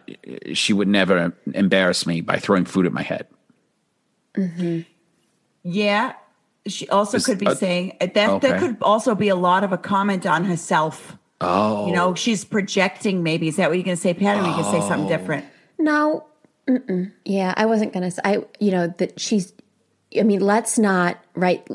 she 0.53 0.73
would 0.73 0.87
never 0.89 1.33
embarrass 1.53 2.05
me 2.05 2.19
by 2.21 2.37
throwing 2.37 2.65
food 2.65 2.85
at 2.85 2.91
my 2.91 3.01
head. 3.01 3.27
Hmm. 4.35 4.81
Yeah. 5.63 6.13
She 6.67 6.87
also 6.89 7.17
Is- 7.17 7.25
could 7.25 7.37
be 7.37 7.47
uh, 7.47 7.55
saying 7.55 7.95
that 8.01 8.17
okay. 8.29 8.49
that 8.49 8.59
could 8.59 8.77
also 8.81 9.15
be 9.15 9.29
a 9.29 9.35
lot 9.35 9.63
of 9.63 9.71
a 9.71 9.77
comment 9.77 10.25
on 10.25 10.43
herself. 10.45 11.17
Oh, 11.39 11.87
You 11.87 11.93
know, 11.93 12.13
she's 12.15 12.43
projecting 12.43 13.23
maybe. 13.23 13.47
Is 13.47 13.55
that 13.57 13.69
what 13.69 13.77
you're 13.77 13.85
going 13.85 13.95
to 13.95 14.01
say, 14.01 14.13
Pat? 14.13 14.37
Or 14.37 14.41
are 14.41 14.47
you 14.47 14.51
going 14.53 14.65
to 14.65 14.71
say 14.71 14.79
Oh. 14.85 14.87
something 14.89 15.07
different? 15.07 15.45
No. 15.79 16.25
Mm-mm. 16.67 17.13
Yeah, 17.23 17.53
I 17.55 17.65
wasn't 17.65 17.93
gonna 17.93 18.11
say. 18.11 18.21
I 18.25 18.43
you 18.59 18.71
know 18.71 18.87
that 18.97 19.17
she's. 19.21 19.53
I 20.19 20.23
mean, 20.23 20.41
let's 20.41 20.77
not 20.79 21.17
right. 21.35 21.65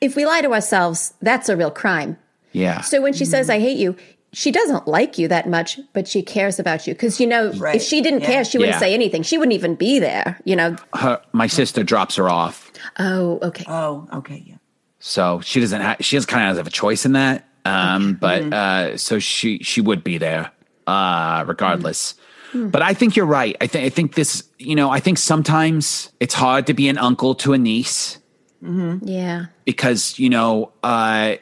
If 0.00 0.16
we 0.16 0.26
lie 0.26 0.40
to 0.42 0.52
ourselves, 0.52 1.14
that's 1.22 1.48
a 1.48 1.56
real 1.56 1.70
crime. 1.70 2.16
yeah. 2.52 2.80
So 2.82 3.00
when 3.02 3.12
she 3.12 3.24
says 3.24 3.48
"I 3.50 3.58
hate 3.60 3.78
you," 3.78 3.96
she 4.32 4.50
doesn't 4.50 4.86
like 4.88 5.18
you 5.18 5.28
that 5.28 5.48
much, 5.48 5.78
but 5.92 6.06
she 6.08 6.22
cares 6.22 6.58
about 6.58 6.86
you 6.86 6.94
because 6.94 7.20
you 7.20 7.26
know 7.26 7.50
Right. 7.52 7.76
if 7.76 7.82
she 7.82 8.00
didn't 8.00 8.20
Yeah. 8.20 8.26
care, 8.26 8.44
she 8.44 8.58
wouldn't 8.58 8.74
Yeah. 8.76 8.80
say 8.80 8.94
anything. 8.94 9.22
She 9.22 9.38
wouldn't 9.38 9.54
even 9.54 9.74
be 9.74 9.98
there. 9.98 10.38
You 10.44 10.56
know. 10.56 10.76
Her, 10.94 11.20
my 11.32 11.46
sister 11.46 11.82
drops 11.82 12.16
her 12.16 12.28
off, 12.28 12.70
Oh, 12.98 13.38
okay. 13.42 13.64
Oh, 13.68 14.06
okay. 14.14 14.42
Yeah. 14.46 14.54
so 14.98 15.40
she 15.44 15.60
doesn't. 15.60 15.80
Ha- 15.80 15.96
she 16.00 16.16
doesn't 16.16 16.28
kind 16.30 16.50
of 16.50 16.56
have 16.56 16.66
a 16.66 16.70
choice 16.70 17.04
in 17.06 17.12
that. 17.12 17.44
Um, 17.64 18.14
but 18.14 18.42
Mm-hmm. 18.42 18.94
uh, 18.94 18.96
so 18.96 19.18
she 19.18 19.58
she 19.62 19.80
would 19.80 20.02
be 20.02 20.16
there, 20.18 20.50
uh, 20.86 21.44
regardless. 21.46 22.14
Hmm. 22.52 22.68
But 22.68 22.82
I 22.82 22.94
think 22.94 23.16
you're 23.16 23.26
right. 23.26 23.56
I 23.60 23.66
think 23.66 23.84
I 23.84 23.88
think 23.90 24.14
this. 24.14 24.44
You 24.58 24.74
know, 24.74 24.90
I 24.90 25.00
think 25.00 25.18
sometimes 25.18 26.10
it's 26.20 26.34
hard 26.34 26.66
to 26.66 26.74
be 26.74 26.88
an 26.88 26.98
uncle 26.98 27.34
to 27.36 27.52
a 27.52 27.58
niece. 27.58 28.18
Yeah. 28.60 29.46
because 29.64 30.18
you 30.18 30.28
know 30.28 30.72
uh, 30.82 31.36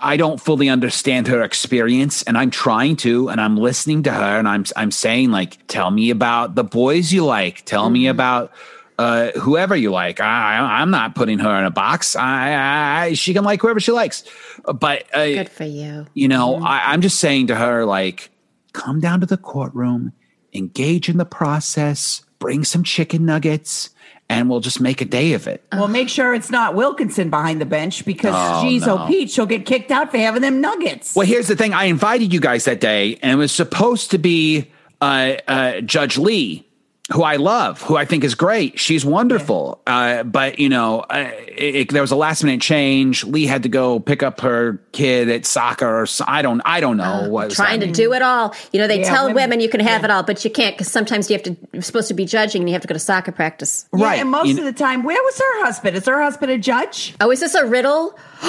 I 0.00 0.16
don't 0.16 0.40
fully 0.40 0.68
understand 0.68 1.26
her 1.26 1.42
experience, 1.42 2.22
and 2.22 2.38
I'm 2.38 2.50
trying 2.50 2.96
to, 2.98 3.28
and 3.30 3.40
I'm 3.40 3.56
listening 3.56 4.04
to 4.04 4.12
her, 4.12 4.38
and 4.38 4.48
I'm 4.48 4.64
I'm 4.76 4.90
saying 4.90 5.30
like, 5.32 5.66
tell 5.66 5.90
me 5.90 6.10
about 6.10 6.54
the 6.54 6.64
boys 6.64 7.12
you 7.12 7.24
like, 7.24 7.64
tell 7.64 7.90
me 7.90 8.06
about 8.06 8.52
uh, 8.96 9.32
whoever 9.32 9.74
you 9.74 9.90
like. 9.90 10.20
I, 10.20 10.58
I 10.58 10.80
I'm 10.80 10.90
not 10.92 11.14
putting 11.16 11.40
her 11.40 11.58
in 11.58 11.64
a 11.64 11.70
box. 11.70 12.14
I, 12.14 12.52
I, 12.52 13.02
I 13.06 13.12
she 13.14 13.34
can 13.34 13.42
like 13.42 13.60
whoever 13.60 13.80
she 13.80 13.90
likes, 13.92 14.22
but 14.64 15.04
uh, 15.12 15.26
Good 15.26 15.48
for 15.50 15.64
you. 15.64 16.06
you 16.14 16.28
know, 16.28 16.62
I, 16.62 16.92
I'm 16.92 17.00
just 17.00 17.18
saying 17.18 17.48
to 17.48 17.56
her, 17.56 17.84
like, 17.84 18.30
come 18.74 19.00
down 19.00 19.20
to 19.20 19.26
the 19.26 19.38
courtroom, 19.38 20.12
engage 20.52 21.08
in 21.08 21.16
the 21.16 21.24
process, 21.24 22.22
bring 22.38 22.62
some 22.64 22.84
chicken 22.84 23.24
nuggets, 23.24 23.88
and 24.28 24.48
we'll 24.50 24.60
just 24.60 24.80
make 24.80 25.00
a 25.00 25.04
day 25.04 25.32
of 25.32 25.46
it. 25.46 25.64
Well, 25.72 25.88
make 25.88 26.08
sure 26.08 26.34
it's 26.34 26.50
not 26.50 26.74
Wilkinson 26.74 27.30
behind 27.30 27.60
the 27.60 27.66
bench 27.66 28.04
because 28.04 28.34
Oh, 28.36 28.62
she's 28.62 28.84
no. 28.86 28.98
oh 28.98 29.06
Pete, 29.06 29.30
she'll 29.30 29.46
get 29.46 29.64
kicked 29.66 29.90
out 29.90 30.10
for 30.10 30.18
having 30.18 30.42
them 30.42 30.60
nuggets. 30.60 31.14
Well, 31.16 31.26
here's 31.26 31.48
the 31.48 31.56
thing. 31.56 31.72
I 31.74 31.84
invited 31.84 32.32
you 32.32 32.40
guys 32.40 32.64
that 32.66 32.80
day, 32.80 33.18
and 33.22 33.32
it 33.32 33.36
was 33.36 33.52
supposed 33.52 34.10
to 34.12 34.18
be 34.18 34.70
uh, 35.00 35.34
uh, 35.48 35.80
Judge 35.82 36.16
Lee, 36.18 36.63
who 37.12 37.22
I 37.22 37.36
love, 37.36 37.82
who 37.82 37.96
I 37.98 38.06
think 38.06 38.24
is 38.24 38.34
great. 38.34 38.78
She's 38.80 39.04
wonderful. 39.04 39.82
Uh, 39.86 40.22
but, 40.22 40.58
you 40.58 40.70
know, 40.70 41.00
uh, 41.00 41.30
it, 41.48 41.74
it- 41.76 41.92
there 41.92 42.00
was 42.00 42.12
a 42.12 42.16
last 42.16 42.42
minute 42.42 42.62
change. 42.62 43.24
Lee 43.24 43.44
had 43.44 43.64
to 43.64 43.68
go 43.68 44.00
pick 44.00 44.22
up 44.22 44.40
her 44.40 44.80
kid 44.92 45.28
at 45.28 45.44
soccer 45.44 46.00
or 46.02 46.06
so, 46.06 46.24
I 46.26 46.40
don't, 46.40 46.62
I 46.64 46.80
don't 46.80 46.96
know 46.96 47.28
what 47.28 47.48
was 47.48 47.56
Trying 47.56 47.80
to 47.80 47.86
happening. 47.88 47.92
do 47.92 48.12
it 48.14 48.22
all. 48.22 48.54
You 48.72 48.80
know, 48.80 48.86
they 48.86 49.00
Yeah, 49.00 49.08
tell 49.10 49.24
women- 49.26 49.34
women, 49.50 49.60
you 49.60 49.68
can 49.68 49.80
have 49.80 50.02
it 50.02 50.10
all, 50.10 50.22
but 50.22 50.42
you 50.46 50.50
can't 50.50 50.74
because 50.74 50.90
sometimes 50.90 51.28
you 51.28 51.34
have 51.34 51.42
to. 51.42 51.54
You're 51.74 51.82
supposed 51.82 52.08
to 52.08 52.14
be 52.14 52.24
judging, 52.24 52.62
and 52.62 52.68
you 52.70 52.72
have 52.72 52.80
to 52.82 52.88
go 52.88 52.94
to 52.94 52.98
soccer 52.98 53.32
practice. 53.32 53.84
Yeah, 53.94 54.04
right. 54.06 54.20
and 54.20 54.30
most 54.30 54.48
You 54.48 54.58
of 54.58 54.64
the 54.64 54.72
time, 54.72 55.02
where 55.02 55.22
was 55.22 55.38
her 55.38 55.64
husband? 55.64 55.96
Is 55.96 56.06
her 56.06 56.22
husband 56.22 56.52
a 56.52 56.58
judge? 56.58 57.14
Oh, 57.20 57.30
is 57.30 57.40
this 57.40 57.54
a 57.54 57.66
riddle? 57.66 58.18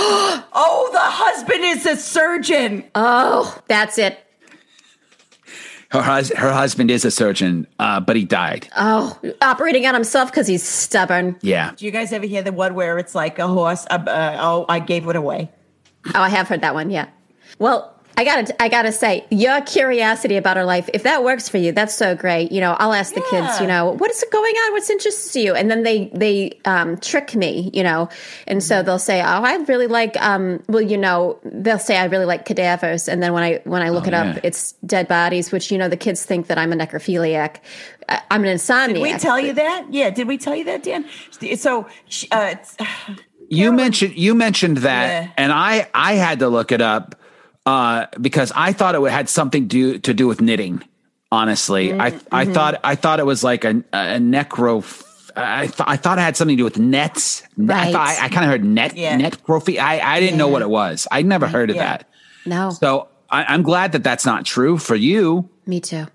Oh, 0.57 0.89
the 0.93 0.99
husband 1.01 1.63
is 1.65 1.85
a 1.85 1.97
surgeon. 1.97 2.85
Oh, 2.95 3.57
that's 3.67 3.97
it. 3.97 4.17
Her, 5.95 6.01
hus- 6.01 6.33
her 6.33 6.51
husband 6.51 6.91
is 6.91 7.05
a 7.05 7.11
surgeon, 7.11 7.67
uh, 7.79 7.99
but 7.99 8.15
he 8.15 8.25
died. 8.25 8.67
Oh, 8.77 9.17
operating 9.41 9.85
on 9.85 9.93
himself 9.93 10.31
because 10.31 10.47
he's 10.47 10.63
stubborn. 10.63 11.37
yeah. 11.41 11.71
Do 11.75 11.85
you 11.85 11.91
guys 11.91 12.11
ever 12.13 12.25
hear 12.25 12.41
the 12.41 12.51
one 12.51 12.75
where 12.75 12.97
it's 12.99 13.15
like 13.15 13.39
a 13.39 13.47
horse? 13.47 13.85
Uh, 13.89 13.95
uh, 14.07 14.37
oh, 14.39 14.65
I 14.69 14.79
gave 14.79 15.07
it 15.07 15.15
away. 15.15 15.51
Oh, 16.13 16.21
I 16.21 16.29
have 16.29 16.47
heard 16.47 16.61
that 16.61 16.73
one. 16.73 16.89
Yeah. 16.91 17.07
Well, 17.59 17.94
I 18.17 18.23
gotta, 18.23 18.61
I 18.63 18.69
gotta 18.69 18.91
say, 18.93 19.25
your 19.29 19.59
curiosity 19.61 20.37
about 20.37 20.55
her 20.55 20.63
life, 20.63 20.89
if 20.93 21.03
that 21.03 21.23
works 21.23 21.49
for 21.49 21.57
you, 21.57 21.73
that's 21.73 21.93
so 21.93 22.15
great. 22.15 22.51
You 22.51 22.61
know, 22.61 22.71
I'll 22.79 22.93
ask 22.93 23.13
the 23.13 23.21
kids, 23.29 23.59
you 23.59 23.67
know, 23.67 23.91
what 23.91 24.09
is 24.09 24.23
going 24.31 24.53
on? 24.55 24.71
What's 24.71 24.89
interests 24.89 25.35
you? 25.35 25.53
And 25.53 25.69
then 25.69 25.83
they, 25.83 26.09
they 26.13 26.57
um, 26.63 26.95
trick 26.97 27.35
me, 27.35 27.69
you 27.73 27.83
know, 27.83 28.07
and 28.47 28.63
so 28.63 28.81
they'll 28.83 28.99
say, 28.99 29.21
oh, 29.21 29.25
I 29.25 29.55
really 29.67 29.87
like, 29.87 30.15
um, 30.21 30.63
well, 30.67 30.81
you 30.81 30.97
know, 30.97 31.39
they'll 31.43 31.77
say 31.77 31.97
I 31.97 32.05
really 32.05 32.25
like 32.25 32.45
cadavers, 32.45 33.09
and 33.09 33.21
then 33.21 33.33
when 33.33 33.43
I 33.43 33.61
when 33.65 33.81
I 33.81 33.89
look 33.89 34.05
Oh, 34.05 34.07
it 34.07 34.13
up, 34.13 34.37
it's 34.43 34.71
dead 34.85 35.07
bodies, 35.07 35.51
which 35.51 35.71
you 35.71 35.77
know 35.77 35.89
the 35.89 35.97
kids 35.97 36.23
think 36.23 36.47
that 36.47 36.57
I'm 36.57 36.71
a 36.71 36.75
necrophiliac. 36.75 37.57
I- 38.07 38.21
I'm 38.31 38.45
an 38.45 38.55
insomniac. 38.55 38.93
Did 38.93 39.01
we 39.01 39.13
tell 39.17 39.39
you 39.39 39.53
that? 39.53 39.87
Yeah, 39.89 40.09
did 40.09 40.27
we 40.27 40.37
tell 40.37 40.55
you 40.55 40.63
that, 40.65 40.83
Dan? 40.83 41.05
So, 41.57 41.81
uh, 42.31 42.53
it's- 42.53 42.77
You 43.49 43.71
mentioned 43.73 44.15
you 44.15 44.33
mentioned 44.35 44.77
that, 44.77 45.07
Yeah. 45.25 45.31
and 45.37 45.51
I 45.51 45.87
I 45.93 46.13
had 46.13 46.39
to 46.39 46.49
look 46.49 46.71
it 46.71 46.81
up 46.81 47.15
uh, 47.65 48.05
because 48.21 48.51
I 48.55 48.73
thought 48.73 48.95
it 48.95 49.01
had 49.11 49.29
something 49.29 49.67
to 49.69 49.99
to 49.99 50.13
do 50.13 50.27
with 50.27 50.41
knitting. 50.41 50.83
Honestly, 51.31 51.93
I 51.93 52.17
I 52.31 52.45
thought 52.45 52.79
I 52.83 52.95
thought 52.95 53.19
it 53.19 53.25
was 53.25 53.43
like 53.43 53.65
a 53.65 53.69
a 53.91 54.17
necro. 54.19 54.83
I 55.35 55.67
th- 55.67 55.81
I 55.85 55.97
thought 55.97 56.17
it 56.17 56.21
had 56.21 56.37
something 56.37 56.55
to 56.55 56.61
do 56.61 56.63
with 56.63 56.79
nets. 56.79 57.43
I 57.43 57.61
Right. 57.61 57.91
thought 57.91 58.07
I, 58.07 58.25
I 58.25 58.29
kind 58.29 58.45
of 58.45 58.51
heard 58.51 58.63
net 58.63 58.95
Yeah. 58.95 59.17
necrophy. 59.17 59.79
I 59.79 59.99
I 59.99 60.19
didn't 60.19 60.37
know 60.37 60.47
what 60.47 60.61
it 60.61 60.69
was. 60.69 61.07
I'd 61.11 61.25
never 61.25 61.47
heard 61.47 61.69
of 61.69 61.75
Yeah. 61.75 61.83
that. 61.97 62.09
No, 62.45 62.69
So 62.69 63.07
I, 63.29 63.43
I'm 63.45 63.63
glad 63.63 63.91
that 63.93 64.03
that's 64.03 64.25
not 64.25 64.45
true 64.45 64.77
for 64.77 64.95
you. 64.95 65.49
me 65.65 65.81
too. 65.81 66.05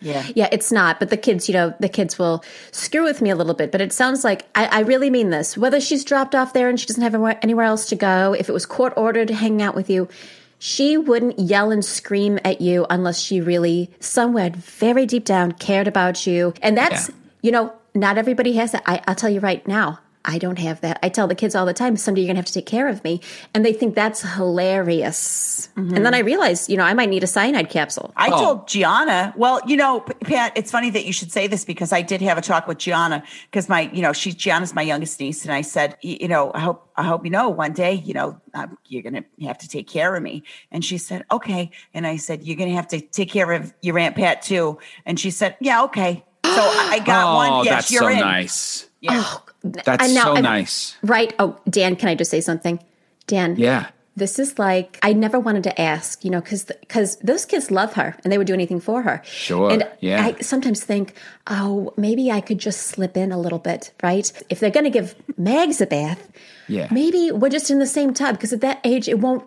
yeah. 0.00 0.24
Yeah, 0.34 0.48
it's 0.52 0.70
not. 0.72 0.98
But 0.98 1.08
the 1.10 1.16
kids, 1.16 1.48
you 1.48 1.54
know, 1.54 1.72
the 1.80 1.88
kids 1.88 2.18
will 2.18 2.44
screw 2.72 3.04
with 3.04 3.22
me 3.22 3.30
a 3.30 3.36
little 3.36 3.54
bit. 3.54 3.70
But 3.72 3.80
it 3.80 3.92
sounds 3.92 4.24
like 4.24 4.44
I, 4.56 4.66
I 4.66 4.80
really 4.80 5.08
mean 5.10 5.30
this. 5.30 5.56
Whether 5.56 5.80
she's 5.80 6.04
dropped 6.04 6.34
off 6.34 6.52
there 6.52 6.68
and 6.68 6.78
she 6.78 6.86
doesn't 6.86 7.02
have 7.02 7.14
anywhere, 7.14 7.38
anywhere 7.40 7.64
else 7.66 7.88
to 7.90 7.96
go, 7.96 8.34
if 8.38 8.48
it 8.48 8.52
was 8.52 8.66
court 8.66 8.92
ordered 8.96 9.28
to 9.28 9.34
hang 9.34 9.62
out 9.62 9.74
with 9.76 9.88
you, 9.88 10.08
she 10.58 10.96
wouldn't 10.96 11.38
yell 11.38 11.70
and 11.70 11.84
scream 11.84 12.38
at 12.44 12.60
you 12.60 12.86
unless 12.90 13.20
she 13.20 13.40
really, 13.40 13.90
somewhere 14.00 14.50
very 14.50 15.06
deep 15.06 15.24
down, 15.24 15.52
cared 15.52 15.86
about 15.88 16.26
you. 16.26 16.54
And 16.62 16.76
that's, 16.76 17.08
Yeah. 17.08 17.14
you 17.42 17.50
know, 17.52 17.72
not 17.94 18.18
everybody 18.18 18.54
has 18.54 18.72
that. 18.72 18.82
I, 18.86 19.02
I'll 19.06 19.14
tell 19.14 19.30
you 19.30 19.40
right 19.40 19.66
now, 19.66 19.98
I 20.26 20.38
don't 20.38 20.58
have 20.58 20.80
that. 20.82 20.98
I 21.02 21.08
tell 21.08 21.26
the 21.28 21.34
kids 21.34 21.54
all 21.54 21.64
the 21.64 21.72
time, 21.72 21.96
someday 21.96 22.22
you're 22.22 22.26
going 22.26 22.34
to 22.36 22.40
have 22.40 22.46
to 22.46 22.52
take 22.52 22.66
care 22.66 22.88
of 22.88 23.02
me. 23.04 23.20
And 23.54 23.64
they 23.64 23.72
think 23.72 23.94
that's 23.94 24.22
hilarious. 24.22 25.68
And 25.76 26.04
then 26.04 26.14
I 26.14 26.18
realize, 26.20 26.68
you 26.68 26.76
know, 26.76 26.84
I 26.84 26.94
might 26.94 27.08
need 27.08 27.22
a 27.22 27.26
cyanide 27.26 27.70
capsule. 27.70 28.12
I 28.16 28.28
Oh. 28.32 28.42
told 28.44 28.68
Gianna, 28.68 29.32
well, 29.36 29.60
you 29.66 29.76
know, 29.76 30.00
Pat, 30.00 30.52
it's 30.56 30.70
funny 30.70 30.90
that 30.90 31.04
you 31.04 31.12
should 31.12 31.30
say 31.30 31.46
this 31.46 31.64
because 31.64 31.92
I 31.92 32.02
did 32.02 32.20
have 32.22 32.38
a 32.38 32.40
talk 32.40 32.66
with 32.66 32.78
Gianna 32.78 33.22
because 33.50 33.68
my, 33.68 33.82
you 33.92 34.02
know, 34.02 34.12
she's 34.12 34.34
Gianna's 34.34 34.74
my 34.74 34.82
youngest 34.82 35.20
niece. 35.20 35.44
And 35.44 35.52
I 35.52 35.60
said, 35.62 35.96
you 36.02 36.28
know, 36.28 36.50
I 36.54 36.60
hope, 36.60 36.90
I 36.96 37.02
hope 37.04 37.24
you 37.24 37.30
know 37.30 37.48
one 37.48 37.72
day, 37.72 37.94
you 37.94 38.14
know, 38.14 38.40
um, 38.54 38.78
you're 38.86 39.02
going 39.02 39.14
to 39.22 39.46
have 39.46 39.58
to 39.58 39.68
take 39.68 39.86
care 39.88 40.16
of 40.16 40.22
me. 40.22 40.42
And 40.72 40.84
she 40.84 40.98
said, 40.98 41.24
okay. 41.30 41.70
And 41.94 42.06
I 42.06 42.16
said, 42.16 42.42
you're 42.42 42.56
going 42.56 42.70
to 42.70 42.76
have 42.76 42.88
to 42.88 43.00
take 43.00 43.30
care 43.30 43.52
of 43.52 43.72
your 43.82 43.98
Aunt 43.98 44.16
Pat 44.16 44.42
too. 44.42 44.78
And 45.04 45.20
she 45.20 45.30
said, 45.30 45.56
yeah, 45.60 45.84
okay. 45.84 46.24
So 46.44 46.52
I 46.62 46.88
I 46.92 46.98
got 47.00 47.26
oh, 47.32 47.36
one. 47.36 47.64
Yes, 47.66 47.74
that's 47.74 47.92
you're 47.92 48.02
so 48.02 48.08
in. 48.08 48.18
nice. 48.20 48.88
Yeah. 49.10 49.22
Oh, 49.24 49.42
That's 49.64 50.04
And 50.04 50.14
now 50.14 50.24
so 50.24 50.34
I'm- 50.34 50.42
nice. 50.44 50.96
Right. 51.02 51.34
Oh, 51.38 51.56
Dan, 51.68 51.96
can 51.96 52.08
I 52.08 52.14
just 52.14 52.30
say 52.30 52.40
something? 52.40 52.78
Dan. 53.26 53.56
Yeah. 53.56 53.86
This 54.18 54.38
is 54.38 54.58
like 54.58 54.98
I 55.02 55.12
never 55.12 55.38
wanted 55.38 55.62
to 55.64 55.78
ask, 55.80 56.24
you 56.24 56.30
know, 56.30 56.40
because 56.40 56.64
because 56.80 57.16
those 57.16 57.44
kids 57.44 57.70
love 57.70 57.92
her 57.94 58.16
and 58.24 58.32
they 58.32 58.38
would 58.38 58.46
do 58.46 58.54
anything 58.54 58.80
for 58.80 59.02
her. 59.02 59.20
Sure, 59.26 59.70
And 59.70 59.86
yeah. 60.00 60.24
I 60.24 60.40
sometimes 60.40 60.82
think, 60.82 61.12
oh, 61.48 61.92
maybe 61.98 62.30
I 62.30 62.40
could 62.40 62.58
just 62.58 62.80
slip 62.84 63.14
in 63.16 63.30
a 63.30 63.38
little 63.38 63.58
bit, 63.58 63.92
right? 64.02 64.32
If 64.48 64.58
they're 64.60 64.70
going 64.70 64.84
to 64.84 64.90
give 64.90 65.14
Mags 65.36 65.82
a 65.82 65.86
bath, 65.86 66.30
Yeah. 66.66 66.88
maybe 66.90 67.30
we're 67.30 67.50
just 67.50 67.70
in 67.70 67.78
the 67.78 67.86
same 67.86 68.14
tub 68.14 68.36
because 68.36 68.54
at 68.54 68.62
that 68.62 68.80
age 68.84 69.06
it 69.08 69.18
won't. 69.20 69.44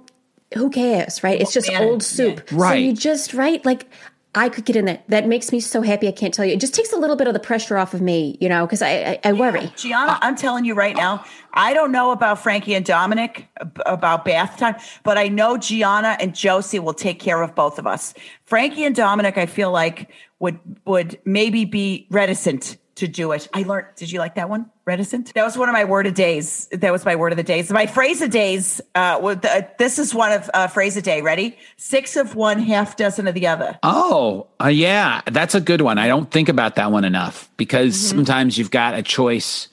Who 0.55 0.69
cares, 0.69 1.23
right? 1.23 1.39
It's 1.41 1.53
just 1.53 1.69
old 1.71 2.03
soup. 2.03 2.37
yeah. 2.37 2.51
So 2.51 2.55
Right. 2.57 2.83
you 2.83 2.93
just 2.93 3.33
right 3.33 3.63
like. 3.65 3.87
I 4.35 4.49
could 4.49 4.65
get 4.65 4.75
in 4.75 4.85
there. 4.85 5.01
That 5.07 5.27
makes 5.27 5.51
me 5.51 5.59
so 5.59 5.81
happy. 5.81 6.07
I 6.07 6.11
can't 6.11 6.33
tell 6.33 6.45
you. 6.45 6.53
It 6.53 6.59
just 6.59 6.75
takes 6.75 6.93
a 6.93 6.97
little 6.97 7.15
bit 7.15 7.27
of 7.27 7.33
the 7.33 7.39
pressure 7.39 7.77
off 7.77 7.95
of 7.95 8.01
me, 8.01 8.37
you 8.39 8.47
know, 8.47 8.65
because 8.65 8.83
I, 8.83 8.89
I, 8.89 9.19
I 9.29 9.33
worry. 9.33 9.73
Gianna, 9.75 10.19
I'm 10.21 10.35
telling 10.35 10.65
you 10.65 10.75
right 10.75 10.95
now, 10.95 11.25
I 11.53 11.73
don't 11.73 11.91
know 11.91 12.11
about 12.11 12.37
Frankie 12.37 12.75
and 12.75 12.85
Dominic 12.85 13.47
about 13.87 14.25
bath 14.25 14.57
time, 14.57 14.75
but 15.03 15.17
I 15.17 15.29
know 15.29 15.57
Gianna 15.57 16.15
and 16.19 16.35
Josie 16.35 16.77
will 16.77 16.93
take 16.93 17.19
care 17.19 17.41
of 17.41 17.55
both 17.55 17.79
of 17.79 17.87
us. 17.87 18.13
Frankie 18.45 18.85
and 18.85 18.95
Dominic, 18.95 19.37
I 19.37 19.47
feel 19.47 19.71
like 19.71 20.11
would 20.37 20.59
would 20.85 21.19
maybe 21.25 21.65
be 21.65 22.05
reticent 22.11 22.77
to 22.95 23.07
do 23.07 23.31
it. 23.31 23.49
I 23.53 23.63
learned. 23.63 23.87
Did 23.95 24.11
you 24.11 24.19
like 24.19 24.35
that 24.35 24.49
one? 24.49 24.69
Reticent. 24.89 25.31
That 25.35 25.43
was 25.45 25.55
one 25.55 25.69
of 25.69 25.73
my 25.73 25.85
word 25.85 26.07
of 26.07 26.15
days. 26.15 26.67
That 26.71 26.91
was 26.91 27.05
my 27.05 27.15
word 27.15 27.31
of 27.31 27.37
the 27.37 27.43
days. 27.43 27.69
My 27.71 27.85
phrase 27.85 28.23
of 28.23 28.31
days. 28.31 28.81
Uh, 28.95 29.19
with 29.21 29.43
the, 29.43 29.69
this 29.77 29.99
is 29.99 30.15
one 30.15 30.31
of 30.31 30.49
uh, 30.55 30.65
phrase 30.65 30.97
a 30.97 31.01
day. 31.03 31.21
Ready? 31.21 31.55
Six 31.77 32.15
of 32.15 32.33
one, 32.33 32.57
half 32.57 32.97
dozen 32.97 33.27
of 33.27 33.35
the 33.35 33.45
other. 33.45 33.77
Oh, 33.83 34.47
uh, 34.59 34.67
yeah, 34.69 35.21
that's 35.27 35.53
a 35.53 35.61
good 35.61 35.81
one. 35.81 35.99
I 35.99 36.07
don't 36.07 36.31
think 36.31 36.49
about 36.49 36.75
that 36.77 36.91
one 36.91 37.05
enough 37.05 37.49
because 37.55 37.95
Mm-hmm. 37.95 38.17
sometimes 38.17 38.57
you've 38.57 38.71
got 38.71 38.95
a 38.95 39.03
choice 39.03 39.67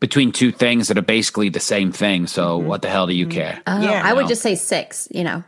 between 0.00 0.32
two 0.32 0.50
things 0.50 0.88
that 0.88 0.96
are 0.96 1.02
basically 1.02 1.50
the 1.50 1.60
same 1.60 1.92
thing. 1.92 2.26
So 2.26 2.56
what 2.56 2.80
the 2.82 2.88
hell 2.88 3.06
do 3.06 3.12
you 3.14 3.26
care? 3.26 3.60
Oh, 3.66 3.80
Yeah. 3.82 4.00
I 4.02 4.14
would 4.14 4.28
just 4.28 4.40
say 4.42 4.54
six, 4.54 5.08
you 5.10 5.24
know. 5.24 5.44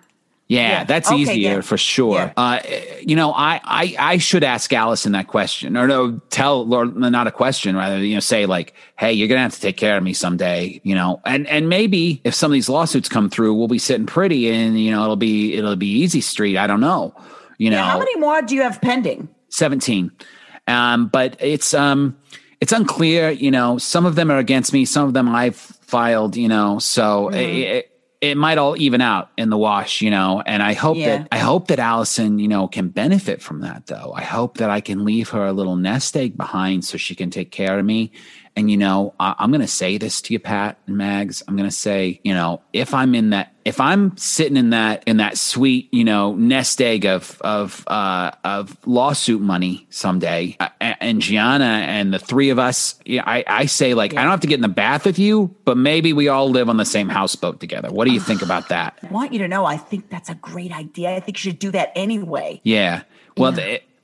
Yeah, 0.48 0.68
yeah. 0.68 0.84
that's 0.84 1.08
Okay, 1.10 1.20
easier 1.20 1.54
yeah. 1.56 1.60
for 1.60 1.76
sure. 1.76 2.16
Yeah. 2.16 2.32
Uh, 2.36 2.60
you 3.02 3.16
know, 3.16 3.32
I, 3.32 3.60
I 3.64 3.96
I 3.98 4.18
should 4.18 4.44
ask 4.44 4.72
Allison 4.72 5.12
that 5.12 5.26
question, 5.28 5.76
or 5.76 5.86
no, 5.86 6.18
tell 6.30 6.72
or 6.72 6.86
not 6.86 7.26
a 7.26 7.30
question, 7.32 7.74
rather. 7.76 7.98
You 7.98 8.14
know, 8.14 8.20
say 8.20 8.46
like, 8.46 8.74
"Hey, 8.96 9.12
you're 9.12 9.28
gonna 9.28 9.40
have 9.42 9.54
to 9.54 9.60
take 9.60 9.76
care 9.76 9.96
of 9.96 10.02
me 10.02 10.12
someday." 10.12 10.80
You 10.84 10.94
know, 10.94 11.20
and 11.24 11.46
and 11.48 11.68
maybe 11.68 12.20
if 12.24 12.34
some 12.34 12.50
of 12.50 12.54
these 12.54 12.68
lawsuits 12.68 13.08
come 13.08 13.28
through, 13.30 13.54
we'll 13.54 13.68
be 13.68 13.78
sitting 13.78 14.06
pretty, 14.06 14.50
and 14.50 14.78
you 14.80 14.90
know, 14.92 15.02
it'll 15.02 15.16
be 15.16 15.54
it'll 15.54 15.76
be 15.76 15.88
easy 15.90 16.20
street. 16.20 16.56
I 16.56 16.66
don't 16.66 16.80
know. 16.80 17.14
You 17.58 17.70
know, 17.70 17.78
Now, 17.78 17.90
how 17.90 17.98
many 17.98 18.16
more 18.20 18.42
do 18.42 18.54
you 18.54 18.62
have 18.62 18.80
pending? 18.80 19.28
17 19.50 20.10
um 20.68 21.06
but 21.06 21.36
it's 21.38 21.72
um 21.72 22.16
it's 22.60 22.72
unclear 22.72 23.30
you 23.30 23.50
know 23.50 23.78
some 23.78 24.04
of 24.04 24.16
them 24.16 24.30
are 24.30 24.38
against 24.38 24.72
me 24.72 24.84
some 24.84 25.06
of 25.06 25.14
them 25.14 25.28
i've 25.28 25.56
filed 25.56 26.36
you 26.36 26.48
know 26.48 26.78
so 26.78 27.26
Mm-hmm. 27.30 27.34
it, 27.36 27.76
it 27.76 27.95
it 28.30 28.36
might 28.36 28.58
all 28.58 28.76
even 28.80 29.00
out 29.00 29.30
in 29.36 29.50
the 29.50 29.56
wash 29.56 30.00
you 30.02 30.10
know 30.10 30.42
and 30.46 30.62
i 30.62 30.72
hope 30.72 30.96
Yeah. 30.96 31.18
that 31.18 31.28
i 31.32 31.38
hope 31.38 31.68
that 31.68 31.78
allison 31.78 32.38
you 32.38 32.48
know 32.48 32.66
can 32.68 32.88
benefit 32.88 33.40
from 33.40 33.60
that 33.60 33.86
though 33.86 34.12
i 34.16 34.22
hope 34.22 34.58
that 34.58 34.68
i 34.70 34.80
can 34.80 35.04
leave 35.04 35.30
her 35.30 35.46
a 35.46 35.52
little 35.52 35.76
nest 35.76 36.16
egg 36.16 36.36
behind 36.36 36.84
so 36.84 36.96
she 36.98 37.14
can 37.14 37.30
take 37.30 37.50
care 37.50 37.78
of 37.78 37.84
me 37.84 38.10
and 38.56 38.70
you 38.70 38.76
know 38.76 39.14
I, 39.20 39.34
i'm 39.38 39.50
going 39.50 39.60
to 39.60 39.66
say 39.66 39.98
this 39.98 40.20
to 40.22 40.32
you 40.32 40.38
pat 40.38 40.78
and 40.86 40.96
mags. 40.96 41.42
I'm 41.46 41.56
going 41.56 41.68
to 41.68 41.74
say 41.74 42.20
you 42.24 42.34
know 42.34 42.62
if 42.72 42.94
i'm 42.94 43.14
in 43.14 43.30
that 43.30 43.52
if 43.64 43.80
i'm 43.80 44.16
sitting 44.16 44.56
in 44.56 44.70
that 44.70 45.04
in 45.06 45.18
that 45.18 45.38
sweet 45.38 45.92
you 45.92 46.04
know 46.04 46.34
nest 46.34 46.80
egg 46.80 47.04
of 47.04 47.40
of 47.42 47.86
uh 47.86 48.32
of 48.44 48.76
lawsuit 48.86 49.40
money 49.40 49.86
someday 49.90 50.56
uh, 50.60 50.68
and 50.80 51.20
gianna 51.20 51.64
and 51.64 52.12
the 52.12 52.18
three 52.18 52.50
of 52.50 52.58
us 52.58 52.98
yeah, 53.04 53.22
i 53.26 53.44
i 53.46 53.66
say 53.66 53.94
like 53.94 54.14
i 54.14 54.22
don't 54.22 54.30
have 54.30 54.40
to 54.40 54.46
get 54.46 54.56
in 54.56 54.62
the 54.62 54.68
bath 54.68 55.04
with 55.04 55.18
you 55.18 55.54
but 55.64 55.76
maybe 55.76 56.12
we 56.12 56.28
all 56.28 56.48
live 56.48 56.68
on 56.68 56.76
the 56.76 56.84
same 56.84 57.08
houseboat 57.08 57.60
together. 57.60 57.90
What 57.90 58.06
do 58.06 58.12
you 58.12 58.20
think 58.20 58.40
about 58.40 58.68
that? 58.68 58.98
I 59.02 59.12
want 59.12 59.32
you 59.32 59.40
to 59.40 59.48
know 59.48 59.64
I 59.64 59.76
think 59.76 60.08
that's 60.08 60.30
a 60.30 60.34
great 60.34 60.72
idea. 60.72 61.14
I 61.14 61.20
think 61.20 61.36
you 61.38 61.50
should 61.50 61.58
do 61.58 61.70
that 61.72 61.92
anyway. 61.94 62.60
yeah. 62.64 63.02
Well 63.36 63.52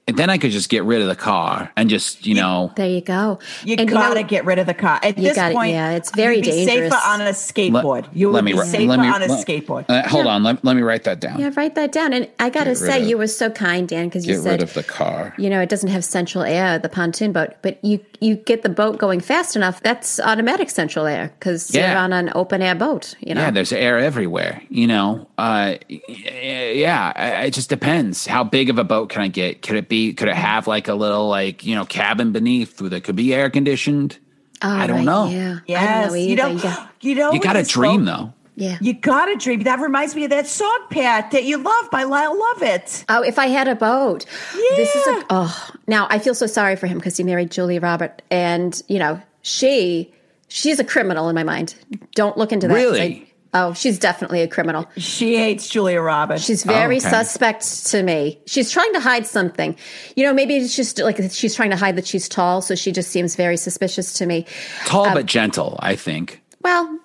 th- 0.06 0.16
then 0.16 0.28
i 0.30 0.36
could 0.38 0.50
just 0.50 0.68
get 0.68 0.84
rid 0.84 1.00
of 1.00 1.08
the 1.08 1.16
car 1.16 1.70
and 1.76 1.88
just 1.90 2.26
you 2.26 2.34
know 2.34 2.72
There 2.76 2.88
you 2.88 3.00
go. 3.00 3.38
You 3.64 3.76
And 3.78 3.88
gotta 3.88 4.20
know- 4.22 4.26
get 4.26 4.44
rid 4.44 4.58
of 4.58 4.66
the 4.66 4.74
car. 4.74 4.98
At 5.02 5.16
You 5.18 5.24
this 5.28 5.36
gotta- 5.36 5.54
point, 5.54 5.72
yeah, 5.72 5.90
it's 5.92 6.10
very 6.14 6.36
you'd 6.36 6.44
be 6.44 6.50
dangerous. 6.50 6.92
safer 6.92 7.08
on 7.08 7.20
a 7.20 7.30
skateboard. 7.30 8.06
you 8.12 8.30
would 8.30 8.44
be 8.44 8.52
ri- 8.54 8.66
safer 8.66 8.92
on 8.92 9.00
a 9.22 9.26
let- 9.26 9.46
skateboard. 9.46 9.84
uh, 9.88 10.08
hold 10.08 10.26
on 10.26 10.42
let, 10.42 10.64
let 10.64 10.76
me 10.76 10.82
write 10.82 11.04
that 11.04 11.20
down 11.20 11.38
Yeah, 11.40 11.50
write 11.56 11.74
that 11.76 11.92
down. 11.92 12.12
And 12.12 12.28
I 12.38 12.50
got 12.50 12.64
to 12.64 12.74
say, 12.76 13.02
of- 13.02 13.08
you 13.08 13.18
were 13.18 13.26
so 13.26 13.50
kind, 13.50 13.86
Dan, 13.88 14.06
because 14.08 14.26
you 14.26 14.34
get 14.34 14.42
said, 14.42 14.50
rid 14.52 14.62
of 14.62 14.74
the 14.74 14.82
car 14.82 15.34
you 15.38 15.48
know, 15.50 15.60
it 15.60 15.68
doesn't 15.68 15.90
have 15.90 16.04
central 16.04 16.44
air, 16.44 16.78
the 16.78 16.88
pontoon 16.88 17.32
boat, 17.32 17.50
but 17.62 17.78
you 17.84 18.00
you 18.20 18.36
get 18.36 18.62
the 18.62 18.68
boat 18.68 18.98
going 18.98 19.20
fast 19.20 19.56
enough. 19.56 19.82
That's 19.82 20.20
automatic 20.20 20.70
central 20.70 21.06
air 21.06 21.32
because 21.38 21.74
Yeah. 21.74 21.90
you're 21.92 21.98
on 22.00 22.12
an 22.12 22.30
open 22.36 22.62
air 22.62 22.74
boat. 22.76 23.14
You 23.20 23.34
know, 23.34 23.40
Yeah, 23.42 23.50
there's 23.50 23.72
air 23.72 23.98
everywhere. 23.98 24.62
You 24.68 24.86
know, 24.86 25.26
uh, 25.38 25.74
yeah, 26.36 27.42
it 27.42 27.52
just 27.52 27.68
depends. 27.68 28.26
How 28.26 28.44
big 28.44 28.70
of 28.70 28.78
a 28.78 28.84
boat 28.84 29.08
can 29.08 29.22
I 29.22 29.28
get? 29.28 29.62
Could 29.62 29.76
it 29.76 29.88
be? 29.92 30.12
Could 30.14 30.28
it 30.28 30.34
have 30.36 30.66
like 30.66 30.88
a 30.88 30.94
little 30.94 31.28
like 31.28 31.64
you 31.64 31.74
know 31.74 31.84
cabin 31.84 32.32
beneath 32.32 32.78
that 32.78 33.04
could 33.04 33.16
be 33.16 33.32
air 33.34 33.50
conditioned? 33.50 34.18
Oh, 34.64 34.68
I 34.68 34.86
don't 34.86 34.98
right, 34.98 35.04
know. 35.04 35.28
Yeah, 35.28 35.40
I 35.40 35.54
don't 35.54 35.64
Yes, 35.66 36.08
know 36.10 36.14
you 36.16 36.28
either. 36.32 36.42
know, 36.42 36.60
Yeah. 36.62 36.86
you 37.00 37.14
know, 37.16 37.32
You 37.32 37.40
got 37.40 37.54
to 37.54 37.62
dream 37.64 38.04
boat- 38.04 38.16
though. 38.16 38.32
yeah. 38.54 38.78
You 38.80 38.92
got 38.94 39.26
to 39.26 39.34
dream. 39.36 39.62
That 39.64 39.80
reminds 39.80 40.14
me 40.14 40.22
of 40.24 40.30
that 40.30 40.46
song, 40.46 40.78
Pat, 40.90 41.32
that 41.32 41.42
you 41.44 41.56
love 41.58 41.90
by 41.90 42.04
Lyle 42.04 42.38
Lovett. 42.38 43.04
Oh, 43.08 43.22
if 43.22 43.38
I 43.40 43.46
had 43.48 43.66
a 43.68 43.74
boat. 43.74 44.24
This 44.76 44.94
is 44.94 45.02
Yeah. 45.06 45.18
a 45.20 45.24
oh. 45.30 45.70
Now 45.88 46.06
I 46.10 46.18
feel 46.20 46.34
so 46.34 46.46
sorry 46.46 46.76
for 46.76 46.86
him 46.86 46.98
because 46.98 47.16
he 47.16 47.24
married 47.24 47.50
Julia 47.50 47.80
Robert, 47.80 48.22
and 48.30 48.80
you 48.88 48.98
know 49.00 49.20
she 49.42 50.12
she's 50.48 50.78
a 50.78 50.84
criminal 50.84 51.28
in 51.28 51.34
my 51.34 51.42
mind. 51.44 51.74
Don't 52.14 52.36
look 52.38 52.52
into 52.52 52.68
that. 52.68 52.74
Really? 52.74 53.31
I- 53.52 53.60
oh, 53.62 53.72
she's 53.74 53.98
definitely 53.98 54.42
a 54.42 54.48
criminal. 54.48 54.86
She 54.96 55.36
hates 55.36 55.68
Julia 55.68 56.00
Roberts. 56.00 56.44
She's 56.44 56.64
very 56.64 56.96
okay. 56.98 57.08
suspect 57.08 57.86
to 57.88 58.02
me. 58.02 58.40
She's 58.46 58.70
trying 58.70 58.92
to 58.94 59.00
hide 59.00 59.26
something. 59.26 59.76
You 60.16 60.24
know, 60.24 60.32
maybe 60.34 60.56
it's 60.56 60.74
just 60.74 60.98
like 60.98 61.18
she's 61.32 61.54
trying 61.54 61.70
to 61.70 61.76
hide 61.76 61.96
that 61.96 62.06
she's 62.06 62.28
tall, 62.28 62.62
so 62.62 62.74
she 62.74 62.92
just 62.92 63.10
seems 63.10 63.36
very 63.36 63.56
suspicious 63.56 64.12
to 64.14 64.26
me. 64.26 64.46
Tall 64.86 65.06
Um, 65.06 65.14
but 65.14 65.26
gentle, 65.26 65.76
I 65.80 65.96
think. 65.96 66.42
Well, 66.62 66.98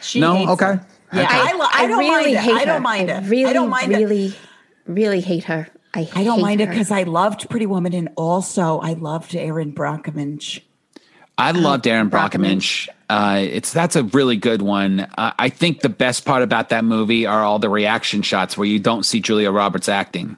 She 0.00 0.20
No? 0.20 0.34
hates 0.34 0.50
Okay. 0.52 0.64
her. 0.66 0.86
Yeah, 1.12 1.26
I, 1.30 1.52
lo- 1.52 1.66
I, 1.72 1.86
don't 1.86 1.98
really 1.98 2.10
mind 2.10 2.26
it. 2.28 2.36
hate 2.38 2.54
I 2.54 2.64
don't 2.64 2.74
her. 2.76 2.80
mind 2.80 3.10
I 3.10 3.18
it. 3.18 3.28
really, 3.30 3.50
I 3.50 3.52
don't 3.52 3.70
mind 3.70 3.92
it. 3.92 3.96
really, 3.98 4.34
really 4.86 5.20
hate 5.20 5.44
her. 5.44 5.68
I, 5.94 6.08
I 6.14 6.24
don't 6.24 6.36
hate 6.38 6.42
mind 6.42 6.60
it 6.60 6.68
because 6.70 6.90
I 6.90 7.04
loved 7.04 7.48
Pretty 7.48 7.66
Woman 7.66 7.94
and 7.94 8.08
also 8.16 8.80
I 8.80 8.94
loved 8.94 9.36
Erin 9.36 9.72
Brockovich. 9.72 10.60
I 11.38 11.52
loved 11.52 11.86
Erin 11.86 12.10
Brockovich. 12.10 12.88
Brockovich. 13.08 13.42
Uh, 13.44 13.48
it's 13.50 13.72
that's 13.72 13.96
a 13.96 14.04
really 14.04 14.36
good 14.36 14.62
one. 14.62 15.00
Uh, 15.00 15.32
I 15.38 15.48
think 15.48 15.80
the 15.80 15.88
best 15.88 16.24
part 16.24 16.42
about 16.42 16.68
that 16.70 16.84
movie 16.84 17.26
are 17.26 17.42
all 17.42 17.58
the 17.58 17.68
reaction 17.68 18.22
shots 18.22 18.56
where 18.58 18.66
you 18.66 18.78
don't 18.78 19.04
see 19.04 19.20
Julia 19.20 19.50
Roberts 19.50 19.88
acting. 19.88 20.36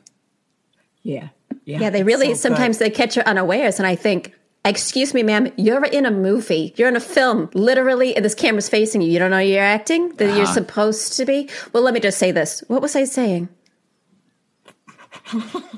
Yeah. 1.02 1.28
Yeah, 1.64 1.90
they 1.90 2.02
really 2.04 2.26
so 2.26 2.32
good. 2.32 2.38
sometimes 2.38 2.78
they 2.78 2.90
catch 2.90 3.14
her 3.14 3.22
unawares, 3.26 3.78
and 3.80 3.86
I 3.88 3.96
think, 3.96 4.32
excuse 4.64 5.12
me, 5.14 5.22
ma'am, 5.24 5.52
you're 5.56 5.84
in 5.84 6.06
a 6.06 6.10
movie, 6.12 6.72
you're 6.76 6.88
in 6.88 6.94
a 6.96 7.00
film, 7.00 7.50
literally, 7.54 8.14
and 8.14 8.24
this 8.24 8.34
camera's 8.36 8.68
facing 8.68 9.00
you. 9.00 9.10
You 9.10 9.18
don't 9.18 9.30
know 9.32 9.38
you're 9.38 9.62
acting 9.62 10.10
that 10.16 10.28
Uh-huh. 10.28 10.36
you're 10.36 10.46
supposed 10.46 11.14
to 11.16 11.24
be. 11.24 11.48
Well, 11.72 11.82
let 11.82 11.92
me 11.94 11.98
just 12.00 12.18
say 12.18 12.30
this. 12.30 12.62
What 12.68 12.82
was 12.82 12.94
I 12.94 13.04
saying? 13.04 13.48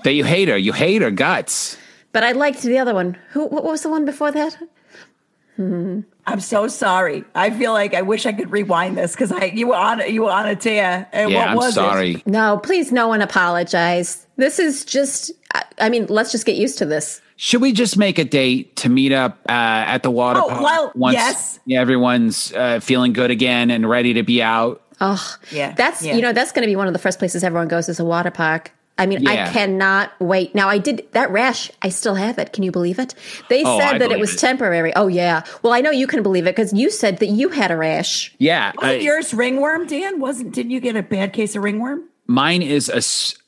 That 0.04 0.12
you 0.12 0.24
hate 0.24 0.48
her. 0.48 0.56
You 0.58 0.72
hate 0.72 1.00
her 1.02 1.10
guts. 1.10 1.76
But 2.12 2.22
I 2.24 2.32
liked 2.32 2.62
the 2.62 2.78
other 2.78 2.94
one. 2.94 3.16
Who? 3.30 3.46
What 3.46 3.64
was 3.64 3.82
the 3.82 3.88
one 3.88 4.04
before 4.04 4.30
that? 4.32 4.56
I'm 5.58 6.40
so 6.40 6.68
sorry. 6.68 7.24
I 7.34 7.50
feel 7.50 7.72
like 7.72 7.94
I 7.94 8.02
wish 8.02 8.26
I 8.26 8.32
could 8.32 8.50
rewind 8.52 8.96
this 8.96 9.12
because 9.12 9.32
I 9.32 9.46
you 9.46 9.68
were 9.68 9.74
on 9.76 10.00
you 10.12 10.22
were 10.24 10.30
on 10.30 10.46
a 10.46 10.54
tear. 10.56 11.08
And 11.12 11.30
Yeah, 11.30 11.38
what 11.38 11.48
I'm 11.48 11.56
was 11.56 11.74
sorry. 11.74 12.14
It? 12.16 12.26
No, 12.26 12.58
please, 12.58 12.92
no 12.92 13.08
one 13.08 13.22
apologize. 13.22 14.26
This 14.36 14.58
is 14.58 14.84
just. 14.84 15.32
I, 15.54 15.64
I 15.78 15.88
mean, 15.88 16.06
let's 16.08 16.30
just 16.30 16.44
get 16.46 16.56
used 16.56 16.78
to 16.78 16.86
this. 16.86 17.20
Should 17.36 17.62
we 17.62 17.72
just 17.72 17.96
make 17.96 18.18
a 18.18 18.24
date 18.24 18.76
to 18.76 18.88
meet 18.88 19.12
up 19.12 19.38
uh, 19.48 19.52
at 19.52 20.02
the 20.02 20.10
water 20.10 20.40
Oh, 20.42 20.48
park 20.48 20.60
well, 20.62 20.92
once 20.96 21.14
yes. 21.14 21.60
yeah, 21.66 21.80
everyone's 21.80 22.52
uh, 22.52 22.80
feeling 22.80 23.12
good 23.12 23.30
again 23.30 23.70
and 23.70 23.88
ready 23.88 24.12
to 24.14 24.22
be 24.24 24.42
out? 24.42 24.82
Oh, 25.00 25.36
Yeah, 25.52 25.72
That's 25.74 26.04
yeah. 26.04 26.16
you 26.16 26.22
know 26.22 26.32
that's 26.32 26.50
going 26.50 26.62
to 26.64 26.66
be 26.70 26.74
one 26.74 26.88
of 26.88 26.92
the 26.92 26.98
first 26.98 27.20
places 27.20 27.44
everyone 27.44 27.68
goes 27.68 27.88
is 27.88 28.00
a 28.00 28.04
water 28.04 28.32
park. 28.32 28.72
I 28.98 29.06
mean, 29.06 29.22
Yeah. 29.22 29.48
I 29.48 29.52
cannot 29.52 30.12
wait. 30.20 30.54
Now, 30.54 30.68
I 30.68 30.78
did 30.78 31.06
that 31.12 31.30
rash. 31.30 31.70
I 31.82 31.88
still 31.88 32.16
have 32.16 32.38
it. 32.38 32.52
Can 32.52 32.64
you 32.64 32.72
believe 32.72 32.98
it? 32.98 33.14
They 33.48 33.62
Oh, 33.64 33.78
said 33.78 33.94
I 33.94 33.98
that 33.98 34.10
it 34.12 34.18
was 34.18 34.34
it. 34.34 34.38
temporary. 34.38 34.92
Oh 34.96 35.06
yeah. 35.06 35.42
Well, 35.62 35.72
I 35.72 35.80
know 35.80 35.90
you 35.90 36.06
can 36.06 36.22
believe 36.22 36.46
it 36.46 36.56
because 36.56 36.72
you 36.72 36.90
said 36.90 37.18
that 37.18 37.26
you 37.28 37.48
had 37.50 37.70
a 37.70 37.76
rash. 37.76 38.34
Yeah, 38.38 38.72
Wasn't 38.76 38.92
I- 39.00 39.04
yours 39.04 39.32
ringworm, 39.32 39.86
Dan? 39.86 40.18
Wasn't? 40.20 40.52
Didn't 40.52 40.72
you 40.72 40.80
get 40.80 40.96
a 40.96 41.02
bad 41.02 41.32
case 41.32 41.54
of 41.56 41.62
ringworm? 41.62 42.04
mine 42.30 42.60
is 42.60 42.90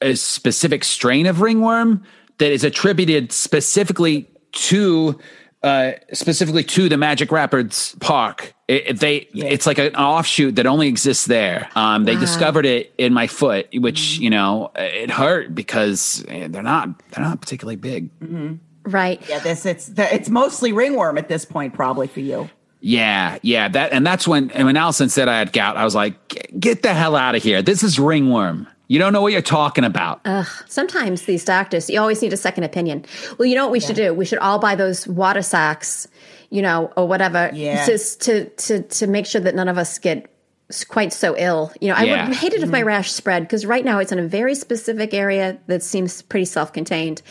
a 0.00 0.14
specific 0.16 0.84
strain 0.84 1.26
of 1.26 1.42
ringworm 1.42 2.02
that 2.38 2.50
is 2.50 2.64
attributed 2.64 3.30
specifically 3.30 4.26
to 4.52 5.18
uh, 5.62 5.92
specifically 6.14 6.64
to 6.64 6.88
the 6.88 6.96
Magic 6.96 7.30
Rapids 7.30 7.94
Park. 8.00 8.54
It, 8.70 8.86
it- 8.86 9.00
they 9.00 9.16
it's 9.34 9.66
like 9.66 9.78
an 9.78 9.96
offshoot 9.96 10.56
that 10.56 10.66
only 10.66 10.86
exists 10.88 11.26
there. 11.26 11.68
Um, 11.74 12.04
they 12.04 12.14
discovered 12.16 12.66
it 12.66 12.92
in 12.98 13.12
my 13.12 13.26
foot, 13.26 13.66
which 13.74 14.18
you 14.18 14.30
know 14.30 14.70
it 14.76 15.10
hurt 15.10 15.54
because 15.54 16.24
eh, 16.28 16.46
they're 16.48 16.62
not 16.62 16.88
they're 17.10 17.24
not 17.24 17.40
particularly 17.40 17.76
big. 17.76 18.10
Right. 18.84 19.20
Yeah, 19.28 19.40
this 19.40 19.66
it's 19.66 19.90
it's 19.96 20.28
mostly 20.30 20.72
ringworm 20.72 21.18
at 21.18 21.28
this 21.28 21.44
point, 21.44 21.74
probably 21.74 22.06
for 22.06 22.20
you. 22.20 22.48
Yeah, 22.82 23.38
yeah, 23.42 23.68
that 23.68 23.92
and 23.92 24.06
that's 24.06 24.26
when 24.26 24.50
and 24.52 24.66
when 24.66 24.76
Allison 24.76 25.08
said 25.10 25.28
I 25.28 25.38
had 25.38 25.52
gout, 25.52 25.76
I 25.76 25.84
was 25.84 25.94
like, 25.94 26.28
"Get- 26.28 26.58
get 26.60 26.82
the 26.82 26.94
hell 26.94 27.14
out 27.14 27.34
of 27.34 27.42
here. 27.42 27.60
This 27.62 27.82
is 27.82 27.98
ringworm. 27.98 28.66
You 28.88 28.98
don't 28.98 29.12
know 29.12 29.20
what 29.22 29.32
you're 29.32 29.42
talking 29.42 29.84
about. 29.84 30.20
Ugh, 30.24 30.46
Sometimes 30.66 31.22
these 31.22 31.44
doctors, 31.44 31.88
you 31.90 32.00
always 32.00 32.20
need 32.22 32.32
a 32.32 32.36
second 32.36 32.64
opinion. 32.64 33.04
Well, 33.38 33.46
you 33.46 33.54
know 33.54 33.64
what 33.64 33.70
we 33.72 33.80
should 33.80 33.94
do? 33.96 34.12
We 34.14 34.24
should 34.24 34.38
all 34.38 34.58
buy 34.58 34.74
those 34.74 35.06
water 35.06 35.42
socks, 35.42 36.08
you 36.50 36.62
know, 36.62 36.92
or 36.96 37.06
whatever, 37.08 37.50
Yeah. 37.54 37.86
just 37.86 38.20
to 38.22 38.44
to 38.50 38.82
to 38.82 39.06
make 39.06 39.26
sure 39.26 39.40
that 39.40 39.54
none 39.54 39.68
of 39.68 39.78
us 39.78 39.98
get 39.98 40.26
quite 40.88 41.12
so 41.12 41.34
ill. 41.36 41.72
You 41.80 41.88
know, 41.88 41.94
I 41.96 42.04
Yeah. 42.04 42.28
would 42.28 42.36
hate 42.36 42.52
it 42.52 42.62
if 42.62 42.68
my 42.68 42.82
rash 42.82 43.10
spread 43.10 43.42
because 43.42 43.66
right 43.66 43.84
now 43.84 43.98
it's 43.98 44.12
in 44.12 44.18
a 44.20 44.26
very 44.28 44.54
specific 44.54 45.12
area 45.12 45.58
that 45.66 45.82
seems 45.82 46.22
pretty 46.22 46.44
self-contained. 46.44 47.22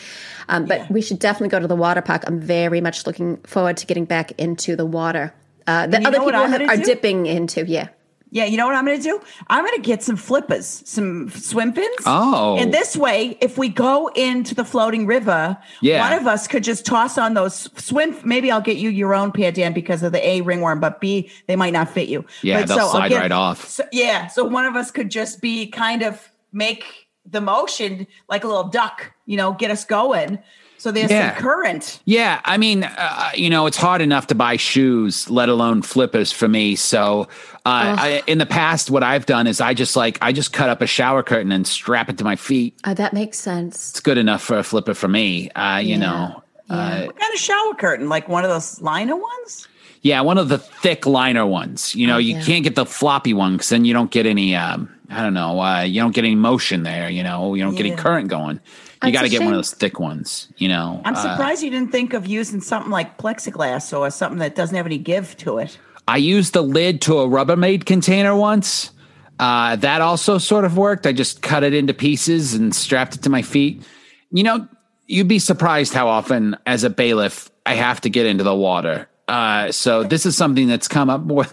Um, 0.50 0.66
but 0.66 0.90
we 0.92 1.02
should 1.02 1.20
definitely 1.20 1.48
go 1.50 1.60
to 1.60 1.68
the 1.68 1.76
water 1.76 2.02
park. 2.02 2.24
I'm 2.28 2.42
very 2.42 2.82
much 2.82 3.08
looking 3.08 3.38
forward 3.46 3.78
to 3.78 3.86
getting 3.86 4.04
back 4.06 4.34
into 4.38 4.76
the 4.76 4.86
water. 4.86 5.34
Uh, 5.68 5.88
that 5.88 6.06
other 6.06 6.18
people 6.20 6.36
I'm 6.36 6.52
have, 6.52 6.60
gonna 6.62 6.74
are 6.74 6.78
do? 6.78 6.84
dipping 6.84 7.28
into. 7.28 7.66
Yeah. 7.66 7.88
Yeah, 8.32 8.46
you 8.46 8.58
know 8.58 8.68
what 8.68 8.76
I'm 8.76 8.86
going 8.86 8.98
to 8.98 9.04
do? 9.04 9.20
I'm 9.48 9.66
going 9.66 9.76
to 9.76 9.82
get 9.82 10.04
some 10.04 10.16
flippers, 10.16 10.84
some 10.86 11.30
swim 11.32 11.74
fins. 11.74 11.96
Oh. 12.06 12.58
And 12.60 12.72
this 12.72 12.96
way, 12.96 13.38
if 13.42 13.58
we 13.58 13.70
go 13.70 14.08
into 14.10 14.54
the 14.54 14.64
floating 14.64 15.08
river, 15.08 15.58
Yeah. 15.82 16.08
one 16.08 16.18
of 16.20 16.28
us 16.28 16.48
could 16.48 16.64
just 16.64 16.86
toss 16.86 17.18
on 17.18 17.34
those 17.34 17.70
swim. 17.84 18.16
Maybe 18.24 18.52
I'll 18.52 18.62
get 18.62 18.78
you 18.78 18.90
your 18.90 19.16
own 19.16 19.32
pair, 19.32 19.52
Dan, 19.52 19.74
because 19.74 20.04
of 20.04 20.12
the 20.12 20.24
A 20.28 20.42
ringworm, 20.42 20.80
but 20.80 21.02
B, 21.02 21.32
they 21.48 21.56
might 21.56 21.74
not 21.74 21.90
fit 21.90 22.08
you. 22.08 22.24
Yeah, 22.44 22.60
But 22.60 22.68
they'll 22.68 22.80
I'll 22.82 22.90
slide 22.92 23.10
get- 23.10 23.20
right 23.20 23.32
off. 23.32 23.68
So, 23.68 23.84
yeah. 23.92 24.28
So 24.28 24.44
one 24.44 24.66
of 24.66 24.76
us 24.76 24.92
could 24.92 25.10
just 25.10 25.42
be 25.42 25.66
kind 25.68 26.04
of 26.04 26.30
make 26.54 26.84
the 27.26 27.42
motion 27.42 28.06
like 28.28 28.44
a 28.44 28.48
little 28.48 28.68
duck, 28.70 29.12
you 29.26 29.38
know, 29.38 29.54
get 29.54 29.72
us 29.72 29.86
going. 29.86 30.38
So 30.80 30.92
there's 30.94 31.12
Yeah. 31.12 31.36
current. 31.36 32.00
Yeah, 32.06 32.40
I 32.46 32.58
mean, 32.58 32.86
uh, 32.86 33.30
you 33.36 33.50
know, 33.50 33.66
it's 33.66 33.76
hard 33.76 34.02
enough 34.02 34.28
to 34.28 34.36
buy 34.36 34.56
shoes, 34.56 35.30
let 35.30 35.50
alone 35.50 35.82
flippers 35.82 36.32
for 36.32 36.48
me. 36.48 36.76
So, 36.78 37.28
uh, 37.66 37.96
I, 38.00 38.24
in 38.28 38.38
the 38.38 38.46
past, 38.46 38.90
what 38.90 39.04
I've 39.04 39.26
done 39.26 39.46
is 39.46 39.60
I 39.60 39.74
just 39.74 39.98
like 39.98 40.18
I 40.22 40.32
just 40.32 40.54
cut 40.54 40.70
up 40.70 40.82
a 40.82 40.88
shower 40.88 41.22
curtain 41.22 41.52
and 41.52 41.68
strap 41.68 42.10
it 42.10 42.18
to 42.20 42.24
my 42.24 42.38
feet. 42.38 42.74
Uh, 42.86 42.94
that 42.94 43.12
makes 43.14 43.38
sense. 43.38 43.90
It's 43.92 44.00
good 44.00 44.18
enough 44.18 44.42
for 44.42 44.58
a 44.58 44.64
flipper 44.64 44.94
for 44.94 45.10
me. 45.10 45.52
Uh, 45.52 45.80
you 45.80 45.90
Yeah. 45.90 45.98
know, 45.98 46.44
uh, 46.70 47.02
What 47.08 47.20
kind 47.20 47.34
of 47.34 47.40
shower 47.40 47.74
curtain? 47.76 48.08
Like 48.08 48.30
one 48.30 48.46
of 48.46 48.50
those 48.50 48.80
liner 48.82 49.18
ones? 49.18 49.68
yeah, 50.02 50.22
one 50.22 50.38
of 50.38 50.48
the 50.48 50.60
thick 50.60 51.06
liner 51.06 51.46
ones. 51.46 51.94
You 51.94 52.08
know, 52.08 52.18
you 52.18 52.36
yeah. 52.36 52.42
can't 52.42 52.64
get 52.64 52.76
the 52.76 52.86
floppy 52.86 53.34
one 53.34 53.54
because 53.58 53.68
then 53.68 53.84
you 53.84 53.94
don't 53.94 54.12
get 54.12 54.26
any. 54.26 54.56
Um, 54.56 54.88
I 55.10 55.22
don't 55.24 55.34
know. 55.34 55.60
Uh, 55.62 55.82
you 55.82 56.00
don't 56.02 56.16
get 56.16 56.24
any 56.24 56.36
motion 56.36 56.84
there. 56.84 57.10
You 57.10 57.24
know, 57.24 57.54
you 57.54 57.64
don't 57.66 57.76
get 57.76 57.86
any 57.86 57.98
current 57.98 58.30
going. 58.30 58.62
You 59.04 59.12
got 59.14 59.22
to 59.22 59.30
get 59.30 59.40
one 59.42 59.54
of 59.54 59.58
those 59.58 59.74
thick 59.74 60.00
ones. 60.00 60.48
You 60.58 60.68
know, 60.68 61.02
I'm 61.06 61.16
Uh, 61.16 61.22
surprised 61.22 61.64
you 61.64 61.70
didn't 61.70 61.92
think 61.92 62.14
of 62.14 62.28
using 62.28 62.60
something 62.60 62.92
like 62.92 63.18
plexiglass 63.18 63.98
or 63.98 64.10
something 64.12 64.40
that 64.40 64.56
doesn't 64.56 64.76
have 64.76 64.86
any 64.86 64.98
give 64.98 65.38
to 65.38 65.58
it. 65.60 65.78
I 66.08 66.18
used 66.18 66.54
the 66.54 66.62
lid 66.64 67.02
to 67.04 67.20
a 67.20 67.28
Rubbermaid 67.28 67.86
container 67.86 68.36
once. 68.36 68.92
Uh, 69.40 69.78
that 69.78 70.02
also 70.02 70.38
sort 70.38 70.66
of 70.66 70.76
worked. 70.76 71.06
I 71.08 71.14
just 71.14 71.42
cut 71.42 71.64
it 71.64 71.74
into 71.74 71.94
pieces 71.94 72.56
and 72.56 72.76
strapped 72.76 73.16
it 73.16 73.22
to 73.24 73.30
my 73.30 73.42
feet. 73.42 73.84
You 74.32 74.44
know, 74.44 74.68
you'd 75.08 75.30
be 75.30 75.40
surprised 75.40 75.94
how 75.94 76.10
often, 76.10 76.58
as 76.66 76.84
a 76.84 76.90
bailiff, 76.90 77.50
I 77.66 77.76
have 77.76 78.02
to 78.02 78.10
get 78.10 78.26
into 78.26 78.44
the 78.44 78.56
water. 78.56 79.08
Uh, 79.30 79.72
so 79.72 80.04
this 80.04 80.26
is 80.26 80.36
something 80.36 80.68
that's 80.68 80.88
come 80.90 81.10
up 81.10 81.22
more. 81.26 81.46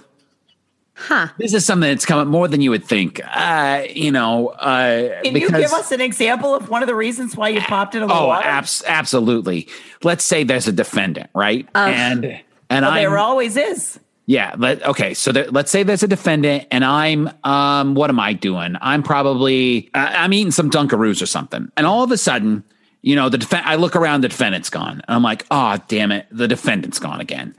Huh. 0.99 1.29
This 1.37 1.53
is 1.53 1.65
something 1.67 1.91
that's 1.91 2.07
come 2.07 2.19
up 2.19 2.27
more 2.27 2.49
than 2.49 2.63
you 2.63 2.71
would 2.71 2.85
think. 2.85 3.21
Uh, 3.23 3.83
you 3.91 4.11
know, 4.11 4.49
uh, 4.49 5.23
Can 5.23 5.37
you 5.37 5.51
give 5.51 5.73
us 5.73 5.93
an 5.93 6.01
example 6.01 6.55
of 6.55 6.71
one 6.71 6.83
of 6.83 6.87
the 6.87 6.95
reasons 6.95 7.37
why 7.37 7.51
you 7.51 7.61
popped 7.61 7.95
into 7.95 8.07
the 8.07 8.15
oh, 8.15 8.33
abs- 8.33 8.83
absolutely. 8.87 9.69
Let's 10.03 10.25
say 10.25 10.43
there's 10.43 10.67
a 10.69 10.73
defendant, 10.73 11.29
right? 11.35 11.69
and 11.75 12.25
and 12.71 12.85
Well, 12.85 12.93
I'm, 12.93 12.97
there 12.97 13.19
always 13.19 13.59
is. 13.59 14.01
Yeah. 14.25 14.55
Let, 14.57 14.83
okay. 14.87 15.13
So 15.13 15.33
there, 15.33 15.51
let's 15.51 15.71
say 15.71 15.83
there's 15.83 16.03
a 16.03 16.09
defendant, 16.09 16.67
and 16.71 16.83
I'm, 16.83 17.31
um, 17.45 17.95
what 17.95 18.09
am 18.09 18.19
I 18.19 18.33
doing? 18.33 18.75
I'm 18.81 19.03
probably, 19.03 19.91
uh, 19.95 20.13
I'm 20.13 20.33
eating 20.33 20.51
some 20.51 20.71
Dunkaroos 20.71 21.21
or 21.23 21.27
something, 21.27 21.71
and 21.77 21.87
all 21.87 22.05
of 22.05 22.11
a 22.11 22.17
sudden, 22.17 22.65
you 23.03 23.15
know, 23.15 23.29
the 23.29 23.39
defend. 23.39 23.67
I 23.67 23.75
look 23.77 23.95
around, 23.95 24.23
the 24.23 24.29
defendant's 24.29 24.71
gone, 24.71 25.03
and 25.07 25.15
I'm 25.15 25.23
like, 25.23 25.47
oh, 25.51 25.77
damn 25.89 26.11
it, 26.11 26.27
the 26.31 26.49
defendant's 26.49 26.99
gone 26.99 27.21
again. 27.21 27.55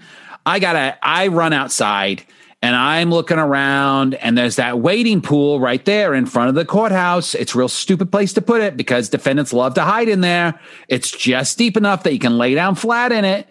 I 0.45 0.59
gotta. 0.59 0.97
I 1.01 1.27
run 1.27 1.53
outside. 1.53 2.23
And 2.67 2.75
I'm 2.75 3.11
looking 3.11 3.37
around, 3.39 4.15
and 4.15 4.37
there's 4.37 4.57
that 4.57 4.79
waiting 4.79 5.21
pool 5.21 5.57
right 5.61 5.83
there 5.85 6.13
in 6.13 6.25
front 6.25 6.49
of 6.49 6.55
the 6.55 6.65
courthouse. 6.65 7.33
It's 7.33 7.55
a 7.55 7.57
real 7.57 7.69
stupid 7.69 8.11
place 8.11 8.33
to 8.33 8.41
put 8.41 8.59
it 8.59 8.75
because 8.75 9.07
defendants 9.07 9.53
love 9.53 9.75
to 9.75 9.83
hide 9.83 10.09
in 10.09 10.19
there. 10.19 10.59
It's 10.89 11.09
just 11.09 11.57
deep 11.57 11.77
enough 11.77 12.03
that 12.03 12.11
you 12.11 12.19
can 12.19 12.37
lay 12.37 12.55
down 12.55 12.75
flat 12.75 13.13
in 13.13 13.23
it. 13.23 13.47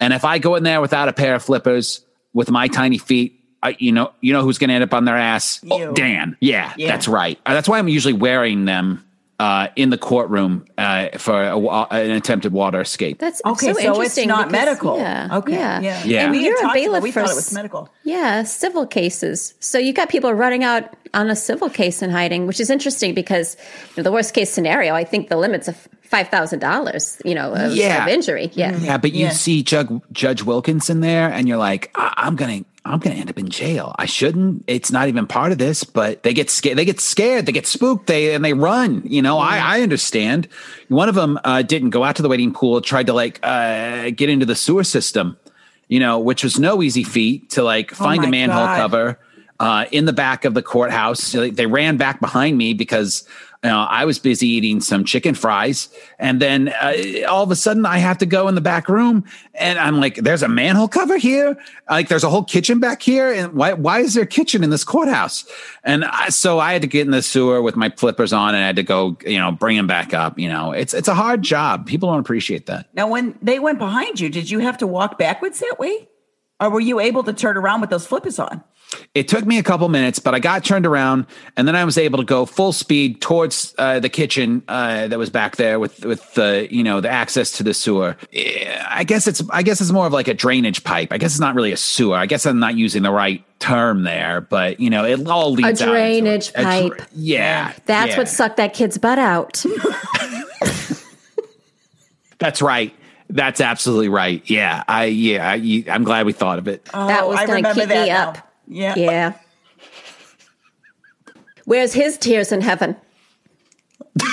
And 0.00 0.12
if 0.12 0.22
I 0.22 0.38
go 0.38 0.54
in 0.56 0.64
there 0.64 0.82
without 0.82 1.08
a 1.08 1.14
pair 1.14 1.34
of 1.34 1.42
flippers 1.42 2.04
with 2.34 2.50
my 2.50 2.68
tiny 2.68 2.98
feet, 2.98 3.42
I, 3.62 3.74
you 3.78 3.90
know, 3.90 4.12
you 4.20 4.34
know 4.34 4.42
who's 4.42 4.58
going 4.58 4.68
to 4.68 4.74
end 4.74 4.84
up 4.84 4.92
on 4.92 5.06
their 5.06 5.16
ass? 5.16 5.64
Oh, 5.70 5.94
Dan. 5.94 6.36
Yeah, 6.40 6.74
Yeah. 6.76 6.88
that's 6.88 7.08
right. 7.08 7.40
Uh, 7.46 7.54
That's 7.54 7.70
why 7.70 7.78
I'm 7.78 7.88
usually 7.88 8.12
wearing 8.12 8.66
them 8.66 9.02
uh, 9.38 9.68
in 9.76 9.90
the 9.90 9.98
courtroom 9.98 10.64
uh, 10.78 11.08
for 11.18 11.40
a, 11.42 11.56
an 11.92 12.10
attempted 12.10 12.52
water 12.52 12.80
escape. 12.80 13.18
That's 13.18 13.40
Okay, 13.44 13.66
so, 13.68 13.72
so, 13.72 13.78
it's 13.78 13.84
interesting 13.86 14.28
not 14.28 14.48
because- 14.48 14.52
medical. 14.66 14.98
Yeah, 14.98 15.28
Okay. 15.38 15.52
yeah, 15.52 15.80
Yeah. 15.80 16.04
Yeah. 16.04 16.22
And 16.24 16.32
We 16.32 16.44
you're 16.44 16.54
a 16.58 16.60
talked 16.60 16.64
about- 16.64 16.74
bailiff 16.74 17.02
we 17.04 17.12
for 17.12 17.20
thought 17.22 17.30
it 17.30 17.36
was 17.36 17.54
medical. 17.54 17.88
Yeah, 18.04 18.42
civil 18.42 18.86
cases. 18.86 19.54
So 19.60 19.78
you 19.78 19.92
got 19.92 20.08
people 20.08 20.32
running 20.34 20.64
out 20.64 20.84
on 21.14 21.30
a 21.30 21.36
civil 21.36 21.70
case 21.70 22.02
and 22.02 22.10
hiding, 22.12 22.46
which 22.46 22.58
is 22.60 22.68
interesting 22.68 23.14
because 23.14 23.56
you 23.90 23.94
know, 23.98 24.02
the 24.02 24.12
worst 24.12 24.34
case 24.34 24.50
scenario, 24.50 24.94
I 24.94 25.04
think 25.04 25.28
the 25.28 25.36
limit's 25.36 25.68
of 25.68 25.88
five 26.02 26.28
thousand 26.28 26.58
dollars. 26.58 27.20
You 27.24 27.34
know, 27.34 27.52
of, 27.52 27.74
Yeah. 27.76 28.02
of 28.02 28.08
injury. 28.08 28.50
Yeah. 28.54 28.76
Yeah, 28.78 28.98
but 28.98 29.12
you 29.12 29.26
Yeah. 29.26 29.30
see 29.30 29.62
Judge, 29.62 29.88
Judge 30.10 30.42
Wilkinson 30.42 31.00
there, 31.00 31.28
and 31.30 31.46
you're 31.46 31.58
like, 31.58 31.90
I- 31.94 32.14
I'm 32.16 32.34
gonna, 32.34 32.64
I'm 32.88 32.98
gonna 32.98 33.16
end 33.16 33.30
up 33.30 33.38
in 33.38 33.48
jail. 33.48 33.94
I 33.98 34.06
shouldn't. 34.06 34.64
It's 34.66 34.90
not 34.90 35.08
even 35.08 35.26
part 35.26 35.52
of 35.52 35.58
this, 35.58 35.84
but 35.84 36.22
they 36.22 36.32
get 36.32 36.50
scared. 36.50 36.78
They 36.78 36.84
get 36.84 37.00
scared. 37.00 37.46
They 37.46 37.52
get 37.52 37.66
spooked. 37.66 38.06
They 38.06 38.34
and 38.34 38.44
they 38.44 38.54
run. 38.54 39.02
You 39.04 39.22
know, 39.22 39.38
I, 39.38 39.58
I 39.58 39.80
understand. 39.82 40.48
One 40.88 41.08
of 41.08 41.14
them 41.14 41.38
uh, 41.44 41.62
didn't 41.62 41.90
go 41.90 42.02
out 42.04 42.16
to 42.16 42.22
the 42.22 42.28
waiting 42.28 42.52
pool. 42.52 42.80
Tried 42.80 43.06
to 43.06 43.12
like 43.12 43.40
uh, 43.42 44.10
get 44.10 44.28
into 44.28 44.46
the 44.46 44.54
sewer 44.54 44.84
system. 44.84 45.36
You 45.88 46.00
know, 46.00 46.18
which 46.18 46.42
was 46.42 46.58
no 46.58 46.82
easy 46.82 47.04
feat 47.04 47.50
to 47.50 47.62
like 47.62 47.90
find 47.92 48.24
a 48.24 48.28
manhole 48.28 48.66
God. 48.66 48.76
cover 48.78 49.18
uh, 49.60 49.86
in 49.90 50.04
the 50.04 50.12
back 50.12 50.44
of 50.44 50.54
the 50.54 50.62
courthouse. 50.62 51.32
They, 51.32 51.66
ran 51.66 51.96
back 51.96 52.20
behind 52.20 52.56
me 52.56 52.74
because 52.74 53.26
you 53.64 53.70
know, 53.70 53.80
I 53.80 54.04
was 54.04 54.20
busy 54.20 54.46
eating 54.46 54.80
some 54.80 55.04
chicken 55.04 55.34
fries. 55.34 55.88
And 56.20 56.40
then 56.40 56.68
uh, 56.68 57.26
all 57.28 57.42
of 57.42 57.50
a 57.50 57.56
sudden, 57.56 57.84
I 57.84 57.98
have 57.98 58.18
to 58.18 58.26
go 58.26 58.46
in 58.46 58.54
the 58.54 58.60
back 58.60 58.88
room 58.88 59.24
and 59.54 59.80
I'm 59.80 59.98
like, 60.00 60.14
there's 60.14 60.44
a 60.44 60.48
manhole 60.48 60.86
cover 60.86 61.18
here. 61.18 61.56
Like, 61.90 62.08
there's 62.08 62.22
a 62.22 62.30
whole 62.30 62.44
kitchen 62.44 62.78
back 62.78 63.02
here. 63.02 63.32
And 63.32 63.54
why, 63.54 63.72
why 63.72 63.98
is 63.98 64.14
there 64.14 64.22
a 64.22 64.28
kitchen 64.28 64.62
in 64.62 64.70
this 64.70 64.84
courthouse? 64.84 65.44
And 65.82 66.04
I, 66.04 66.28
so 66.28 66.60
I 66.60 66.72
had 66.72 66.82
to 66.82 66.88
get 66.88 67.04
in 67.04 67.10
the 67.10 67.20
sewer 67.20 67.60
with 67.60 67.74
my 67.74 67.90
flippers 67.90 68.32
on 68.32 68.54
and 68.54 68.62
I 68.62 68.66
had 68.66 68.76
to 68.76 68.84
go, 68.84 69.18
you 69.26 69.38
know, 69.38 69.50
bring 69.50 69.76
them 69.76 69.88
back 69.88 70.14
up. 70.14 70.38
You 70.38 70.48
know, 70.48 70.70
it's, 70.70 70.94
it's 70.94 71.08
a 71.08 71.14
hard 71.14 71.42
job. 71.42 71.84
People 71.84 72.10
don't 72.10 72.20
appreciate 72.20 72.66
that. 72.66 72.86
Now, 72.94 73.08
when 73.08 73.36
they 73.42 73.58
went 73.58 73.80
behind 73.80 74.20
you, 74.20 74.28
did 74.28 74.50
you 74.50 74.60
have 74.60 74.78
to 74.78 74.86
walk 74.86 75.18
backwards 75.18 75.58
that 75.58 75.76
way? 75.80 76.08
Or 76.60 76.70
were 76.70 76.80
you 76.80 77.00
able 77.00 77.24
to 77.24 77.32
turn 77.32 77.56
around 77.56 77.80
with 77.80 77.90
those 77.90 78.06
flippers 78.06 78.38
on? 78.38 78.62
It 79.14 79.28
took 79.28 79.44
me 79.44 79.58
a 79.58 79.62
couple 79.62 79.88
minutes, 79.90 80.18
but 80.18 80.34
I 80.34 80.38
got 80.38 80.64
turned 80.64 80.86
around, 80.86 81.26
and 81.56 81.68
then 81.68 81.76
I 81.76 81.84
was 81.84 81.98
able 81.98 82.18
to 82.20 82.24
go 82.24 82.46
full 82.46 82.72
speed 82.72 83.20
towards 83.20 83.74
uh, 83.76 84.00
the 84.00 84.08
kitchen 84.08 84.62
uh, 84.66 85.08
that 85.08 85.18
was 85.18 85.28
back 85.28 85.56
there 85.56 85.78
with 85.78 86.04
with 86.06 86.32
the 86.34 86.66
you 86.70 86.82
know 86.82 87.00
the 87.02 87.10
access 87.10 87.52
to 87.58 87.62
the 87.62 87.74
sewer. 87.74 88.16
Eh, 88.32 88.82
I 88.88 89.04
guess 89.04 89.26
it's 89.26 89.42
I 89.50 89.62
guess 89.62 89.80
it's 89.82 89.90
more 89.90 90.06
of 90.06 90.12
like 90.14 90.26
a 90.28 90.34
drainage 90.34 90.84
pipe. 90.84 91.12
I 91.12 91.18
guess 91.18 91.32
it's 91.32 91.40
not 91.40 91.54
really 91.54 91.72
a 91.72 91.76
sewer. 91.76 92.16
I 92.16 92.24
guess 92.26 92.46
I'm 92.46 92.58
not 92.60 92.76
using 92.76 93.02
the 93.02 93.10
right 93.10 93.44
term 93.58 94.04
there, 94.04 94.40
but 94.40 94.80
you 94.80 94.88
know 94.88 95.04
it 95.04 95.26
all 95.28 95.52
leads 95.52 95.82
out 95.82 95.88
into 95.88 95.92
it. 95.92 96.20
drainage 96.20 96.48
A 96.54 96.62
dra- 96.62 96.64
pipe. 96.96 97.08
yeah, 97.14 97.72
That's 97.84 98.12
yeah. 98.12 98.18
what 98.18 98.28
sucked 98.28 98.56
that 98.56 98.72
kid's 98.72 98.96
butt 98.96 99.18
out. 99.18 99.64
That's 102.38 102.62
right. 102.62 102.94
That's 103.30 103.60
absolutely 103.60 104.08
right. 104.08 104.42
Yeah, 104.48 104.84
I 104.88 105.06
yeah 105.06 105.46
I, 105.50 105.84
I'm 105.90 106.04
glad 106.04 106.24
we 106.24 106.32
thought 106.32 106.58
of 106.58 106.68
it. 106.68 106.84
that 106.86 107.22
Oh, 107.24 107.28
was 107.28 107.38
I 107.38 107.46
going 107.46 107.64
to 107.64 107.74
keep 107.74 107.88
that 107.88 108.02
me 108.04 108.08
now. 108.08 108.28
up. 108.30 108.47
Yeah. 108.68 108.94
Yeah. 108.96 109.32
Where's 111.64 111.92
his 111.92 112.16
tears 112.18 112.52
in 112.52 112.60
heaven? 112.60 112.96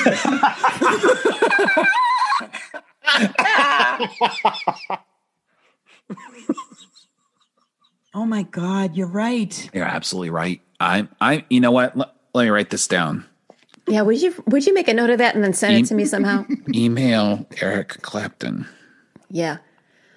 Oh 8.13 8.25
my 8.25 8.43
God, 8.43 8.95
you're 8.95 9.07
right. 9.07 9.69
You're 9.73 9.83
absolutely 9.85 10.29
right. 10.29 10.61
I, 10.79 11.07
I, 11.19 11.45
you 11.49 11.59
know 11.59 11.71
what? 11.71 11.97
Let, 11.97 12.15
let 12.33 12.43
me 12.45 12.49
write 12.49 12.69
this 12.69 12.87
down. 12.87 13.25
Yeah, 13.87 14.01
would 14.01 14.19
you 14.19 14.33
would 14.47 14.65
you 14.65 14.73
make 14.73 14.87
a 14.87 14.95
note 14.95 15.11
of 15.11 15.19
that 15.19 15.35
and 15.35 15.43
then 15.43 15.53
send 15.53 15.75
it 15.75 15.85
to 15.87 15.95
me 15.95 16.05
somehow? 16.05 16.43
Email 16.73 17.45
Eric 17.61 18.01
Clapton. 18.01 18.65
Yeah. 19.29 19.57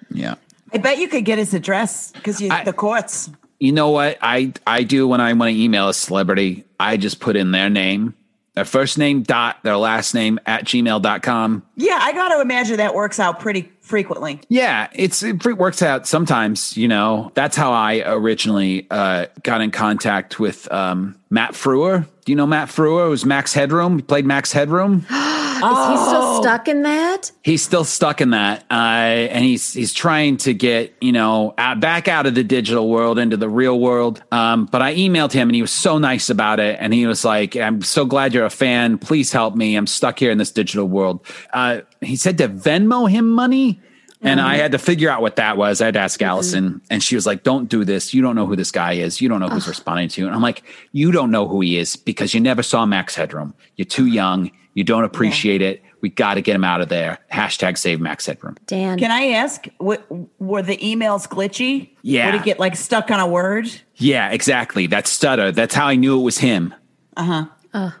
Yeah. 0.09 0.35
I 0.73 0.79
bet 0.79 0.97
you 0.97 1.07
could 1.07 1.23
get 1.23 1.37
his 1.37 1.53
address 1.53 2.11
because 2.13 2.41
you 2.41 2.49
I- 2.51 2.63
the 2.63 2.73
courts. 2.73 3.29
You 3.59 3.73
know 3.73 3.89
what 3.89 4.17
I 4.21 4.53
I 4.65 4.83
do 4.83 5.07
when 5.07 5.19
I 5.19 5.33
want 5.33 5.53
to 5.53 5.61
email 5.61 5.89
a 5.89 5.93
celebrity? 5.93 6.63
I 6.79 6.97
just 6.97 7.19
put 7.19 7.35
in 7.35 7.51
their 7.51 7.69
name, 7.69 8.15
their 8.55 8.65
first 8.65 8.97
name 8.97 9.23
dot 9.23 9.57
their 9.63 9.75
last 9.77 10.13
name 10.13 10.39
at 10.45 10.63
gmail.com. 10.63 11.65
Yeah, 11.75 11.99
I 12.01 12.13
got 12.13 12.29
to 12.29 12.41
imagine 12.41 12.77
that 12.77 12.95
works 12.95 13.19
out 13.19 13.39
pretty 13.39 13.71
frequently. 13.89 14.39
Yeah, 14.47 14.87
it's 14.93 15.23
it 15.23 15.43
works 15.43 15.81
out 15.81 16.07
sometimes, 16.07 16.77
you 16.77 16.87
know. 16.87 17.31
That's 17.33 17.57
how 17.57 17.73
I 17.73 18.03
originally 18.05 18.87
uh, 18.89 19.25
got 19.43 19.61
in 19.61 19.71
contact 19.71 20.39
with 20.39 20.71
um, 20.71 21.19
Matt 21.29 21.53
Frewer. 21.53 22.05
Do 22.23 22.31
you 22.31 22.35
know 22.35 22.47
Matt 22.47 22.69
Frewer? 22.69 23.07
It 23.07 23.09
was 23.09 23.25
Max 23.25 23.53
Headroom. 23.53 23.97
He 23.97 24.01
played 24.03 24.25
Max 24.25 24.51
Headroom. 24.51 25.05
Is 25.59 25.65
he 25.65 25.97
still 25.97 26.41
stuck 26.41 26.69
in 26.69 26.83
that? 26.83 27.31
he's 27.43 27.61
still 27.61 27.83
stuck 27.83 28.21
in 28.21 28.29
that, 28.29 28.63
uh, 28.71 28.73
and 28.73 29.43
he's 29.43 29.73
he's 29.73 29.93
trying 29.93 30.37
to 30.37 30.53
get 30.53 30.95
you 31.01 31.11
know 31.11 31.53
out, 31.57 31.81
back 31.81 32.07
out 32.07 32.25
of 32.25 32.35
the 32.35 32.45
digital 32.45 32.89
world 32.89 33.19
into 33.19 33.35
the 33.35 33.49
real 33.49 33.77
world. 33.77 34.23
Um, 34.31 34.67
but 34.67 34.81
I 34.81 34.95
emailed 34.95 35.33
him, 35.33 35.49
and 35.49 35.55
he 35.55 35.61
was 35.61 35.71
so 35.71 35.97
nice 35.97 36.29
about 36.29 36.61
it, 36.61 36.77
and 36.79 36.93
he 36.93 37.05
was 37.05 37.25
like, 37.25 37.57
"I'm 37.57 37.81
so 37.81 38.05
glad 38.05 38.33
you're 38.33 38.45
a 38.45 38.49
fan. 38.49 38.97
Please 38.99 39.33
help 39.33 39.53
me. 39.55 39.75
I'm 39.75 39.87
stuck 39.87 40.19
here 40.19 40.31
in 40.31 40.37
this 40.37 40.51
digital 40.51 40.87
world." 40.87 41.25
Uh, 41.51 41.81
he 42.01 42.15
said 42.15 42.37
to 42.37 42.47
Venmo 42.47 43.09
him 43.09 43.31
money. 43.31 43.81
And 44.21 44.41
I 44.41 44.55
uh-huh. 44.55 44.63
had 44.63 44.71
to 44.73 44.77
figure 44.77 45.09
out 45.09 45.21
what 45.21 45.37
that 45.37 45.55
was. 45.55 45.79
I 45.79 45.85
had 45.85 45.93
to 45.93 46.01
ask 46.01 46.19
mm-hmm. 46.19 46.29
Allison, 46.29 46.81
and 46.89 47.01
she 47.01 47.15
was 47.15 47.25
like, 47.25 47.43
"Don't 47.43 47.69
do 47.69 47.85
this. 47.85 48.13
You 48.13 48.21
don't 48.21 48.35
know 48.35 48.45
who 48.45 48.57
this 48.57 48.69
guy 48.69 48.93
is. 48.93 49.21
You 49.21 49.29
don't 49.29 49.39
know 49.39 49.47
who's 49.47 49.67
responding 49.67 50.09
to 50.09 50.21
you." 50.21 50.27
And 50.27 50.35
I'm 50.35 50.41
like, 50.41 50.63
"You 50.91 51.13
don't 51.13 51.31
know 51.31 51.47
who 51.47 51.61
he 51.61 51.77
is 51.77 51.95
because 51.95 52.33
you 52.33 52.41
never 52.41 52.61
saw 52.61 52.85
Max 52.85 53.15
Headroom. 53.15 53.53
You're 53.77 53.85
too 53.85 54.07
young. 54.07 54.51
You 54.73 54.83
don't 54.83 55.05
appreciate 55.05 55.61
it. 55.61 55.81
We 56.01 56.09
got 56.09 56.33
to 56.33 56.41
get 56.41 56.53
him 56.53 56.65
out 56.65 56.81
of 56.81 56.89
there." 56.89 57.19
Hashtag 57.31 57.77
Save 57.77 58.01
Max 58.01 58.25
Headroom. 58.25 58.57
Dan. 58.65 58.99
Can 58.99 59.09
I 59.09 59.27
ask, 59.29 59.67
w- 59.79 60.27
were 60.37 60.63
the 60.63 60.75
emails 60.77 61.25
glitchy? 61.25 61.91
Yeah. 62.01 62.25
Would 62.25 62.41
it 62.41 62.43
get 62.43 62.59
like 62.59 62.75
stuck 62.75 63.09
on 63.11 63.21
a 63.21 63.27
word? 63.27 63.71
Yeah, 63.95 64.31
exactly. 64.31 64.87
That 64.87 65.07
stutter. 65.07 65.53
That's 65.53 65.73
how 65.73 65.87
I 65.87 65.95
knew 65.95 66.19
it 66.19 66.23
was 66.23 66.39
him. 66.39 66.73
Uh-huh. 67.15 67.91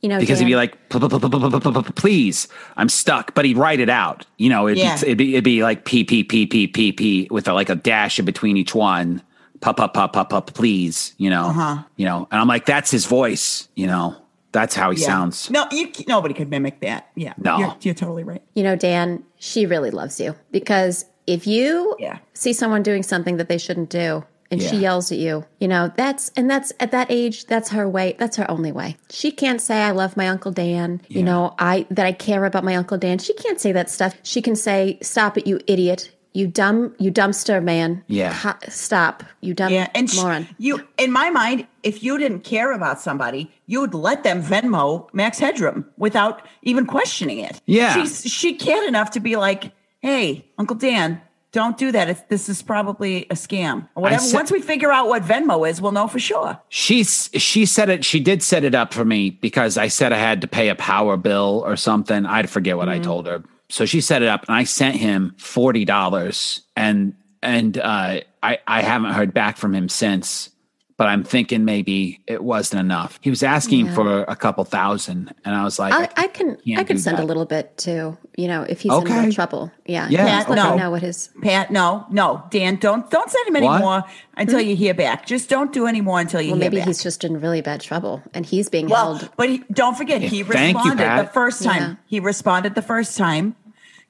You 0.00 0.08
know, 0.08 0.18
Because 0.18 0.38
Dan, 0.38 0.46
he'd 0.46 0.52
be 0.52 0.56
like, 0.56 0.72
"P- 0.90 0.98
p- 1.00 1.08
p- 1.08 1.18
p- 1.18 1.28
p- 1.28 1.60
p- 1.60 1.82
p- 1.82 1.92
"Please, 1.94 2.48
I'm 2.76 2.88
stuck," 2.88 3.34
but 3.34 3.44
he'd 3.44 3.56
write 3.56 3.80
it 3.80 3.90
out. 3.90 4.26
You 4.36 4.48
know, 4.50 4.68
it'd, 4.68 4.78
Yeah. 4.78 4.96
be, 4.96 5.02
it'd 5.06 5.18
be 5.18 5.34
it'd 5.34 5.44
be 5.44 5.62
like 5.62 5.84
p 5.84 6.04
p 6.04 6.22
p 6.24 6.46
p 6.46 6.66
p 6.66 6.92
p 6.92 7.28
with 7.30 7.48
a, 7.48 7.52
like 7.52 7.68
a 7.68 7.74
dash 7.74 8.18
in 8.18 8.24
between 8.24 8.56
each 8.56 8.74
one. 8.74 9.22
Pop 9.60 9.80
up 9.80 9.94
pop 9.94 10.16
up 10.16 10.32
up. 10.32 10.54
Please, 10.54 11.14
you 11.18 11.30
know, 11.30 11.46
Uh-huh. 11.46 11.78
you 11.96 12.04
know. 12.06 12.28
And 12.30 12.40
I'm 12.40 12.46
like, 12.46 12.64
that's 12.64 12.90
his 12.92 13.06
voice. 13.06 13.68
You 13.74 13.88
know, 13.88 14.14
that's 14.52 14.74
how 14.76 14.90
he 14.92 15.00
Yeah. 15.00 15.06
sounds. 15.06 15.50
No, 15.50 15.66
you 15.72 15.90
nobody 16.06 16.32
could 16.32 16.48
mimic 16.48 16.80
that. 16.80 17.08
Yeah. 17.16 17.32
No. 17.38 17.58
You're, 17.58 17.76
you're 17.82 17.94
totally 17.94 18.22
right. 18.22 18.42
you 18.54 18.62
know, 18.62 18.76
Dan, 18.76 19.24
she 19.38 19.66
really 19.66 19.90
loves 19.90 20.20
you 20.20 20.36
because 20.52 21.06
if 21.26 21.44
you 21.46 21.96
Yeah. 21.98 22.18
see 22.34 22.52
someone 22.52 22.82
doing 22.84 23.02
something 23.02 23.36
that 23.38 23.48
they 23.48 23.58
shouldn't 23.58 23.90
do 23.90 24.22
and 24.50 24.62
she 24.62 24.76
yells 24.76 25.12
at 25.12 25.18
you, 25.18 25.44
you 25.60 25.68
know, 25.68 25.92
that's 25.96 26.30
and 26.36 26.50
that's 26.50 26.72
at 26.80 26.90
that 26.92 27.08
age, 27.10 27.46
that's 27.46 27.70
her 27.70 27.88
way. 27.88 28.16
That's 28.18 28.36
her 28.36 28.50
only 28.50 28.72
way. 28.72 28.96
She 29.10 29.30
can't 29.30 29.60
say 29.60 29.82
I 29.82 29.90
love 29.90 30.16
my 30.16 30.28
uncle 30.28 30.52
Dan, 30.52 31.00
you 31.08 31.22
know, 31.22 31.54
I 31.58 31.86
that 31.90 32.06
I 32.06 32.12
care 32.12 32.44
about 32.44 32.64
my 32.64 32.74
uncle 32.74 32.96
Dan. 32.98 33.18
She 33.18 33.34
can't 33.34 33.60
say 33.60 33.72
that 33.72 33.90
stuff. 33.90 34.14
She 34.22 34.40
can 34.42 34.56
say, 34.56 34.98
"Stop 35.02 35.36
it, 35.38 35.46
you 35.46 35.60
idiot." 35.66 36.12
You 36.34 36.46
dumb, 36.46 36.94
you 36.98 37.10
dumpster 37.10 37.60
man. 37.60 38.04
Yeah. 38.06 38.32
Ha- 38.32 38.58
stop, 38.68 39.24
you 39.40 39.54
dumb 39.54 39.72
Yeah, 39.72 39.88
and 39.94 40.08
moron. 40.14 40.46
you, 40.58 40.86
in 40.96 41.10
my 41.10 41.30
mind, 41.30 41.66
if 41.82 42.02
you 42.04 42.16
didn't 42.16 42.40
care 42.40 42.70
about 42.72 43.00
somebody, 43.00 43.50
you 43.66 43.80
would 43.80 43.94
let 43.94 44.22
them 44.22 44.42
Venmo 44.42 45.08
Max 45.12 45.38
Headroom 45.40 45.86
without 45.96 46.46
even 46.62 46.86
questioning 46.86 47.38
it. 47.40 47.60
Yeah. 47.66 47.94
she's 47.94 48.30
she 48.30 48.54
cared 48.54 48.86
enough 48.86 49.10
to 49.12 49.20
be 49.20 49.34
like, 49.36 49.72
"Hey, 50.00 50.44
Uncle 50.58 50.76
Dan, 50.76 51.20
don't 51.52 51.78
do 51.78 51.90
that. 51.92 52.08
It's, 52.10 52.20
this 52.22 52.48
is 52.48 52.62
probably 52.62 53.24
a 53.30 53.34
scam 53.34 53.88
or 53.94 54.02
whatever." 54.02 54.22
said- 54.22 54.34
Once 54.36 54.50
we 54.52 54.60
figure 54.60 54.90
out 54.92 55.08
what 55.08 55.22
Venmo 55.22 55.68
is, 55.68 55.80
we'll 55.80 55.92
know 55.92 56.06
for 56.08 56.18
sure. 56.18 56.60
She's 56.68 57.30
she 57.34 57.66
said 57.66 57.88
it. 57.88 58.04
She 58.04 58.20
did 58.20 58.42
set 58.42 58.64
it 58.64 58.74
up 58.74 58.92
for 58.92 59.04
me 59.04 59.30
because 59.30 59.76
I 59.78 59.88
said 59.88 60.12
I 60.12 60.18
had 60.18 60.40
to 60.42 60.46
pay 60.48 60.68
a 60.68 60.74
power 60.74 61.16
bill 61.16 61.62
or 61.66 61.76
something. 61.76 62.26
I'd 62.26 62.50
forget 62.50 62.76
what 62.76 62.88
I 62.88 62.98
told 62.98 63.26
her. 63.26 63.42
So 63.70 63.84
she 63.84 64.00
set 64.00 64.22
it 64.22 64.28
up, 64.28 64.44
and 64.48 64.56
I 64.56 64.64
sent 64.64 64.96
him 64.96 65.34
forty 65.38 65.84
dollars, 65.84 66.62
and 66.76 67.14
and 67.42 67.76
uh, 67.78 68.20
I 68.42 68.58
I 68.66 68.82
haven't 68.82 69.12
heard 69.12 69.34
back 69.34 69.56
from 69.56 69.74
him 69.74 69.88
since. 69.88 70.50
But 70.98 71.06
I'm 71.06 71.22
thinking 71.22 71.64
maybe 71.64 72.20
it 72.26 72.42
wasn't 72.42 72.80
enough. 72.80 73.20
He 73.22 73.30
was 73.30 73.44
asking 73.44 73.88
for 73.92 74.22
a 74.24 74.34
couple 74.34 74.64
thousand, 74.64 75.32
and 75.44 75.54
I 75.54 75.62
was 75.62 75.78
like, 75.78 75.92
I, 75.94 76.24
I 76.24 76.26
can 76.26 76.58
I 76.76 76.82
can 76.82 76.98
send 76.98 77.18
that. 77.18 77.22
a 77.22 77.26
little 77.26 77.44
bit 77.46 77.76
too, 77.78 78.18
you 78.36 78.48
know, 78.48 78.62
if 78.68 78.80
he's 78.80 78.90
in 78.92 78.98
Okay. 78.98 79.20
real 79.22 79.32
trouble. 79.32 79.70
Yeah. 79.86 80.08
Yeah, 80.10 80.26
Just 80.38 80.48
let 80.48 80.58
okay. 80.58 80.76
know 80.76 80.90
what 80.90 81.02
his 81.02 81.30
Pat, 81.40 81.70
no, 81.70 82.04
no, 82.10 82.42
Dan, 82.50 82.76
don't 82.76 83.08
don't 83.12 83.30
send 83.30 83.46
him 83.46 83.54
any 83.54 83.66
What? 83.66 83.80
more 83.80 84.02
until 84.36 84.60
hmm? 84.60 84.68
you 84.70 84.74
hear 84.74 84.92
back. 84.92 85.24
Just 85.24 85.48
don't 85.48 85.72
do 85.72 85.86
any 85.86 86.00
more 86.00 86.18
until 86.18 86.40
you 86.40 86.48
Well, 86.50 86.56
hear 86.60 86.68
maybe 86.70 86.78
back. 86.78 86.88
he's 86.88 87.00
just 87.00 87.22
in 87.22 87.40
really 87.40 87.60
bad 87.60 87.80
trouble 87.80 88.20
and 88.34 88.44
he's 88.44 88.68
being 88.68 88.88
Well, 88.88 89.18
held. 89.18 89.30
but 89.36 89.48
he, 89.48 89.62
don't 89.72 89.96
forget, 89.96 90.20
he 90.20 90.42
thank 90.42 90.74
you, 90.78 90.82
responded 90.82 91.04
Pat. 91.04 91.26
the 91.26 91.32
first 91.32 91.62
time. 91.62 91.82
Yeah. 91.82 91.94
He 92.08 92.18
responded 92.18 92.74
the 92.74 92.82
first 92.82 93.16
time. 93.16 93.54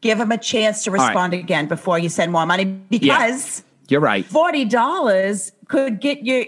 Give 0.00 0.18
him 0.18 0.32
a 0.32 0.38
chance 0.38 0.84
to 0.84 0.90
right. 0.90 1.04
respond 1.08 1.34
again 1.34 1.66
before 1.68 1.98
you 1.98 2.08
send 2.08 2.32
more 2.32 2.46
money 2.46 2.64
because 2.64 3.62
"You're 3.90 4.00
right." 4.00 4.24
forty 4.24 4.64
dollars 4.64 5.52
could 5.68 6.00
get 6.00 6.24
your 6.24 6.46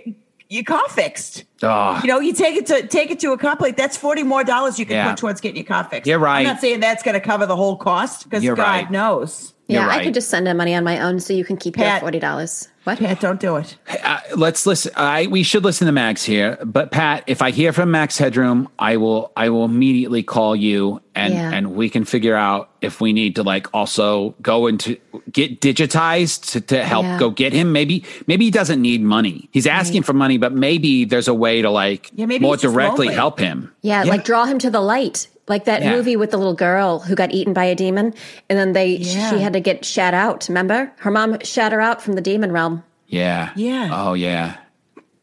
your 0.51 0.65
car 0.65 0.87
fixed. 0.91 1.45
Oh, 1.63 1.99
You 2.03 2.09
know, 2.09 2.21
you 2.21 2.33
take 2.35 2.57
it 2.57 2.67
to 2.67 2.87
take 2.87 3.11
it 3.11 3.21
to 3.21 3.33
a 3.33 3.39
car 3.39 3.57
plate. 3.57 3.77
That's 3.77 3.97
forty 3.97 4.23
more 4.25 4.45
dollars 4.45 4.79
you 4.79 4.85
can 4.85 4.97
Yeah. 4.97 5.11
put 5.11 5.19
towards 5.19 5.41
getting 5.41 5.57
your 5.57 5.65
car 5.67 5.85
fixed. 5.85 6.07
You're 6.07 6.19
right. 6.19 6.41
I'm 6.41 6.45
not 6.45 6.61
saying 6.61 6.81
that's 6.81 7.03
going 7.03 7.15
to 7.15 7.21
cover 7.21 7.47
the 7.47 7.57
whole 7.57 7.77
cost 7.77 8.25
because 8.25 8.45
God 8.45 8.59
right. 8.59 8.91
knows. 8.91 9.55
Yeah, 9.71 9.83
You're 9.85 9.91
I 9.91 10.05
could 10.05 10.15
just 10.15 10.29
send 10.31 10.49
him 10.49 10.57
money 10.57 10.75
on 10.75 10.85
my 10.85 11.01
own 11.01 11.21
so 11.21 11.33
you 11.33 11.45
can 11.45 11.57
keep 11.57 11.77
your 11.77 12.01
forty 12.01 12.19
dollars. 12.19 12.69
What? 12.85 12.99
Pat, 12.99 13.21
don't 13.21 13.39
do 13.39 13.57
it. 13.57 13.77
uh, 14.03 14.21
let's 14.37 14.65
listen. 14.67 14.91
I 14.97 15.27
we 15.27 15.43
should 15.43 15.65
listen 15.65 15.87
to 15.87 15.93
Max 15.93 16.25
here, 16.25 16.59
but 16.65 16.91
Pat, 16.91 17.25
if 17.27 17.43
I 17.43 17.51
hear 17.51 17.73
from 17.75 17.91
Max 17.91 18.17
Headroom, 18.19 18.69
I 18.79 18.97
will 18.97 19.31
I 19.37 19.51
will 19.51 19.67
immediately 19.67 20.23
call 20.23 20.57
you 20.57 21.01
and 21.15 21.35
Yeah. 21.35 21.53
and 21.53 21.75
we 21.77 21.91
can 21.91 22.05
figure 22.07 22.35
out 22.35 22.71
if 22.81 23.01
we 23.01 23.13
need 23.13 23.37
to 23.37 23.43
like 23.43 23.67
also 23.75 24.35
go 24.41 24.67
into 24.67 24.97
get 25.31 25.61
digitized 25.61 26.53
to, 26.53 26.61
to 26.63 26.83
help 26.85 27.05
Yeah. 27.05 27.19
go 27.19 27.31
get 27.31 27.53
him. 27.53 27.73
Maybe 27.73 28.05
maybe 28.27 28.47
he 28.47 28.51
doesn't 28.51 28.81
need 28.81 29.03
money. 29.03 29.49
He's 29.53 29.67
asking 29.67 30.03
for 30.05 30.15
money, 30.15 30.39
but 30.39 30.53
maybe 30.55 31.05
there's 31.05 31.29
a 31.29 31.35
way 31.35 31.61
to 31.63 31.71
like 31.71 32.11
Yeah, 32.15 32.27
maybe 32.27 32.45
more 32.45 32.57
directly 32.57 33.07
lonely. 33.07 33.15
help 33.15 33.39
him. 33.39 33.73
Yeah, 33.83 34.05
like 34.05 34.25
draw 34.25 34.47
him 34.47 34.59
to 34.61 34.71
the 34.71 34.81
light. 34.81 35.29
Like 35.51 35.65
that 35.65 35.83
Yeah. 35.83 35.97
movie 35.97 36.17
with 36.17 36.31
the 36.31 36.39
little 36.39 36.55
girl 36.55 37.01
who 37.01 37.15
got 37.15 37.33
eaten 37.33 37.53
by 37.53 37.65
a 37.65 37.75
demon 37.75 38.15
and 38.49 38.59
then 38.59 38.73
they 38.73 38.87
Yeah. 38.97 39.31
she 39.31 39.41
had 39.41 39.53
to 39.55 39.61
get 39.61 39.85
shat 39.85 40.15
out, 40.15 40.49
remember? 40.49 40.93
Her 40.99 41.11
mom 41.11 41.39
shat 41.43 41.73
her 41.73 41.81
out 41.81 42.01
from 42.01 42.15
the 42.15 42.21
demon 42.21 42.53
realm. 42.53 42.85
Yeah. 43.09 43.51
Yeah. 43.57 43.91
Oh 43.93 44.15
yeah. 44.15 44.57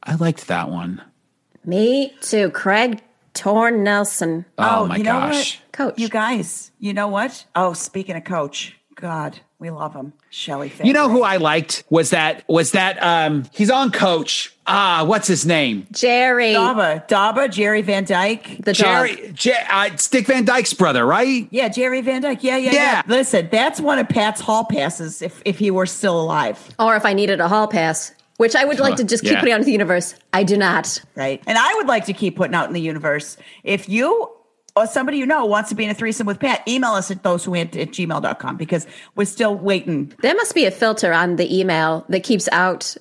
I 0.03 0.15
liked 0.15 0.47
that 0.47 0.69
one. 0.69 1.01
Me 1.65 2.13
too. 2.21 2.49
Craig 2.51 3.01
Torn 3.33 3.83
Nelson. 3.83 4.45
Oh, 4.57 4.81
oh, 4.81 4.85
my 4.87 4.97
you 4.97 5.03
know 5.03 5.13
gosh. 5.13 5.59
what? 5.59 5.71
Coach. 5.71 5.99
You 5.99 6.09
guys, 6.09 6.71
you 6.79 6.93
know 6.93 7.07
what? 7.07 7.45
Oh, 7.55 7.73
speaking 7.73 8.15
of 8.15 8.23
coach, 8.23 8.76
God, 8.99 9.39
we 9.59 9.69
love 9.69 9.93
him. 9.93 10.11
Shelly 10.31 10.71
You 10.83 10.91
know 10.91 11.07
who 11.07 11.21
I 11.21 11.37
liked 11.37 11.83
was 11.89 12.09
that 12.09 12.43
was 12.47 12.71
that 12.71 13.01
um 13.01 13.45
he's 13.53 13.69
on 13.69 13.91
coach. 13.91 14.53
Ah, 14.65 15.03
what's 15.05 15.27
his 15.27 15.45
name? 15.45 15.85
Jerry. 15.91 16.53
Daba, 16.53 17.07
Daba, 17.07 17.49
Jerry 17.49 17.81
Van 17.83 18.03
Dyke. 18.03 18.57
The 18.57 18.73
dog. 18.73 18.75
Jerry, 18.75 19.31
Jer- 19.33 19.53
uh, 19.71 19.89
it's 19.93 20.09
Dick 20.09 20.25
Van 20.25 20.43
Dyke's 20.45 20.73
brother, 20.73 21.05
right? 21.05 21.47
Yeah, 21.51 21.69
Jerry 21.69 22.01
Van 22.01 22.21
Dyke. 22.23 22.43
Yeah, 22.43 22.57
yeah, 22.57 22.71
yeah, 22.71 22.73
Yeah. 22.73 23.01
Listen, 23.07 23.47
that's 23.51 23.79
one 23.79 23.99
of 23.99 24.09
Pat's 24.09 24.41
hall 24.41 24.65
passes 24.65 25.21
if 25.21 25.41
if 25.45 25.59
he 25.59 25.69
were 25.71 25.85
still 25.85 26.19
alive, 26.19 26.59
Or 26.79 26.95
if 26.95 27.05
I 27.05 27.13
needed 27.13 27.39
a 27.39 27.47
hall 27.47 27.67
pass, 27.67 28.13
which 28.37 28.55
I 28.55 28.65
would 28.65 28.79
like 28.79 28.95
to 28.95 29.03
just 29.03 29.23
keep 29.23 29.33
yeah. 29.33 29.39
putting 29.39 29.53
out 29.53 29.57
into 29.57 29.65
the 29.67 29.71
universe. 29.73 30.15
I 30.33 30.43
do 30.43 30.57
not. 30.57 30.99
right? 31.15 31.41
And 31.45 31.57
I 31.57 31.73
would 31.75 31.87
like 31.87 32.05
to 32.05 32.13
keep 32.13 32.35
putting 32.35 32.55
out 32.55 32.67
in 32.67 32.73
the 32.73 32.81
universe. 32.81 33.37
If 33.63 33.87
you 33.87 34.31
or 34.77 34.87
somebody 34.87 35.17
you 35.17 35.25
know 35.25 35.45
wants 35.45 35.69
to 35.69 35.75
be 35.75 35.83
in 35.83 35.89
a 35.89 35.93
threesome 35.93 36.27
with 36.27 36.39
Pat, 36.39 36.61
email 36.67 36.91
us 36.91 37.09
at 37.11 37.23
those 37.23 37.43
who 37.43 37.55
at 37.55 37.71
gmail.com 37.71 38.57
because 38.57 38.85
we're 39.15 39.25
still 39.25 39.55
waiting. 39.55 40.13
There 40.21 40.35
must 40.35 40.53
be 40.55 40.65
a 40.65 40.71
filter 40.71 41.11
on 41.13 41.35
the 41.35 41.59
email 41.59 42.05
that 42.09 42.23
keeps 42.23 42.47
out 42.51 42.95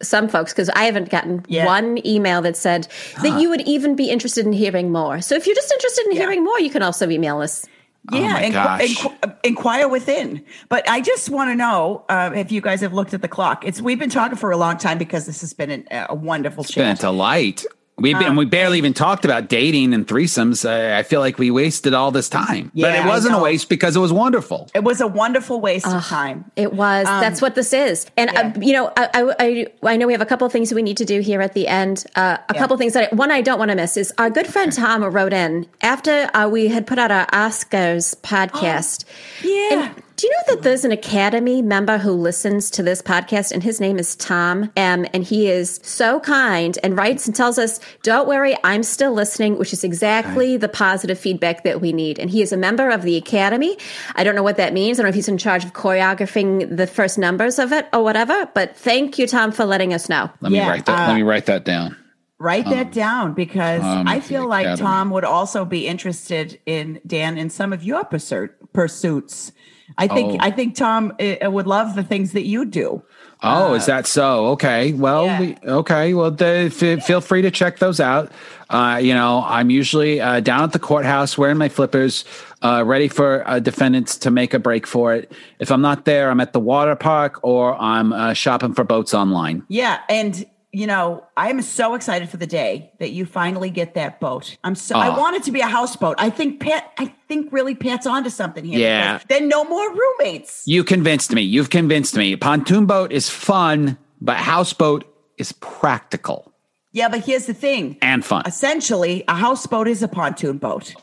some 0.00 0.28
folks 0.28 0.52
because 0.52 0.70
I 0.70 0.84
haven't 0.84 1.10
gotten 1.10 1.44
Yeah. 1.48 1.66
one 1.66 1.98
email 2.06 2.40
that 2.42 2.56
said 2.56 2.86
that 3.22 3.40
you 3.40 3.48
would 3.50 3.62
even 3.62 3.96
be 3.96 4.10
interested 4.10 4.46
in 4.46 4.52
hearing 4.52 4.92
more. 4.92 5.20
So 5.20 5.34
if 5.34 5.44
you're 5.46 5.56
just 5.56 5.72
interested 5.72 6.06
in 6.06 6.12
Yeah. 6.12 6.18
hearing 6.20 6.44
more, 6.44 6.60
you 6.60 6.70
can 6.70 6.82
also 6.82 7.10
email 7.10 7.40
us. 7.40 7.66
Yeah, 8.12 8.20
Oh 8.20 8.22
my 8.32 8.42
inqu- 8.42 8.52
gosh. 8.52 8.80
inqu- 8.80 9.36
inquire 9.42 9.88
within. 9.88 10.42
But 10.68 10.88
I 10.88 11.00
just 11.00 11.28
want 11.30 11.50
to 11.50 11.56
know 11.56 12.04
uh, 12.08 12.30
if 12.34 12.52
you 12.52 12.60
guys 12.60 12.80
have 12.80 12.94
looked 12.94 13.12
at 13.12 13.22
the 13.22 13.28
clock. 13.28 13.66
It's 13.66 13.82
we've 13.82 13.98
been 13.98 14.08
talking 14.08 14.36
for 14.38 14.50
a 14.52 14.56
long 14.56 14.78
time 14.78 14.98
because 14.98 15.26
this 15.26 15.40
has 15.40 15.52
been 15.52 15.70
an, 15.70 15.84
a 15.90 16.14
wonderful 16.14 16.64
Been 16.74 16.86
a 16.90 16.94
delight. 16.94 17.64
We 17.98 18.14
and 18.14 18.36
we 18.36 18.44
barely 18.44 18.78
even 18.78 18.94
talked 18.94 19.24
about 19.24 19.48
dating 19.48 19.92
and 19.94 20.06
threesomes. 20.06 20.68
I, 20.68 20.98
I 20.98 21.02
feel 21.02 21.20
like 21.20 21.38
we 21.38 21.50
wasted 21.50 21.94
all 21.94 22.10
this 22.10 22.28
time, 22.28 22.70
but 22.74 22.94
it 22.94 23.04
wasn't 23.04 23.34
a 23.34 23.38
waste 23.38 23.68
because 23.68 23.96
it 23.96 24.00
was 24.00 24.12
wonderful. 24.12 24.70
It 24.74 24.84
was 24.84 25.00
a 25.00 25.06
wonderful 25.06 25.60
waste 25.60 25.86
of 25.86 26.04
time. 26.04 26.50
It 26.56 26.72
was. 26.72 27.06
That's 27.06 27.42
what 27.42 27.54
this 27.54 27.72
is. 27.72 28.06
And, 28.16 28.30
yeah. 28.32 28.52
uh, 28.56 28.60
you 28.60 28.72
know, 28.72 28.92
I, 28.96 29.08
I, 29.14 29.34
I, 29.38 29.66
I 29.92 29.96
know 29.96 30.06
we 30.06 30.12
have 30.12 30.22
a 30.22 30.26
couple 30.26 30.46
of 30.46 30.52
things 30.52 30.72
we 30.72 30.82
need 30.82 30.96
to 30.98 31.04
do 31.04 31.20
here 31.20 31.40
at 31.40 31.54
the 31.54 31.66
end. 31.66 32.04
Uh, 32.14 32.38
a 32.48 32.54
couple 32.54 32.74
of 32.74 32.78
things 32.78 32.92
that 32.92 33.12
I, 33.12 33.14
one 33.14 33.30
I 33.30 33.40
don't 33.40 33.58
want 33.58 33.70
to 33.70 33.76
miss 33.76 33.96
is 33.96 34.12
our 34.18 34.30
good 34.30 34.46
friend 34.46 34.72
Tom 34.72 35.02
wrote 35.04 35.32
in 35.32 35.66
after 35.80 36.30
uh, 36.34 36.48
we 36.48 36.68
had 36.68 36.86
put 36.86 36.98
out 36.98 37.10
our 37.10 37.26
Oscars 37.26 38.16
podcast. 38.22 39.04
Yeah. 39.42 39.84
And 39.84 40.02
do 40.18 40.26
you 40.26 40.32
know 40.32 40.54
that 40.54 40.62
there's 40.62 40.84
an 40.84 40.90
Academy 40.90 41.62
member 41.62 41.96
who 41.96 42.10
listens 42.10 42.72
to 42.72 42.82
this 42.82 43.00
podcast, 43.00 43.52
and 43.52 43.62
his 43.62 43.80
name 43.80 44.00
is 44.00 44.16
Tom 44.16 44.68
M. 44.74 45.06
And 45.14 45.22
he 45.22 45.46
is 45.46 45.78
so 45.84 46.18
kind 46.18 46.76
and 46.82 46.98
writes 46.98 47.26
and 47.26 47.36
tells 47.36 47.56
us, 47.56 47.78
"Don't 48.02 48.26
worry, 48.26 48.56
I'm 48.64 48.82
still 48.82 49.12
listening," 49.12 49.58
which 49.58 49.72
is 49.72 49.84
exactly 49.84 50.56
the 50.56 50.68
positive 50.68 51.20
feedback 51.20 51.62
that 51.62 51.80
we 51.80 51.92
need. 51.92 52.18
And 52.18 52.30
he 52.30 52.42
is 52.42 52.52
a 52.52 52.56
member 52.56 52.90
of 52.90 53.02
the 53.02 53.16
Academy. 53.16 53.78
I 54.16 54.24
don't 54.24 54.34
know 54.34 54.42
what 54.42 54.56
that 54.56 54.72
means. 54.72 54.98
I 54.98 55.02
don't 55.02 55.06
know 55.06 55.10
if 55.10 55.14
he's 55.14 55.28
in 55.28 55.38
charge 55.38 55.64
of 55.64 55.72
choreographing 55.72 56.76
the 56.76 56.88
first 56.88 57.16
numbers 57.16 57.60
of 57.60 57.72
it 57.72 57.86
or 57.92 58.02
whatever. 58.02 58.50
But 58.54 58.76
thank 58.76 59.20
you, 59.20 59.28
Tom, 59.28 59.52
for 59.52 59.64
letting 59.64 59.94
us 59.94 60.08
know. 60.08 60.28
Let 60.40 60.50
me 60.50 60.58
write 60.58 60.86
that. 60.86 60.98
uh, 60.98 61.12
let 61.12 61.14
me 61.16 61.22
write 61.22 61.46
that 61.46 61.64
down. 61.64 61.96
Write 62.40 62.66
that 62.66 62.92
down 62.92 63.34
because 63.34 63.82
um, 63.82 64.06
I 64.06 64.18
feel 64.20 64.48
like 64.48 64.64
Academy. 64.64 64.82
Tom 64.82 65.10
would 65.10 65.24
also 65.24 65.64
be 65.64 65.86
interested 65.86 66.60
in 66.66 67.00
Dan 67.06 67.38
in 67.38 67.50
some 67.50 67.72
of 67.72 67.84
your 67.84 68.04
pursuit, 68.04 68.52
pursuits. 68.72 69.52
I 69.96 70.06
think 70.06 70.34
Oh. 70.34 70.36
I 70.40 70.50
think 70.50 70.74
Tom 70.74 71.12
uh, 71.20 71.50
would 71.50 71.66
love 71.66 71.94
the 71.94 72.02
things 72.02 72.32
that 72.32 72.44
you 72.44 72.64
do. 72.64 73.02
Oh, 73.40 73.74
is 73.74 73.86
that 73.86 74.06
so? 74.08 74.46
Okay. 74.48 74.92
Well, 74.94 75.26
yeah. 75.26 75.40
we, 75.40 75.56
okay. 75.64 76.12
Well, 76.12 76.32
the, 76.32 76.72
f- 76.74 77.04
feel 77.06 77.20
free 77.20 77.40
to 77.42 77.52
check 77.52 77.78
those 77.78 78.00
out. 78.00 78.32
Uh, 78.68 78.98
you 79.00 79.14
know, 79.14 79.44
I'm 79.46 79.70
usually 79.70 80.20
uh, 80.20 80.40
down 80.40 80.64
at 80.64 80.72
the 80.72 80.80
courthouse 80.80 81.38
wearing 81.38 81.56
my 81.56 81.68
flippers, 81.68 82.24
uh, 82.62 82.82
ready 82.84 83.06
for 83.06 83.48
uh, 83.48 83.60
defendants 83.60 84.18
to 84.18 84.32
make 84.32 84.54
a 84.54 84.58
break 84.58 84.88
for 84.88 85.14
it. 85.14 85.30
If 85.60 85.70
I'm 85.70 85.80
not 85.80 86.04
there, 86.04 86.30
I'm 86.30 86.40
at 86.40 86.52
the 86.52 86.58
water 86.60 86.96
park 86.96 87.38
or 87.44 87.80
I'm 87.80 88.12
uh, 88.12 88.34
shopping 88.34 88.74
for 88.74 88.82
boats 88.82 89.14
online. 89.14 89.62
Yeah, 89.68 90.00
and 90.08 90.44
you 90.72 90.86
know, 90.86 91.24
I'm 91.36 91.62
so 91.62 91.94
excited 91.94 92.28
for 92.28 92.36
the 92.36 92.46
day 92.46 92.92
that 92.98 93.10
you 93.10 93.24
finally 93.24 93.70
get 93.70 93.94
that 93.94 94.20
boat. 94.20 94.56
I'm 94.64 94.74
so 94.74 94.96
I 94.98 95.08
Oh. 95.08 95.18
want 95.18 95.36
it 95.36 95.42
to 95.44 95.52
be 95.52 95.60
a 95.60 95.66
houseboat. 95.66 96.16
I 96.18 96.30
think 96.30 96.60
Pat 96.60 96.92
I 96.98 97.12
think 97.26 97.52
really 97.52 97.74
Pat's 97.74 98.06
onto 98.06 98.30
something 98.30 98.64
here. 98.64 98.78
Yeah. 98.78 99.18
Then 99.28 99.48
no 99.48 99.64
more 99.64 99.88
roommates. 99.94 100.62
You 100.66 100.84
convinced 100.84 101.32
me. 101.32 101.42
You've 101.42 101.70
convinced 101.70 102.16
me. 102.16 102.36
Pontoon 102.36 102.86
boat 102.86 103.12
is 103.12 103.30
fun, 103.30 103.96
but 104.20 104.36
houseboat 104.36 105.04
is 105.38 105.52
practical 105.52 106.52
Yeah, 106.92 107.08
but 107.08 107.20
here's 107.24 107.46
the 107.46 107.54
thing. 107.54 107.96
and 108.02 108.24
fun. 108.24 108.42
Essentially, 108.46 109.24
a 109.28 109.34
houseboat 109.34 109.88
is 109.88 110.02
a 110.02 110.08
pontoon 110.08 110.58
boat. 110.58 110.94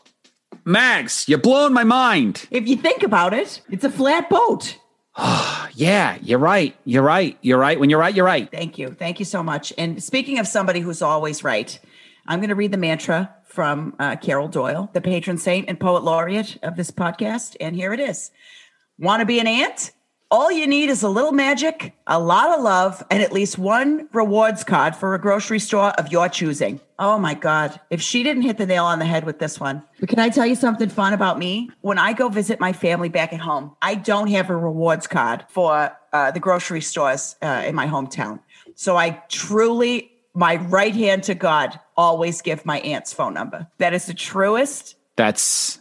Mags, 0.65 1.25
you're 1.27 1.37
blowing 1.39 1.73
my 1.73 1.83
mind. 1.83 2.47
If 2.51 2.67
you 2.67 2.75
think 2.75 3.03
about 3.03 3.33
it, 3.33 3.61
it's 3.69 3.83
a 3.83 3.89
flat 3.89 4.29
boat. 4.29 4.77
Oh 5.17 5.67
yeah, 5.73 6.17
you're 6.21 6.39
right. 6.39 6.75
You're 6.85 7.03
right. 7.03 7.37
You're 7.41 7.57
right. 7.57 7.79
When 7.79 7.89
you're 7.89 7.99
right, 7.99 8.15
you're 8.15 8.25
right. 8.25 8.49
Thank 8.51 8.77
you. 8.77 8.91
Thank 8.91 9.19
you 9.19 9.25
so 9.25 9.43
much. 9.43 9.73
And 9.77 10.01
speaking 10.03 10.39
of 10.39 10.47
somebody 10.47 10.79
who's 10.79 11.01
always 11.01 11.43
right, 11.43 11.77
I'm 12.27 12.39
going 12.39 12.49
to 12.49 12.55
read 12.55 12.71
the 12.71 12.77
mantra 12.77 13.33
from 13.45 13.95
uh, 13.99 14.15
Carol 14.17 14.47
Doyle, 14.47 14.89
the 14.93 15.01
patron 15.01 15.37
saint 15.37 15.69
and 15.69 15.79
poet 15.79 16.03
laureate 16.03 16.57
of 16.63 16.75
this 16.75 16.91
podcast. 16.91 17.55
And 17.59 17.75
here 17.75 17.93
it 17.93 17.99
is 17.99 18.31
Want 18.97 19.19
to 19.19 19.25
be 19.25 19.39
an 19.39 19.47
ant? 19.47 19.91
All 20.35 20.51
you 20.51 20.67
need 20.67 20.89
is 20.89 21.01
a 21.01 21.07
little 21.07 21.31
magic, 21.31 21.95
a 22.07 22.19
lot 22.19 22.49
of 22.49 22.61
love, 22.61 23.01
and 23.09 23.23
at 23.23 23.31
least 23.31 23.57
one 23.57 24.09
rewards 24.11 24.65
card 24.65 24.93
for 24.93 25.15
a 25.15 25.17
grocery 25.17 25.59
store 25.59 25.91
of 25.91 26.11
your 26.11 26.27
choosing. 26.27 26.81
Oh 26.99 27.17
my 27.17 27.35
God. 27.35 27.79
If 27.89 28.01
she 28.01 28.21
didn't 28.21 28.41
hit 28.41 28.57
the 28.57 28.65
nail 28.65 28.83
on 28.83 28.99
the 28.99 29.05
head 29.05 29.23
with 29.23 29.39
this 29.39 29.61
one. 29.61 29.81
But 29.97 30.09
can 30.09 30.19
I 30.19 30.27
tell 30.27 30.45
you 30.45 30.55
something 30.55 30.89
fun 30.89 31.13
about 31.13 31.39
me? 31.39 31.69
When 31.79 31.97
I 31.97 32.11
go 32.11 32.27
visit 32.27 32.59
my 32.59 32.73
family 32.73 33.07
back 33.07 33.31
at 33.31 33.39
home, 33.39 33.77
I 33.81 33.95
don't 33.95 34.27
have 34.27 34.49
a 34.49 34.57
rewards 34.57 35.07
card 35.07 35.45
for 35.47 35.95
uh, 36.11 36.31
the 36.31 36.41
grocery 36.41 36.81
stores 36.81 37.37
uh, 37.41 37.63
in 37.65 37.73
my 37.73 37.87
hometown. 37.87 38.41
So 38.75 38.97
I 38.97 39.11
truly, 39.29 40.11
my 40.33 40.57
right 40.57 40.93
hand 40.93 41.23
to 41.23 41.35
God, 41.35 41.79
always 41.95 42.41
give 42.41 42.65
my 42.65 42.81
aunt's 42.81 43.13
phone 43.13 43.33
number. 43.33 43.67
That 43.77 43.93
is 43.93 44.07
the 44.07 44.13
truest. 44.13 44.97
That's 45.15 45.79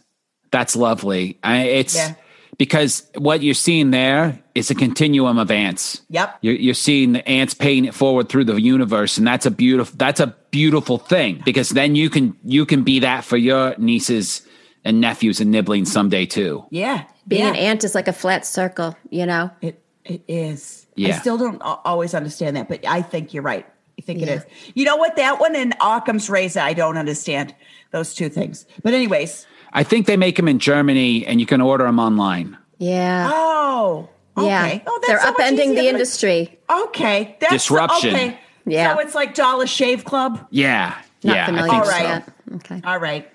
that's 0.49 0.77
lovely. 0.77 1.39
I, 1.43 1.63
it's 1.63 1.95
Yeah. 1.97 2.13
Because 2.57 3.09
what 3.17 3.43
you're 3.43 3.53
seeing 3.53 3.91
there 3.91 4.39
is 4.53 4.71
a 4.71 4.75
continuum 4.75 5.37
of 5.37 5.51
ants. 5.51 6.01
Yep. 6.09 6.37
You're, 6.41 6.53
you're 6.55 6.73
seeing 6.73 7.13
the 7.13 7.27
ants 7.27 7.53
paying 7.53 7.85
it 7.85 7.93
forward 7.93 8.29
through 8.29 8.45
the 8.45 8.55
universe, 8.55 9.17
and 9.17 9.27
that's 9.27 9.45
a 9.45 9.51
beautiful. 9.51 9.95
That's 9.97 10.19
a 10.19 10.35
beautiful 10.51 10.97
thing 10.97 11.41
because 11.43 11.69
then 11.69 11.95
you 11.95 12.09
can 12.09 12.37
you 12.45 12.65
can 12.65 12.83
be 12.83 12.99
that 12.99 13.25
for 13.25 13.35
your 13.35 13.75
nieces 13.77 14.41
and 14.85 15.01
nephews 15.01 15.41
and 15.41 15.51
nibling 15.51 15.83
someday 15.83 16.25
too. 16.25 16.65
Yeah. 16.69 17.03
Being 17.27 17.43
yeah. 17.43 17.49
an 17.49 17.55
ant 17.55 17.83
is 17.83 17.95
like 17.95 18.07
a 18.07 18.13
flat 18.13 18.45
circle, 18.45 18.95
you 19.09 19.25
know? 19.25 19.49
It 19.61 19.81
it 20.05 20.23
is. 20.27 20.85
Yeah. 20.95 21.15
I 21.15 21.19
still 21.19 21.37
don't 21.37 21.61
always 21.61 22.13
understand 22.13 22.55
that, 22.55 22.69
but 22.69 22.85
I 22.87 23.01
think 23.01 23.33
you're 23.33 23.43
right. 23.43 23.65
I 23.97 24.01
think 24.01 24.21
it 24.21 24.29
is. 24.29 24.45
You 24.75 24.85
know 24.85 24.97
what? 24.97 25.15
That 25.15 25.39
one 25.39 25.55
and 25.55 25.73
Occam's 25.81 26.29
razor, 26.29 26.59
I 26.59 26.73
don't 26.73 26.97
understand 26.97 27.55
those 27.91 28.13
two 28.13 28.29
things. 28.29 28.65
But 28.83 28.93
anyways, 28.93 29.47
I 29.75 29.83
think 29.83 30.07
they 30.07 30.15
make 30.15 30.37
them 30.37 30.47
in 30.47 30.57
Germany, 30.57 31.25
and 31.27 31.39
you 31.41 31.45
can 31.45 31.59
order 31.59 31.83
them 31.83 31.99
online. 31.99 32.57
Yeah. 32.77 33.29
oh, 33.31 34.09
okay. 34.37 34.47
yeah. 34.47 34.79
Oh, 34.87 34.99
They're 35.05 35.19
so 35.19 35.33
upending 35.33 35.75
the 35.75 35.89
industry. 35.89 36.57
Okay, 36.69 37.35
that's 37.41 37.51
Disruption. 37.51 38.15
Okay. 38.15 38.39
Yeah. 38.65 38.95
So 38.95 39.01
it's 39.01 39.13
like 39.13 39.35
Dollar 39.35 39.67
Shave 39.67 40.05
Club. 40.05 40.47
Yeah, 40.49 40.95
Not 41.23 41.35
yeah, 41.35 41.43
I 41.43 41.45
familiar 41.47 41.69
think 41.69 41.85
with 41.85 42.63
so. 42.63 42.75
Okay. 42.75 42.81
All 42.87 42.99
right. 42.99 43.29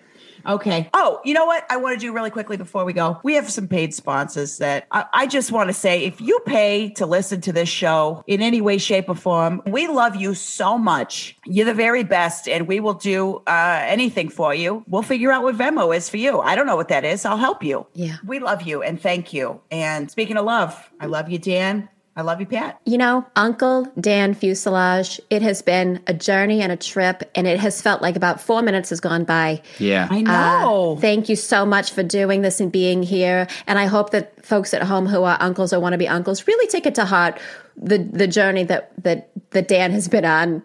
Okay. 0.47 0.89
Oh, 0.95 1.21
you 1.25 1.35
know 1.35 1.47
what? 1.47 1.65
I 1.71 1.77
want 1.77 1.99
to 1.99 2.01
do 2.01 2.13
really 2.13 2.31
quickly 2.31 2.57
before 2.57 2.85
we 2.85 2.93
go. 2.93 3.19
We 3.23 3.35
have 3.35 3.51
some 3.51 3.69
paid 3.69 3.95
sponsors 3.95 4.59
that 4.59 4.87
I, 4.91 5.05
I 5.13 5.27
just 5.27 5.53
want 5.53 5.69
to 5.69 5.75
say 5.75 6.05
if 6.05 6.21
you 6.21 6.41
pay 6.47 6.91
to 6.91 7.07
listen 7.07 7.41
to 7.43 7.53
this 7.53 7.69
show 7.69 8.25
in 8.27 8.43
any 8.43 8.61
way, 8.61 8.79
shape, 8.79 9.09
or 9.09 9.15
form, 9.15 9.63
we 9.67 9.87
love 9.89 10.17
you 10.17 10.35
so 10.35 10.79
much. 10.79 11.37
You're 11.47 11.67
the 11.67 11.75
very 11.75 12.05
best, 12.05 12.49
and 12.49 12.67
we 12.67 12.81
will 12.81 12.95
do 12.95 13.43
uh, 13.47 13.81
anything 13.85 14.29
for 14.29 14.55
you. 14.55 14.85
We'll 14.89 15.03
figure 15.03 15.33
out 15.33 15.43
what 15.43 15.57
Venmo 15.57 15.97
is 15.97 16.09
for 16.09 16.17
you. 16.17 16.41
I 16.41 16.55
don't 16.55 16.67
know 16.67 16.77
what 16.77 16.89
that 16.89 17.05
is. 17.05 17.25
I'll 17.25 17.37
help 17.37 17.63
you. 17.63 17.87
Yeah. 17.95 18.17
We 18.25 18.39
love 18.39 18.63
you 18.63 18.83
and 18.83 19.01
thank 19.01 19.33
you. 19.33 19.61
And 19.71 20.11
speaking 20.11 20.37
of 20.37 20.45
love, 20.45 20.91
I 21.01 21.07
love 21.07 21.29
you, 21.29 21.39
Dan. 21.39 21.89
I 22.17 22.23
love 22.23 22.41
you, 22.41 22.47
Pat. 22.47 22.81
You 22.85 22.99
know, 22.99 23.25
Uncle 23.37 23.87
Dan 23.99 24.35
Fuselage, 24.35 25.21
it 25.31 25.43
has 25.43 25.63
been 25.63 26.01
a 26.07 26.13
journey 26.13 26.61
and 26.61 26.71
a 26.73 26.77
trip, 26.77 27.23
and 27.35 27.47
it 27.47 27.61
has 27.61 27.81
felt 27.81 28.03
like 28.03 28.17
about 28.17 28.41
four 28.41 28.63
minutes 28.63 28.91
has 28.91 29.01
gone 29.01 29.25
by. 29.25 29.63
Yeah, 29.79 30.09
I 30.11 30.19
Uh, 30.19 30.23
know. 30.23 30.99
thank 31.01 31.29
you 31.29 31.37
so 31.37 31.65
much 31.65 31.93
for 31.93 32.03
doing 32.03 32.43
this 32.43 32.61
and 32.61 32.71
being 32.71 33.03
here. 33.03 33.47
And 33.67 33.79
I 33.79 33.87
hope 33.87 34.11
that 34.11 34.45
folks 34.45 34.75
at 34.75 34.83
home 34.83 35.07
who 35.07 35.23
are 35.23 35.39
uncles 35.41 35.73
or 35.73 35.79
want 35.81 35.93
to 35.95 35.99
be 35.99 36.09
uncles 36.09 36.47
really 36.47 36.67
take 36.67 36.85
it 36.85 36.95
to 36.97 37.05
heart 37.05 37.39
the 37.81 37.99
the 37.99 38.27
journey 38.27 38.65
that 38.65 38.91
that 39.03 39.31
that 39.53 39.69
Dan 39.69 39.93
has 39.93 40.09
been 40.09 40.25
on. 40.25 40.63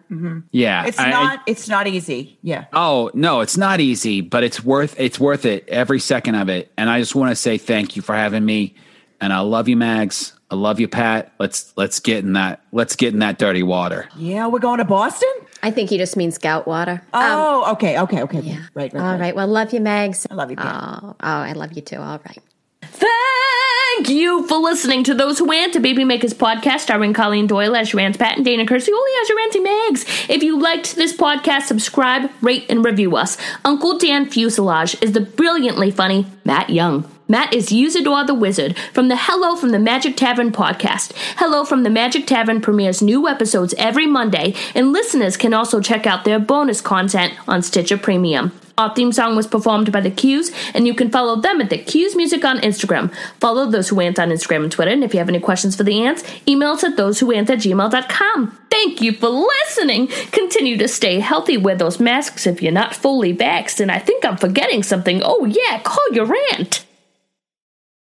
yeah. 0.50 0.84
it's 0.84 0.98
I- 0.98 1.06
I- 1.06 1.10
not. 1.10 1.40
it's 1.46 1.68
not 1.68 1.86
easy. 1.86 2.38
Yeah. 2.42 2.64
Oh 2.72 3.10
no, 3.14 3.40
it's 3.40 3.56
not 3.56 3.80
easy, 3.80 4.20
but 4.20 4.42
it's 4.44 4.62
worth 4.64 4.94
it's 4.98 5.18
worth 5.20 5.46
it 5.46 5.66
every 5.68 6.00
second 6.00 6.34
of 6.34 6.48
it. 6.50 6.70
And 6.76 6.90
I 6.90 6.98
just 7.00 7.14
want 7.14 7.30
to 7.30 7.36
say 7.36 7.56
thank 7.56 7.94
you 7.96 8.02
for 8.02 8.14
having 8.14 8.44
me. 8.44 8.74
And 9.20 9.32
I 9.32 9.40
love 9.40 9.68
you, 9.68 9.76
Mags. 9.78 10.32
I 10.50 10.54
love 10.54 10.78
you, 10.78 10.88
Pat. 10.88 11.32
Let's 11.38 11.72
let's 11.76 11.98
get 12.00 12.24
in 12.24 12.34
that 12.34 12.60
let's 12.72 12.94
get 12.96 13.12
in 13.12 13.20
that 13.20 13.38
dirty 13.38 13.62
water. 13.62 14.08
Yeah. 14.16 14.46
We're 14.46 14.60
going 14.60 14.78
to 14.78 14.84
Boston. 14.84 15.28
I 15.62 15.70
think 15.70 15.90
he 15.90 15.98
just 15.98 16.16
means 16.16 16.38
gout 16.38 16.66
water. 16.66 17.02
Oh, 17.12 17.64
um, 17.64 17.72
okay, 17.72 17.98
okay, 18.00 18.22
okay. 18.22 18.40
Yeah. 18.40 18.58
Right, 18.74 18.92
right, 18.92 18.94
All 18.94 19.12
right. 19.12 19.20
right. 19.20 19.36
Well, 19.36 19.48
love 19.48 19.72
you, 19.72 19.80
Megs. 19.80 20.26
I 20.30 20.34
love 20.34 20.50
you, 20.50 20.56
Pat. 20.56 21.02
Oh, 21.02 21.08
oh, 21.08 21.14
I 21.20 21.52
love 21.52 21.72
you 21.72 21.82
too. 21.82 21.96
All 21.96 22.20
right. 22.24 22.38
Thank 22.82 24.10
you 24.10 24.46
for 24.46 24.58
listening 24.58 25.02
to 25.04 25.14
Those 25.14 25.38
Who 25.38 25.50
Ant, 25.50 25.74
a 25.74 25.80
Baby 25.80 26.04
Makers 26.04 26.34
podcast 26.34 26.80
starring 26.80 27.12
Colleen 27.14 27.46
Doyle 27.46 27.74
as 27.74 27.92
your 27.92 28.00
Aunt 28.00 28.18
Pat 28.18 28.36
and 28.36 28.44
Dana 28.44 28.64
Curcioli 28.64 29.22
as 29.22 29.28
your 29.28 29.40
Auntie 29.40 29.60
Megs. 29.60 30.30
If 30.30 30.42
you 30.42 30.60
liked 30.60 30.94
this 30.94 31.16
podcast, 31.16 31.62
subscribe, 31.62 32.30
rate, 32.42 32.66
and 32.68 32.84
review 32.84 33.16
us. 33.16 33.38
Uncle 33.64 33.98
Dan 33.98 34.26
Fuselage 34.30 34.96
is 35.02 35.12
the 35.12 35.20
brilliantly 35.20 35.90
funny 35.90 36.26
Matt 36.44 36.70
Young. 36.70 37.10
Matt 37.28 37.52
is 37.52 37.70
Usidore 37.70 38.24
the 38.24 38.34
Wizard 38.34 38.78
from 38.92 39.08
the 39.08 39.16
Hello 39.16 39.56
from 39.56 39.70
the 39.70 39.80
Magic 39.80 40.16
Tavern 40.16 40.52
podcast. 40.52 41.12
Hello 41.38 41.64
from 41.64 41.82
the 41.82 41.90
Magic 41.90 42.24
Tavern 42.24 42.60
premieres 42.60 43.02
new 43.02 43.26
episodes 43.26 43.74
every 43.76 44.06
Monday, 44.06 44.54
and 44.76 44.92
listeners 44.92 45.36
can 45.36 45.52
also 45.52 45.80
check 45.80 46.06
out 46.06 46.24
their 46.24 46.38
bonus 46.38 46.80
content 46.80 47.34
on 47.48 47.62
Stitcher 47.62 47.98
Premium. 47.98 48.52
Our 48.78 48.94
theme 48.94 49.10
song 49.10 49.34
was 49.34 49.48
performed 49.48 49.90
by 49.90 50.02
The 50.02 50.10
Q's, 50.10 50.52
and 50.72 50.86
you 50.86 50.94
can 50.94 51.10
follow 51.10 51.40
them 51.40 51.60
at 51.60 51.68
The 51.68 51.78
Q's 51.78 52.14
Music 52.14 52.44
on 52.44 52.60
Instagram. 52.60 53.12
Follow 53.40 53.68
Those 53.68 53.88
Who 53.88 53.98
Ant 53.98 54.20
on 54.20 54.28
Instagram 54.28 54.62
and 54.62 54.70
Twitter, 54.70 54.92
and 54.92 55.02
if 55.02 55.12
you 55.12 55.18
have 55.18 55.28
any 55.28 55.40
questions 55.40 55.74
for 55.74 55.82
the 55.82 56.00
ants, 56.06 56.22
email 56.46 56.72
us 56.72 56.84
at 56.84 56.96
thosewhoant 56.96 57.50
at 57.50 57.58
gmail.com. 57.58 58.58
Thank 58.70 59.02
you 59.02 59.12
for 59.12 59.30
listening! 59.30 60.06
Continue 60.30 60.76
to 60.76 60.86
stay 60.86 61.18
healthy, 61.18 61.56
wear 61.56 61.74
those 61.74 61.98
masks 61.98 62.46
if 62.46 62.62
you're 62.62 62.70
not 62.70 62.94
fully 62.94 63.34
vaxxed, 63.34 63.80
and 63.80 63.90
I 63.90 63.98
think 63.98 64.24
I'm 64.24 64.36
forgetting 64.36 64.84
something. 64.84 65.22
Oh 65.24 65.44
yeah, 65.44 65.80
call 65.80 66.06
your 66.12 66.32
aunt! 66.52 66.85